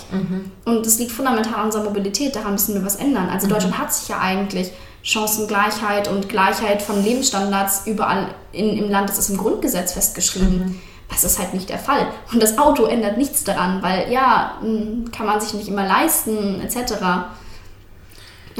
Und 0.64 0.86
es 0.86 0.98
liegt 0.98 1.12
fundamental 1.12 1.54
an 1.54 1.66
unserer 1.66 1.84
Mobilität, 1.84 2.34
daran 2.36 2.52
müssen 2.52 2.74
wir 2.74 2.84
was 2.84 2.96
ändern. 2.96 3.28
Also 3.28 3.46
Deutschland 3.46 3.78
hat 3.78 3.92
sich 3.92 4.08
ja 4.08 4.18
eigentlich 4.18 4.72
Chancengleichheit 5.02 6.08
und 6.08 6.28
Gleichheit 6.28 6.82
von 6.82 7.02
Lebensstandards 7.02 7.86
überall 7.86 8.28
in, 8.52 8.76
im 8.76 8.90
Land, 8.90 9.08
das 9.08 9.18
ist 9.18 9.30
im 9.30 9.36
Grundgesetz 9.36 9.92
festgeschrieben. 9.92 10.80
Das 11.08 11.22
ist 11.22 11.38
halt 11.38 11.54
nicht 11.54 11.68
der 11.68 11.78
Fall. 11.78 12.08
Und 12.32 12.42
das 12.42 12.58
Auto 12.58 12.86
ändert 12.86 13.16
nichts 13.16 13.44
daran, 13.44 13.80
weil 13.82 14.10
ja, 14.10 14.54
mh, 14.60 15.10
kann 15.16 15.26
man 15.26 15.40
sich 15.40 15.54
nicht 15.54 15.68
immer 15.68 15.86
leisten, 15.86 16.60
etc. 16.60 16.94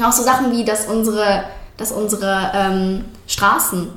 Auch 0.01 0.11
so 0.13 0.23
Sachen 0.23 0.51
wie, 0.53 0.63
dass 0.63 0.85
unsere, 0.85 1.43
dass 1.75 1.91
unsere 1.91 2.51
ähm, 2.55 3.05
Straßen 3.27 3.89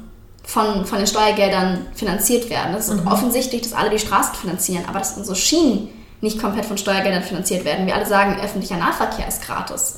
von, 0.50 0.84
von 0.84 0.98
den 0.98 1.06
Steuergeldern 1.06 1.86
finanziert 1.94 2.50
werden. 2.50 2.72
Das 2.72 2.88
ist 2.88 3.06
offensichtlich, 3.06 3.62
dass 3.62 3.72
alle 3.72 3.90
die 3.90 4.00
Straßen 4.00 4.34
finanzieren, 4.34 4.84
aber 4.88 4.98
dass 4.98 5.16
unsere 5.16 5.36
Schienen 5.36 5.88
nicht 6.20 6.40
komplett 6.40 6.66
von 6.66 6.76
Steuergeldern 6.76 7.22
finanziert 7.22 7.64
werden. 7.64 7.86
Wir 7.86 7.94
alle 7.94 8.04
sagen, 8.04 8.36
öffentlicher 8.40 8.76
Nahverkehr 8.76 9.28
ist 9.28 9.42
gratis. 9.42 9.94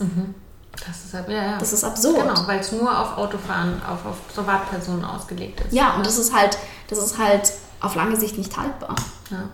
Das 0.86 1.05
ist 1.05 1.14
ja, 1.14 1.32
ja. 1.32 1.59
Das 1.59 1.72
ist 1.72 1.84
absurd. 1.84 2.16
Genau, 2.16 2.46
weil 2.46 2.61
es 2.61 2.70
nur 2.70 2.98
auf 2.98 3.16
Autofahren, 3.16 3.80
auf, 3.82 4.05
auf 4.05 4.28
Privatpersonen 4.34 5.05
ausgelegt 5.05 5.61
ist. 5.61 5.72
Ja, 5.72 5.94
und 5.94 6.05
das 6.05 6.18
ist 6.18 6.34
halt, 6.34 6.59
das 6.88 6.98
ist 6.98 7.16
halt 7.16 7.50
auf 7.80 7.94
lange 7.94 8.16
Sicht 8.16 8.36
nicht 8.36 8.55
haltbar. 8.55 8.94
Ja. 9.30 9.48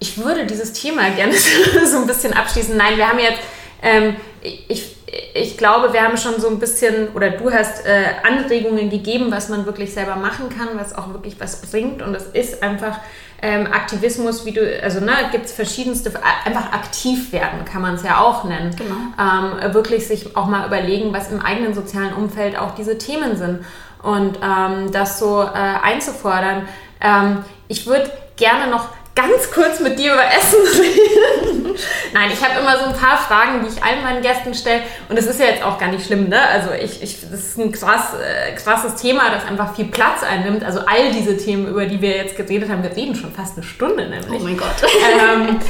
Ich 0.00 0.18
würde 0.18 0.46
dieses 0.46 0.74
Thema 0.74 1.08
gerne 1.10 1.32
so 1.90 1.96
ein 1.96 2.06
bisschen 2.06 2.34
abschließen. 2.34 2.76
Nein, 2.76 2.98
wir 2.98 3.08
haben 3.08 3.18
jetzt, 3.18 3.40
ähm, 3.82 4.16
ich, 4.42 4.96
ich 5.34 5.58
glaube, 5.58 5.92
wir 5.92 6.02
haben 6.02 6.16
schon 6.16 6.40
so 6.40 6.48
ein 6.48 6.58
bisschen, 6.58 7.08
oder 7.14 7.30
du 7.30 7.52
hast 7.52 7.84
äh, 7.84 8.04
Anregungen 8.22 8.88
gegeben, 8.88 9.26
was 9.30 9.48
man 9.48 9.66
wirklich 9.66 9.92
selber 9.92 10.16
machen 10.16 10.48
kann, 10.48 10.68
was 10.74 10.96
auch 10.96 11.12
wirklich 11.12 11.38
was 11.38 11.60
bringt. 11.62 12.00
Und 12.00 12.14
es 12.14 12.26
ist 12.26 12.62
einfach 12.62 12.98
ähm, 13.42 13.66
Aktivismus, 13.66 14.46
wie 14.46 14.52
du, 14.52 14.82
also 14.82 15.00
ne, 15.00 15.12
gibt 15.32 15.46
es 15.46 15.52
verschiedenste, 15.52 16.12
einfach 16.44 16.72
aktiv 16.72 17.32
werden, 17.32 17.64
kann 17.64 17.82
man 17.82 17.96
es 17.96 18.04
ja 18.04 18.20
auch 18.20 18.44
nennen. 18.44 18.74
Genau. 18.76 19.64
Ähm, 19.66 19.74
wirklich 19.74 20.06
sich 20.06 20.36
auch 20.36 20.46
mal 20.46 20.66
überlegen, 20.66 21.12
was 21.12 21.30
im 21.30 21.40
eigenen 21.40 21.74
sozialen 21.74 22.14
Umfeld 22.14 22.56
auch 22.56 22.74
diese 22.74 22.98
Themen 22.98 23.36
sind. 23.36 23.64
Und 24.02 24.38
ähm, 24.42 24.90
das 24.92 25.18
so 25.18 25.42
äh, 25.42 25.46
einzufordern. 25.82 26.68
Ähm, 27.00 27.44
ich 27.68 27.86
würde 27.86 28.10
gerne 28.36 28.70
noch 28.70 28.88
ganz 29.14 29.50
kurz 29.50 29.80
mit 29.80 29.98
dir 29.98 30.14
über 30.14 30.24
Essen 30.24 30.80
reden. 30.80 31.76
Nein, 32.14 32.30
ich 32.32 32.42
habe 32.42 32.60
immer 32.60 32.78
so 32.78 32.86
ein 32.86 32.94
paar 32.94 33.18
Fragen, 33.18 33.62
die 33.62 33.68
ich 33.68 33.82
allen 33.82 34.02
meinen 34.02 34.22
Gästen 34.22 34.54
stelle. 34.54 34.82
Und 35.08 35.18
es 35.18 35.26
ist 35.26 35.38
ja 35.38 35.46
jetzt 35.46 35.62
auch 35.62 35.78
gar 35.78 35.88
nicht 35.88 36.06
schlimm, 36.06 36.28
ne? 36.28 36.40
Also 36.40 36.70
ich, 36.72 37.02
ich, 37.02 37.20
das 37.20 37.40
ist 37.40 37.58
ein 37.58 37.72
krass, 37.72 38.14
äh, 38.14 38.52
krasses 38.52 39.00
Thema, 39.00 39.30
das 39.30 39.44
einfach 39.44 39.74
viel 39.74 39.86
Platz 39.86 40.22
einnimmt. 40.22 40.64
Also 40.64 40.80
all 40.80 41.12
diese 41.12 41.36
Themen, 41.36 41.66
über 41.68 41.86
die 41.86 42.00
wir 42.00 42.16
jetzt 42.16 42.36
geredet 42.36 42.70
haben, 42.70 42.82
wir 42.82 42.94
reden 42.96 43.14
schon 43.14 43.32
fast 43.32 43.56
eine 43.56 43.64
Stunde 43.64 44.08
nämlich. 44.08 44.40
Oh 44.40 44.44
mein 44.44 44.56
Gott. 44.56 44.76
ähm, 45.20 45.60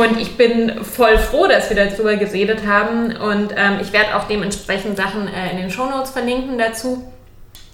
und 0.00 0.20
ich 0.20 0.36
bin 0.36 0.84
voll 0.84 1.18
froh, 1.18 1.46
dass 1.46 1.70
wir 1.70 1.76
darüber 1.76 2.16
geredet 2.16 2.60
haben. 2.66 3.16
Und 3.16 3.52
ähm, 3.56 3.78
ich 3.80 3.92
werde 3.92 4.16
auch 4.16 4.24
dementsprechend 4.24 4.96
Sachen 4.96 5.28
äh, 5.28 5.50
in 5.50 5.56
den 5.58 5.70
Shownotes 5.70 6.10
verlinken 6.10 6.58
dazu. 6.58 7.04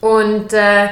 Und 0.01 0.53
äh, 0.53 0.89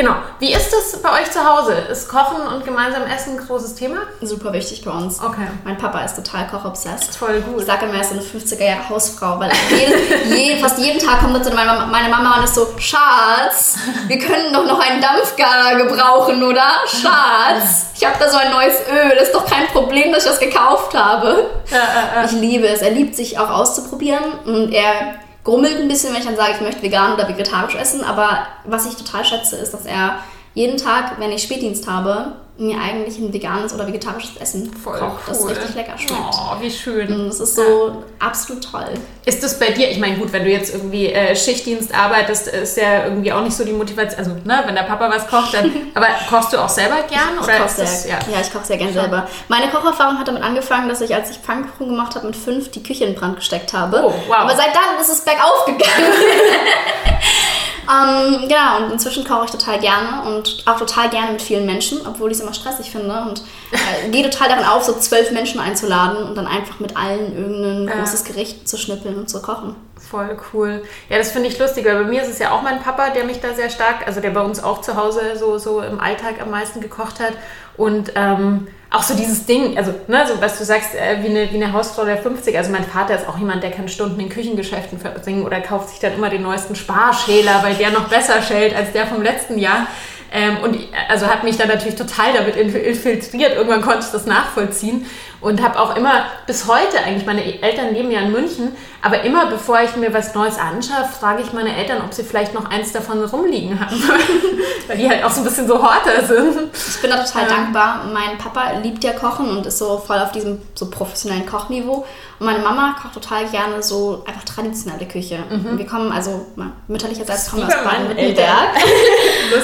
Genau. 0.00 0.14
Wie 0.38 0.50
ist 0.50 0.72
das 0.72 1.02
bei 1.02 1.20
euch 1.20 1.30
zu 1.30 1.44
Hause? 1.44 1.74
Ist 1.74 2.08
Kochen 2.08 2.40
und 2.40 2.64
gemeinsam 2.64 3.02
Essen 3.02 3.38
ein 3.38 3.46
großes 3.46 3.74
Thema? 3.74 3.98
Super 4.22 4.50
wichtig 4.54 4.82
bei 4.82 4.90
uns. 4.90 5.20
Okay. 5.22 5.46
Mein 5.62 5.76
Papa 5.76 6.00
ist 6.00 6.16
total 6.16 6.46
kochobsessed. 6.46 7.14
Voll 7.16 7.42
gut. 7.42 7.60
Ich 7.60 7.66
sage 7.66 7.84
immer, 7.84 7.96
er 7.96 8.00
ist 8.00 8.12
eine 8.12 8.22
50er-Jahre 8.22 8.88
Hausfrau, 8.88 9.38
weil 9.38 9.50
jeden, 9.68 10.32
jeden, 10.34 10.58
fast 10.58 10.78
jeden 10.78 10.98
Tag 10.98 11.20
kommt 11.20 11.36
er 11.36 11.42
zu 11.42 11.50
meiner, 11.50 11.84
meine 11.84 12.08
Mama 12.08 12.38
und 12.38 12.44
ist 12.44 12.54
so, 12.54 12.66
Schatz, 12.78 13.76
wir 14.06 14.18
können 14.18 14.54
doch 14.54 14.64
noch 14.64 14.80
einen 14.80 15.02
Dampfgarer 15.02 15.76
gebrauchen, 15.76 16.42
oder? 16.44 16.70
Schatz, 16.86 17.88
ich 17.94 18.02
habe 18.02 18.16
da 18.18 18.30
so 18.30 18.38
ein 18.38 18.52
neues 18.52 18.76
Öl, 18.90 19.10
das 19.18 19.24
ist 19.24 19.34
doch 19.34 19.44
kein 19.44 19.66
Problem, 19.66 20.14
dass 20.14 20.24
ich 20.24 20.30
das 20.30 20.40
gekauft 20.40 20.94
habe. 20.94 21.50
Ja, 21.70 21.76
ja, 21.76 22.22
ja. 22.22 22.24
Ich 22.24 22.32
liebe 22.32 22.66
es. 22.66 22.80
Er 22.80 22.92
liebt 22.92 23.14
sich 23.14 23.38
auch 23.38 23.50
auszuprobieren 23.50 24.24
und 24.46 24.72
er 24.72 25.16
grummelt 25.44 25.78
ein 25.78 25.88
bisschen, 25.88 26.12
wenn 26.12 26.20
ich 26.20 26.26
dann 26.26 26.36
sage, 26.36 26.52
ich 26.54 26.60
möchte 26.60 26.82
vegan 26.82 27.14
oder 27.14 27.28
vegetarisch 27.28 27.74
essen. 27.74 28.04
Aber 28.04 28.46
was 28.64 28.86
ich 28.86 28.96
total 28.96 29.24
schätze, 29.24 29.56
ist, 29.56 29.72
dass 29.72 29.86
er 29.86 30.18
jeden 30.54 30.76
Tag, 30.76 31.18
wenn 31.18 31.30
ich 31.32 31.42
Spätdienst 31.42 31.88
habe, 31.88 32.32
mir 32.60 32.78
eigentlich 32.78 33.18
ein 33.18 33.32
veganes 33.32 33.72
oder 33.72 33.86
vegetarisches 33.86 34.36
Essen 34.36 34.72
Voll 34.72 34.98
kocht, 34.98 35.22
das 35.26 35.40
cool. 35.40 35.52
richtig 35.52 35.74
lecker 35.74 35.96
schmeckt. 35.96 36.20
Oh, 36.32 36.60
wie 36.60 36.70
schön. 36.70 37.12
Und 37.12 37.28
das 37.28 37.40
ist 37.40 37.56
so 37.56 38.02
absolut 38.18 38.70
toll. 38.70 38.94
Ist 39.24 39.42
das 39.42 39.58
bei 39.58 39.70
dir, 39.70 39.90
ich 39.90 39.98
meine, 39.98 40.18
gut, 40.18 40.32
wenn 40.32 40.44
du 40.44 40.50
jetzt 40.50 40.74
irgendwie 40.74 41.06
äh, 41.06 41.34
Schichtdienst 41.34 41.94
arbeitest, 41.94 42.48
ist 42.48 42.76
ja 42.76 43.04
irgendwie 43.04 43.32
auch 43.32 43.42
nicht 43.42 43.56
so 43.56 43.64
die 43.64 43.72
Motivation. 43.72 44.18
Also, 44.18 44.32
ne, 44.44 44.62
wenn 44.66 44.74
der 44.74 44.82
Papa 44.82 45.10
was 45.10 45.26
kocht, 45.26 45.54
dann. 45.54 45.72
aber 45.94 46.06
kochst 46.28 46.52
du 46.52 46.58
auch 46.58 46.68
selber 46.68 46.96
gern? 47.08 47.38
Ich 47.40 47.44
Oder 47.44 47.58
koche 47.58 47.64
ist 47.64 47.76
sehr, 47.76 48.18
das, 48.18 48.26
ja. 48.28 48.40
ich 48.40 48.52
koche 48.52 48.66
sehr 48.66 48.76
gerne 48.76 48.92
selber. 48.92 49.26
Meine 49.48 49.68
Kocherfahrung 49.70 50.18
hat 50.18 50.28
damit 50.28 50.42
angefangen, 50.42 50.88
dass 50.88 51.00
ich, 51.00 51.14
als 51.14 51.30
ich 51.30 51.38
Pfannkuchen 51.38 51.88
gemacht 51.88 52.14
habe, 52.14 52.26
mit 52.26 52.36
fünf 52.36 52.70
die 52.70 52.82
Küche 52.82 53.04
in 53.04 53.14
Brand 53.14 53.36
gesteckt 53.36 53.72
habe. 53.72 54.02
Oh, 54.04 54.12
wow. 54.28 54.36
Aber 54.36 54.54
seit 54.54 54.74
dann 54.74 55.00
ist 55.00 55.08
es 55.08 55.24
bergauf 55.24 55.64
gegangen. 55.64 55.80
ähm, 57.88 58.48
genau, 58.48 58.84
und 58.84 58.92
inzwischen 58.92 59.24
koche 59.24 59.46
ich 59.46 59.50
total 59.50 59.78
gerne 59.78 60.22
und 60.26 60.64
auch 60.66 60.78
total 60.78 61.08
gerne 61.08 61.32
mit 61.32 61.42
vielen 61.42 61.66
Menschen, 61.66 62.06
obwohl 62.06 62.30
ich 62.30 62.38
es 62.38 62.42
immer 62.42 62.54
stressig 62.54 62.90
finde. 62.90 63.24
Und 63.28 63.42
äh, 63.72 64.08
gehe 64.10 64.28
total 64.28 64.48
darin 64.48 64.64
auf, 64.64 64.84
so 64.84 64.92
zwölf 64.94 65.30
Menschen 65.30 65.60
einzuladen 65.60 66.24
und 66.24 66.34
dann 66.36 66.46
einfach 66.46 66.80
mit 66.80 66.96
allen 66.96 67.36
irgendein 67.36 67.88
Ja. 67.88 68.02
großes 68.02 68.24
Gericht 68.24 68.68
zu 68.68 68.76
schnippeln 68.76 69.16
und 69.18 69.28
zu 69.30 69.40
kochen. 69.40 69.74
Voll 70.10 70.36
cool. 70.52 70.82
Ja, 71.08 71.18
das 71.18 71.30
finde 71.30 71.48
ich 71.48 71.58
lustig, 71.58 71.84
weil 71.84 72.02
bei 72.02 72.10
mir 72.10 72.22
ist 72.22 72.28
es 72.28 72.40
ja 72.40 72.50
auch 72.50 72.62
mein 72.62 72.82
Papa, 72.82 73.10
der 73.10 73.24
mich 73.24 73.40
da 73.40 73.54
sehr 73.54 73.70
stark, 73.70 74.06
also 74.06 74.20
der 74.20 74.30
bei 74.30 74.40
uns 74.40 74.60
auch 74.62 74.80
zu 74.80 74.96
Hause 74.96 75.36
so, 75.38 75.56
so 75.58 75.80
im 75.82 76.00
Alltag 76.00 76.42
am 76.42 76.50
meisten 76.50 76.80
gekocht 76.80 77.20
hat. 77.20 77.34
Und 77.76 78.12
ähm, 78.16 78.66
auch 78.90 79.04
so 79.04 79.14
dieses 79.14 79.46
Ding, 79.46 79.78
also 79.78 79.94
ne, 80.08 80.26
so 80.26 80.40
was 80.42 80.58
du 80.58 80.64
sagst, 80.64 80.96
äh, 80.96 81.22
wie, 81.22 81.28
eine, 81.28 81.52
wie 81.52 81.62
eine 81.62 81.72
Hausfrau 81.72 82.04
der 82.04 82.16
50. 82.18 82.58
Also 82.58 82.72
mein 82.72 82.84
Vater 82.84 83.14
ist 83.14 83.28
auch 83.28 83.38
jemand, 83.38 83.62
der 83.62 83.70
kann 83.70 83.88
Stunden 83.88 84.18
in 84.18 84.28
Küchengeschäften 84.28 84.98
verbringen 84.98 85.44
oder 85.46 85.60
kauft 85.60 85.90
sich 85.90 86.00
dann 86.00 86.14
immer 86.14 86.28
den 86.28 86.42
neuesten 86.42 86.74
Sparschäler, 86.74 87.62
weil 87.62 87.74
der 87.76 87.90
noch 87.90 88.08
besser 88.08 88.42
schält 88.42 88.74
als 88.74 88.90
der 88.92 89.06
vom 89.06 89.22
letzten 89.22 89.58
Jahr. 89.58 89.86
Ähm, 90.32 90.58
und 90.62 90.76
also 91.08 91.26
hat 91.26 91.42
mich 91.44 91.56
dann 91.56 91.68
natürlich 91.68 91.96
total 91.96 92.32
damit 92.34 92.56
inf- 92.56 92.74
infiltriert. 92.76 93.54
Irgendwann 93.54 93.82
konnte 93.82 94.00
ich 94.00 94.12
das 94.12 94.26
nachvollziehen 94.26 95.06
und 95.40 95.62
habe 95.62 95.78
auch 95.80 95.96
immer 95.96 96.24
bis 96.46 96.68
heute 96.68 97.02
eigentlich, 97.04 97.26
meine 97.26 97.62
Eltern 97.62 97.94
leben 97.94 98.10
ja 98.10 98.20
in 98.20 98.30
München, 98.30 98.76
aber 99.02 99.22
immer 99.22 99.46
bevor 99.46 99.80
ich 99.80 99.96
mir 99.96 100.12
was 100.12 100.34
Neues 100.34 100.58
anschaue, 100.58 101.04
frage 101.18 101.42
ich 101.42 101.52
meine 101.52 101.74
Eltern, 101.74 102.02
ob 102.04 102.12
sie 102.12 102.22
vielleicht 102.22 102.52
noch 102.54 102.70
eins 102.70 102.92
davon 102.92 103.24
rumliegen 103.24 103.78
haben. 103.80 103.96
Weil 104.88 104.96
die 104.98 105.08
halt 105.08 105.24
auch 105.24 105.30
so 105.30 105.40
ein 105.40 105.44
bisschen 105.44 105.66
so 105.66 105.80
Horter 105.82 106.24
sind. 106.26 106.70
Ich 106.74 107.00
bin 107.00 107.10
da 107.10 107.22
total 107.22 107.42
Ja. 107.42 107.48
dankbar. 107.48 108.04
Mein 108.12 108.36
Papa 108.38 108.72
liebt 108.82 109.02
ja 109.04 109.12
Kochen 109.12 109.48
und 109.56 109.64
ist 109.66 109.78
so 109.78 109.98
voll 109.98 110.18
auf 110.18 110.32
diesem 110.32 110.60
so 110.74 110.90
professionellen 110.90 111.46
Kochniveau. 111.46 112.04
Und 112.38 112.46
meine 112.46 112.58
Mama 112.60 112.96
kocht 113.00 113.14
total 113.14 113.46
gerne 113.46 113.82
so 113.82 114.24
einfach 114.26 114.44
traditionelle 114.44 115.06
Küche. 115.06 115.38
Und 115.50 115.78
Wir 115.78 115.86
kommen, 115.86 116.10
also 116.10 116.46
mütterlicherseits 116.88 117.50
kommen 117.50 117.68
wir 117.68 117.68
aus 117.68 117.84
Baden-Württemberg. 117.84 118.68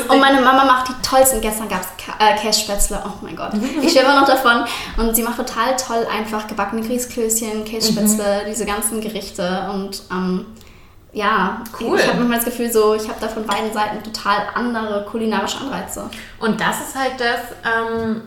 Und 0.09 0.21
meine 0.21 0.41
Mama 0.41 0.65
macht 0.65 0.89
die 0.89 0.93
tollsten. 1.09 1.41
Gestern 1.41 1.69
gab 1.69 1.81
es 1.81 1.87
äh, 2.19 2.37
Kässpätzle. 2.41 3.03
Oh 3.05 3.13
mein 3.23 3.35
Gott. 3.35 3.51
Ich 3.83 3.93
schwärme 3.93 4.15
noch 4.21 4.27
davon. 4.27 4.65
Und 4.99 5.17
sie 5.17 5.23
macht 5.23 5.37
total 5.39 5.75
toll 5.77 6.07
einfach 6.15 6.47
gebackene 6.47 6.83
Grießklößchen, 6.83 7.65
Kässpätzle, 7.65 8.43
diese 8.49 8.65
ganzen 8.67 9.01
Gerichte. 9.01 9.26
Und 9.71 10.03
ähm, 10.11 10.47
ja, 11.13 11.63
Cool. 11.81 11.99
ich 11.99 12.07
habe 12.07 12.19
manchmal 12.19 12.39
das 12.39 12.45
Gefühl, 12.47 12.71
so, 12.71 12.95
ich 12.95 13.09
habe 13.09 13.19
da 13.21 13.29
von 13.29 13.47
beiden 13.47 13.73
Seiten 13.73 14.03
total 14.03 14.39
andere 14.55 15.05
kulinarische 15.07 15.59
Anreize. 15.61 16.09
Und 16.39 16.61
das 16.61 16.81
ist 16.89 16.95
halt 16.95 17.15
das, 17.19 17.41
ähm, 17.65 18.21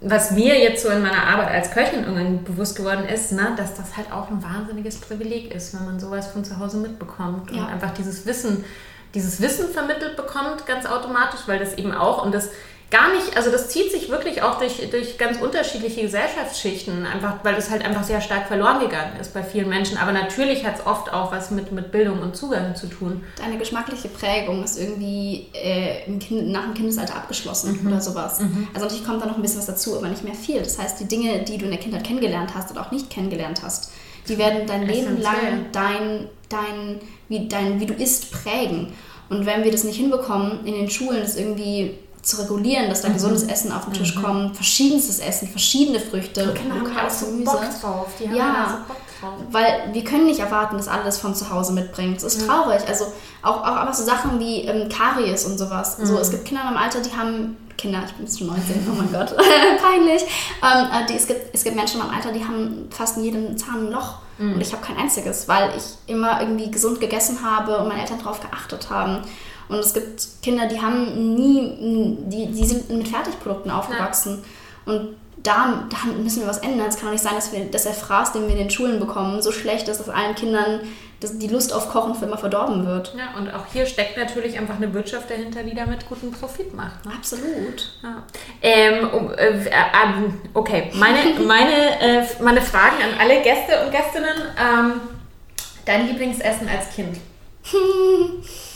was 0.00 0.30
mir 0.30 0.58
jetzt 0.58 0.82
so 0.82 0.88
in 0.88 1.02
meiner 1.02 1.22
Arbeit 1.26 1.50
als 1.50 1.70
Köchin 1.70 2.04
irgendwann 2.04 2.42
bewusst 2.44 2.76
geworden 2.76 3.04
ist, 3.04 3.32
ne, 3.32 3.52
dass 3.56 3.74
das 3.74 3.96
halt 3.98 4.10
auch 4.10 4.30
ein 4.30 4.42
wahnsinniges 4.42 4.98
Privileg 5.00 5.54
ist, 5.54 5.74
wenn 5.74 5.84
man 5.84 6.00
sowas 6.00 6.28
von 6.28 6.42
zu 6.42 6.58
Hause 6.58 6.78
mitbekommt 6.78 7.50
Ja. 7.50 7.64
und 7.64 7.68
einfach 7.68 7.90
dieses 7.92 8.24
Wissen, 8.24 8.64
dieses 9.12 9.42
Wissen 9.42 9.68
vermittelt 9.68 10.16
bekommt, 10.16 10.64
ganz 10.66 10.86
automatisch, 10.86 11.40
weil 11.46 11.58
das 11.58 11.74
eben 11.74 11.92
auch 11.92 12.24
und 12.24 12.32
das 12.32 12.48
gar 12.90 13.12
nicht, 13.14 13.36
also 13.36 13.50
das 13.50 13.68
zieht 13.68 13.92
sich 13.92 14.08
wirklich 14.08 14.42
auch 14.42 14.58
durch, 14.58 14.90
durch 14.90 15.16
ganz 15.16 15.40
unterschiedliche 15.40 16.02
Gesellschaftsschichten, 16.02 17.06
einfach, 17.06 17.36
weil 17.44 17.54
das 17.54 17.70
halt 17.70 17.84
einfach 17.84 18.02
sehr 18.02 18.20
stark 18.20 18.48
verloren 18.48 18.80
gegangen 18.80 19.12
ist 19.20 19.32
bei 19.32 19.42
vielen 19.42 19.68
Menschen. 19.68 19.96
Aber 19.98 20.12
natürlich 20.12 20.64
hat 20.66 20.78
es 20.80 20.86
oft 20.86 21.12
auch 21.12 21.30
was 21.30 21.50
mit, 21.50 21.70
mit 21.72 21.92
Bildung 21.92 22.20
und 22.20 22.36
Zugang 22.36 22.74
zu 22.74 22.88
tun. 22.88 23.22
Deine 23.38 23.58
geschmackliche 23.58 24.08
Prägung 24.08 24.64
ist 24.64 24.78
irgendwie 24.78 25.46
äh, 25.52 26.00
kind, 26.18 26.48
nach 26.48 26.64
dem 26.64 26.74
Kindesalter 26.74 27.14
abgeschlossen 27.16 27.78
Mhm. 27.82 27.86
oder 27.88 28.00
sowas. 28.00 28.40
Also 28.74 28.86
natürlich 28.86 29.04
kommt 29.06 29.22
da 29.22 29.26
noch 29.26 29.36
ein 29.36 29.42
bisschen 29.42 29.58
was 29.58 29.66
dazu, 29.66 29.96
aber 29.96 30.08
nicht 30.08 30.24
mehr 30.24 30.34
viel. 30.34 30.58
Das 30.60 30.78
heißt, 30.78 30.98
die 31.00 31.06
Dinge, 31.06 31.44
die 31.44 31.58
du 31.58 31.66
in 31.66 31.70
der 31.70 31.80
Kindheit 31.80 32.04
kennengelernt 32.04 32.52
hast 32.54 32.70
oder 32.72 32.80
auch 32.80 32.90
nicht 32.90 33.08
kennengelernt 33.10 33.60
hast, 33.62 33.92
die 34.28 34.36
werden 34.36 34.66
dein 34.66 34.82
Leben 34.86 35.18
Essentiell. 35.18 35.22
lang 35.22 35.66
dein, 35.72 36.28
dein, 36.48 37.00
wie, 37.28 37.48
dein, 37.48 37.80
wie 37.80 37.86
du 37.86 37.94
isst, 37.94 38.32
prägen. 38.32 38.92
Und 39.28 39.46
wenn 39.46 39.62
wir 39.64 39.70
das 39.70 39.84
nicht 39.84 39.96
hinbekommen, 39.96 40.66
in 40.66 40.74
den 40.74 40.90
Schulen 40.90 41.20
das 41.22 41.36
irgendwie 41.36 41.94
zu 42.22 42.36
regulieren, 42.40 42.88
dass 42.88 43.02
da 43.02 43.08
Mhm. 43.08 43.14
gesundes 43.14 43.44
Essen 43.44 43.72
auf 43.72 43.84
den 43.86 43.94
Tisch 43.94 44.14
kommt, 44.14 44.54
verschiedenstes 44.54 45.18
Essen, 45.20 45.48
verschiedene 45.48 46.00
Früchte, 46.00 46.54
auch 46.54 46.78
lokales 46.78 47.20
so 47.20 47.26
Gemüse. 47.26 47.44
Bock 47.52 47.62
drauf. 47.80 48.06
Die 48.18 48.28
haben 48.28 48.34
Ja. 48.36 48.66
so 48.86 48.92
Bock 48.92 48.96
drauf. 49.20 49.32
Weil 49.50 49.90
wir 49.92 50.04
können 50.04 50.26
nicht 50.26 50.40
erwarten, 50.40 50.76
dass 50.76 50.88
alles 50.88 51.18
von 51.18 51.34
zu 51.34 51.50
Hause 51.50 51.72
mitbringt. 51.72 52.18
Es 52.18 52.22
ist 52.36 52.46
traurig. 52.46 52.80
Also 52.88 53.06
auch, 53.42 53.60
auch 53.62 53.76
einfach 53.76 53.94
so 53.94 54.04
Sachen 54.04 54.38
wie 54.38 54.62
ähm, 54.62 54.88
Karies 54.88 55.44
und 55.46 55.58
sowas. 55.58 55.96
So, 56.02 56.18
es 56.18 56.30
gibt 56.30 56.44
Kinder 56.46 56.62
in 56.66 56.74
meinem 56.74 56.82
Alter, 56.82 57.00
die 57.00 57.12
haben. 57.16 57.56
Kinder, 57.78 58.02
ich 58.06 58.12
bin 58.12 58.26
jetzt 58.26 58.38
schon 58.38 58.48
19, 58.48 58.86
oh 58.90 58.94
mein 58.94 59.10
Gott, 59.10 59.34
peinlich. 59.82 60.20
Ähm, 60.62 60.86
äh, 60.92 61.06
die, 61.08 61.14
es, 61.16 61.26
gibt, 61.26 61.54
es 61.54 61.64
gibt 61.64 61.76
Menschen 61.76 61.98
in 61.98 62.06
meinem 62.06 62.14
Alter, 62.16 62.30
die 62.30 62.44
haben 62.44 62.88
fast 62.90 63.16
in 63.16 63.24
jedem 63.24 63.56
Zahn 63.56 63.86
ein 63.86 63.90
Loch. 63.92 64.16
Und 64.38 64.58
ich 64.60 64.72
habe 64.72 64.82
kein 64.82 64.96
einziges, 64.96 65.48
weil 65.48 65.70
ich 65.76 65.82
immer 66.06 66.40
irgendwie 66.40 66.70
gesund 66.70 66.98
gegessen 67.00 67.38
habe 67.44 67.76
und 67.78 67.88
meine 67.88 68.00
Eltern 68.02 68.18
darauf 68.18 68.40
geachtet 68.40 68.88
haben. 68.90 69.18
Und 69.70 69.78
es 69.78 69.94
gibt 69.94 70.42
Kinder, 70.42 70.66
die 70.66 70.80
haben 70.80 71.34
nie, 71.34 72.18
die, 72.26 72.46
die 72.46 72.66
sind 72.66 72.90
mit 72.90 73.08
Fertigprodukten 73.08 73.70
aufgewachsen. 73.70 74.42
Und 74.84 75.16
da, 75.42 75.84
da 75.88 76.12
müssen 76.12 76.42
wir 76.42 76.48
was 76.48 76.58
ändern. 76.58 76.88
Es 76.88 76.96
kann 76.96 77.06
doch 77.06 77.12
nicht 77.12 77.24
sein, 77.24 77.34
dass, 77.34 77.52
wir, 77.52 77.64
dass 77.66 77.84
der 77.84 77.94
Fraß, 77.94 78.32
den 78.32 78.42
wir 78.42 78.50
in 78.50 78.58
den 78.58 78.70
Schulen 78.70 79.00
bekommen, 79.00 79.40
so 79.40 79.52
schlecht 79.52 79.88
ist, 79.88 79.98
dass 79.98 80.08
allen 80.08 80.34
Kindern 80.34 80.80
dass 81.20 81.36
die 81.36 81.48
Lust 81.48 81.72
auf 81.72 81.90
Kochen 81.90 82.14
für 82.14 82.24
immer 82.24 82.38
verdorben 82.38 82.86
wird. 82.86 83.14
Ja, 83.16 83.38
und 83.38 83.52
auch 83.52 83.66
hier 83.72 83.84
steckt 83.84 84.16
natürlich 84.16 84.58
einfach 84.58 84.76
eine 84.76 84.92
Wirtschaft 84.94 85.30
dahinter, 85.30 85.62
die 85.62 85.74
damit 85.74 86.08
guten 86.08 86.32
Profit 86.32 86.74
macht. 86.74 87.04
Ne? 87.04 87.12
Absolut. 87.14 87.92
Ja. 88.02 88.22
Ähm, 88.62 89.30
äh, 89.36 89.68
ähm, 89.68 90.40
okay, 90.54 90.90
meine, 90.94 91.38
meine, 91.46 92.00
äh, 92.00 92.26
meine 92.42 92.62
Fragen 92.62 92.96
an 93.02 93.20
alle 93.20 93.42
Gäste 93.42 93.84
und 93.84 93.92
Gästinnen. 93.92 94.34
Ähm, 94.58 95.00
dein 95.84 96.06
Lieblingsessen 96.06 96.68
als 96.68 96.94
Kind? 96.94 97.18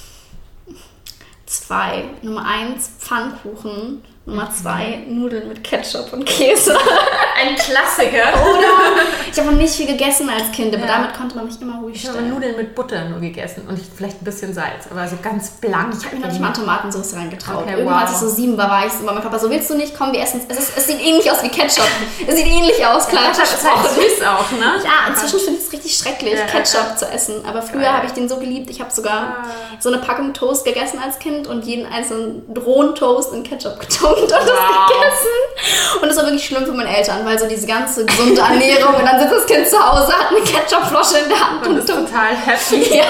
Zwei. 1.46 2.04
Nummer 2.22 2.46
eins, 2.46 2.88
Pfannkuchen. 2.98 4.02
Nummer 4.26 4.50
zwei, 4.50 5.04
Nudeln 5.06 5.48
mit 5.48 5.62
Ketchup 5.62 6.10
und 6.14 6.24
Käse. 6.24 6.74
Ein 7.38 7.56
Klassiker. 7.56 8.32
Oder 8.42 9.02
ich 9.30 9.38
habe 9.38 9.50
noch 9.50 9.58
nicht 9.60 9.74
viel 9.74 9.86
gegessen 9.86 10.30
als 10.30 10.50
Kind, 10.50 10.74
aber 10.74 10.86
Ja. 10.86 10.92
damit 10.96 11.14
konnte 11.14 11.36
man 11.36 11.44
mich 11.44 11.60
immer 11.60 11.80
ruhig 11.82 11.96
Ich 11.96 12.06
habe 12.08 12.16
stellen. 12.18 12.32
Nudeln 12.32 12.56
mit 12.56 12.74
Butter 12.74 13.04
nur 13.10 13.20
gegessen 13.20 13.66
und 13.68 13.78
vielleicht 13.94 14.22
ein 14.22 14.24
bisschen 14.24 14.54
Salz, 14.54 14.86
aber 14.90 15.06
so 15.06 15.16
ganz 15.22 15.50
blank. 15.60 15.92
Ich 15.98 16.06
habe 16.06 16.16
mir 16.16 16.22
noch 16.22 16.28
nicht 16.32 16.40
mal 16.40 16.52
Tomatensauce 16.54 17.14
reingetraut. 17.16 17.64
Okay, 17.64 17.72
Irgendwann, 17.72 17.98
als 17.98 18.12
wow. 18.12 18.22
ich 18.22 18.28
so 18.28 18.34
sieben 18.34 18.56
war, 18.56 18.70
war 18.70 18.86
ich 18.86 18.92
so, 18.94 19.04
mein 19.04 19.16
Papa 19.20 19.38
so, 19.38 19.50
willst 19.50 19.68
du 19.68 19.74
nicht? 19.74 19.94
Komm, 19.98 20.12
wir 20.12 20.22
essen 20.22 20.40
es. 20.48 20.56
Ist, 20.56 20.72
es 20.78 20.86
sieht 20.86 21.00
ähnlich 21.04 21.30
aus 21.30 21.42
wie 21.42 21.50
Ketchup. 21.50 21.84
Es 22.26 22.36
sieht 22.36 22.46
ähnlich 22.46 22.86
aus, 22.86 23.06
klar. 23.08 23.24
Das 23.28 23.52
ist 23.52 23.62
halt 23.62 23.90
süß 23.90 24.26
auch, 24.26 24.50
ne? 24.52 24.80
Ja, 24.82 25.08
inzwischen 25.12 25.40
finde 25.40 25.60
ich 25.60 25.66
es 25.66 25.72
richtig 25.72 25.96
schrecklich, 25.98 26.32
Ja, 26.32 26.38
ja, 26.40 26.46
Ketchup 26.46 26.86
ja. 26.92 26.96
zu 26.96 27.06
essen. 27.10 27.44
Aber 27.46 27.60
früher 27.60 27.92
habe 27.92 28.06
ich 28.06 28.12
den 28.12 28.28
so 28.30 28.36
geliebt. 28.38 28.70
Ich 28.70 28.80
habe 28.80 28.90
sogar 28.90 29.12
Ah. 29.14 29.44
so 29.80 29.90
eine 29.90 29.98
Packung 29.98 30.32
Toast 30.32 30.64
gegessen 30.64 30.98
als 31.04 31.18
Kind 31.18 31.46
und 31.46 31.66
jeden 31.66 31.84
einzelnen 31.84 32.42
Drohnen-Toast 32.54 33.34
in 33.34 33.42
Ketchup 33.42 33.78
getunkt 33.80 34.13
und 34.22 34.30
das 34.30 34.44
Wow. 34.46 34.88
gegessen. 34.88 36.00
Und 36.02 36.08
das 36.08 36.16
war 36.16 36.24
wirklich 36.24 36.44
schlimm 36.46 36.64
für 36.64 36.72
meine 36.72 36.96
Eltern, 36.96 37.24
weil 37.24 37.38
so 37.38 37.46
diese 37.48 37.66
ganze 37.66 38.04
gesunde 38.04 38.40
Ernährung 38.40 38.94
und 38.94 39.04
dann 39.04 39.18
sitzt 39.20 39.32
das 39.34 39.46
Kind 39.46 39.68
zu 39.68 39.78
Hause, 39.78 40.12
hat 40.12 40.30
eine 40.30 40.40
Ketchupflasche 40.40 41.18
in 41.18 41.28
der 41.28 41.40
Hand 41.50 41.66
Und 41.66 41.72
und 41.72 41.78
ist 41.78 41.88
total 41.88 42.36
happy. 42.36 42.82
Ja. 42.98 43.04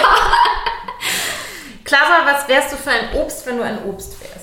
Clara, 1.84 2.24
was 2.24 2.48
wärst 2.48 2.72
du 2.72 2.76
für 2.76 2.90
ein 2.90 3.14
Obst, 3.20 3.46
wenn 3.46 3.58
du 3.58 3.62
ein 3.64 3.78
Obst 3.86 4.18
wärst? 4.20 4.34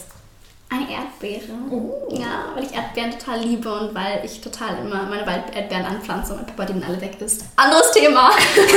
Eine 0.69 0.89
Erdbeere. 0.89 1.51
Ja, 2.11 2.45
weil 2.55 2.63
ich 2.63 2.73
Erdbeeren 2.73 3.11
total 3.11 3.39
liebe 3.41 3.73
und 3.73 3.93
weil 3.93 4.21
ich 4.23 4.39
total 4.39 4.77
immer 4.79 5.03
meine 5.03 5.25
Walderdbeeren 5.25 5.85
anpflanze 5.85 6.31
und 6.33 6.39
mein 6.39 6.45
Papa 6.45 6.65
die 6.71 6.79
dann 6.79 6.83
alle 6.89 7.01
weg 7.01 7.19
isst. 7.19 7.43
Anderes 7.57 7.91
Thema. 7.91 8.31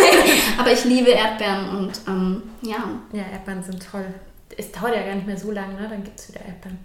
Aber 0.59 0.73
ich 0.73 0.85
liebe 0.85 1.11
Erdbeeren 1.11 1.69
und 1.69 1.93
ähm, 2.09 2.43
ja. 2.63 2.79
Ja, 3.13 3.23
Erdbeeren 3.33 3.63
sind 3.63 3.85
toll. 3.93 4.07
es 4.57 4.73
dauert 4.73 4.97
ja 4.97 5.03
gar 5.03 5.15
nicht 5.15 5.27
mehr 5.27 5.37
so 5.39 5.53
lange, 5.53 5.75
ne? 5.75 5.87
dann 5.89 6.03
gibt 6.03 6.19
es 6.19 6.31
wieder 6.31 6.41
Erdbeeren. 6.41 6.85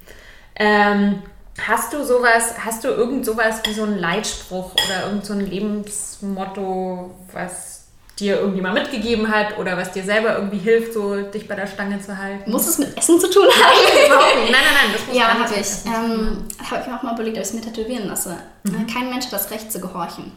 Ähm, 0.60 1.22
hast 1.68 1.94
du 1.94 2.04
sowas, 2.06 2.54
hast 2.64 2.84
du 2.84 2.90
irgend 2.90 3.26
sowas 3.26 3.62
wie 3.66 3.74
so 3.74 3.84
einen 3.84 3.98
Leitspruch 3.98 4.74
oder 4.74 5.06
irgend 5.08 5.26
so 5.26 5.34
ein 5.34 5.40
Lebensmotto, 5.42 7.16
was 7.32 7.78
dir 8.20 8.38
irgendjemand 8.42 8.74
mitgegeben 8.76 9.34
hat 9.34 9.58
oder 9.58 9.78
was 9.78 9.92
dir 9.94 10.04
selber 10.04 10.36
irgendwie 10.36 10.58
hilft, 10.58 10.94
so 10.94 11.22
dich 11.22 11.48
bei 11.48 11.56
der 11.56 11.68
Stange 11.68 12.02
zu 12.02 12.18
halten? 12.18 12.52
Muss 12.52 12.68
es 12.68 12.78
mit 12.78 12.98
Essen 12.98 13.18
zu 13.20 13.30
tun 13.30 13.46
haben? 13.46 13.78
Nein, 14.10 14.52
nein, 14.52 14.52
nein, 14.52 14.92
das 14.94 15.08
muss 15.08 15.16
Ja, 15.16 15.28
gar 15.28 15.34
nicht 15.36 15.44
habe 15.46 15.50
mit 15.56 15.60
ich. 15.62 15.72
Essen 15.72 15.84
zu 15.86 15.98
tun 15.98 16.12
Ähm, 16.60 16.70
habe 16.70 16.82
ich 16.82 16.88
mir 16.88 16.98
auch 16.98 17.04
mal 17.04 17.14
überlegt, 17.14 17.38
ob 17.38 17.44
ich 17.44 17.50
es 17.50 17.54
mir 17.54 17.62
tätowieren 17.62 18.08
lasse. 18.08 18.36
Äh, 18.66 18.92
Kein 18.92 19.10
Mensch 19.10 19.26
hat 19.26 19.34
das 19.34 19.50
Recht 19.52 19.72
zu 19.72 19.80
gehorchen. 19.80 20.34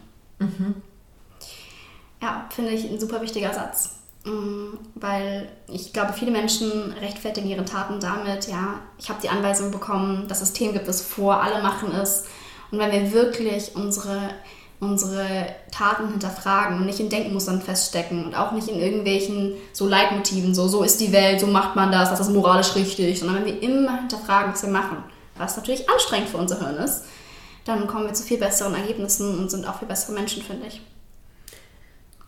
Ja, 2.22 2.46
finde 2.50 2.70
ich 2.70 2.88
ein 2.88 3.00
super 3.00 3.20
wichtiger 3.20 3.52
Satz. 3.52 3.96
Mm, 4.24 4.78
Weil 4.94 5.48
ich 5.66 5.92
glaube, 5.92 6.12
viele 6.12 6.30
Menschen 6.30 6.92
rechtfertigen 7.00 7.48
ihre 7.48 7.64
Taten 7.64 7.98
damit, 8.00 8.46
ja, 8.48 8.80
ich 8.98 9.08
habe 9.08 9.20
die 9.20 9.28
Anweisung 9.28 9.70
bekommen, 9.70 10.26
das 10.28 10.40
System 10.40 10.72
gibt 10.72 10.88
es 10.88 11.02
vor, 11.02 11.42
alle 11.42 11.62
machen 11.62 11.92
es. 11.92 12.24
Und 12.70 12.78
wenn 12.78 12.92
wir 12.92 13.12
wirklich 13.12 13.74
unsere, 13.74 14.30
unsere 14.80 15.26
Taten 15.72 16.08
hinterfragen 16.08 16.78
und 16.78 16.86
nicht 16.86 17.00
in 17.00 17.10
Denkmustern 17.10 17.60
feststecken 17.62 18.24
und 18.24 18.34
auch 18.36 18.52
nicht 18.52 18.68
in 18.68 18.78
irgendwelchen 18.78 19.54
so 19.72 19.88
Leitmotiven, 19.88 20.54
so, 20.54 20.68
so 20.68 20.82
ist 20.84 21.00
die 21.00 21.12
Welt, 21.12 21.40
so 21.40 21.48
macht 21.48 21.74
man 21.74 21.90
das, 21.90 22.10
das 22.10 22.20
ist 22.20 22.30
moralisch 22.30 22.74
richtig, 22.76 23.18
sondern 23.18 23.38
wenn 23.38 23.46
wir 23.46 23.62
immer 23.62 23.98
hinterfragen, 23.98 24.52
was 24.52 24.62
wir 24.62 24.70
machen, 24.70 24.98
was 25.36 25.56
natürlich 25.56 25.88
anstrengend 25.88 26.28
für 26.28 26.38
unser 26.38 26.60
Hirn 26.60 26.76
ist, 26.76 27.04
dann 27.64 27.86
kommen 27.88 28.06
wir 28.06 28.14
zu 28.14 28.22
viel 28.22 28.38
besseren 28.38 28.74
Ergebnissen 28.74 29.38
und 29.38 29.50
sind 29.50 29.68
auch 29.68 29.78
viel 29.78 29.88
bessere 29.88 30.12
Menschen, 30.12 30.42
finde 30.42 30.68
ich. 30.68 30.80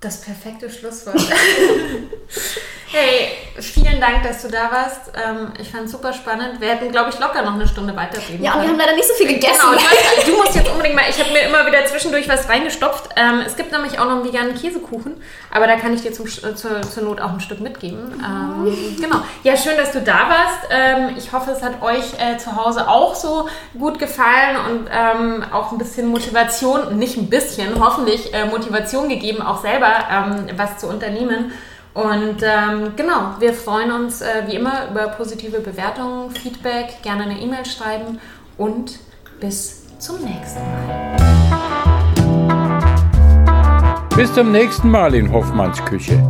Das 0.04 0.20
perfekte 0.20 0.68
Schlusswort. 0.68 1.16
hey, 2.94 3.28
vielen 3.60 4.00
Dank, 4.00 4.22
dass 4.22 4.42
du 4.42 4.48
da 4.48 4.70
warst. 4.70 5.12
Ähm, 5.14 5.52
ich 5.60 5.70
fand 5.70 5.86
es 5.86 5.92
super 5.92 6.12
spannend. 6.12 6.60
Wir 6.60 6.68
hätten, 6.68 6.92
glaube 6.92 7.10
ich, 7.10 7.18
locker 7.18 7.42
noch 7.42 7.54
eine 7.54 7.66
Stunde 7.66 7.94
weiterreden 7.96 8.42
Ja, 8.42 8.54
und 8.54 8.62
wir 8.62 8.68
haben 8.68 8.78
leider 8.78 8.94
nicht 8.94 9.08
so 9.08 9.14
viel 9.14 9.26
gegessen. 9.26 9.58
Genau, 9.60 9.76
ich 9.76 9.84
weiß, 9.84 10.24
du 10.26 10.36
musst 10.36 10.54
jetzt 10.54 10.70
unbedingt 10.70 10.94
mal, 10.94 11.02
ich 11.08 11.18
habe 11.18 11.32
mir 11.32 11.40
immer 11.40 11.66
wieder 11.66 11.84
zwischendurch 11.86 12.28
was 12.28 12.48
reingestopft. 12.48 13.10
Ähm, 13.16 13.42
es 13.44 13.56
gibt 13.56 13.72
nämlich 13.72 13.98
auch 13.98 14.04
noch 14.04 14.16
einen 14.16 14.24
veganen 14.24 14.54
Käsekuchen, 14.54 15.20
aber 15.50 15.66
da 15.66 15.76
kann 15.76 15.92
ich 15.92 16.02
dir 16.02 16.12
zum, 16.12 16.26
äh, 16.26 16.54
zur, 16.54 16.82
zur 16.82 17.02
Not 17.02 17.20
auch 17.20 17.32
ein 17.32 17.40
Stück 17.40 17.60
mitgeben. 17.60 18.22
Ähm, 18.24 18.96
genau. 19.00 19.16
Ja, 19.42 19.56
schön, 19.56 19.76
dass 19.76 19.90
du 19.90 20.00
da 20.00 20.28
warst. 20.28 20.68
Ähm, 20.70 21.16
ich 21.18 21.32
hoffe, 21.32 21.50
es 21.50 21.62
hat 21.62 21.82
euch 21.82 22.14
äh, 22.18 22.38
zu 22.38 22.54
Hause 22.54 22.88
auch 22.88 23.16
so 23.16 23.48
gut 23.76 23.98
gefallen 23.98 24.56
und 24.70 24.88
ähm, 24.92 25.44
auch 25.52 25.72
ein 25.72 25.78
bisschen 25.78 26.06
Motivation, 26.06 26.96
nicht 26.96 27.16
ein 27.16 27.28
bisschen, 27.28 27.84
hoffentlich 27.84 28.32
äh, 28.32 28.46
Motivation 28.46 29.08
gegeben, 29.08 29.42
auch 29.42 29.62
selber 29.62 29.92
ähm, 30.10 30.46
was 30.56 30.78
zu 30.78 30.86
unternehmen. 30.86 31.52
Und 31.94 32.42
ähm, 32.42 32.92
genau, 32.96 33.36
wir 33.38 33.54
freuen 33.54 33.92
uns 33.92 34.20
äh, 34.20 34.42
wie 34.46 34.56
immer 34.56 34.90
über 34.90 35.06
positive 35.08 35.60
Bewertungen, 35.60 36.30
Feedback, 36.30 37.02
gerne 37.02 37.22
eine 37.22 37.40
E-Mail 37.40 37.64
schreiben 37.64 38.18
und 38.58 38.98
bis 39.38 39.84
zum 40.00 40.16
nächsten 40.24 40.60
Mal. 40.60 41.16
Bis 44.16 44.32
zum 44.34 44.50
nächsten 44.50 44.90
Mal 44.90 45.14
in 45.14 45.32
Hoffmanns 45.32 45.84
Küche. 45.84 46.20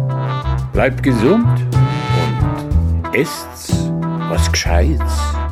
Bleibt 0.74 1.02
gesund 1.02 1.46
und 1.46 3.14
esst 3.14 3.90
was 4.28 4.52
Gescheites. 4.52 5.43